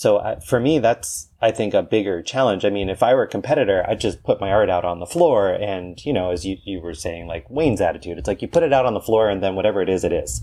So 0.01 0.17
uh, 0.17 0.41
for 0.41 0.59
me, 0.59 0.79
that's, 0.79 1.29
I 1.43 1.51
think, 1.51 1.75
a 1.75 1.83
bigger 1.83 2.23
challenge. 2.23 2.65
I 2.65 2.71
mean, 2.71 2.89
if 2.89 3.03
I 3.03 3.13
were 3.13 3.25
a 3.25 3.29
competitor, 3.29 3.85
I'd 3.87 4.01
just 4.01 4.25
put 4.25 4.41
my 4.41 4.51
art 4.51 4.71
out 4.71 4.83
on 4.83 4.99
the 4.99 5.05
floor. 5.05 5.51
And, 5.51 6.03
you 6.07 6.15
know, 6.15 6.31
as 6.31 6.47
you, 6.47 6.57
you 6.65 6.81
were 6.81 6.95
saying, 6.95 7.27
like 7.27 7.45
Wayne's 7.51 7.83
attitude, 7.83 8.17
it's 8.17 8.27
like 8.27 8.41
you 8.41 8.49
put 8.49 8.63
it 8.63 8.73
out 8.73 8.87
on 8.87 8.95
the 8.95 9.03
floor 9.03 9.29
and 9.29 9.43
then 9.43 9.57
whatever 9.57 9.83
it 9.83 9.91
is, 9.91 10.03
it 10.03 10.11
is. 10.15 10.41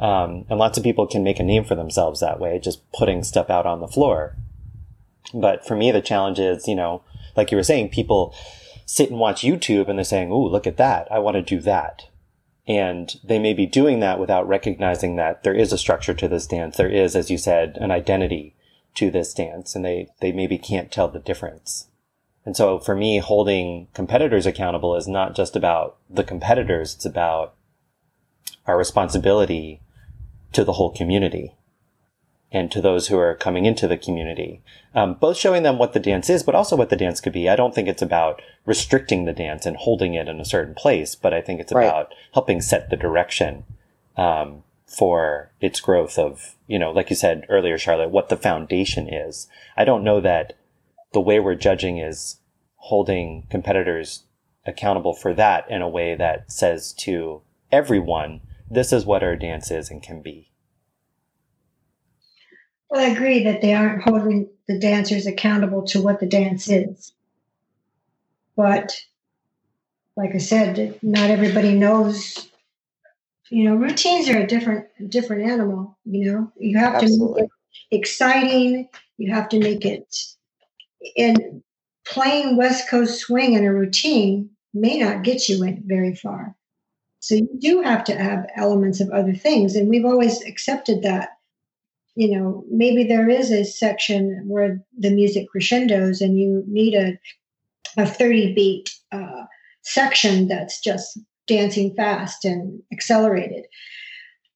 Um, 0.00 0.46
and 0.50 0.58
lots 0.58 0.78
of 0.78 0.82
people 0.82 1.06
can 1.06 1.22
make 1.22 1.38
a 1.38 1.44
name 1.44 1.62
for 1.62 1.76
themselves 1.76 2.18
that 2.18 2.40
way, 2.40 2.58
just 2.58 2.90
putting 2.90 3.22
stuff 3.22 3.50
out 3.50 3.66
on 3.66 3.78
the 3.78 3.86
floor. 3.86 4.34
But 5.32 5.64
for 5.64 5.76
me, 5.76 5.92
the 5.92 6.02
challenge 6.02 6.40
is, 6.40 6.66
you 6.66 6.74
know, 6.74 7.04
like 7.36 7.52
you 7.52 7.56
were 7.56 7.62
saying, 7.62 7.90
people 7.90 8.34
sit 8.84 9.10
and 9.10 9.20
watch 9.20 9.42
YouTube 9.42 9.86
and 9.86 9.96
they're 9.96 10.04
saying, 10.04 10.32
Ooh, 10.32 10.48
look 10.48 10.66
at 10.66 10.76
that. 10.76 11.06
I 11.08 11.20
want 11.20 11.36
to 11.36 11.42
do 11.42 11.60
that. 11.60 12.08
And 12.66 13.14
they 13.22 13.38
may 13.38 13.54
be 13.54 13.64
doing 13.64 14.00
that 14.00 14.18
without 14.18 14.48
recognizing 14.48 15.14
that 15.14 15.44
there 15.44 15.54
is 15.54 15.72
a 15.72 15.78
structure 15.78 16.14
to 16.14 16.26
this 16.26 16.48
dance. 16.48 16.76
There 16.76 16.90
is, 16.90 17.14
as 17.14 17.30
you 17.30 17.38
said, 17.38 17.78
an 17.80 17.92
identity 17.92 18.56
to 18.94 19.10
this 19.10 19.32
dance 19.34 19.74
and 19.74 19.84
they, 19.84 20.08
they 20.20 20.32
maybe 20.32 20.58
can't 20.58 20.90
tell 20.90 21.08
the 21.08 21.18
difference. 21.18 21.88
And 22.44 22.56
so 22.56 22.78
for 22.78 22.94
me, 22.94 23.18
holding 23.18 23.88
competitors 23.92 24.46
accountable 24.46 24.96
is 24.96 25.06
not 25.06 25.36
just 25.36 25.54
about 25.54 25.96
the 26.08 26.24
competitors. 26.24 26.94
It's 26.94 27.04
about 27.04 27.54
our 28.66 28.78
responsibility 28.78 29.80
to 30.52 30.64
the 30.64 30.72
whole 30.72 30.90
community 30.90 31.54
and 32.50 32.70
to 32.72 32.80
those 32.80 33.08
who 33.08 33.18
are 33.18 33.34
coming 33.34 33.66
into 33.66 33.86
the 33.86 33.98
community. 33.98 34.62
Um, 34.94 35.14
both 35.14 35.36
showing 35.36 35.62
them 35.62 35.78
what 35.78 35.92
the 35.92 36.00
dance 36.00 36.30
is, 36.30 36.42
but 36.42 36.54
also 36.54 36.76
what 36.76 36.88
the 36.88 36.96
dance 36.96 37.20
could 37.20 37.34
be. 37.34 37.48
I 37.48 37.56
don't 37.56 37.74
think 37.74 37.88
it's 37.88 38.02
about 38.02 38.40
restricting 38.64 39.24
the 39.24 39.34
dance 39.34 39.66
and 39.66 39.76
holding 39.76 40.14
it 40.14 40.28
in 40.28 40.40
a 40.40 40.44
certain 40.44 40.74
place, 40.74 41.14
but 41.14 41.34
I 41.34 41.42
think 41.42 41.60
it's 41.60 41.72
right. 41.72 41.84
about 41.84 42.14
helping 42.32 42.62
set 42.62 42.88
the 42.88 42.96
direction 42.96 43.64
um, 44.16 44.62
for 44.88 45.52
its 45.60 45.80
growth 45.80 46.18
of, 46.18 46.56
you 46.66 46.78
know, 46.78 46.90
like 46.90 47.10
you 47.10 47.16
said 47.16 47.44
earlier, 47.48 47.76
Sharlot, 47.76 48.10
what 48.10 48.30
the 48.30 48.36
foundation 48.36 49.12
is. 49.12 49.46
I 49.76 49.84
don't 49.84 50.02
know 50.02 50.20
that 50.20 50.54
the 51.12 51.20
way 51.20 51.38
we're 51.38 51.54
judging 51.54 51.98
is 51.98 52.40
holding 52.76 53.46
competitors 53.50 54.24
accountable 54.66 55.14
for 55.14 55.34
that 55.34 55.70
in 55.70 55.82
a 55.82 55.88
way 55.88 56.14
that 56.14 56.50
says 56.50 56.92
to 56.94 57.42
everyone, 57.70 58.40
this 58.70 58.92
is 58.92 59.04
what 59.04 59.22
our 59.22 59.36
dance 59.36 59.70
is 59.70 59.90
and 59.90 60.02
can 60.02 60.22
be. 60.22 60.50
Well, 62.88 63.04
I 63.04 63.12
agree 63.12 63.44
that 63.44 63.60
they 63.60 63.74
aren't 63.74 64.02
holding 64.02 64.48
the 64.66 64.78
dancers 64.78 65.26
accountable 65.26 65.82
to 65.88 66.00
what 66.00 66.20
the 66.20 66.26
dance 66.26 66.70
is. 66.70 67.12
But 68.56 68.98
like 70.16 70.34
I 70.34 70.38
said, 70.38 70.98
not 71.02 71.30
everybody 71.30 71.74
knows 71.74 72.47
you 73.50 73.64
know 73.64 73.74
routines 73.74 74.28
are 74.28 74.38
a 74.38 74.46
different 74.46 74.86
different 75.08 75.50
animal 75.50 75.98
you 76.04 76.30
know 76.30 76.52
you 76.58 76.78
have 76.78 76.94
Absolutely. 76.94 77.42
to 77.42 77.42
make 77.42 77.50
it 77.90 77.96
exciting 77.96 78.88
you 79.16 79.32
have 79.32 79.48
to 79.48 79.58
make 79.58 79.84
it 79.84 80.14
and 81.16 81.62
playing 82.06 82.56
west 82.56 82.88
coast 82.88 83.20
swing 83.20 83.54
in 83.54 83.64
a 83.64 83.72
routine 83.72 84.50
may 84.74 84.98
not 84.98 85.22
get 85.22 85.48
you 85.48 85.62
in 85.64 85.82
very 85.86 86.14
far 86.14 86.54
so 87.20 87.34
you 87.34 87.48
do 87.58 87.82
have 87.82 88.04
to 88.04 88.14
have 88.14 88.46
elements 88.56 89.00
of 89.00 89.10
other 89.10 89.34
things 89.34 89.74
and 89.74 89.88
we've 89.88 90.04
always 90.04 90.44
accepted 90.44 91.02
that 91.02 91.30
you 92.18 92.36
know, 92.36 92.64
maybe 92.68 93.04
there 93.04 93.28
is 93.28 93.52
a 93.52 93.62
section 93.62 94.42
where 94.44 94.84
the 94.98 95.10
music 95.10 95.48
crescendos 95.50 96.20
and 96.20 96.36
you 96.36 96.64
need 96.66 96.96
a, 96.96 97.16
a 97.96 98.04
30 98.04 98.54
beat 98.54 98.90
uh, 99.12 99.44
section 99.82 100.48
that's 100.48 100.80
just 100.80 101.16
dancing 101.48 101.94
fast 101.94 102.44
and 102.44 102.80
accelerated. 102.92 103.66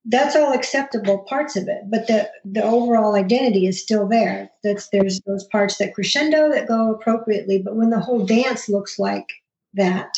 That's 0.04 0.34
all 0.34 0.52
acceptable 0.52 1.18
parts 1.28 1.56
of 1.56 1.68
it, 1.68 1.82
but 1.88 2.06
the 2.08 2.28
the 2.44 2.62
overall 2.62 3.14
identity 3.14 3.66
is 3.66 3.80
still 3.80 4.08
there. 4.08 4.50
That's 4.64 4.88
there's 4.88 5.20
those 5.20 5.44
parts 5.44 5.78
that 5.78 5.94
crescendo 5.94 6.50
that 6.50 6.68
go 6.68 6.92
appropriately, 6.92 7.60
but 7.60 7.76
when 7.76 7.90
the 7.90 8.00
whole 8.00 8.26
dance 8.26 8.68
looks 8.68 8.98
like 8.98 9.28
that, 9.74 10.12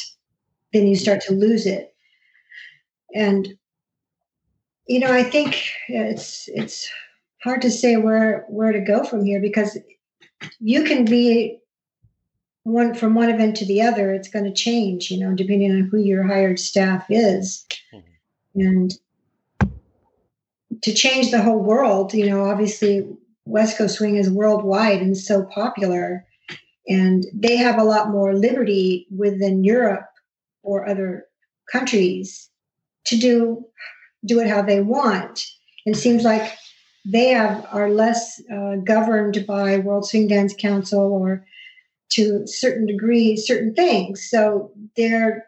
then 0.72 0.86
you 0.86 0.96
start 0.96 1.20
to 1.22 1.34
lose 1.34 1.66
it. 1.66 1.94
And 3.14 3.56
you 4.86 5.00
know, 5.00 5.12
I 5.12 5.22
think 5.22 5.62
it's 5.88 6.48
it's 6.48 6.88
hard 7.42 7.60
to 7.62 7.70
say 7.70 7.96
where 7.96 8.46
where 8.48 8.72
to 8.72 8.80
go 8.80 9.04
from 9.04 9.24
here 9.24 9.40
because 9.40 9.78
you 10.60 10.84
can 10.84 11.04
be 11.04 11.58
one 12.64 12.94
from 12.94 13.14
one 13.14 13.30
event 13.30 13.56
to 13.56 13.66
the 13.66 13.80
other 13.80 14.12
it's 14.12 14.28
going 14.28 14.44
to 14.44 14.52
change 14.52 15.10
you 15.10 15.18
know 15.18 15.34
depending 15.34 15.70
on 15.70 15.88
who 15.90 15.98
your 15.98 16.26
hired 16.26 16.58
staff 16.58 17.06
is. 17.08 17.66
Mm-hmm. 17.92 18.60
and 18.60 18.92
to 20.82 20.92
change 20.92 21.30
the 21.30 21.42
whole 21.42 21.60
world 21.60 22.12
you 22.12 22.28
know 22.28 22.44
obviously 22.44 23.06
west 23.46 23.78
coast 23.78 23.96
swing 23.96 24.16
is 24.16 24.30
worldwide 24.30 25.00
and 25.00 25.16
so 25.16 25.44
popular. 25.44 26.26
And 26.88 27.24
they 27.32 27.56
have 27.56 27.78
a 27.78 27.84
lot 27.84 28.10
more 28.10 28.34
liberty 28.34 29.06
within 29.14 29.64
europe 29.64 30.08
or 30.62 30.88
other 30.88 31.26
countries 31.70 32.50
to 33.04 33.16
do 33.16 33.64
do 34.24 34.40
it 34.40 34.48
how 34.48 34.62
they 34.62 34.80
want. 34.80 35.44
It 35.84 35.96
seems 35.96 36.24
like 36.24 36.50
they 37.04 37.28
have 37.28 37.66
are 37.70 37.90
less 37.90 38.40
uh, 38.50 38.76
governed 38.76 39.44
by 39.46 39.78
world 39.78 40.08
swing 40.08 40.28
dance 40.28 40.54
council 40.58 41.12
or 41.12 41.44
to 42.14 42.46
certain 42.46 42.86
degree 42.86 43.36
certain 43.36 43.74
things. 43.74 44.28
So 44.28 44.72
they're 44.96 45.46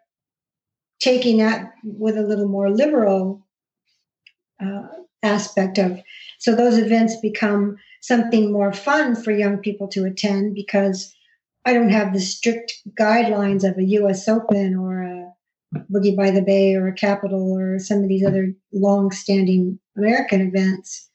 taking 1.01 1.39
that 1.39 1.73
with 1.85 2.17
a 2.17 2.23
little 2.23 2.49
more 2.49 2.71
liberal 2.71 3.47
uh, 4.61 4.83
aspect 5.23 5.79
of. 5.79 6.01
So 6.39 6.55
those 6.55 6.79
events 6.79 7.17
become 7.21 7.77
something 8.01 8.53
more 8.53 8.73
fun 8.73 9.17
for 9.17 9.33
young 9.33 9.59
people 9.59 9.89
to 9.89 10.05
attend 10.05 10.55
because 10.55 11.15
I 11.65 11.73
don't 11.73 11.91
have 11.91 12.13
the 12.13 12.21
strict 12.21 12.75
guidelines 12.99 13.69
of 13.69 13.77
a 13.77 13.85
U.S. 13.85 14.29
Open 14.29 14.77
or 14.77 15.03
a 15.03 15.33
Boogie 15.91 16.17
by 16.17 16.31
the 16.31 16.43
Bay 16.43 16.75
or 16.75 16.87
a 16.87 16.95
Capitol 16.95 17.53
or 17.53 17.79
some 17.79 18.03
of 18.03 18.09
these 18.09 18.25
other 18.25 18.53
long-standing 18.73 19.79
American 19.97 20.41
events. 20.41 21.11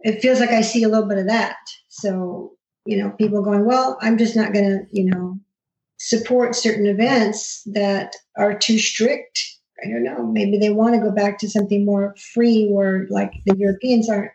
It 0.00 0.20
feels 0.20 0.40
like 0.40 0.50
I 0.50 0.62
see 0.62 0.82
a 0.82 0.88
little 0.88 1.08
bit 1.08 1.18
of 1.18 1.28
that. 1.28 1.56
So 1.88 2.53
you 2.86 2.96
know, 2.96 3.10
people 3.10 3.42
going, 3.42 3.64
well, 3.64 3.98
I'm 4.00 4.18
just 4.18 4.36
not 4.36 4.52
going 4.52 4.64
to, 4.64 4.86
you 4.92 5.04
know, 5.04 5.38
support 5.98 6.54
certain 6.54 6.86
events 6.86 7.62
that 7.72 8.14
are 8.36 8.56
too 8.56 8.78
strict. 8.78 9.40
I 9.84 9.88
don't 9.88 10.04
know. 10.04 10.26
Maybe 10.26 10.58
they 10.58 10.70
want 10.70 10.94
to 10.94 11.00
go 11.00 11.10
back 11.10 11.38
to 11.38 11.48
something 11.48 11.84
more 11.84 12.14
free, 12.32 12.68
where 12.68 13.06
like 13.10 13.32
the 13.46 13.56
Europeans 13.56 14.08
aren't 14.08 14.30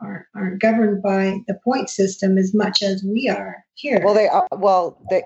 aren't, 0.00 0.26
aren't 0.34 0.60
governed 0.60 1.02
by 1.02 1.38
the 1.46 1.58
point 1.64 1.90
system 1.90 2.36
as 2.38 2.54
much 2.54 2.82
as 2.82 3.04
we 3.04 3.28
are 3.28 3.64
here. 3.74 4.00
Well, 4.04 4.14
they 4.14 4.28
are. 4.28 4.46
Well, 4.52 5.00
they, 5.10 5.22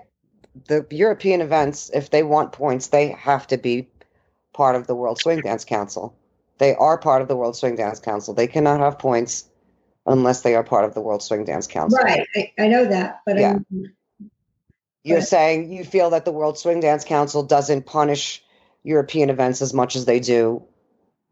the 0.67 0.85
European 0.91 1.41
events, 1.41 1.89
if 1.93 2.09
they 2.09 2.23
want 2.23 2.51
points, 2.51 2.87
they 2.87 3.09
have 3.09 3.47
to 3.47 3.57
be 3.57 3.87
part 4.53 4.75
of 4.75 4.87
the 4.87 4.95
World 4.95 5.19
Swing 5.19 5.41
Dance 5.41 5.65
Council. 5.65 6.15
They 6.59 6.75
are 6.75 6.97
part 6.97 7.21
of 7.21 7.27
the 7.27 7.35
World 7.35 7.55
Swing 7.55 7.75
Dance 7.75 7.99
Council. 7.99 8.33
They 8.33 8.47
cannot 8.47 8.79
have 8.79 8.99
points 8.99 9.49
unless 10.05 10.41
they 10.41 10.55
are 10.55 10.63
part 10.63 10.85
of 10.85 10.93
the 10.93 11.01
World 11.01 11.23
Swing 11.23 11.45
Dance 11.45 11.67
Council. 11.67 11.99
Right, 11.99 12.27
I, 12.35 12.51
I 12.59 12.67
know 12.67 12.85
that, 12.85 13.21
but 13.25 13.37
yeah. 13.37 13.53
I'm, 13.53 13.95
you're 15.03 15.19
but, 15.19 15.27
saying 15.27 15.71
you 15.71 15.83
feel 15.83 16.11
that 16.11 16.25
the 16.25 16.31
World 16.31 16.57
Swing 16.57 16.79
Dance 16.79 17.03
Council 17.03 17.43
doesn't 17.43 17.85
punish 17.85 18.43
European 18.83 19.29
events 19.29 19.61
as 19.61 19.73
much 19.73 19.95
as 19.95 20.05
they 20.05 20.19
do 20.19 20.63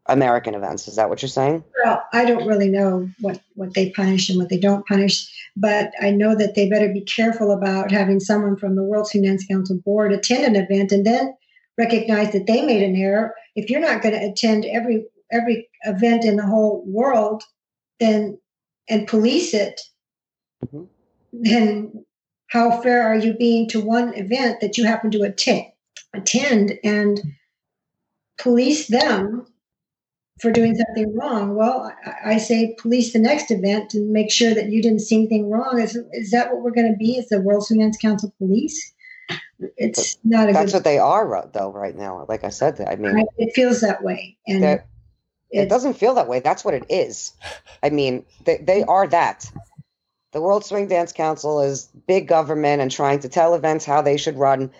American 0.06 0.54
events. 0.54 0.88
Is 0.88 0.96
that 0.96 1.08
what 1.08 1.22
you're 1.22 1.28
saying? 1.28 1.64
Well, 1.84 2.02
I 2.12 2.24
don't 2.24 2.46
really 2.46 2.68
know 2.68 3.08
what 3.20 3.40
what 3.54 3.74
they 3.74 3.90
punish 3.90 4.28
and 4.28 4.38
what 4.38 4.48
they 4.48 4.58
don't 4.58 4.86
punish, 4.86 5.30
but 5.56 5.92
I 6.00 6.10
know 6.10 6.34
that 6.34 6.54
they 6.54 6.68
better 6.68 6.92
be 6.92 7.02
careful 7.02 7.52
about 7.52 7.90
having 7.90 8.20
someone 8.20 8.56
from 8.56 8.74
the 8.74 8.82
World 8.82 9.08
Swing 9.08 9.22
Dance 9.22 9.46
Council 9.46 9.78
board 9.84 10.12
attend 10.12 10.44
an 10.44 10.62
event 10.62 10.92
and 10.92 11.06
then 11.06 11.34
recognize 11.78 12.32
that 12.32 12.46
they 12.46 12.62
made 12.62 12.82
an 12.82 12.96
error. 12.96 13.34
If 13.54 13.70
you're 13.70 13.80
not 13.80 14.02
going 14.02 14.14
to 14.14 14.30
attend 14.30 14.64
every 14.64 15.06
every 15.30 15.68
event 15.82 16.24
in 16.24 16.36
the 16.36 16.46
whole 16.46 16.84
world, 16.86 17.42
then 18.00 18.38
and 18.88 19.06
police 19.06 19.54
it, 19.54 19.80
mm-hmm. 20.64 20.84
then 21.32 22.04
how 22.48 22.82
fair 22.82 23.02
are 23.02 23.16
you 23.16 23.34
being 23.34 23.68
to 23.70 23.80
one 23.80 24.14
event 24.14 24.60
that 24.60 24.76
you 24.76 24.84
happen 24.84 25.10
to 25.10 25.22
attend, 25.22 25.66
attend 26.12 26.78
and 26.84 27.20
police 28.38 28.88
them 28.88 29.46
for 30.40 30.50
doing 30.50 30.74
something 30.74 31.16
wrong? 31.16 31.54
Well, 31.54 31.92
I, 32.04 32.34
I, 32.34 32.38
say 32.38 32.76
police 32.78 33.12
the 33.12 33.18
next 33.18 33.50
event 33.50 33.94
and 33.94 34.10
make 34.10 34.30
sure 34.30 34.54
that 34.54 34.70
you 34.70 34.82
didn't 34.82 35.00
see 35.00 35.16
anything 35.16 35.50
wrong. 35.50 35.80
Is, 35.80 35.98
is 36.12 36.30
that 36.32 36.52
what 36.52 36.62
we're 36.62 36.72
going 36.72 36.92
to 36.92 36.98
be? 36.98 37.16
Is 37.16 37.28
the 37.28 37.40
World 37.40 37.66
Finance 37.66 37.96
Council 37.96 38.34
police? 38.36 38.92
It's 39.76 40.18
not 40.24 40.50
a. 40.50 40.52
That's 40.52 40.74
what 40.74 40.84
they 40.84 40.98
are, 40.98 41.48
though. 41.52 41.72
Right 41.72 41.96
now, 41.96 42.26
like 42.28 42.44
I 42.44 42.48
said, 42.48 42.76
that 42.78 42.88
I 42.88 42.96
mean, 42.96 43.24
it 43.38 43.54
feels 43.54 43.80
that 43.80 44.02
way, 44.02 44.36
and 44.46 44.82
it 45.52 45.68
doesn't 45.68 45.94
feel 45.94 46.14
that 46.14 46.28
way. 46.28 46.40
That's 46.40 46.64
what 46.64 46.74
it 46.74 46.86
is. 46.88 47.32
I 47.82 47.90
mean, 47.90 48.24
they, 48.44 48.56
they 48.56 48.82
are 48.84 49.06
that. 49.08 49.50
The 50.32 50.40
World 50.40 50.64
Swing 50.64 50.88
Dance 50.88 51.12
Council 51.12 51.60
is 51.60 51.88
big 52.06 52.26
government 52.26 52.80
and 52.80 52.90
trying 52.90 53.20
to 53.20 53.28
tell 53.28 53.54
events 53.54 53.84
how 53.84 54.00
they 54.00 54.16
should 54.16 54.38
run 54.38 54.70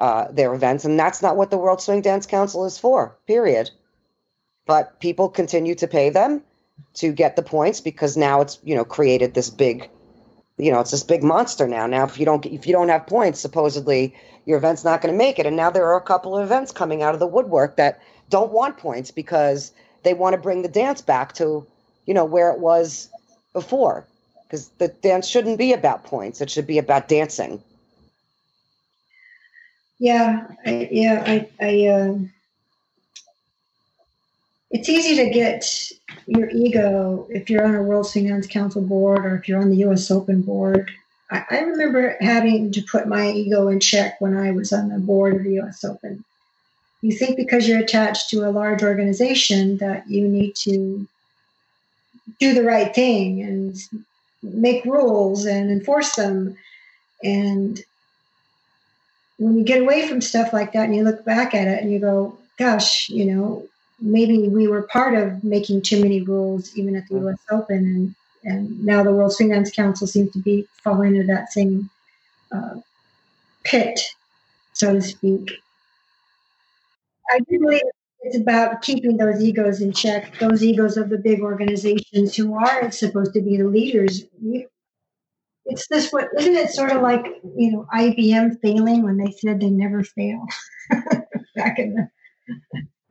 uh, 0.00 0.32
their 0.32 0.54
events, 0.54 0.84
and 0.84 0.98
that's 0.98 1.22
not 1.22 1.36
what 1.36 1.50
the 1.50 1.58
World 1.58 1.82
Swing 1.82 2.00
Dance 2.00 2.26
Council 2.26 2.64
is 2.64 2.78
for. 2.78 3.16
Period. 3.26 3.70
But 4.66 4.98
people 5.00 5.28
continue 5.28 5.74
to 5.76 5.86
pay 5.86 6.08
them 6.10 6.42
to 6.94 7.12
get 7.12 7.36
the 7.36 7.42
points 7.42 7.80
because 7.80 8.16
now 8.16 8.40
it's 8.40 8.58
you 8.64 8.74
know 8.74 8.84
created 8.84 9.34
this 9.34 9.50
big, 9.50 9.90
you 10.56 10.72
know, 10.72 10.80
it's 10.80 10.92
this 10.92 11.02
big 11.02 11.22
monster 11.22 11.68
now. 11.68 11.86
Now 11.86 12.04
if 12.04 12.18
you 12.18 12.24
don't 12.24 12.44
if 12.46 12.66
you 12.66 12.72
don't 12.72 12.88
have 12.88 13.06
points, 13.06 13.38
supposedly 13.38 14.14
your 14.46 14.58
event's 14.58 14.84
not 14.84 15.02
going 15.02 15.12
to 15.12 15.18
make 15.18 15.38
it. 15.38 15.46
And 15.46 15.56
now 15.56 15.70
there 15.70 15.86
are 15.86 15.96
a 15.96 16.00
couple 16.00 16.36
of 16.36 16.44
events 16.44 16.72
coming 16.72 17.02
out 17.02 17.14
of 17.14 17.20
the 17.20 17.26
woodwork 17.26 17.76
that 17.76 18.00
don't 18.28 18.50
want 18.50 18.78
points 18.78 19.10
because 19.10 19.72
they 20.02 20.14
want 20.14 20.34
to 20.34 20.40
bring 20.40 20.62
the 20.62 20.68
dance 20.68 21.00
back 21.00 21.34
to, 21.34 21.66
you 22.06 22.14
know, 22.14 22.24
where 22.24 22.50
it 22.50 22.58
was 22.58 23.08
before. 23.52 24.06
Because 24.44 24.68
the 24.78 24.88
dance 24.88 25.26
shouldn't 25.26 25.58
be 25.58 25.72
about 25.72 26.04
points; 26.04 26.40
it 26.40 26.50
should 26.50 26.66
be 26.66 26.78
about 26.78 27.08
dancing. 27.08 27.62
Yeah, 29.98 30.46
I, 30.66 30.88
yeah, 30.90 31.22
I, 31.26 31.48
I 31.60 31.86
uh, 31.86 32.18
it's 34.70 34.88
easy 34.88 35.16
to 35.16 35.30
get 35.30 35.92
your 36.26 36.50
ego 36.50 37.26
if 37.30 37.48
you're 37.48 37.64
on 37.64 37.74
a 37.74 37.82
World 37.82 38.10
Dance 38.12 38.46
Council 38.46 38.82
board 38.82 39.24
or 39.24 39.36
if 39.36 39.48
you're 39.48 39.60
on 39.60 39.70
the 39.70 39.76
U.S. 39.76 40.10
Open 40.10 40.42
board. 40.42 40.90
I 41.30 41.60
remember 41.60 42.18
having 42.20 42.72
to 42.72 42.82
put 42.82 43.08
my 43.08 43.30
ego 43.30 43.68
in 43.68 43.80
check 43.80 44.20
when 44.20 44.36
I 44.36 44.50
was 44.50 44.70
on 44.70 44.90
the 44.90 44.98
board 44.98 45.36
of 45.36 45.44
the 45.44 45.54
U.S. 45.54 45.82
Open 45.82 46.24
you 47.02 47.12
think 47.12 47.36
because 47.36 47.68
you're 47.68 47.80
attached 47.80 48.30
to 48.30 48.48
a 48.48 48.50
large 48.50 48.82
organization 48.82 49.76
that 49.78 50.08
you 50.08 50.26
need 50.26 50.54
to 50.56 51.06
do 52.38 52.54
the 52.54 52.62
right 52.62 52.94
thing 52.94 53.42
and 53.42 53.76
make 54.42 54.84
rules 54.84 55.44
and 55.44 55.70
enforce 55.70 56.14
them. 56.14 56.56
And 57.22 57.82
when 59.38 59.58
you 59.58 59.64
get 59.64 59.82
away 59.82 60.08
from 60.08 60.20
stuff 60.20 60.52
like 60.52 60.72
that 60.72 60.84
and 60.84 60.94
you 60.94 61.02
look 61.02 61.24
back 61.24 61.54
at 61.54 61.66
it 61.66 61.82
and 61.82 61.92
you 61.92 61.98
go 61.98 62.38
gosh 62.58 63.08
you 63.08 63.24
know 63.24 63.66
maybe 64.00 64.48
we 64.48 64.68
were 64.68 64.82
part 64.82 65.14
of 65.14 65.42
making 65.42 65.82
too 65.82 66.00
many 66.00 66.20
rules 66.20 66.76
even 66.76 66.94
at 66.94 67.08
the 67.08 67.16
us 67.28 67.38
open 67.50 67.76
and 67.76 68.14
and 68.44 68.84
now 68.84 69.02
the 69.02 69.12
world 69.12 69.32
swing 69.32 69.48
dance 69.48 69.70
council 69.70 70.06
seems 70.06 70.30
to 70.32 70.38
be 70.38 70.66
falling 70.82 71.14
into 71.14 71.26
that 71.26 71.52
same 71.52 71.88
uh, 72.52 72.74
pit 73.64 74.00
so 74.74 74.92
to 74.92 75.00
speak 75.00 75.52
I 77.30 77.38
do 77.38 77.58
believe 77.58 77.82
it's 78.22 78.36
about 78.36 78.82
keeping 78.82 79.16
those 79.16 79.42
egos 79.42 79.80
in 79.80 79.92
check, 79.92 80.38
those 80.38 80.62
egos 80.62 80.96
of 80.96 81.08
the 81.10 81.18
big 81.18 81.40
organizations 81.40 82.36
who 82.36 82.54
are 82.54 82.90
supposed 82.90 83.34
to 83.34 83.40
be 83.40 83.56
the 83.56 83.64
leaders. 83.64 84.24
It's 85.64 85.88
this 85.88 86.12
what 86.12 86.28
isn't 86.38 86.54
it 86.54 86.70
sort 86.70 86.92
of 86.92 87.02
like 87.02 87.24
you 87.56 87.72
know 87.72 87.86
IBM 87.92 88.60
failing 88.60 89.02
when 89.02 89.16
they 89.16 89.32
said 89.32 89.60
they 89.60 89.70
never 89.70 90.04
fail 90.04 90.44
back 91.56 91.78
in 91.78 91.94
the 91.94 92.08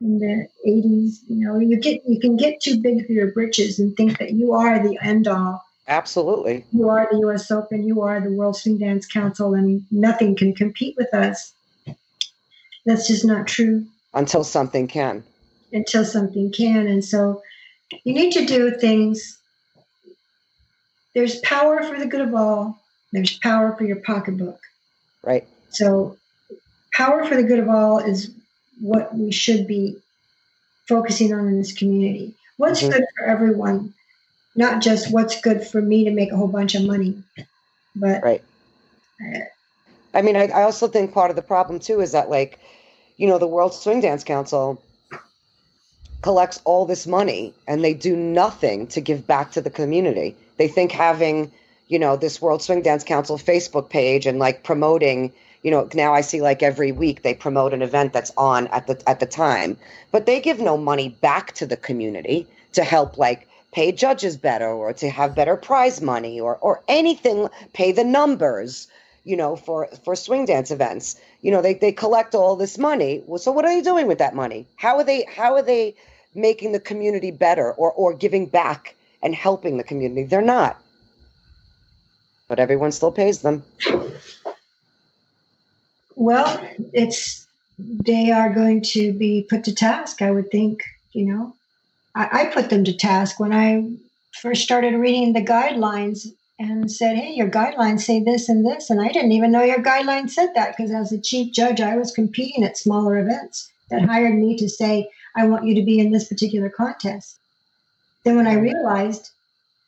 in 0.02 0.20
the 0.20 0.48
eighties. 0.66 1.24
You 1.28 1.46
know, 1.46 1.60
you 1.60 1.78
get 1.78 2.02
you 2.08 2.20
can 2.20 2.38
get 2.38 2.62
too 2.62 2.82
big 2.82 3.06
for 3.06 3.12
your 3.12 3.34
britches 3.34 3.80
and 3.80 3.96
think 3.96 4.18
that 4.20 4.32
you 4.32 4.54
are 4.54 4.82
the 4.82 4.98
end 5.02 5.28
all. 5.28 5.62
Absolutely. 5.88 6.66
You 6.72 6.90
are 6.90 7.08
the 7.12 7.20
U.S. 7.20 7.52
Open. 7.52 7.84
You 7.86 8.02
are 8.02 8.22
the 8.22 8.32
World 8.32 8.56
Swing 8.56 8.78
Dance 8.78 9.06
Council, 9.06 9.56
and 9.56 9.84
nothing 9.92 10.36
can 10.38 10.54
compete 10.54 10.96
with 10.98 11.14
us. 11.14 11.54
That's 12.86 13.08
just 13.08 13.26
not 13.26 13.48
true 13.48 13.88
until 14.14 14.44
something 14.44 14.88
can. 14.88 15.24
Until 15.72 16.06
something 16.06 16.52
can. 16.52 16.88
And 16.88 17.04
so 17.04 17.42
you 18.04 18.14
need 18.14 18.32
to 18.34 18.46
do 18.46 18.72
things 18.72 19.42
there's 21.14 21.40
power 21.40 21.84
for 21.84 21.98
the 21.98 22.06
good 22.06 22.22
of 22.22 22.34
all. 22.34 22.80
There's 23.12 23.38
power 23.38 23.76
for 23.76 23.84
your 23.84 23.98
pocketbook. 23.98 24.60
Right. 25.24 25.48
So, 25.70 26.18
power 26.94 27.26
for 27.26 27.36
the 27.36 27.44
good 27.44 27.60
of 27.60 27.70
all 27.70 28.00
is 28.00 28.32
what 28.80 29.14
we 29.16 29.32
should 29.32 29.68
be 29.68 29.98
focusing 30.88 31.34
on 31.34 31.48
in 31.48 31.58
this 31.58 31.74
community. 31.74 32.34
What's 32.58 32.82
mm-hmm. 32.82 32.92
good 32.92 33.06
for 33.16 33.26
everyone, 33.26 33.94
not 34.56 34.82
just 34.82 35.12
what's 35.12 35.42
good 35.42 35.66
for 35.66 35.82
me 35.82 36.06
to 36.06 36.12
make 36.12 36.32
a 36.32 36.38
whole 36.38 36.48
bunch 36.48 36.76
of 36.76 36.86
money. 36.86 37.22
But 37.96 38.24
right. 38.24 38.44
Uh, 39.22 39.40
I 40.14 40.22
mean, 40.22 40.36
I, 40.36 40.48
I 40.48 40.64
also 40.64 40.88
think 40.88 41.14
part 41.14 41.30
of 41.30 41.36
the 41.36 41.42
problem 41.42 41.80
too 41.80 42.02
is 42.02 42.14
that, 42.14 42.30
like, 42.30 42.60
you 43.18 43.28
know, 43.28 43.38
the 43.38 43.48
World 43.48 43.74
Swing 43.74 44.02
Dance 44.02 44.24
Council 44.24 44.82
collects 46.22 46.62
all 46.66 46.86
this 46.86 47.08
money 47.08 47.54
and 47.68 47.84
they 47.84 47.94
do 47.94 48.16
nothing 48.16 48.88
to 48.88 49.02
give 49.02 49.26
back 49.26 49.52
to 49.52 49.62
the 49.62 49.70
community. 49.70 50.36
They 50.58 50.68
think 50.68 50.92
having, 50.92 51.52
you 51.88 51.98
know, 52.00 52.16
this 52.16 52.42
World 52.42 52.62
Swing 52.62 52.82
Dance 52.82 53.04
Council 53.04 53.38
Facebook 53.38 53.90
page 53.90 54.26
and 54.26 54.38
like 54.40 54.64
promoting, 54.64 55.34
you 55.64 55.72
know, 55.72 55.90
now 55.94 56.14
I 56.14 56.22
see 56.22 56.42
like 56.42 56.62
every 56.62 56.92
week 56.92 57.24
they 57.24 57.34
promote 57.34 57.74
an 57.74 57.82
event 57.82 58.14
that's 58.14 58.32
on 58.38 58.68
at 58.68 58.88
the 58.88 59.02
at 59.08 59.20
the 59.20 59.26
time, 59.26 59.78
but 60.12 60.26
they 60.26 60.40
give 60.40 60.60
no 60.60 60.78
money 60.78 61.10
back 61.10 61.54
to 61.54 61.66
the 61.66 61.78
community 61.78 62.48
to 62.74 62.84
help 62.84 63.18
like 63.18 63.48
pay 63.72 63.92
judges 63.92 64.38
better 64.38 64.68
or 64.70 64.94
to 64.94 65.10
have 65.10 65.36
better 65.36 65.56
prize 65.56 66.02
money 66.02 66.40
or 66.40 66.58
or 66.58 66.82
anything, 66.88 67.48
pay 67.74 67.92
the 67.92 68.04
numbers, 68.04 68.88
you 69.24 69.36
know, 69.36 69.56
for 69.56 69.88
for 70.04 70.16
swing 70.16 70.46
dance 70.46 70.72
events. 70.72 71.20
You 71.42 71.52
know, 71.52 71.62
they 71.62 71.74
they 71.74 71.92
collect 71.92 72.36
all 72.36 72.56
this 72.56 72.78
money. 72.78 73.24
Well, 73.26 73.40
so 73.40 73.52
what 73.52 73.66
are 73.66 73.74
they 73.74 73.82
doing 73.82 74.08
with 74.08 74.20
that 74.20 74.36
money? 74.36 74.68
How 74.76 74.98
are 74.98 75.04
they 75.04 75.26
how 75.36 75.56
are 75.56 75.64
they 75.64 75.96
making 76.34 76.72
the 76.72 76.80
community 76.80 77.32
better 77.32 77.74
or, 77.74 77.92
or 77.92 78.14
giving 78.14 78.46
back 78.46 78.96
and 79.22 79.36
helping 79.36 79.78
the 79.78 79.84
community. 79.84 80.24
They're 80.24 80.42
not. 80.42 80.82
But 82.48 82.60
everyone 82.60 82.92
still 82.92 83.12
pays 83.12 83.42
them. 83.42 83.64
Well, 86.16 86.62
it's 86.94 87.48
they 87.78 88.32
are 88.32 88.54
going 88.54 88.82
to 88.82 89.14
be 89.14 89.46
put 89.50 89.64
to 89.64 89.74
task, 89.74 90.22
I 90.22 90.32
would 90.32 90.52
think, 90.52 90.84
you 91.14 91.26
know. 91.26 91.56
I, 92.16 92.42
I 92.42 92.46
put 92.48 92.70
them 92.70 92.84
to 92.84 92.94
task 92.94 93.40
when 93.40 93.54
I 93.54 93.90
first 94.34 94.64
started 94.64 94.96
reading 94.96 95.34
the 95.34 95.44
guidelines 95.44 96.28
and 96.62 96.92
said, 96.92 97.18
Hey, 97.18 97.34
your 97.34 97.50
guidelines 97.50 98.02
say 98.02 98.24
this 98.24 98.48
and 98.48 98.66
this. 98.66 98.90
And 98.90 99.02
I 99.02 99.10
didn't 99.10 99.32
even 99.32 99.52
know 99.52 99.64
your 99.64 99.82
guidelines 99.82 100.32
said 100.32 100.52
that 100.56 100.76
because 100.76 100.92
as 100.92 101.12
a 101.12 101.20
chief 101.20 101.54
judge, 101.54 101.82
I 101.82 101.98
was 101.98 102.12
competing 102.12 102.64
at 102.64 102.78
smaller 102.78 103.18
events 103.18 103.72
that 103.90 104.04
hired 104.04 104.36
me 104.36 104.56
to 104.58 104.70
say, 104.70 105.10
I 105.36 105.48
want 105.48 105.66
you 105.66 105.76
to 105.76 105.84
be 105.84 106.00
in 106.00 106.12
this 106.12 106.28
particular 106.28 106.70
contest. 106.70 107.38
Then 108.24 108.36
when 108.36 108.48
I 108.48 108.54
realized 108.54 109.32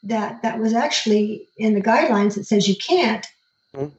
that 0.04 0.42
that 0.42 0.60
was 0.60 0.74
actually 0.74 1.48
in 1.58 1.74
the 1.74 1.82
guidelines 1.82 2.36
that 2.36 2.46
says 2.46 2.68
you 2.68 2.76
can't, 2.76 3.26
mm-hmm. 3.76 3.94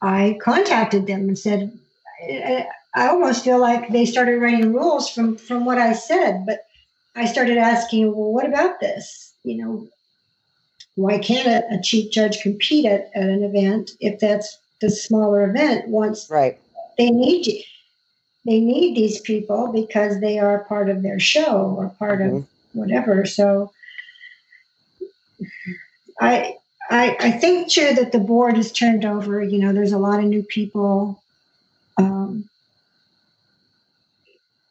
I 0.00 0.38
contacted 0.40 1.06
them 1.06 1.28
and 1.28 1.38
said, 1.38 1.78
I, 2.22 2.66
I 2.94 3.08
almost 3.08 3.44
feel 3.44 3.58
like 3.58 3.90
they 3.90 4.06
started 4.06 4.40
writing 4.40 4.72
rules 4.72 5.10
from 5.10 5.36
from 5.36 5.64
what 5.64 5.78
I 5.78 5.92
said, 5.92 6.46
but 6.46 6.60
I 7.14 7.26
started 7.26 7.58
asking, 7.58 8.06
well, 8.06 8.32
what 8.32 8.46
about 8.46 8.80
this? 8.80 9.32
You 9.44 9.56
know, 9.58 9.88
why 10.96 11.18
can't 11.18 11.64
a, 11.72 11.80
chief 11.82 12.12
judge 12.12 12.40
compete 12.40 12.86
at, 12.86 13.10
at 13.14 13.28
an 13.28 13.42
event 13.42 13.92
if 14.00 14.20
that's 14.20 14.58
the 14.80 14.90
smaller 14.90 15.48
event 15.48 15.88
once 15.88 16.28
right. 16.30 16.58
they 16.98 17.10
need 17.10 17.46
you? 17.46 17.62
they 18.44 18.60
need 18.60 18.96
these 18.96 19.20
people 19.20 19.72
because 19.72 20.20
they 20.20 20.38
are 20.38 20.64
part 20.64 20.90
of 20.90 21.02
their 21.02 21.18
show 21.18 21.74
or 21.78 21.88
part 21.98 22.20
mm-hmm. 22.20 22.36
of 22.36 22.46
whatever. 22.72 23.24
So 23.24 23.72
I, 26.20 26.56
I 26.90 27.16
I 27.18 27.30
think 27.32 27.70
too 27.70 27.94
that 27.94 28.12
the 28.12 28.18
board 28.18 28.58
is 28.58 28.70
turned 28.70 29.04
over. 29.04 29.42
You 29.42 29.58
know, 29.58 29.72
there's 29.72 29.92
a 29.92 29.98
lot 29.98 30.20
of 30.20 30.26
new 30.26 30.42
people, 30.42 31.22
um, 31.96 32.48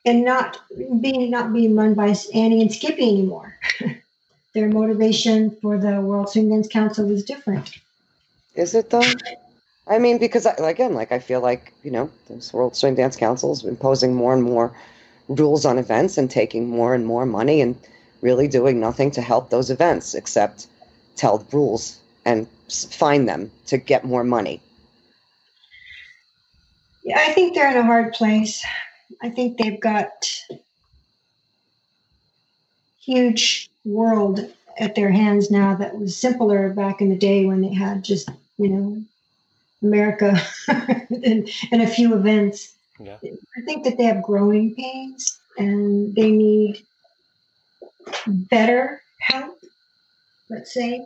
and 0.06 0.24
not 0.24 0.60
being 1.02 1.32
not 1.32 1.52
being 1.52 1.76
run 1.76 1.96
by 1.96 2.16
Annie 2.34 2.62
and 2.62 2.72
Skippy 2.72 3.10
anymore. 3.10 3.58
Their 4.54 4.70
motivation 4.70 5.58
for 5.62 5.78
the 5.78 6.00
World 6.02 6.30
Swing 6.30 6.50
Dance 6.50 6.68
Council 6.68 7.08
was 7.08 7.24
different. 7.24 7.80
Is 8.56 8.76
it 8.76 8.90
though? 8.90 9.04
I 9.88 10.00
mean, 10.00 10.20
because 10.20 10.46
I, 10.46 10.54
again, 10.54 10.94
like 10.94 11.12
I 11.12 11.20
feel 11.20 11.42
like 11.42 11.74
you 11.84 11.92
know, 11.92 12.10
this 12.28 12.54
World 12.54 12.76
Swing 12.76 12.96
Dance 12.96 13.16
Council 13.16 13.52
is 13.52 13.64
imposing 13.64 14.14
more 14.14 14.34
and 14.34 14.44
more 14.44 14.76
rules 15.28 15.66
on 15.66 15.78
events 15.78 16.18
and 16.18 16.30
taking 16.30 16.70
more 16.70 16.94
and 16.94 17.06
more 17.06 17.26
money 17.26 17.62
and 17.62 17.76
really 18.22 18.48
doing 18.48 18.80
nothing 18.80 19.12
to 19.12 19.22
help 19.22 19.50
those 19.50 19.70
events 19.70 20.14
except 20.14 20.68
tell 21.16 21.46
rules 21.52 22.00
and 22.26 22.48
find 22.70 23.28
them 23.28 23.52
to 23.68 23.78
get 23.78 24.06
more 24.06 24.24
money. 24.24 24.62
Yeah, 27.04 27.20
I 27.20 27.34
think 27.34 27.54
they're 27.54 27.70
in 27.70 27.78
a 27.78 27.84
hard 27.84 28.14
place. 28.14 28.64
I 29.22 29.30
think 29.30 29.58
they've 29.58 29.80
got 29.80 30.10
huge 33.06 33.70
world 33.86 34.40
at 34.80 34.96
their 34.96 35.12
hands 35.12 35.52
now 35.52 35.76
that 35.76 35.98
was 35.98 36.16
simpler 36.18 36.70
back 36.70 37.02
in 37.02 37.10
the 37.10 37.18
day 37.18 37.46
when 37.46 37.62
they 37.62 37.74
had 37.74 38.04
just 38.04 38.30
you 38.58 38.70
know 38.70 39.04
America 39.84 40.42
and, 40.68 41.50
and 41.72 41.82
a 41.82 41.88
few 41.88 42.16
events. 42.16 42.74
Yeah. 43.00 43.18
I 43.24 43.62
think 43.66 43.84
that 43.84 43.98
they 43.98 44.06
have 44.06 44.24
growing 44.24 44.74
pains 44.76 45.40
and 45.58 46.16
they 46.16 46.32
need 46.32 46.84
better 48.26 49.02
help, 49.20 49.60
let's 50.50 50.74
say, 50.74 51.06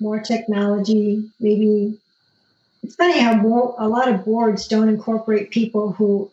more 0.00 0.20
technology, 0.20 1.30
maybe. 1.38 1.98
It's 2.82 2.96
funny 2.96 3.20
how 3.20 3.34
a 3.78 3.88
lot 3.88 4.08
of 4.08 4.24
boards 4.24 4.66
don't 4.66 4.88
incorporate 4.88 5.50
people 5.50 5.92
who 5.92 6.30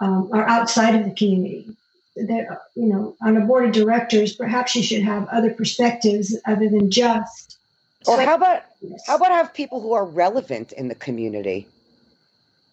um, 0.00 0.30
are 0.32 0.48
outside 0.48 0.94
of 0.94 1.04
the 1.04 1.14
community. 1.14 1.76
That 2.16 2.60
you 2.74 2.86
know, 2.86 3.16
on 3.20 3.36
a 3.36 3.40
board 3.40 3.64
of 3.66 3.72
directors, 3.72 4.34
perhaps 4.34 4.76
you 4.76 4.82
should 4.82 5.02
have 5.02 5.26
other 5.28 5.52
perspectives 5.52 6.36
other 6.46 6.68
than 6.68 6.90
just 6.90 7.58
or 8.06 8.20
how 8.20 8.34
about 8.34 8.62
how 9.06 9.16
about 9.16 9.30
have 9.30 9.54
people 9.54 9.80
who 9.80 9.92
are 9.92 10.04
relevant 10.04 10.72
in 10.72 10.88
the 10.88 10.94
community 10.94 11.66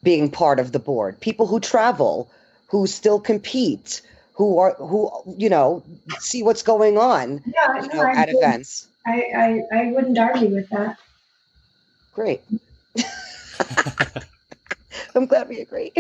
being 0.04 0.30
part 0.30 0.60
of 0.60 0.72
the 0.72 0.80
board? 0.80 1.20
People 1.20 1.48
who 1.48 1.60
travel, 1.60 2.30
who 2.68 2.88
still 2.88 3.20
compete, 3.20 4.02
who 4.34 4.58
are 4.58 4.74
who 4.74 5.12
you 5.38 5.50
know 5.50 5.84
see 6.20 6.44
what's 6.44 6.64
going 6.64 6.98
on 6.98 7.42
yeah, 7.46 7.82
you 7.82 7.88
know, 7.94 8.06
at 8.06 8.30
events. 8.30 8.88
I, 9.06 9.24
I 9.36 9.62
I 9.74 9.92
wouldn't 9.92 10.18
argue 10.18 10.50
with 10.50 10.70
that. 10.70 10.98
Great. 12.14 12.42
I'm 15.16 15.26
glad 15.26 15.48
we 15.50 15.62
agree. 15.62 15.94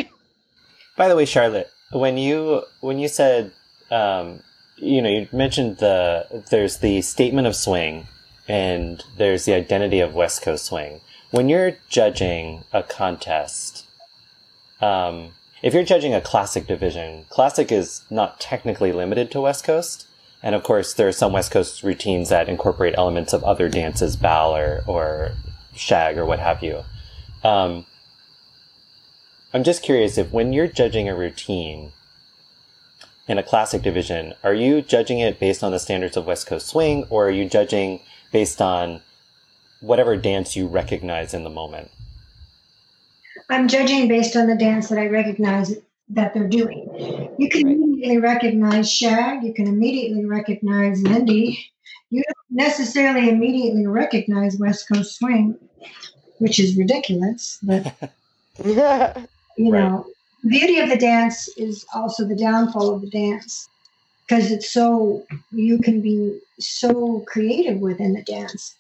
By 0.97 1.07
the 1.07 1.15
way, 1.15 1.26
Sharlot, 1.26 1.65
when 1.91 2.18
you 2.18 2.63
when 2.80 2.99
you 2.99 3.07
said 3.07 3.51
um, 3.89 4.41
you 4.77 5.01
know 5.01 5.09
you 5.09 5.27
mentioned 5.31 5.77
the 5.77 6.43
there's 6.49 6.77
the 6.77 7.01
statement 7.01 7.47
of 7.47 7.55
swing 7.55 8.07
and 8.47 9.03
there's 9.18 9.45
the 9.45 9.53
identity 9.53 9.99
of 9.99 10.13
West 10.13 10.41
Coast 10.41 10.65
swing. 10.65 11.01
When 11.30 11.47
you're 11.47 11.77
judging 11.88 12.65
a 12.73 12.84
contest, 12.84 13.85
um, 14.81 15.30
if 15.61 15.73
you're 15.73 15.84
judging 15.84 16.13
a 16.13 16.22
classic 16.22 16.68
division, 16.68 17.26
classic 17.30 17.72
is 17.72 18.01
not 18.09 18.39
technically 18.39 18.91
limited 18.91 19.31
to 19.31 19.41
West 19.41 19.63
Coast. 19.63 20.07
And 20.43 20.55
of 20.55 20.63
course, 20.63 20.93
there 20.93 21.07
are 21.07 21.13
some 21.13 21.34
West 21.34 21.51
Coast 21.51 21.84
routines 21.84 22.30
that 22.30 22.49
incorporate 22.49 22.95
elements 22.97 23.31
of 23.31 23.43
other 23.43 23.69
dances, 23.69 24.15
bal 24.15 24.55
or, 24.55 24.84
or 24.88 25.34
shag 25.76 26.18
or 26.18 26.26
what 26.26 26.39
have 26.39 26.63
you. 26.63 26.84
Um, 27.43 27.85
I'm 29.53 29.64
just 29.64 29.84
curious 29.84 30.18
if 30.18 30.32
when 30.32 30.53
you're 30.53 30.68
judging 30.68 31.10
a 31.10 31.15
routine 31.15 31.91
in 33.28 33.38
a 33.38 33.44
classic 33.44 33.82
division, 33.82 34.34
are 34.44 34.53
you 34.53 34.82
judging 34.82 35.19
it 35.19 35.40
based 35.40 35.61
on 35.61 35.72
the 35.72 35.80
standards 35.80 36.15
of 36.15 36.26
West 36.26 36.48
Coast 36.48 36.68
swing 36.68 37.06
or 37.10 37.28
are 37.28 37.32
you 37.32 37.49
judging 37.49 37.99
based 38.32 38.61
on 38.61 39.02
whatever 39.82 40.15
dance 40.15 40.56
you 40.56 40.68
recognize 40.68 41.34
in 41.34 41.44
the 41.44 41.49
moment? 41.49 41.91
I'm 43.49 43.68
judging 43.68 44.07
based 44.07 44.38
on 44.38 44.48
the 44.48 44.56
dance 44.56 44.88
that 44.88 44.98
I 44.98 45.07
recognize 45.07 45.76
that 46.10 46.34
they're 46.34 46.48
doing. 46.48 47.36
You 47.38 47.49
can 47.49 47.68
immediately 47.68 48.19
recognize 48.19 48.90
Shag, 48.90 49.44
you 49.44 49.53
can 49.53 49.68
immediately 49.68 50.26
recognize 50.26 51.02
Lindy. 51.02 51.60
You 52.10 52.23
don't 52.23 52.68
necessarily 52.68 53.30
immediately 53.30 53.86
recognize 53.86 54.57
West 54.57 54.88
Coast 54.88 55.18
Swing, 55.18 55.57
which 56.40 56.60
is 56.60 56.78
ridiculous, 56.78 57.60
but 57.61 57.94
you 59.57 59.72
right. 59.72 59.82
know, 59.82 60.06
beauty 60.48 60.80
of 60.80 60.90
the 60.90 60.98
dance 60.98 61.48
is 61.57 61.86
also 61.94 62.26
the 62.26 62.36
downfall 62.36 62.94
of 62.94 63.02
the 63.02 63.10
dance 63.10 63.69
because 64.26 64.52
it's 64.52 64.72
so 64.72 65.26
you 65.52 65.78
can 65.80 66.02
be 66.02 66.40
so 66.60 67.23
creative 67.28 67.80
within 67.80 68.14
the 68.14 68.23
dance 68.23 68.76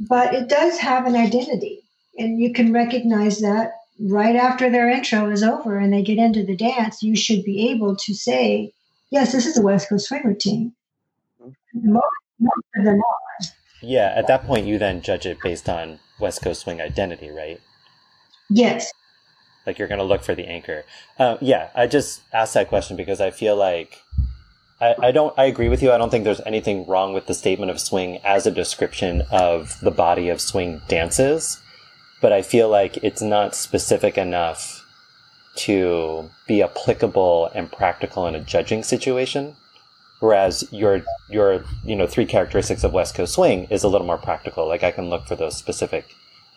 but 0.00 0.34
it 0.34 0.48
does 0.48 0.78
have 0.78 1.06
an 1.06 1.14
identity 1.14 1.80
and 2.18 2.40
you 2.40 2.52
can 2.52 2.72
recognize 2.72 3.40
that 3.40 3.72
right 4.00 4.36
after 4.36 4.68
their 4.70 4.88
intro 4.88 5.30
is 5.30 5.42
over 5.42 5.78
and 5.78 5.92
they 5.92 6.02
get 6.02 6.18
into 6.18 6.44
the 6.44 6.56
dance 6.56 7.02
you 7.02 7.16
should 7.16 7.42
be 7.44 7.70
able 7.70 7.96
to 7.96 8.12
say 8.14 8.72
yes 9.10 9.32
this 9.32 9.46
is 9.46 9.56
a 9.56 9.62
west 9.62 9.88
coast 9.88 10.08
swing 10.08 10.22
routine 10.24 10.72
most, 11.72 12.06
most 12.38 12.66
of 12.76 12.84
them 12.84 12.94
are 12.96 13.46
Yeah, 13.82 14.12
at 14.14 14.26
that 14.28 14.44
point, 14.46 14.66
you 14.66 14.78
then 14.78 15.02
judge 15.02 15.26
it 15.26 15.38
based 15.42 15.68
on 15.68 15.98
West 16.18 16.42
Coast 16.42 16.62
swing 16.62 16.80
identity, 16.80 17.30
right? 17.30 17.60
Yes. 18.50 18.90
Like 19.66 19.78
you're 19.78 19.88
going 19.88 19.98
to 19.98 20.04
look 20.04 20.22
for 20.22 20.34
the 20.34 20.46
anchor. 20.46 20.84
Uh, 21.18 21.36
yeah, 21.40 21.70
I 21.74 21.86
just 21.86 22.22
asked 22.32 22.54
that 22.54 22.68
question 22.68 22.96
because 22.96 23.20
I 23.20 23.30
feel 23.30 23.56
like 23.56 24.02
I, 24.80 24.94
I 25.08 25.12
don't. 25.12 25.36
I 25.38 25.44
agree 25.44 25.68
with 25.68 25.82
you. 25.82 25.92
I 25.92 25.98
don't 25.98 26.10
think 26.10 26.24
there's 26.24 26.40
anything 26.44 26.86
wrong 26.86 27.14
with 27.14 27.26
the 27.26 27.34
statement 27.34 27.70
of 27.70 27.80
swing 27.80 28.18
as 28.24 28.46
a 28.46 28.50
description 28.50 29.22
of 29.30 29.80
the 29.80 29.90
body 29.90 30.28
of 30.28 30.40
swing 30.40 30.82
dances, 30.88 31.60
but 32.20 32.32
I 32.32 32.42
feel 32.42 32.68
like 32.68 32.98
it's 32.98 33.22
not 33.22 33.54
specific 33.54 34.18
enough 34.18 34.84
to 35.56 36.30
be 36.48 36.62
applicable 36.62 37.50
and 37.54 37.70
practical 37.70 38.26
in 38.26 38.34
a 38.34 38.40
judging 38.40 38.82
situation. 38.82 39.56
Whereas 40.20 40.66
your 40.72 41.02
your 41.28 41.64
you 41.84 41.96
know 41.96 42.06
three 42.06 42.26
characteristics 42.26 42.84
of 42.84 42.92
West 42.92 43.14
Coast 43.14 43.34
swing 43.34 43.64
is 43.70 43.84
a 43.84 43.88
little 43.88 44.06
more 44.06 44.18
practical. 44.18 44.66
Like 44.66 44.82
I 44.82 44.90
can 44.90 45.08
look 45.08 45.26
for 45.26 45.36
those 45.36 45.56
specific 45.56 46.16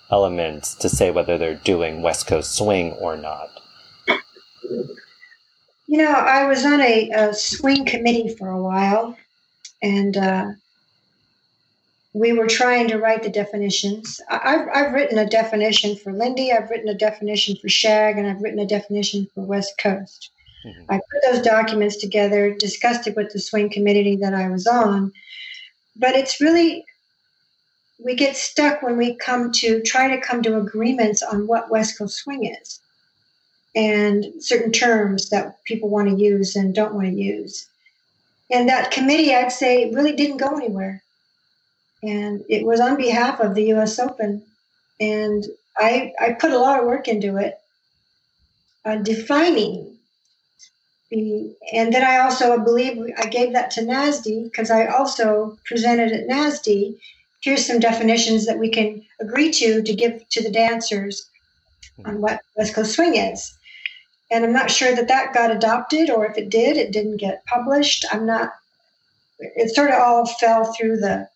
elements 0.09 0.73
to 0.75 0.89
say 0.89 1.11
whether 1.11 1.37
they're 1.37 1.55
doing 1.55 2.01
West 2.01 2.27
Coast 2.27 2.55
swing 2.55 2.93
or 2.93 3.17
not. 3.17 3.49
You 5.87 5.99
know, 5.99 6.11
I 6.11 6.45
was 6.45 6.65
on 6.65 6.81
a, 6.81 7.09
a 7.11 7.33
swing 7.33 7.85
committee 7.85 8.35
for 8.35 8.49
a 8.49 8.61
while, 8.61 9.17
and 9.81 10.17
uh, 10.17 10.45
we 12.13 12.33
were 12.33 12.47
trying 12.47 12.89
to 12.89 12.97
write 12.97 13.23
the 13.23 13.29
definitions. 13.29 14.19
I've, 14.29 14.67
I've 14.73 14.93
written 14.93 15.17
a 15.17 15.29
definition 15.29 15.95
for 15.95 16.11
Lindy, 16.11 16.51
I've 16.51 16.69
written 16.69 16.89
a 16.89 16.97
definition 16.97 17.55
for 17.61 17.69
Shag, 17.69 18.17
and 18.17 18.27
I've 18.27 18.41
written 18.41 18.59
a 18.59 18.65
definition 18.65 19.27
for 19.33 19.41
West 19.41 19.77
Coast. 19.77 20.31
Mm-hmm. 20.65 20.91
I 20.91 20.95
put 20.95 21.31
those 21.31 21.41
documents 21.41 21.97
together, 21.97 22.53
discussed 22.53 23.07
it 23.07 23.15
with 23.15 23.31
the 23.31 23.39
swing 23.39 23.69
committee 23.69 24.17
that 24.17 24.33
I 24.33 24.49
was 24.49 24.67
on. 24.67 25.13
But 25.95 26.15
it's 26.15 26.41
really, 26.41 26.85
we 28.03 28.15
get 28.15 28.35
stuck 28.35 28.81
when 28.81 28.97
we 28.97 29.15
come 29.15 29.51
to 29.51 29.81
try 29.81 30.07
to 30.15 30.21
come 30.21 30.41
to 30.43 30.59
agreements 30.59 31.23
on 31.23 31.47
what 31.47 31.69
West 31.69 31.97
Coast 31.97 32.17
swing 32.17 32.45
is 32.45 32.79
and 33.75 34.25
certain 34.39 34.71
terms 34.71 35.29
that 35.29 35.63
people 35.65 35.89
want 35.89 36.09
to 36.09 36.15
use 36.15 36.55
and 36.55 36.73
don't 36.73 36.93
want 36.93 37.07
to 37.07 37.13
use. 37.13 37.67
And 38.51 38.69
that 38.69 38.91
committee, 38.91 39.33
I'd 39.33 39.51
say, 39.51 39.91
really 39.91 40.13
didn't 40.13 40.37
go 40.37 40.55
anywhere. 40.55 41.03
And 42.03 42.43
it 42.49 42.65
was 42.65 42.79
on 42.79 42.97
behalf 42.97 43.39
of 43.39 43.55
the 43.55 43.73
US 43.73 43.99
Open. 43.99 44.43
And 44.99 45.45
I, 45.77 46.13
I 46.19 46.33
put 46.33 46.51
a 46.51 46.57
lot 46.57 46.79
of 46.79 46.85
work 46.85 47.07
into 47.07 47.37
it, 47.37 47.59
uh, 48.85 48.97
defining 48.97 49.97
the, 51.09 51.55
and 51.73 51.93
then 51.93 52.03
I 52.03 52.19
also 52.19 52.57
believe 52.59 52.97
I 53.17 53.27
gave 53.27 53.53
that 53.53 53.71
to 53.71 53.81
NASDE 53.81 54.45
because 54.45 54.69
I 54.71 54.87
also 54.87 55.57
presented 55.65 56.11
at 56.11 56.27
NASDE. 56.27 56.97
Here's 57.47 57.65
some 57.65 57.79
definitions 57.79 58.45
that 58.45 58.59
we 58.59 58.67
can 58.67 59.05
agree 59.21 59.51
to 59.51 59.81
to 59.81 59.93
give 59.95 60.27
to 60.31 60.43
the 60.43 60.51
dancers 60.51 61.29
on 62.03 62.19
what 62.19 62.41
West 62.57 62.73
Coast 62.73 62.93
Swing 62.93 63.15
is. 63.15 63.57
And 64.29 64.43
I'm 64.43 64.51
not 64.51 64.69
sure 64.69 64.93
that 64.93 65.07
that 65.07 65.33
got 65.33 65.49
adopted, 65.49 66.09
or 66.09 66.25
if 66.25 66.37
it 66.37 66.49
did, 66.49 66.75
it 66.75 66.91
didn't 66.91 67.15
get 67.15 67.45
published. 67.45 68.05
I'm 68.11 68.25
not. 68.25 68.53
It 69.39 69.73
sort 69.73 69.91
of 69.91 70.01
all 70.01 70.25
fell 70.25 70.73
through 70.73 70.97
the 70.97 71.29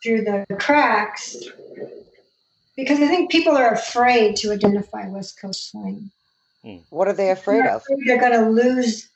through 0.00 0.22
the 0.22 0.46
cracks 0.60 1.36
because 2.76 3.00
I 3.00 3.08
think 3.08 3.32
people 3.32 3.56
are 3.56 3.72
afraid 3.72 4.36
to 4.36 4.52
identify 4.52 5.08
West 5.08 5.40
Coast 5.40 5.72
Swing. 5.72 6.12
Hmm. 6.62 6.76
What 6.90 7.08
are 7.08 7.12
they 7.14 7.32
afraid 7.32 7.66
of? 7.66 7.82
They're 8.06 8.20
going 8.20 8.38
to 8.44 8.48
lose 8.48 9.08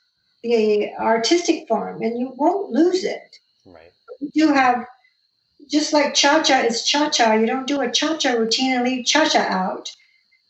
the 0.43 0.91
artistic 0.99 1.69
form, 1.69 2.01
and 2.01 2.19
you 2.19 2.33
won't 2.35 2.73
lose 2.73 3.05
it. 3.05 3.39
Right. 3.65 3.93
You 4.33 4.53
have, 4.53 4.85
just 5.69 5.93
like 5.93 6.13
cha 6.13 6.43
cha 6.43 6.59
is 6.59 6.83
cha 6.83 7.09
cha, 7.09 7.33
you 7.33 7.45
don't 7.45 7.67
do 7.67 7.81
a 7.81 7.91
cha 7.91 8.17
cha 8.17 8.31
routine 8.33 8.73
and 8.73 8.83
leave 8.83 9.05
cha 9.05 9.27
cha 9.27 9.39
out. 9.39 9.91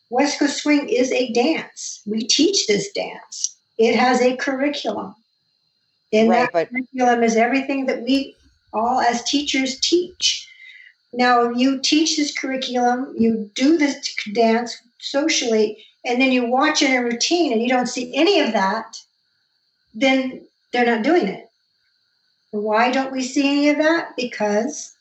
West 0.10 0.40
Coast 0.40 0.62
Swing 0.62 0.90
is 0.90 1.12
a 1.12 1.32
dance. 1.34 2.02
We 2.06 2.26
teach 2.28 2.68
this 2.68 2.92
dance, 2.92 3.58
it 3.78 3.96
has 3.96 4.22
a 4.22 4.36
curriculum. 4.38 5.16
In 6.12 6.30
right, 6.30 6.42
that 6.42 6.54
but- 6.54 6.70
curriculum 6.70 7.24
is 7.24 7.36
everything 7.36 7.88
that 7.88 8.04
we 8.04 8.36
all 8.74 9.00
as 9.02 9.24
teachers 9.24 9.80
teach. 9.80 10.48
Now, 11.14 11.50
you 11.50 11.80
teach 11.80 12.18
this 12.18 12.38
curriculum, 12.38 13.16
you 13.18 13.50
do 13.56 13.78
this 13.78 14.16
dance 14.34 14.78
socially, 15.00 15.86
and 16.06 16.22
then 16.22 16.32
you 16.32 16.46
watch 16.46 16.82
it 16.82 16.92
in 16.92 16.98
a 16.98 17.04
routine 17.04 17.54
and 17.54 17.62
you 17.62 17.70
don't 17.70 17.88
see 17.88 18.16
any 18.16 18.42
of 18.42 18.54
that, 18.54 18.98
then 19.94 20.46
they're 20.74 20.86
not 20.86 21.04
doing 21.04 21.28
it. 21.28 21.50
Why 22.52 22.92
don't 22.92 23.14
we 23.14 23.24
see 23.24 23.48
any 23.48 23.70
of 23.70 23.78
that? 23.80 24.16
Because 24.18 24.95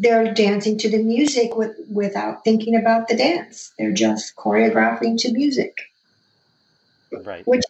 they're 0.00 0.32
dancing 0.32 0.78
to 0.78 0.88
the 0.88 1.02
music 1.02 1.56
with, 1.56 1.76
without 1.90 2.44
thinking 2.44 2.76
about 2.76 3.08
the 3.08 3.16
dance. 3.16 3.72
They're 3.78 3.92
just 3.92 4.36
choreographing 4.36 5.20
to 5.22 5.32
music. 5.32 5.76
Right. 7.10 7.44
Which 7.46 7.62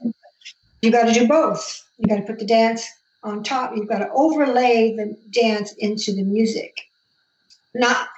you 0.82 0.90
got 0.90 1.06
to 1.06 1.12
do 1.12 1.26
both. 1.26 1.86
You 1.96 2.06
got 2.06 2.16
to 2.16 2.26
put 2.26 2.38
the 2.38 2.44
dance 2.44 2.86
on 3.22 3.42
top. 3.42 3.74
You've 3.74 3.88
got 3.88 4.00
to 4.00 4.10
overlay 4.12 4.94
the 4.94 5.16
dance 5.30 5.72
into 5.78 6.12
the 6.12 6.22
music. 6.22 6.82
Not 7.74 8.08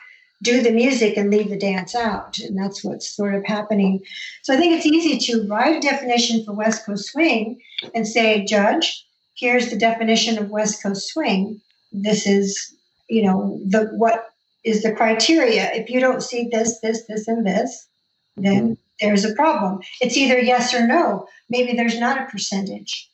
do 0.42 0.60
the 0.60 0.72
music 0.72 1.16
and 1.16 1.30
leave 1.30 1.50
the 1.50 1.58
dance 1.58 1.94
out. 1.94 2.40
And 2.40 2.58
that's 2.58 2.82
what's 2.82 3.08
sort 3.08 3.34
of 3.36 3.44
happening. 3.44 4.02
So 4.42 4.52
I 4.52 4.56
think 4.56 4.74
it's 4.74 4.86
easy 4.86 5.18
to 5.32 5.46
write 5.46 5.76
a 5.76 5.80
definition 5.80 6.44
for 6.44 6.52
West 6.52 6.84
Coast 6.84 7.12
swing 7.12 7.60
and 7.94 8.08
say, 8.08 8.44
Judge, 8.44 9.06
here's 9.36 9.70
the 9.70 9.78
definition 9.78 10.36
of 10.36 10.50
West 10.50 10.82
Coast 10.82 11.12
swing. 11.12 11.60
This 11.92 12.26
is, 12.26 12.74
you 13.10 13.22
know, 13.22 13.60
the 13.66 13.86
what 13.92 14.26
is 14.64 14.82
the 14.82 14.92
criteria. 14.92 15.70
If 15.72 15.90
you 15.90 16.00
don't 16.00 16.22
see 16.22 16.48
this, 16.50 16.80
this, 16.80 17.06
this, 17.06 17.28
and 17.28 17.46
this, 17.46 17.88
then 18.36 18.76
there's 19.00 19.24
a 19.24 19.34
problem. 19.34 19.80
It's 20.00 20.16
either 20.16 20.38
yes 20.38 20.74
or 20.74 20.86
no. 20.86 21.26
Maybe 21.48 21.74
there's 21.74 21.98
not 21.98 22.20
a 22.20 22.26
percentage. 22.26 23.08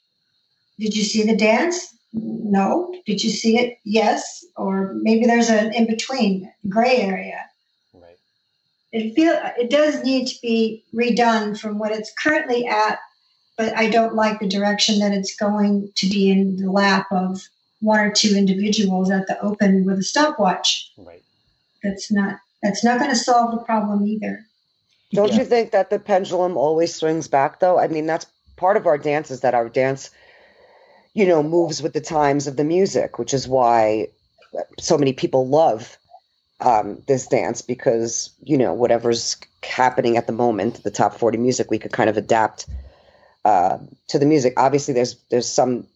Did 0.78 0.96
you 0.96 1.04
see 1.04 1.22
the 1.24 1.36
dance? 1.36 1.94
no. 2.16 2.94
Did 3.06 3.22
you 3.22 3.30
see 3.30 3.58
it? 3.58 3.78
Yes. 3.84 4.44
Or 4.56 4.94
maybe 4.94 5.26
there's 5.26 5.50
an 5.50 5.72
in 5.74 5.86
between 5.86 6.50
gray 6.68 6.98
area. 6.98 7.40
Right. 7.92 8.16
It 8.92 9.14
feel 9.14 9.38
it 9.58 9.70
does 9.70 10.02
need 10.02 10.26
to 10.28 10.36
be 10.40 10.84
redone 10.94 11.58
from 11.58 11.78
what 11.78 11.92
it's 11.92 12.12
currently 12.22 12.66
at, 12.66 12.98
but 13.56 13.76
I 13.76 13.90
don't 13.90 14.14
like 14.14 14.40
the 14.40 14.48
direction 14.48 14.98
that 15.00 15.12
it's 15.12 15.36
going 15.36 15.90
to 15.96 16.06
be 16.08 16.30
in 16.30 16.56
the 16.56 16.70
lap 16.70 17.06
of 17.10 17.42
one 17.80 18.00
or 18.00 18.10
two 18.10 18.34
individuals 18.36 19.10
at 19.10 19.26
the 19.26 19.40
open 19.40 19.84
with 19.84 19.98
a 19.98 20.02
stopwatch. 20.02 20.90
Right. 20.96 21.22
That's 21.82 22.10
not 22.10 22.38
that's 22.62 22.82
not 22.82 22.98
going 22.98 23.10
to 23.10 23.16
solve 23.16 23.52
the 23.52 23.64
problem 23.64 24.06
either. 24.06 24.44
Don't 25.12 25.32
yeah. 25.32 25.38
you 25.38 25.44
think 25.44 25.70
that 25.70 25.90
the 25.90 25.98
pendulum 25.98 26.56
always 26.56 26.94
swings 26.94 27.28
back 27.28 27.60
though? 27.60 27.78
I 27.78 27.88
mean, 27.88 28.06
that's 28.06 28.26
part 28.56 28.76
of 28.76 28.86
our 28.86 28.98
dance 28.98 29.30
is 29.30 29.40
that 29.40 29.54
our 29.54 29.68
dance 29.68 30.10
you 31.16 31.26
know, 31.26 31.42
moves 31.42 31.82
with 31.82 31.94
the 31.94 32.00
times 32.00 32.46
of 32.46 32.56
the 32.56 32.64
music, 32.64 33.18
which 33.18 33.32
is 33.32 33.48
why 33.48 34.06
so 34.78 34.98
many 34.98 35.14
people 35.14 35.48
love 35.48 35.96
um, 36.60 37.02
this 37.08 37.26
dance 37.26 37.62
because, 37.62 38.28
you 38.44 38.58
know, 38.58 38.74
whatever's 38.74 39.38
happening 39.62 40.18
at 40.18 40.26
the 40.26 40.34
moment, 40.34 40.82
the 40.84 40.90
top 40.90 41.14
40 41.14 41.38
music, 41.38 41.70
we 41.70 41.78
could 41.78 41.92
kind 41.92 42.10
of 42.10 42.18
adapt 42.18 42.66
uh, 43.46 43.78
to 44.08 44.18
the 44.18 44.26
music. 44.26 44.52
Obviously, 44.58 44.92
there's 44.92 45.16
there's 45.30 45.48
some 45.48 45.86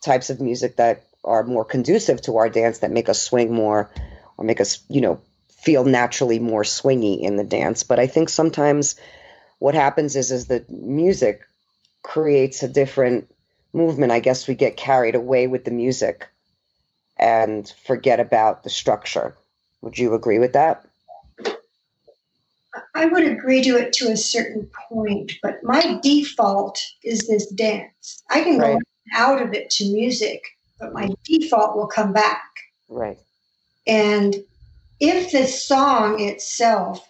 types 0.00 0.30
of 0.30 0.40
music 0.40 0.76
that 0.76 1.04
are 1.24 1.42
more 1.44 1.64
conducive 1.64 2.22
to 2.22 2.36
our 2.36 2.48
dance 2.48 2.78
that 2.78 2.90
make 2.90 3.08
us 3.08 3.20
swing 3.20 3.52
more 3.52 3.90
or 4.36 4.44
make 4.44 4.60
us, 4.60 4.82
you 4.88 5.00
know, 5.00 5.20
feel 5.62 5.84
naturally 5.84 6.38
more 6.38 6.62
swingy 6.62 7.20
in 7.20 7.36
the 7.36 7.44
dance. 7.44 7.82
But 7.82 7.98
I 7.98 8.06
think 8.06 8.28
sometimes 8.28 8.96
what 9.58 9.74
happens 9.74 10.16
is 10.16 10.30
is 10.30 10.46
that 10.46 10.70
music 10.70 11.42
creates 12.02 12.62
a 12.62 12.68
different 12.68 13.30
movement, 13.72 14.12
I 14.12 14.20
guess 14.20 14.48
we 14.48 14.54
get 14.54 14.76
carried 14.76 15.14
away 15.14 15.46
with 15.46 15.64
the 15.64 15.70
music 15.70 16.28
and 17.18 17.72
forget 17.84 18.20
about 18.20 18.62
the 18.62 18.70
structure. 18.70 19.36
Would 19.82 19.98
you 19.98 20.14
agree 20.14 20.38
with 20.38 20.54
that? 20.54 20.84
I 22.94 23.06
would 23.06 23.24
agree 23.24 23.62
to 23.62 23.76
it 23.76 23.92
to 23.94 24.10
a 24.10 24.16
certain 24.16 24.70
point, 24.88 25.32
but 25.42 25.62
my 25.62 25.98
default 26.02 26.80
is 27.02 27.26
this 27.26 27.46
dance. 27.48 28.22
I 28.30 28.42
can 28.42 28.58
go 28.58 28.78
out 29.14 29.42
of 29.42 29.52
it 29.52 29.70
to 29.70 29.92
music, 29.92 30.42
but 30.80 30.92
my 30.92 31.10
default 31.24 31.76
will 31.76 31.86
come 31.86 32.12
back. 32.12 32.42
Right. 32.88 33.18
And 33.86 34.34
if 34.98 35.32
the 35.32 35.46
song 35.46 36.20
itself 36.20 37.06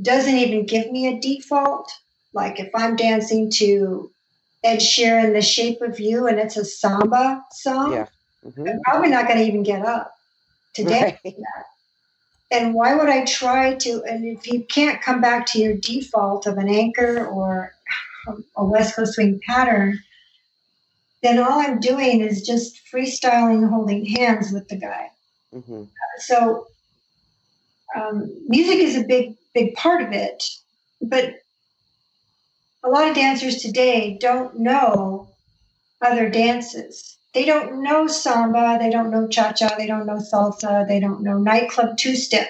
doesn't 0.00 0.36
even 0.36 0.66
give 0.66 0.90
me 0.90 1.08
a 1.08 1.20
default, 1.20 1.92
like 2.32 2.60
if 2.60 2.70
I'm 2.74 2.96
dancing 2.96 3.50
to 3.52 4.10
Ed 4.64 4.78
Sheeran, 4.78 5.32
The 5.32 5.42
Shape 5.42 5.80
of 5.82 6.00
You, 6.00 6.26
and 6.26 6.38
it's 6.38 6.56
a 6.56 6.64
samba 6.64 7.44
song, 7.52 7.92
yeah. 7.92 8.06
mm-hmm. 8.44 8.68
I'm 8.68 8.80
probably 8.84 9.10
not 9.10 9.26
going 9.26 9.38
to 9.38 9.44
even 9.44 9.62
get 9.62 9.84
up 9.84 10.14
to 10.74 10.84
dance 10.84 11.18
right. 11.24 11.36
that. 11.36 11.64
And 12.50 12.74
why 12.74 12.94
would 12.94 13.08
I 13.08 13.24
try 13.24 13.74
to? 13.74 14.02
And 14.04 14.24
if 14.24 14.46
you 14.46 14.64
can't 14.64 15.02
come 15.02 15.20
back 15.20 15.46
to 15.46 15.58
your 15.58 15.74
default 15.74 16.46
of 16.46 16.56
an 16.56 16.68
anchor 16.68 17.26
or 17.26 17.72
a 18.56 18.64
West 18.64 18.96
Coast 18.96 19.14
swing 19.14 19.40
pattern, 19.46 19.98
then 21.22 21.38
all 21.38 21.60
I'm 21.60 21.80
doing 21.80 22.20
is 22.20 22.46
just 22.46 22.80
freestyling, 22.92 23.68
holding 23.68 24.04
hands 24.06 24.52
with 24.52 24.68
the 24.68 24.76
guy. 24.76 25.10
Mm-hmm. 25.54 25.84
So 26.18 26.66
um, 27.96 28.32
music 28.46 28.78
is 28.78 28.96
a 28.96 29.04
big, 29.04 29.36
big 29.54 29.74
part 29.74 30.02
of 30.02 30.12
it, 30.12 30.44
but 31.00 31.34
a 32.84 32.88
lot 32.88 33.08
of 33.08 33.14
dancers 33.14 33.56
today 33.56 34.16
don't 34.20 34.58
know 34.60 35.28
other 36.00 36.30
dances. 36.30 37.16
They 37.34 37.44
don't 37.44 37.82
know 37.82 38.06
samba, 38.06 38.78
they 38.80 38.90
don't 38.90 39.10
know 39.10 39.28
cha 39.28 39.52
cha, 39.52 39.74
they 39.76 39.86
don't 39.86 40.06
know 40.06 40.16
salsa, 40.18 40.86
they 40.86 41.00
don't 41.00 41.22
know 41.22 41.38
nightclub 41.38 41.96
two 41.96 42.14
step. 42.14 42.48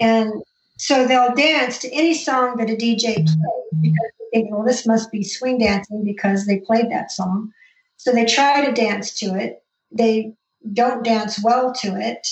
And 0.00 0.42
so 0.78 1.06
they'll 1.06 1.34
dance 1.34 1.78
to 1.78 1.92
any 1.92 2.14
song 2.14 2.56
that 2.56 2.70
a 2.70 2.74
DJ 2.74 3.14
plays 3.14 3.36
because 3.80 4.12
they 4.32 4.40
think, 4.40 4.52
well, 4.52 4.64
this 4.64 4.86
must 4.86 5.10
be 5.10 5.22
swing 5.22 5.58
dancing 5.58 6.04
because 6.04 6.46
they 6.46 6.58
played 6.60 6.90
that 6.90 7.10
song. 7.10 7.52
So 7.96 8.12
they 8.12 8.24
try 8.24 8.64
to 8.64 8.72
dance 8.72 9.14
to 9.20 9.34
it. 9.34 9.62
They 9.90 10.34
don't 10.72 11.04
dance 11.04 11.42
well 11.42 11.72
to 11.74 11.96
it. 11.96 12.26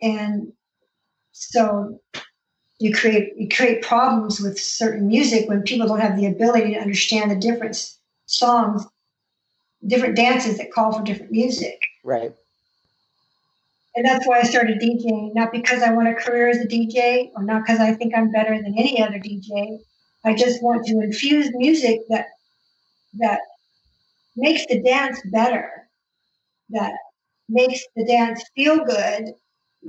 And 0.00 0.52
so 1.32 2.00
you 2.78 2.92
create 2.92 3.32
you 3.36 3.48
create 3.48 3.82
problems 3.82 4.40
with 4.40 4.58
certain 4.58 5.06
music 5.06 5.48
when 5.48 5.62
people 5.62 5.86
don't 5.86 6.00
have 6.00 6.16
the 6.16 6.26
ability 6.26 6.74
to 6.74 6.80
understand 6.80 7.30
the 7.30 7.36
different 7.36 7.90
songs, 8.26 8.84
different 9.86 10.16
dances 10.16 10.58
that 10.58 10.72
call 10.72 10.92
for 10.92 11.04
different 11.04 11.30
music. 11.30 11.80
Right. 12.04 12.34
And 13.94 14.06
that's 14.06 14.26
why 14.26 14.40
I 14.40 14.42
started 14.42 14.80
DJing, 14.80 15.34
not 15.34 15.52
because 15.52 15.82
I 15.82 15.92
want 15.92 16.08
a 16.08 16.14
career 16.14 16.48
as 16.48 16.58
a 16.58 16.66
DJ 16.66 17.30
or 17.36 17.42
not 17.42 17.62
because 17.62 17.78
I 17.78 17.92
think 17.92 18.14
I'm 18.16 18.30
better 18.32 18.54
than 18.60 18.74
any 18.78 19.02
other 19.02 19.18
DJ. 19.18 19.78
I 20.24 20.34
just 20.34 20.62
want 20.62 20.86
to 20.86 21.00
infuse 21.00 21.50
music 21.54 22.00
that 22.08 22.26
that 23.14 23.40
makes 24.36 24.64
the 24.66 24.82
dance 24.82 25.20
better, 25.26 25.88
that 26.70 26.92
makes 27.48 27.80
the 27.96 28.04
dance 28.06 28.42
feel 28.54 28.84
good, 28.84 29.34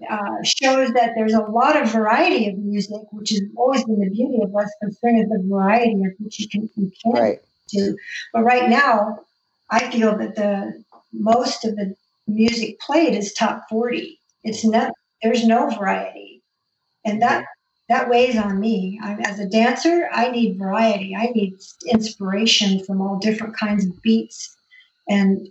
uh, 0.10 0.43
shows 0.43 0.91
that 0.93 1.11
there's 1.15 1.34
a 1.34 1.41
lot 1.41 1.81
of 1.81 1.91
variety 1.91 2.49
of 2.49 2.57
music, 2.57 3.01
which 3.11 3.30
has 3.30 3.41
always 3.55 3.84
been 3.85 3.99
the 3.99 4.10
beauty 4.10 4.39
of 4.41 4.51
Coast 4.51 4.99
Swing 4.99 5.19
is 5.19 5.30
the 5.30 5.43
variety 5.47 6.03
of 6.03 6.14
which 6.19 6.39
you 6.39 6.49
can 6.49 6.69
you 6.76 6.91
can 7.01 7.11
right. 7.14 7.39
do. 7.69 7.95
But 8.34 8.43
right 8.43 8.69
now, 8.69 9.19
I 9.69 9.91
feel 9.91 10.18
that 10.18 10.35
the 10.35 10.84
most 11.14 11.64
of 11.64 11.76
the 11.76 11.95
music 12.27 12.80
played 12.80 13.14
is 13.14 13.34
top 13.34 13.64
40. 13.69 14.19
It's 14.43 14.65
not 14.65 14.91
there's 15.22 15.45
no 15.45 15.69
variety. 15.69 16.41
And 17.05 17.22
that 17.22 17.45
that 17.89 18.10
weighs 18.10 18.38
on 18.38 18.60
me. 18.60 18.99
I'm, 19.03 19.19
as 19.22 19.39
a 19.39 19.45
dancer, 19.45 20.10
I 20.11 20.31
need 20.31 20.57
variety. 20.57 21.15
I 21.15 21.27
need 21.27 21.55
inspiration 21.88 22.84
from 22.84 23.01
all 23.01 23.19
different 23.19 23.55
kinds 23.57 23.85
of 23.85 24.01
beats. 24.01 24.55
And 25.10 25.49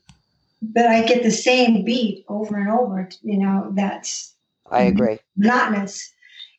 but 0.62 0.86
I 0.86 1.04
get 1.04 1.22
the 1.22 1.30
same 1.30 1.84
beat 1.84 2.24
over 2.28 2.56
and 2.56 2.70
over, 2.70 3.09
you 3.22 3.38
know, 3.38 3.72
that's 3.74 4.34
I 4.70 4.82
agree. 4.82 5.18
Monotonous. 5.36 6.12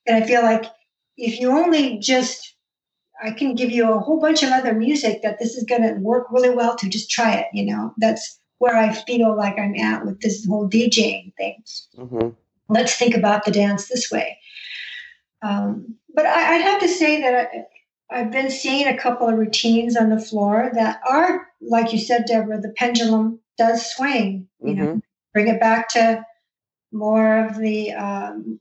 And 0.05 0.21
I 0.21 0.27
feel 0.27 0.41
like 0.41 0.65
if 1.17 1.39
you 1.39 1.51
only 1.51 1.97
just 1.99 2.53
I 3.23 3.31
can 3.31 3.55
give 3.55 3.71
you 3.71 3.91
a 3.91 3.99
whole 3.99 4.19
bunch 4.19 4.43
of 4.43 4.51
other 4.51 4.73
music 4.73 5.21
that 5.21 5.39
this 5.39 5.55
is 5.55 5.63
going 5.63 5.81
to 5.83 5.93
work 5.99 6.27
really 6.29 6.49
well 6.49 6.75
to 6.75 6.89
just 6.89 7.09
try 7.09 7.35
it, 7.35 7.47
you 7.53 7.65
know. 7.65 7.93
That's 7.97 8.39
where 8.57 8.75
I 8.75 8.93
feel 8.93 9.35
like 9.35 9.57
I'm 9.57 9.75
at 9.75 10.05
with 10.05 10.19
this 10.21 10.45
whole 10.45 10.69
DJing 10.69 11.33
thing. 11.35 11.63
Mm-hmm. 11.97 12.29
Let's 12.69 12.95
think 12.95 13.15
about 13.15 13.45
the 13.45 13.51
dance 13.51 13.87
this 13.87 14.11
way. 14.11 14.37
Um, 15.43 15.95
but 16.13 16.25
I, 16.25 16.57
would 16.57 16.65
have 16.65 16.79
to 16.81 16.87
say 16.87 17.21
that 17.21 17.35
I, 17.35 18.19
I've 18.19 18.31
been 18.31 18.49
seeing 18.49 18.87
a 18.87 18.97
couple 18.97 19.27
of 19.27 19.37
routines 19.37 19.97
on 19.97 20.09
the 20.09 20.19
floor 20.19 20.71
that 20.73 21.01
are, 21.09 21.47
like 21.61 21.91
you 21.91 21.99
said, 21.99 22.25
Deborah, 22.25 22.61
the 22.61 22.73
pendulum 22.77 23.39
does 23.57 23.85
swing. 23.91 24.47
You 24.61 24.73
mm-hmm. 24.73 24.83
know, 24.83 25.01
bring 25.33 25.47
it 25.47 25.59
back 25.59 25.89
to 25.89 26.25
more 26.91 27.45
of 27.45 27.57
the 27.57 27.91
um, 27.91 28.59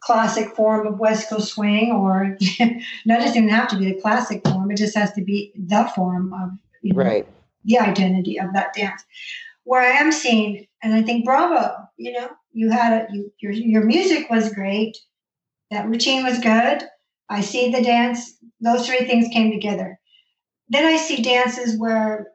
classic 0.00 0.54
form 0.56 0.86
of 0.86 0.98
West 0.98 1.28
Coast 1.28 1.54
swing, 1.54 1.92
or 1.92 2.36
not 3.06 3.20
just 3.20 3.36
even 3.36 3.48
have 3.48 3.68
to 3.68 3.76
be 3.76 3.86
the 3.86 4.00
classic 4.00 4.46
form. 4.46 4.70
It 4.70 4.78
just 4.78 4.96
has 4.96 5.12
to 5.12 5.22
be 5.22 5.52
the 5.54 5.90
form 5.94 6.32
of 6.32 6.50
you 6.82 6.94
know, 6.94 7.02
right 7.02 7.26
the 7.64 7.78
identity 7.78 8.38
of 8.38 8.52
that 8.54 8.74
dance. 8.74 9.04
Where 9.64 9.80
I 9.80 9.98
am 9.98 10.10
seeing, 10.10 10.66
and 10.82 10.94
I 10.94 11.02
think 11.02 11.24
bravo, 11.24 11.76
you 11.96 12.12
know, 12.12 12.30
you 12.52 12.70
had 12.70 13.02
it, 13.02 13.10
you, 13.12 13.32
your, 13.38 13.52
your 13.52 13.84
music 13.84 14.28
was 14.28 14.52
great. 14.52 14.96
That 15.72 15.88
routine 15.88 16.22
was 16.22 16.38
good. 16.38 16.82
I 17.30 17.40
see 17.40 17.70
the 17.70 17.82
dance. 17.82 18.36
Those 18.60 18.86
three 18.86 19.06
things 19.06 19.32
came 19.32 19.50
together. 19.50 19.98
Then 20.68 20.84
I 20.84 20.98
see 20.98 21.22
dances 21.22 21.78
where 21.78 22.28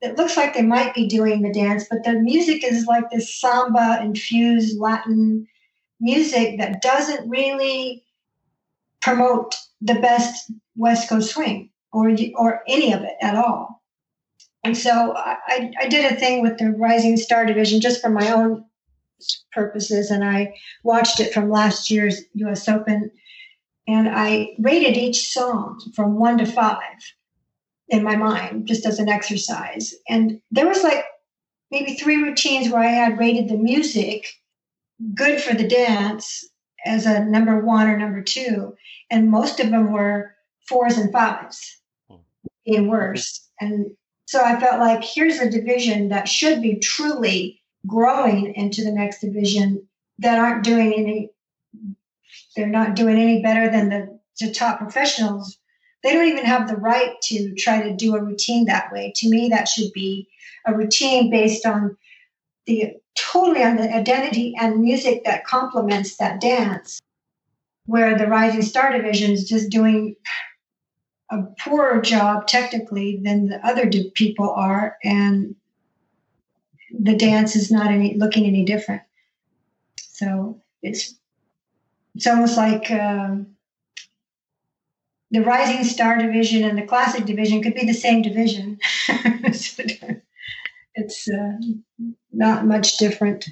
it 0.00 0.16
looks 0.16 0.36
like 0.36 0.54
they 0.54 0.62
might 0.62 0.92
be 0.92 1.06
doing 1.06 1.42
the 1.42 1.52
dance, 1.52 1.86
but 1.88 2.02
the 2.02 2.14
music 2.14 2.64
is 2.64 2.86
like 2.86 3.08
this 3.10 3.40
samba 3.40 4.00
infused 4.02 4.80
Latin 4.80 5.46
music 6.00 6.58
that 6.58 6.82
doesn't 6.82 7.30
really 7.30 8.02
promote 9.00 9.54
the 9.80 9.94
best 9.94 10.50
West 10.74 11.08
Coast 11.08 11.30
swing 11.32 11.70
or 11.92 12.10
or 12.34 12.62
any 12.66 12.92
of 12.92 13.02
it 13.02 13.14
at 13.22 13.36
all. 13.36 13.82
And 14.64 14.76
so 14.76 15.14
I, 15.16 15.70
I 15.80 15.86
did 15.86 16.12
a 16.12 16.16
thing 16.16 16.42
with 16.42 16.58
the 16.58 16.70
Rising 16.70 17.16
Star 17.16 17.46
Division 17.46 17.80
just 17.80 18.00
for 18.02 18.10
my 18.10 18.32
own 18.32 18.64
purposes, 19.52 20.10
and 20.10 20.24
I 20.24 20.54
watched 20.82 21.20
it 21.20 21.32
from 21.32 21.50
last 21.50 21.90
year's 21.90 22.22
U.S. 22.34 22.68
Open, 22.68 23.10
and 23.86 24.08
I 24.08 24.50
rated 24.58 24.96
each 24.96 25.30
song 25.30 25.80
from 25.94 26.18
one 26.18 26.38
to 26.38 26.46
five 26.46 26.98
in 27.88 28.02
my 28.04 28.16
mind, 28.16 28.66
just 28.66 28.86
as 28.86 28.98
an 28.98 29.08
exercise. 29.08 29.92
And 30.08 30.40
there 30.50 30.68
was 30.68 30.82
like 30.82 31.04
maybe 31.70 31.94
three 31.94 32.22
routines 32.22 32.70
where 32.70 32.82
I 32.82 32.92
had 32.92 33.18
rated 33.18 33.48
the 33.48 33.56
music 33.56 34.28
good 35.14 35.40
for 35.40 35.54
the 35.54 35.66
dance 35.66 36.44
as 36.84 37.06
a 37.06 37.24
number 37.24 37.64
one 37.64 37.88
or 37.88 37.98
number 37.98 38.22
two, 38.22 38.74
and 39.10 39.30
most 39.30 39.60
of 39.60 39.70
them 39.70 39.92
were 39.92 40.34
fours 40.68 40.96
and 40.96 41.12
fives, 41.12 41.80
being 42.64 42.88
worse. 42.88 43.48
And 43.60 43.86
so 44.26 44.42
I 44.42 44.58
felt 44.60 44.78
like 44.80 45.02
here's 45.02 45.38
a 45.38 45.50
division 45.50 46.08
that 46.08 46.28
should 46.28 46.62
be 46.62 46.76
truly 46.76 47.59
growing 47.86 48.54
into 48.54 48.84
the 48.84 48.92
next 48.92 49.20
division 49.20 49.86
that 50.18 50.38
aren't 50.38 50.64
doing 50.64 50.92
any, 50.94 51.30
they're 52.54 52.66
not 52.66 52.94
doing 52.94 53.18
any 53.18 53.42
better 53.42 53.70
than 53.70 53.88
the, 53.88 54.18
the 54.38 54.52
top 54.52 54.78
professionals. 54.78 55.58
They 56.02 56.12
don't 56.12 56.28
even 56.28 56.44
have 56.44 56.68
the 56.68 56.76
right 56.76 57.14
to 57.24 57.54
try 57.54 57.82
to 57.82 57.94
do 57.94 58.14
a 58.14 58.22
routine 58.22 58.66
that 58.66 58.92
way. 58.92 59.12
To 59.16 59.30
me, 59.30 59.48
that 59.50 59.68
should 59.68 59.92
be 59.92 60.28
a 60.66 60.74
routine 60.74 61.30
based 61.30 61.66
on 61.66 61.96
the 62.66 62.94
totally 63.16 63.62
on 63.62 63.76
the 63.76 63.94
identity 63.94 64.54
and 64.58 64.80
music 64.80 65.24
that 65.24 65.44
complements 65.44 66.16
that 66.16 66.40
dance. 66.40 67.00
Where 67.86 68.16
the 68.16 68.28
Rising 68.28 68.62
Star 68.62 68.92
division 68.92 69.32
is 69.32 69.48
just 69.48 69.68
doing 69.68 70.14
a 71.30 71.42
poorer 71.58 72.00
job 72.00 72.46
technically 72.46 73.20
than 73.22 73.46
the 73.48 73.66
other 73.66 73.90
people 74.14 74.50
are, 74.50 74.96
and 75.02 75.54
the 76.98 77.16
dance 77.16 77.56
is 77.56 77.70
not 77.70 77.90
any 77.90 78.14
looking 78.14 78.46
any 78.46 78.64
different. 78.64 79.02
So 79.98 80.60
it's 80.82 81.14
it's 82.14 82.26
almost 82.26 82.56
like 82.56 82.90
um, 82.90 83.54
the 85.30 85.42
Rising 85.42 85.84
Star 85.84 86.18
division 86.18 86.64
and 86.64 86.76
the 86.76 86.86
Classic 86.86 87.24
division 87.24 87.62
could 87.62 87.74
be 87.74 87.86
the 87.86 87.94
same 87.94 88.22
division. 88.22 88.78
it's 90.94 91.28
uh, 91.28 91.52
not 92.32 92.66
much 92.66 92.96
different. 92.98 93.48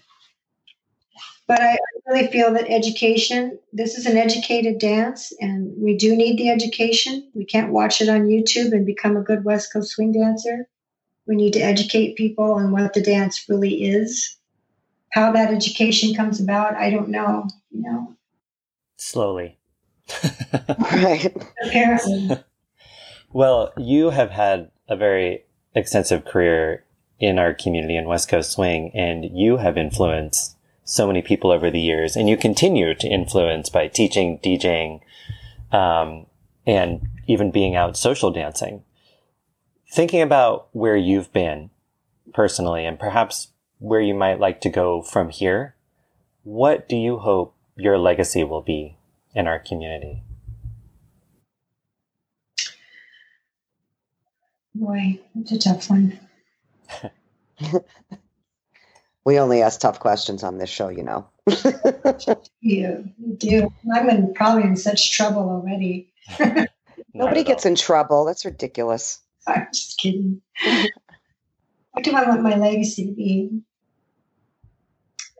But 1.46 1.60
I, 1.62 1.78
really 2.06 2.26
feel 2.28 2.52
that 2.54 2.70
education, 2.70 3.58
this 3.72 3.98
is 3.98 4.06
an 4.06 4.16
educated 4.16 4.78
dance, 4.78 5.30
and 5.40 5.74
we 5.76 5.94
do 5.94 6.16
need 6.16 6.38
the 6.38 6.48
education. 6.48 7.30
We 7.34 7.44
can't 7.44 7.72
watch 7.72 8.00
it 8.00 8.08
on 8.08 8.28
YouTube 8.28 8.72
and 8.72 8.86
become 8.86 9.16
a 9.16 9.22
good 9.22 9.44
West 9.44 9.72
Coast 9.72 9.90
swing 9.90 10.12
dancer. 10.12 10.68
We 11.28 11.36
need 11.36 11.52
to 11.52 11.60
educate 11.60 12.16
people 12.16 12.52
on 12.54 12.72
what 12.72 12.94
the 12.94 13.02
dance 13.02 13.48
really 13.48 13.84
is. 13.84 14.36
How 15.12 15.30
that 15.32 15.52
education 15.52 16.14
comes 16.14 16.40
about, 16.40 16.74
I 16.74 16.90
don't 16.90 17.10
know, 17.10 17.46
you 17.70 17.82
know. 17.82 18.16
Slowly. 18.96 19.58
right. 20.92 21.34
Apparently. 21.62 22.42
well, 23.32 23.72
you 23.76 24.10
have 24.10 24.30
had 24.30 24.70
a 24.88 24.96
very 24.96 25.44
extensive 25.74 26.24
career 26.24 26.84
in 27.20 27.38
our 27.38 27.52
community 27.52 27.96
in 27.96 28.08
West 28.08 28.28
Coast 28.28 28.52
Swing, 28.52 28.90
and 28.94 29.24
you 29.24 29.58
have 29.58 29.76
influenced 29.76 30.56
so 30.84 31.06
many 31.06 31.20
people 31.20 31.50
over 31.50 31.70
the 31.70 31.80
years, 31.80 32.16
and 32.16 32.28
you 32.28 32.36
continue 32.36 32.94
to 32.94 33.06
influence 33.06 33.68
by 33.68 33.88
teaching, 33.88 34.38
DJing, 34.38 35.00
um, 35.72 36.26
and 36.66 37.06
even 37.26 37.50
being 37.50 37.76
out 37.76 37.96
social 37.96 38.30
dancing. 38.30 38.82
Thinking 39.90 40.22
about 40.22 40.68
where 40.72 40.96
you've 40.96 41.32
been 41.32 41.70
personally, 42.34 42.84
and 42.84 42.98
perhaps 42.98 43.48
where 43.78 44.00
you 44.00 44.14
might 44.14 44.40
like 44.40 44.60
to 44.62 44.70
go 44.70 45.02
from 45.02 45.30
here, 45.30 45.76
what 46.42 46.88
do 46.88 46.96
you 46.96 47.18
hope 47.18 47.54
your 47.76 47.98
legacy 47.98 48.44
will 48.44 48.62
be 48.62 48.98
in 49.34 49.46
our 49.46 49.58
community? 49.58 50.22
Boy, 54.74 55.20
it's 55.34 55.52
a 55.52 55.58
tough 55.58 55.90
one. 55.90 56.18
We 59.28 59.38
only 59.38 59.60
ask 59.60 59.78
tough 59.80 60.00
questions 60.00 60.42
on 60.42 60.56
this 60.56 60.70
show, 60.70 60.88
you 60.88 61.02
know. 61.02 61.28
you, 62.62 63.04
you 63.18 63.36
do. 63.36 63.70
I'm 63.94 64.08
in, 64.08 64.32
probably 64.32 64.62
in 64.62 64.74
such 64.74 65.12
trouble 65.12 65.50
already. 65.50 66.10
Nobody 67.12 67.44
gets 67.44 67.66
in 67.66 67.74
trouble. 67.74 68.24
That's 68.24 68.46
ridiculous. 68.46 69.20
I'm 69.48 69.66
just 69.72 69.98
kidding. 69.98 70.40
what 71.92 72.04
do 72.04 72.12
I 72.12 72.28
want 72.28 72.42
my 72.42 72.56
legacy 72.56 73.06
to 73.06 73.12
be? 73.12 73.50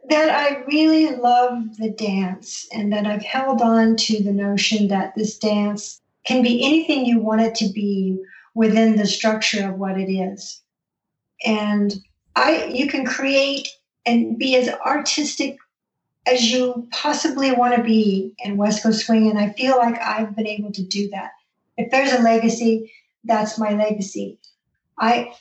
That 0.09 0.31
I 0.31 0.65
really 0.65 1.15
love 1.17 1.77
the 1.77 1.91
dance 1.91 2.67
and 2.73 2.93
that 2.93 3.07
I've 3.07 3.23
held 3.23 3.61
on 3.61 3.97
to 3.97 4.23
the 4.23 4.33
notion 4.33 4.89
that 4.89 5.15
this 5.15 5.39
dance 5.39 6.01
can 6.25 6.43
be 6.43 6.65
anything 6.65 7.05
you 7.05 7.21
want 7.21 7.43
it 7.43 7.55
to 7.57 7.69
be 7.69 8.19
within 8.55 8.97
the 8.97 9.07
structure 9.07 9.69
of 9.69 9.79
what 9.79 9.99
it 9.99 10.11
is. 10.11 10.63
And 11.45 11.95
I 12.35 12.65
you 12.65 12.89
can 12.89 13.05
create 13.05 13.69
and 14.07 14.39
be 14.39 14.57
as 14.57 14.69
artistic 14.69 15.59
as 16.27 16.51
you 16.51 16.89
possibly 16.91 17.53
want 17.53 17.77
to 17.77 17.83
be 17.83 18.35
in 18.45 18.57
West 18.57 18.83
Coast 18.83 19.07
Swing. 19.07 19.29
And 19.31 19.39
I 19.39 19.51
feel 19.51 19.77
like 19.77 20.01
I've 20.01 20.35
been 20.37 20.47
able 20.47 20.73
to 20.73 20.83
do 20.83 21.09
that. 21.11 21.33
If 21.77 21.91
there's 21.91 22.13
a 22.13 22.23
legacy, 22.23 22.93
that's 23.29 23.59
my 23.59 23.73
legacy. 23.73 24.39
I 24.99 25.33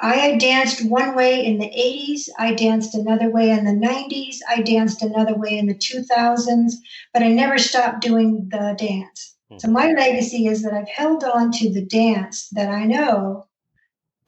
I 0.00 0.36
danced 0.36 0.88
one 0.88 1.16
way 1.16 1.44
in 1.44 1.58
the 1.58 1.66
80s, 1.66 2.28
I 2.38 2.54
danced 2.54 2.94
another 2.94 3.30
way 3.30 3.50
in 3.50 3.64
the 3.64 3.72
90s, 3.72 4.36
I 4.48 4.62
danced 4.62 5.02
another 5.02 5.34
way 5.34 5.58
in 5.58 5.66
the 5.66 5.74
2000s, 5.74 6.74
but 7.12 7.24
I 7.24 7.28
never 7.28 7.58
stopped 7.58 8.02
doing 8.02 8.48
the 8.48 8.76
dance. 8.78 9.34
So 9.58 9.66
hmm. 9.66 9.74
my 9.74 9.92
legacy 9.92 10.46
is 10.46 10.62
that 10.62 10.74
I've 10.74 10.88
held 10.88 11.24
on 11.24 11.50
to 11.52 11.72
the 11.72 11.84
dance 11.84 12.48
that 12.50 12.68
I 12.68 12.84
know 12.84 13.46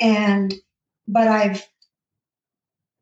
and 0.00 0.54
but 1.06 1.28
I've 1.28 1.66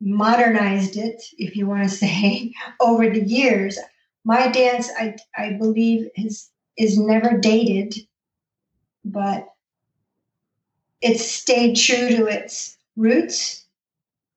modernized 0.01 0.97
it, 0.97 1.21
if 1.37 1.55
you 1.55 1.67
want 1.67 1.83
to 1.83 1.89
say, 1.89 2.53
over 2.79 3.09
the 3.09 3.23
years. 3.23 3.77
My 4.25 4.47
dance, 4.49 4.89
I, 4.97 5.15
I 5.37 5.53
believe, 5.53 6.09
is 6.15 6.49
is 6.77 6.97
never 6.97 7.37
dated, 7.37 7.95
but 9.03 9.47
it's 11.01 11.25
stayed 11.25 11.75
true 11.75 12.09
to 12.09 12.25
its 12.25 12.77
roots, 12.95 13.65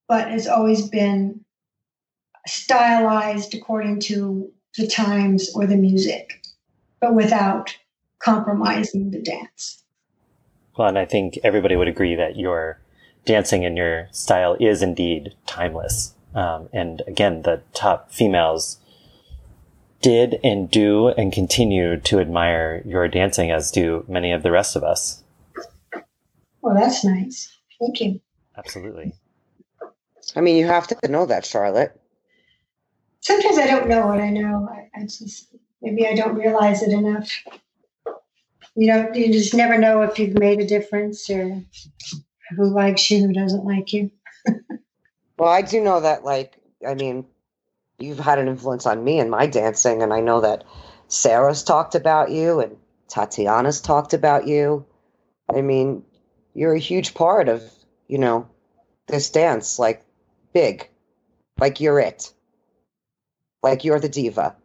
but 0.09 0.31
has 0.31 0.47
always 0.47 0.89
been 0.89 1.45
stylized 2.47 3.55
according 3.55 4.01
to 4.01 4.51
the 4.77 4.87
times 4.87 5.51
or 5.55 5.67
the 5.67 5.77
music, 5.77 6.43
but 7.01 7.15
without 7.15 7.77
compromising 8.21 9.11
the 9.11 9.21
dance. 9.21 9.83
Well, 10.77 10.89
and 10.89 10.99
I 10.99 11.05
think 11.05 11.39
everybody 11.45 11.77
would 11.77 11.89
agree 11.89 12.15
that 12.15 12.37
your 12.37 12.81
dancing 13.25 13.65
and 13.65 13.77
your 13.77 14.09
style 14.11 14.57
is 14.59 14.83
indeed 14.83 15.35
timeless. 15.47 16.15
Um, 16.35 16.69
and 16.73 17.03
again, 17.07 17.43
the 17.43 17.63
top 17.75 18.11
females 18.11 18.79
did 20.01 20.41
and 20.43 20.71
do 20.71 21.09
and 21.09 21.33
continue 21.33 21.99
to 21.99 22.19
admire 22.19 22.83
your 22.85 23.07
dancing, 23.07 23.51
as 23.51 23.71
do 23.71 24.05
many 24.09 24.33
of 24.33 24.43
the 24.43 24.51
rest 24.51 24.75
of 24.75 24.83
us. 24.83 25.22
Well, 26.63 26.75
that's 26.75 27.05
nice. 27.05 27.59
Thank 27.81 28.01
you. 28.01 28.21
Absolutely. 28.57 29.13
I 30.37 30.41
mean, 30.41 30.57
you 30.57 30.67
have 30.67 30.87
to 30.89 31.09
know 31.09 31.27
that, 31.27 31.43
Sharlot. 31.43 31.91
Sometimes 33.21 33.59
I 33.59 33.67
don't 33.67 33.89
know 33.89 34.07
what 34.07 34.21
I 34.21 34.31
know. 34.31 34.69
I, 34.71 35.01
I 35.01 35.03
just 35.03 35.55
maybe 35.81 36.07
I 36.07 36.15
don't 36.15 36.37
realize 36.37 36.83
it 36.83 36.93
enough. 36.93 37.31
You 38.75 38.87
know, 38.87 39.11
you 39.15 39.33
just 39.33 39.55
never 39.55 39.77
know 39.77 40.03
if 40.03 40.19
you've 40.19 40.39
made 40.39 40.61
a 40.61 40.67
difference 40.67 41.29
or 41.29 41.63
who 42.57 42.65
likes 42.73 43.11
you, 43.11 43.27
who 43.27 43.33
doesn't 43.33 43.65
like 43.65 43.93
you. 43.93 44.11
well, 45.39 45.51
I 45.51 45.63
do 45.63 45.81
know 45.81 46.01
that, 46.01 46.25
like, 46.25 46.57
I 46.87 46.95
mean, 46.95 47.27
you've 47.99 48.19
had 48.19 48.39
an 48.39 48.49
influence 48.49 48.87
on 48.87 49.05
me 49.05 49.19
and 49.19 49.31
my 49.31 49.47
dancing, 49.47 50.03
and 50.03 50.13
I 50.13 50.21
know 50.21 50.41
that 50.41 50.65
Sarah's 51.09 51.63
talked 51.63 51.95
about 51.95 52.31
you 52.31 52.61
and 52.61 52.77
Tatiana's 53.09 53.81
talked 53.81 54.15
about 54.15 54.47
you. 54.47 54.87
I 55.55 55.61
mean, 55.61 56.03
you're 56.55 56.75
a 56.75 56.79
huge 56.79 57.15
part 57.15 57.49
of, 57.49 57.63
you 58.09 58.19
know, 58.19 58.49
this 59.07 59.31
dance, 59.31 59.79
like 59.79 60.05
big, 60.53 60.89
like 61.59 61.81
you're 61.81 61.99
it, 61.99 62.33
like 63.63 63.85
you're 63.85 64.01
the 64.01 64.09
diva. 64.09 64.57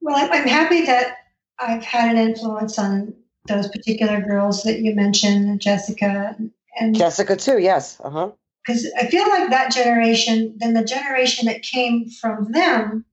Well, 0.00 0.28
I'm 0.30 0.48
happy 0.48 0.86
that 0.86 1.18
I've 1.58 1.84
had 1.84 2.10
an 2.10 2.18
influence 2.18 2.78
on 2.78 3.14
those 3.46 3.68
particular 3.68 4.20
girls 4.20 4.62
that 4.62 4.80
you 4.80 4.94
mentioned, 4.94 5.60
Jessica 5.60 6.36
and 6.78 6.94
Jessica 6.94 7.36
too. 7.36 7.58
Yes. 7.58 8.00
Uh 8.02 8.10
huh. 8.10 8.30
Because 8.66 8.86
I 8.98 9.06
feel 9.06 9.28
like 9.28 9.50
that 9.50 9.72
generation, 9.72 10.54
then 10.58 10.74
the 10.74 10.84
generation 10.84 11.46
that 11.46 11.62
came 11.62 12.10
from 12.10 12.52
them, 12.52 13.06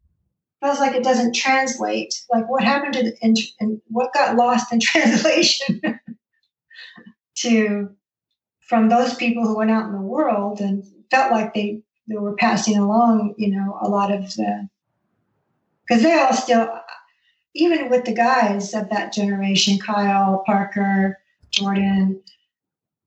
feels 0.62 0.80
like 0.80 0.96
it 0.96 1.04
doesn't 1.04 1.34
translate. 1.34 2.14
Like 2.30 2.50
what 2.50 2.64
happened 2.64 2.94
to 2.96 3.04
the, 3.04 3.18
in, 3.22 3.36
in 3.60 3.82
what 3.88 4.14
got 4.14 4.36
lost 4.36 4.74
in 4.74 4.80
translation 4.82 5.82
to 7.42 7.90
from 8.68 8.90
those 8.90 9.16
people 9.16 9.46
who 9.46 9.58
went 9.58 9.72
out 9.72 9.86
in 9.86 9.94
the 9.94 10.02
world 10.02 10.60
and 10.60 10.86
felt 11.10 11.32
like 11.32 11.54
they 11.54 11.82
they 12.08 12.16
were 12.16 12.36
passing 12.36 12.78
along, 12.78 13.36
you 13.38 13.52
know, 13.52 13.78
a 13.82 13.90
lot 13.90 14.12
of 14.12 14.34
the 14.36 14.70
because 15.88 16.04
they 16.04 16.14
all 16.14 16.34
still 16.34 16.70
even 17.54 17.90
with 17.90 18.06
the 18.06 18.14
guys 18.14 18.74
of 18.74 18.90
that 18.90 19.12
generation, 19.12 19.80
Kyle, 19.80 20.44
Parker, 20.46 21.18
Jordan, 21.50 22.22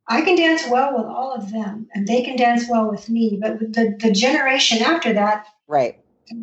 I 0.09 0.23
can 0.23 0.35
dance 0.35 0.65
well 0.69 0.97
with 0.97 1.07
all 1.07 1.33
of 1.33 1.53
them 1.53 1.89
and 1.95 2.07
they 2.07 2.23
can 2.23 2.37
dance 2.37 2.69
well 2.69 2.91
with 2.91 3.09
me. 3.09 3.39
But 3.41 3.61
the, 3.61 3.97
the 3.99 4.11
generation 4.11 4.83
after 4.83 5.13
that 5.13 5.47
right 5.69 5.99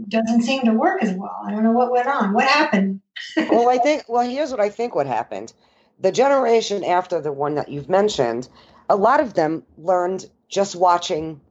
doesn't 0.08 0.44
seem 0.44 0.64
to 0.66 0.74
work 0.74 1.04
as 1.04 1.14
well. 1.14 1.42
I 1.46 1.52
don't 1.52 1.64
know 1.64 1.72
what 1.72 1.92
went 1.92 2.08
on. 2.08 2.34
What 2.34 2.46
happened? 2.46 3.02
well, 3.36 3.70
I 3.70 3.78
think 3.84 4.04
well, 4.08 4.28
here's 4.28 4.52
what 4.52 4.60
I 4.60 4.70
think 4.70 4.96
what 4.96 5.08
happened. 5.08 5.54
The 6.00 6.12
generation 6.12 6.84
after 6.84 7.22
the 7.22 7.32
one 7.32 7.56
that 7.56 7.70
you've 7.70 7.90
mentioned, 7.90 8.48
a 8.90 8.96
lot 8.96 9.20
of 9.20 9.34
them 9.34 9.64
learned 9.78 10.30
just 10.48 10.76
watching 10.76 11.42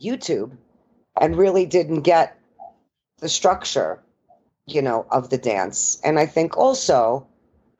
YouTube 0.00 0.56
and 1.20 1.36
really 1.36 1.66
didn't 1.66 2.02
get 2.02 2.38
the 3.18 3.28
structure 3.28 4.00
you 4.68 4.82
know, 4.82 5.06
of 5.10 5.30
the 5.30 5.38
dance. 5.38 5.98
And 6.04 6.18
I 6.18 6.26
think 6.26 6.56
also, 6.56 7.26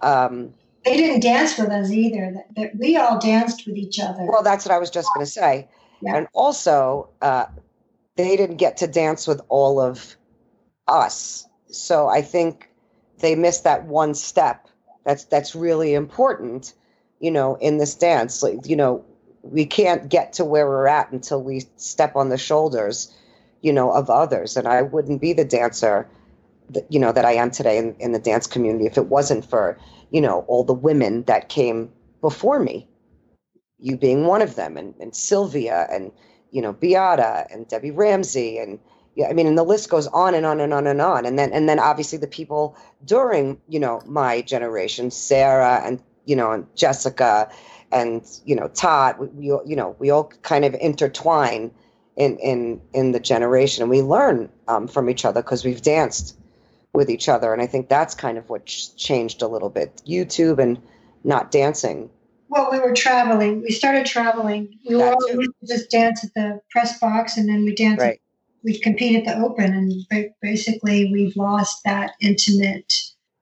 um, 0.01 0.55
they 0.85 0.97
didn't 0.97 1.21
dance 1.21 1.59
with 1.59 1.69
us 1.69 1.91
either. 1.91 2.35
That, 2.57 2.77
we 2.77 2.97
all 2.97 3.19
danced 3.19 3.67
with 3.67 3.77
each 3.77 4.01
other. 4.01 4.25
Well, 4.25 4.43
that's 4.43 4.65
what 4.65 4.75
I 4.75 4.79
was 4.79 4.91
just 4.91 5.09
going 5.15 5.25
to 5.25 5.31
say. 5.31 5.69
Yeah. 6.01 6.17
And 6.17 6.29
also, 6.33 7.11
uh, 7.21 7.47
they 8.17 8.37
didn't 8.37 8.57
get 8.57 8.79
to 8.79 8.87
dance 8.87 9.27
with 9.27 9.41
all 9.49 9.81
of 9.81 10.17
us. 10.87 11.47
So 11.71 12.09
I 12.09 12.23
think 12.23 12.71
they 13.19 13.35
missed 13.35 13.65
that 13.65 13.85
one 13.85 14.15
step. 14.15 14.68
That's 15.09 15.25
that's 15.25 15.55
really 15.55 15.95
important, 15.95 16.75
you 17.19 17.31
know, 17.31 17.55
in 17.55 17.79
this 17.79 17.95
dance. 17.95 18.43
Like, 18.43 18.67
you 18.67 18.77
know, 18.77 19.07
we 19.41 19.65
can't 19.65 20.07
get 20.11 20.35
to 20.35 20.45
where 20.45 20.67
we're 20.67 20.87
at 20.87 21.11
until 21.13 21.43
we 21.43 21.65
step 21.77 22.15
on 22.15 22.29
the 22.29 22.37
shoulders, 22.37 23.11
you 23.63 23.73
know, 23.73 23.91
of 23.91 24.11
others. 24.11 24.59
And 24.59 24.69
I 24.69 24.83
wouldn't 24.83 25.23
be 25.23 25.33
the 25.33 25.47
dancer 25.47 26.07
that, 26.69 26.93
you 26.93 27.01
know 27.01 27.11
that 27.11 27.25
I 27.25 27.33
am 27.37 27.51
today 27.51 27.79
in, 27.79 27.97
in 27.99 28.13
the 28.13 28.19
dance 28.19 28.47
community 28.47 28.85
if 28.85 28.99
it 28.99 29.07
wasn't 29.07 29.47
for 29.47 29.79
you 30.11 30.21
know 30.21 30.45
all 30.47 30.63
the 30.63 30.75
women 30.75 31.23
that 31.23 31.49
came 31.49 31.91
before 32.21 32.59
me, 32.59 32.87
you 33.79 33.97
being 33.97 34.27
one 34.27 34.43
of 34.43 34.57
them, 34.57 34.77
and, 34.77 34.95
and 35.01 35.17
Sylvia 35.17 35.87
and 35.91 36.13
you 36.51 36.61
know 36.61 36.75
Beata 36.75 37.47
and 37.51 37.67
Debbie 37.67 37.93
Ramsey 37.93 38.59
and 38.59 38.79
yeah, 39.19 39.27
I 39.29 39.33
mean, 39.33 39.49
and 39.49 39.59
the 39.59 39.65
list 39.65 39.91
goes 39.91 40.07
on 40.07 40.33
and 40.37 40.47
on 40.47 40.61
and 40.61 40.73
on 40.73 40.87
and 40.87 41.01
on. 41.01 41.27
And 41.27 41.37
then 41.37 41.53
and 41.53 41.69
then 41.69 41.81
obviously 41.81 42.19
the 42.19 42.29
people 42.29 42.77
during 43.05 43.61
you 43.69 43.81
know 43.81 44.01
my 44.07 44.43
generation, 44.43 45.11
Sarah 45.11 45.83
and 45.85 46.01
you 46.25 46.37
know 46.37 46.53
and 46.53 46.67
Jessica 46.77 47.51
and 47.91 48.25
you 48.45 48.55
know 48.55 48.69
Todd, 48.69 49.19
we, 49.19 49.27
we 49.27 49.47
you 49.67 49.75
know 49.75 49.97
we 49.99 50.11
all 50.11 50.33
kind 50.43 50.65
of 50.65 50.73
intertwine 50.75 51.73
in 52.15 52.39
in 52.39 52.81
in 52.95 53.11
the 53.11 53.19
generation, 53.19 53.83
and 53.83 53.91
we 53.91 54.03
learn 54.03 54.51
um, 54.69 54.87
from 54.87 55.11
each 55.11 55.25
other 55.25 55.43
because 55.43 55.65
we've 55.65 55.83
danced 55.83 56.39
with 56.93 57.11
each 57.11 57.29
other. 57.29 57.53
And 57.53 57.61
I 57.61 57.67
think 57.67 57.89
that's 57.89 58.15
kind 58.15 58.39
of 58.39 58.49
what 58.49 58.67
changed 58.67 59.43
a 59.43 59.49
little 59.49 59.69
bit 59.69 60.01
YouTube 60.07 60.61
and 60.61 60.81
not 61.25 61.51
dancing. 61.51 62.09
Well, 62.51 62.71
we 62.71 62.79
were 62.79 62.95
traveling. 62.95 63.63
We 63.63 63.73
started 63.73 64.07
traveling. 64.07 64.79
We 64.89 64.95
were 64.95 65.13
all 65.13 65.45
just 65.67 65.91
dance 65.91 66.23
at 66.23 66.33
the 66.35 66.61
press 66.71 67.01
box 67.01 67.37
and 67.37 67.49
then 67.49 67.65
we 67.65 67.75
danced. 67.75 68.01
Right. 68.01 68.21
We 68.65 68.79
compete 68.79 69.17
at 69.17 69.25
the 69.25 69.43
open. 69.43 69.73
And 69.73 70.33
basically, 70.43 71.11
we've 71.13 71.37
lost 71.37 71.83
that 71.85 72.13
intimate 72.21 72.93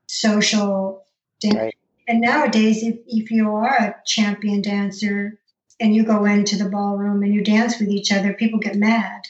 social 0.06 1.06
dance. 1.40 1.56
Right. 1.56 1.76
And 2.08 2.20
nowadays, 2.20 2.82
if, 2.82 2.98
if 3.06 3.30
you 3.30 3.50
are 3.50 3.74
a 3.74 3.96
champion 4.06 4.62
dancer 4.62 5.38
and 5.80 5.94
you 5.94 6.04
go 6.04 6.24
into 6.24 6.56
the 6.56 6.68
ballroom 6.68 7.22
and 7.22 7.34
you 7.34 7.42
dance 7.42 7.80
with 7.80 7.88
each 7.88 8.12
other, 8.12 8.32
people 8.32 8.60
get 8.60 8.76
mad, 8.76 9.22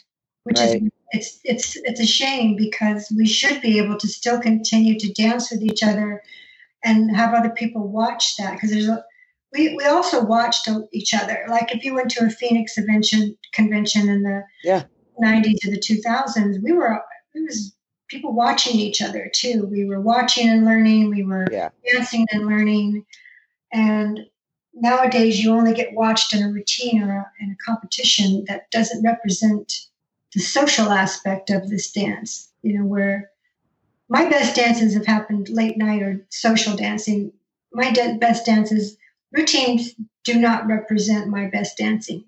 which 0.45 0.59
right. 0.59 0.83
is 0.83 0.91
it's 1.13 1.41
it's 1.45 1.77
it's 1.77 2.01
a 2.01 2.07
shame 2.07 2.57
because 2.57 3.13
we 3.17 3.27
should 3.27 3.61
be 3.63 3.79
able 3.79 3.97
to 3.97 4.09
still 4.09 4.41
continue 4.41 4.99
to 4.99 5.13
dance 5.13 5.51
with 5.51 5.63
each 5.63 5.83
other 5.83 6.23
and 6.85 7.15
have 7.15 7.33
other 7.33 7.51
people 7.51 7.87
watch 7.87 8.37
that 8.37 8.55
because 8.55 8.71
there's 8.71 8.89
a 8.89 9.05
we, 9.53 9.75
we 9.77 9.85
also 9.85 10.25
watched 10.25 10.69
each 10.93 11.15
other. 11.15 11.47
Like 11.49 11.75
if 11.75 11.85
you 11.85 11.95
went 11.95 12.11
to 12.13 12.27
a 12.27 12.31
Phoenix 12.31 12.75
convention 12.75 13.37
convention 13.53 14.09
in 14.09 14.23
the 14.23 14.43
yeah. 14.65 14.85
90s 15.23 15.67
or 15.67 15.71
the 15.71 15.79
2000s, 15.79 16.63
we 16.63 16.73
were 16.73 17.01
it 17.35 17.43
was 17.43 17.77
people 18.09 18.33
watching 18.33 18.77
each 18.77 19.03
other 19.03 19.31
too. 19.33 19.67
We 19.71 19.85
were 19.85 20.01
watching 20.01 20.49
and 20.49 20.65
learning. 20.65 21.11
We 21.11 21.25
were 21.25 21.47
yeah. 21.51 21.71
dancing 21.93 22.27
and 22.31 22.47
learning. 22.47 23.05
And 23.73 24.21
nowadays, 24.75 25.43
you 25.43 25.53
only 25.53 25.75
get 25.75 25.93
watched 25.93 26.35
in 26.35 26.43
a 26.43 26.51
routine 26.51 27.03
or 27.03 27.17
a, 27.17 27.33
in 27.41 27.51
a 27.51 27.65
competition 27.65 28.45
that 28.49 28.71
doesn't 28.71 29.05
represent 29.05 29.73
the 30.35 30.41
social 30.41 30.91
aspect 30.91 31.51
of 31.51 31.69
this 31.69 31.91
dance. 31.91 32.53
You 32.63 32.79
know, 32.79 32.87
where 32.87 33.31
my 34.09 34.29
best 34.29 34.55
dances 34.55 34.95
have 34.95 35.07
happened 35.07 35.49
late 35.49 35.77
night 35.77 36.03
or 36.03 36.25
social 36.31 36.77
dancing. 36.77 37.33
My 37.73 37.91
de- 37.91 38.19
best 38.19 38.47
dances 38.47 38.97
routines 39.33 39.95
do 40.25 40.39
not 40.39 40.67
represent 40.67 41.29
my 41.29 41.47
best 41.47 41.77
dancing. 41.77 42.25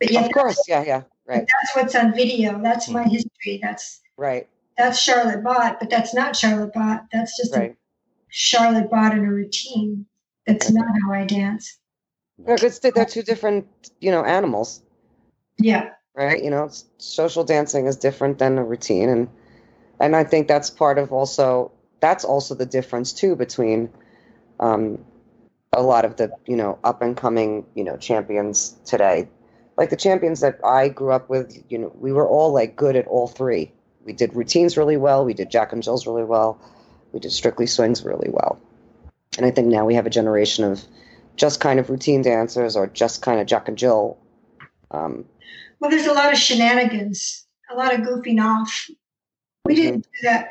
But 0.00 0.10
yet, 0.10 0.26
of 0.26 0.32
course, 0.32 0.60
yeah, 0.66 0.82
yeah, 0.82 1.02
right. 1.26 1.46
That's 1.46 1.76
what's 1.76 1.94
on 1.94 2.14
video. 2.14 2.60
That's 2.62 2.88
my 2.88 3.04
history. 3.04 3.58
That's 3.62 4.00
right. 4.16 4.48
That's 4.76 5.04
Sharlot 5.04 5.42
Bott, 5.44 5.78
but 5.80 5.90
that's 5.90 6.14
not 6.14 6.34
Sharlot 6.34 6.72
Bott. 6.72 7.06
That's 7.12 7.36
just 7.36 7.54
right. 7.54 7.76
Sharlot 8.32 8.90
Bott 8.90 9.16
in 9.16 9.24
a 9.24 9.30
routine. 9.30 10.06
That's 10.46 10.70
not 10.70 10.86
how 11.02 11.12
I 11.12 11.24
dance. 11.24 11.78
Yeah, 12.38 12.56
it's, 12.60 12.80
they're 12.80 13.04
two 13.04 13.22
different, 13.22 13.66
you 14.00 14.10
know, 14.10 14.24
animals. 14.24 14.82
Yeah. 15.58 15.90
Right. 16.14 16.42
You 16.42 16.50
know, 16.50 16.68
social 16.98 17.44
dancing 17.44 17.86
is 17.86 17.96
different 17.96 18.38
than 18.38 18.58
a 18.58 18.64
routine, 18.64 19.08
and 19.08 19.28
and 20.00 20.14
I 20.14 20.24
think 20.24 20.48
that's 20.48 20.70
part 20.70 20.98
of 20.98 21.12
also 21.12 21.72
that's 22.00 22.24
also 22.24 22.54
the 22.54 22.66
difference 22.66 23.12
too 23.12 23.34
between 23.34 23.90
um, 24.60 25.04
a 25.72 25.82
lot 25.82 26.04
of 26.04 26.16
the 26.16 26.30
you 26.46 26.56
know 26.56 26.78
up 26.84 27.02
and 27.02 27.16
coming 27.16 27.66
you 27.74 27.82
know 27.82 27.96
champions 27.96 28.76
today 28.84 29.28
like 29.76 29.90
the 29.90 29.96
champions 29.96 30.40
that 30.40 30.58
i 30.64 30.88
grew 30.88 31.12
up 31.12 31.28
with 31.28 31.62
you 31.68 31.78
know 31.78 31.92
we 31.98 32.12
were 32.12 32.28
all 32.28 32.52
like 32.52 32.76
good 32.76 32.96
at 32.96 33.06
all 33.06 33.26
three 33.26 33.72
we 34.04 34.12
did 34.12 34.34
routines 34.34 34.76
really 34.76 34.96
well 34.96 35.24
we 35.24 35.34
did 35.34 35.50
jack 35.50 35.72
and 35.72 35.82
jills 35.82 36.06
really 36.06 36.24
well 36.24 36.60
we 37.12 37.20
did 37.20 37.32
strictly 37.32 37.66
swings 37.66 38.04
really 38.04 38.28
well 38.30 38.60
and 39.36 39.46
i 39.46 39.50
think 39.50 39.68
now 39.68 39.84
we 39.84 39.94
have 39.94 40.06
a 40.06 40.10
generation 40.10 40.64
of 40.64 40.82
just 41.36 41.60
kind 41.60 41.80
of 41.80 41.90
routine 41.90 42.22
dancers 42.22 42.76
or 42.76 42.86
just 42.86 43.22
kind 43.22 43.40
of 43.40 43.46
jack 43.46 43.68
and 43.68 43.78
jill 43.78 44.18
um, 44.90 45.24
well 45.80 45.90
there's 45.90 46.06
a 46.06 46.12
lot 46.12 46.32
of 46.32 46.38
shenanigans 46.38 47.46
a 47.70 47.74
lot 47.74 47.92
of 47.92 48.00
goofing 48.00 48.40
off 48.40 48.88
we 49.64 49.74
didn't 49.74 50.00
mm-hmm. 50.00 50.26
do 50.26 50.28
that 50.28 50.48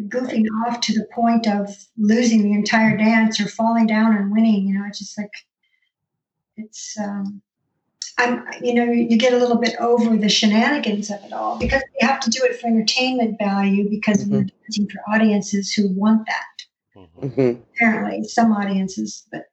goofing 0.00 0.46
off 0.66 0.80
to 0.80 0.94
the 0.94 1.06
point 1.12 1.46
of 1.46 1.68
losing 1.96 2.42
the 2.42 2.52
entire 2.52 2.96
dance 2.96 3.40
or 3.40 3.46
falling 3.46 3.86
down 3.86 4.16
and 4.16 4.32
winning. 4.32 4.66
You 4.66 4.78
know, 4.78 4.86
it's 4.86 4.98
just 4.98 5.18
like 5.18 5.32
it's. 6.56 6.96
Um, 6.98 7.42
I'm, 8.18 8.44
you 8.60 8.74
know, 8.74 8.84
you 8.84 9.16
get 9.16 9.32
a 9.32 9.38
little 9.38 9.56
bit 9.56 9.74
over 9.80 10.16
the 10.16 10.28
shenanigans 10.28 11.10
of 11.10 11.22
it 11.24 11.32
all 11.32 11.58
because 11.58 11.82
you 12.00 12.06
have 12.06 12.20
to 12.20 12.30
do 12.30 12.40
it 12.44 12.60
for 12.60 12.66
entertainment 12.66 13.38
value 13.38 13.88
because 13.88 14.24
mm-hmm. 14.24 14.32
we're 14.34 14.44
dancing 14.44 14.88
for 14.88 15.00
audiences 15.14 15.72
who 15.72 15.88
want 15.88 16.26
that. 16.26 16.98
Mm-hmm. 17.00 17.26
mm-hmm. 17.26 17.60
Apparently, 17.74 18.24
some 18.24 18.52
audiences, 18.52 19.26
but 19.32 19.46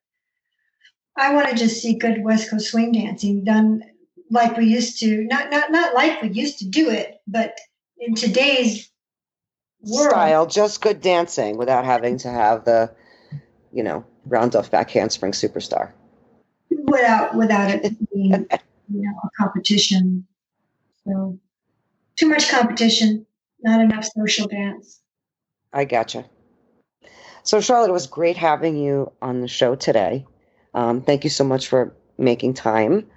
I 1.15 1.34
want 1.34 1.49
to 1.49 1.56
just 1.56 1.81
see 1.81 1.95
good 1.95 2.23
West 2.23 2.49
Coast 2.49 2.72
swing 2.72 2.91
dancing 2.91 3.44
done 3.44 3.84
like 4.30 4.57
we 4.57 4.65
used 4.65 4.99
to. 4.99 5.23
Not 5.23 5.49
not 5.49 5.72
not 5.72 5.94
like 5.94 6.22
we 6.22 6.30
used 6.30 6.60
to 6.60 6.68
do 6.68 6.90
it, 6.90 7.22
but 7.27 7.57
in 7.98 8.15
today's 8.15 8.90
world. 9.81 10.10
style, 10.10 10.45
just 10.45 10.81
good 10.81 11.02
dancing 11.02 11.57
without 11.57 11.86
having 11.86 12.18
to 12.19 12.30
have 12.30 12.65
the, 12.65 12.94
you 13.72 13.84
know, 13.84 14.06
round 14.26 14.56
off 14.56 14.72
back 14.72 14.90
handspring 14.91 15.31
superstar. 15.31 15.91
Without 16.90 17.36
without 17.36 17.72
it 17.72 18.11
being, 18.14 18.32
you 18.32 19.02
know, 19.02 19.20
a 19.24 19.30
competition. 19.38 20.26
So 21.06 21.40
too 22.16 22.28
much 22.28 22.49
competition, 22.49 23.26
not 23.61 23.82
enough 23.82 24.06
social 24.06 24.48
dance. 24.48 25.02
I 25.72 25.86
gotcha. 25.86 26.26
So 27.44 27.60
Sharlot, 27.60 27.88
it 27.88 27.94
was 27.94 28.07
great 28.07 28.38
having 28.38 28.78
you 28.78 29.11
on 29.22 29.41
the 29.41 29.48
show 29.48 29.76
today. 29.76 30.26
Um, 30.74 31.02
thank 31.02 31.24
you 31.24 31.30
so 31.30 31.44
much 31.44 31.68
for 31.68 31.95
making 32.18 32.56
time 32.56 33.07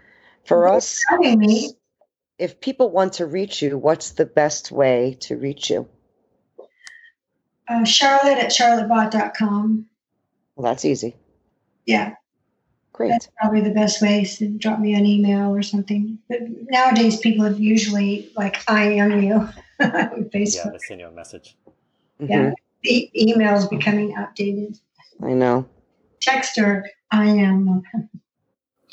for 0.44 0.69
Thanks 0.69 0.86
us. 0.86 1.05
having 1.09 1.39
me. 1.39 1.70
If 2.39 2.61
people 2.61 2.90
want 2.90 3.15
to 3.15 3.27
reach 3.27 3.62
you, 3.62 3.78
what's 3.78 4.12
the 4.12 4.24
best 4.27 4.73
way 4.73 5.16
to 5.20 5.36
reach 5.36 5.70
you? 5.70 5.89
uh, 7.69 7.82
Sharlot 7.85 8.36
at 8.36 8.51
sharlotbott.com. 8.51 9.86
Well, 10.57 10.70
that's 10.70 10.85
easy. 10.85 11.16
Yeah. 11.86 12.15
Great. 12.93 13.09
That's 13.09 13.28
probably 13.40 13.62
the 13.62 13.70
best 13.70 14.02
way 14.02 14.24
to 14.24 14.48
drop 14.48 14.78
me 14.78 14.94
an 14.94 15.06
email 15.06 15.55
or 15.55 15.62
something. 15.62 16.19
But 16.28 16.40
nowadays, 16.69 17.16
people 17.19 17.44
have 17.44 17.59
usually 17.59 18.31
like 18.36 18.62
I 18.69 18.85
am 18.85 19.23
you 19.23 19.35
on 19.81 20.31
Facebook. 20.35 20.64
Yeah, 20.64 20.70
they 20.70 20.78
send 20.86 21.01
you 21.01 21.06
a 21.06 21.12
message. 21.12 21.56
Yeah, 22.19 22.51
mm-hmm. 22.51 22.55
e- 22.85 23.35
emails 23.35 23.69
becoming 23.69 24.14
outdated. 24.14 24.78
I 25.23 25.32
know. 25.32 25.66
Text 26.20 26.59
or 26.59 26.86
I 27.10 27.27
am. 27.27 27.82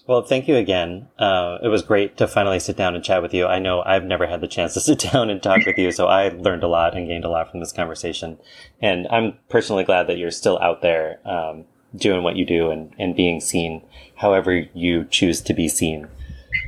Well, 0.08 0.24
thank 0.24 0.48
you 0.48 0.56
again. 0.56 1.08
Uh, 1.20 1.60
it 1.62 1.68
was 1.68 1.84
great 1.84 2.18
to 2.18 2.28
finally 2.28 2.60
sit 2.60 2.76
down 2.76 2.96
and 2.96 3.04
chat 3.04 3.22
with 3.22 3.32
you. 3.32 3.46
I 3.46 3.60
know 3.60 3.84
I've 3.86 4.04
never 4.04 4.26
had 4.26 4.42
the 4.42 4.48
chance 4.48 4.74
to 4.74 4.80
sit 4.80 5.00
down 5.00 5.30
and 5.30 5.44
talk 5.44 5.66
with 5.66 5.78
you, 5.78 5.92
so 5.92 6.08
I 6.08 6.30
learned 6.30 6.64
a 6.64 6.68
lot 6.68 6.98
and 6.98 7.08
gained 7.08 7.26
a 7.26 7.30
lot 7.30 7.52
from 7.52 7.60
this 7.60 7.74
conversation. 7.74 8.40
And 8.82 9.08
I'm 9.12 9.38
personally 9.50 9.84
glad 9.84 10.08
that 10.08 10.18
you're 10.18 10.32
still 10.32 10.58
out 10.60 10.82
there 10.82 11.20
um, 11.26 11.66
doing 11.96 12.24
what 12.24 12.36
you 12.36 12.46
do 12.46 12.72
and, 12.72 12.94
and 12.98 13.16
being 13.16 13.40
seen 13.40 13.84
however 14.16 14.68
you 14.74 15.06
choose 15.06 15.42
to 15.42 15.54
be 15.54 15.68
seen. 15.68 16.08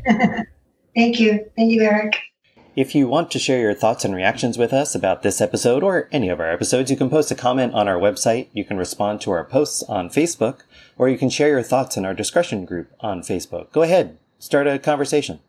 thank 0.95 1.19
you. 1.19 1.49
Thank 1.55 1.71
you, 1.71 1.83
Eric. 1.83 2.17
If 2.73 2.95
you 2.95 3.05
want 3.05 3.31
to 3.31 3.39
share 3.39 3.59
your 3.59 3.73
thoughts 3.73 4.05
and 4.05 4.15
reactions 4.15 4.57
with 4.57 4.71
us 4.71 4.95
about 4.95 5.23
this 5.23 5.41
episode 5.41 5.83
or 5.83 6.07
any 6.09 6.29
of 6.29 6.39
our 6.39 6.49
episodes, 6.49 6.89
you 6.89 6.95
can 6.95 7.09
post 7.09 7.29
a 7.29 7.35
comment 7.35 7.73
on 7.73 7.89
our 7.89 7.99
website. 7.99 8.47
You 8.53 8.63
can 8.63 8.77
respond 8.77 9.19
to 9.21 9.31
our 9.31 9.43
posts 9.43 9.83
on 9.83 10.09
Facebook, 10.09 10.61
or 10.97 11.09
you 11.09 11.17
can 11.17 11.29
share 11.29 11.49
your 11.49 11.63
thoughts 11.63 11.97
in 11.97 12.05
our 12.05 12.13
discussion 12.13 12.63
group 12.63 12.89
on 13.01 13.23
Facebook. 13.23 13.73
Go 13.73 13.81
ahead, 13.81 14.17
start 14.39 14.67
a 14.67 14.79
conversation. 14.79 15.41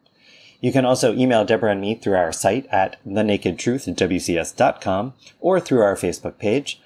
You 0.61 0.73
can 0.73 0.85
also 0.85 1.15
email 1.15 1.45
Deborah 1.45 1.71
and 1.71 1.81
me 1.81 1.95
through 1.95 2.17
our 2.17 2.33
site 2.33 2.67
at 2.73 2.97
thenakedtruthwcs.com 3.07 5.15
or 5.41 5.61
through 5.61 5.83
our 5.83 5.95
Facebook 5.95 6.39
page. 6.39 6.82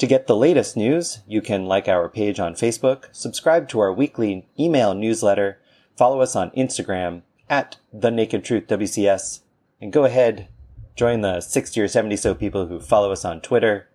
To 0.00 0.06
get 0.06 0.26
the 0.26 0.34
latest 0.34 0.78
news, 0.78 1.18
you 1.26 1.42
can 1.42 1.66
like 1.66 1.86
our 1.86 2.08
page 2.08 2.40
on 2.40 2.54
Facebook, 2.54 3.14
subscribe 3.14 3.68
to 3.68 3.80
our 3.80 3.92
weekly 3.92 4.48
email 4.58 4.94
newsletter, 4.94 5.60
follow 5.94 6.22
us 6.22 6.34
on 6.34 6.50
Instagram 6.52 7.20
at 7.50 7.76
The 7.92 8.10
Naked 8.10 8.42
Truth 8.42 8.66
WCS, 8.68 9.40
and 9.78 9.92
go 9.92 10.06
ahead, 10.06 10.48
join 10.96 11.20
the 11.20 11.42
60 11.42 11.82
or 11.82 11.86
70 11.86 12.16
so 12.16 12.34
people 12.34 12.66
who 12.66 12.80
follow 12.80 13.12
us 13.12 13.26
on 13.26 13.42
Twitter. 13.42 13.90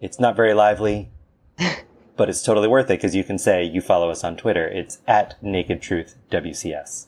It's 0.00 0.20
not 0.20 0.36
very 0.36 0.52
lively, 0.52 1.08
but 2.18 2.28
it's 2.28 2.42
totally 2.42 2.68
worth 2.68 2.90
it 2.90 2.98
because 2.98 3.14
you 3.14 3.24
can 3.24 3.38
say 3.38 3.64
you 3.64 3.80
follow 3.80 4.10
us 4.10 4.22
on 4.22 4.36
Twitter. 4.36 4.68
It's 4.68 4.98
at 5.06 5.42
Naked 5.42 5.80
Truth 5.80 6.16
WCS. 6.30 7.06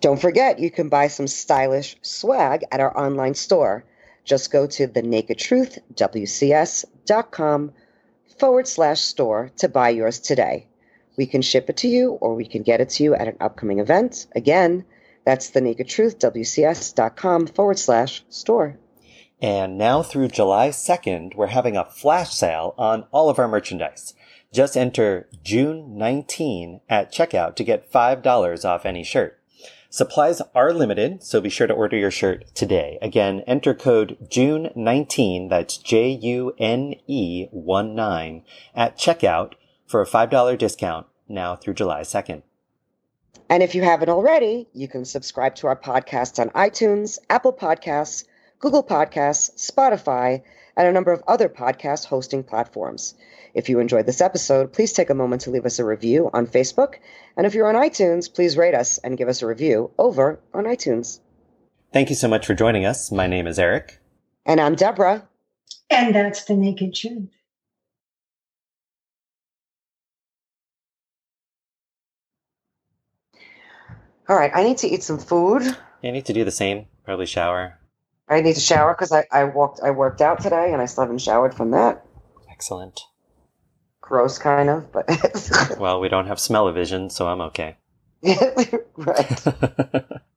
Don't 0.00 0.20
forget, 0.20 0.58
you 0.58 0.72
can 0.72 0.88
buy 0.88 1.06
some 1.06 1.28
stylish 1.28 1.94
swag 2.02 2.64
at 2.72 2.80
our 2.80 2.98
online 2.98 3.34
store. 3.34 3.84
Just 4.28 4.52
go 4.52 4.66
to 4.66 4.86
the 4.86 5.00
nakedtruthwcs.com 5.00 7.72
forward 8.38 8.68
slash 8.68 9.00
store 9.00 9.50
to 9.56 9.70
buy 9.70 9.88
yours 9.88 10.20
today. 10.20 10.66
We 11.16 11.24
can 11.26 11.40
ship 11.40 11.70
it 11.70 11.78
to 11.78 11.88
you 11.88 12.10
or 12.12 12.34
we 12.34 12.46
can 12.46 12.62
get 12.62 12.82
it 12.82 12.90
to 12.90 13.02
you 13.02 13.14
at 13.14 13.26
an 13.26 13.38
upcoming 13.40 13.78
event. 13.78 14.26
Again, 14.36 14.84
that's 15.24 15.48
the 15.50 15.62
naked 15.62 15.88
truth, 15.88 16.18
WCS.com 16.18 17.46
forward 17.48 17.78
slash 17.78 18.22
store. 18.28 18.78
And 19.40 19.78
now 19.78 20.02
through 20.02 20.28
July 20.28 20.68
2nd, 20.68 21.34
we're 21.34 21.46
having 21.46 21.76
a 21.76 21.86
flash 21.86 22.34
sale 22.34 22.74
on 22.76 23.06
all 23.10 23.30
of 23.30 23.38
our 23.38 23.48
merchandise. 23.48 24.12
Just 24.52 24.76
enter 24.76 25.26
June 25.42 25.96
19 25.96 26.82
at 26.88 27.12
checkout 27.12 27.56
to 27.56 27.64
get 27.64 27.90
$5 27.90 28.64
off 28.64 28.84
any 28.84 29.04
shirt. 29.04 29.37
Supplies 29.90 30.42
are 30.54 30.74
limited, 30.74 31.22
so 31.22 31.40
be 31.40 31.48
sure 31.48 31.66
to 31.66 31.72
order 31.72 31.96
your 31.96 32.10
shirt 32.10 32.44
today. 32.54 32.98
Again, 33.00 33.42
enter 33.46 33.74
code 33.74 34.18
JUNE19, 34.22 35.48
that's 35.48 35.78
J-U-N-E 35.78 37.48
1-9, 37.54 38.42
at 38.74 38.98
checkout 38.98 39.54
for 39.86 40.02
a 40.02 40.06
$5 40.06 40.58
discount 40.58 41.06
now 41.26 41.56
through 41.56 41.72
July 41.72 42.02
2nd. 42.02 42.42
And 43.48 43.62
if 43.62 43.74
you 43.74 43.82
haven't 43.82 44.10
already, 44.10 44.68
you 44.74 44.88
can 44.88 45.06
subscribe 45.06 45.54
to 45.56 45.68
our 45.68 45.76
podcast 45.76 46.38
on 46.38 46.50
iTunes, 46.50 47.18
Apple 47.30 47.54
Podcasts, 47.54 48.26
Google 48.58 48.84
Podcasts, 48.84 49.56
Spotify, 49.56 50.42
and 50.76 50.86
a 50.86 50.92
number 50.92 51.12
of 51.12 51.22
other 51.26 51.48
podcast 51.48 52.04
hosting 52.04 52.44
platforms. 52.44 53.14
If 53.54 53.68
you 53.68 53.80
enjoyed 53.80 54.06
this 54.06 54.20
episode, 54.20 54.72
please 54.72 54.92
take 54.92 55.10
a 55.10 55.14
moment 55.14 55.42
to 55.42 55.50
leave 55.50 55.66
us 55.66 55.78
a 55.78 55.84
review 55.84 56.30
on 56.32 56.46
Facebook. 56.46 56.94
And 57.36 57.46
if 57.46 57.54
you're 57.54 57.68
on 57.68 57.74
iTunes, 57.74 58.32
please 58.32 58.56
rate 58.56 58.74
us 58.74 58.98
and 58.98 59.16
give 59.16 59.28
us 59.28 59.42
a 59.42 59.46
review 59.46 59.90
over 59.98 60.40
on 60.54 60.64
iTunes. 60.64 61.20
Thank 61.92 62.10
you 62.10 62.16
so 62.16 62.28
much 62.28 62.46
for 62.46 62.54
joining 62.54 62.84
us. 62.84 63.10
My 63.10 63.26
name 63.26 63.46
is 63.46 63.58
Eric. 63.58 64.00
And 64.44 64.60
I'm 64.60 64.74
Deborah. 64.74 65.28
And 65.90 66.14
that's 66.14 66.44
the 66.44 66.54
naked 66.54 66.94
truth. 66.94 67.30
All 74.28 74.36
right, 74.36 74.50
I 74.54 74.62
need 74.62 74.78
to 74.78 74.86
eat 74.86 75.02
some 75.02 75.18
food. 75.18 75.62
Yeah, 76.02 76.10
I 76.10 76.12
need 76.12 76.26
to 76.26 76.34
do 76.34 76.44
the 76.44 76.50
same. 76.50 76.86
Probably 77.04 77.24
shower. 77.24 77.78
I 78.28 78.42
need 78.42 78.54
to 78.54 78.60
shower 78.60 78.92
because 78.92 79.10
I, 79.10 79.24
I 79.32 79.44
walked 79.44 79.80
I 79.82 79.90
worked 79.90 80.20
out 80.20 80.42
today 80.42 80.72
and 80.72 80.82
I 80.82 80.84
still 80.84 81.04
haven't 81.04 81.22
showered 81.22 81.54
from 81.54 81.70
that. 81.70 82.04
Excellent 82.50 83.00
gross, 84.08 84.38
kind 84.38 84.70
of. 84.70 84.90
But 84.90 85.76
well, 85.78 86.00
we 86.00 86.08
don't 86.08 86.26
have 86.26 86.40
smell 86.40 86.66
of 86.66 86.74
vision 86.74 87.10
so 87.10 87.28
I'm 87.28 87.40
okay. 87.42 87.76
right. 88.96 89.44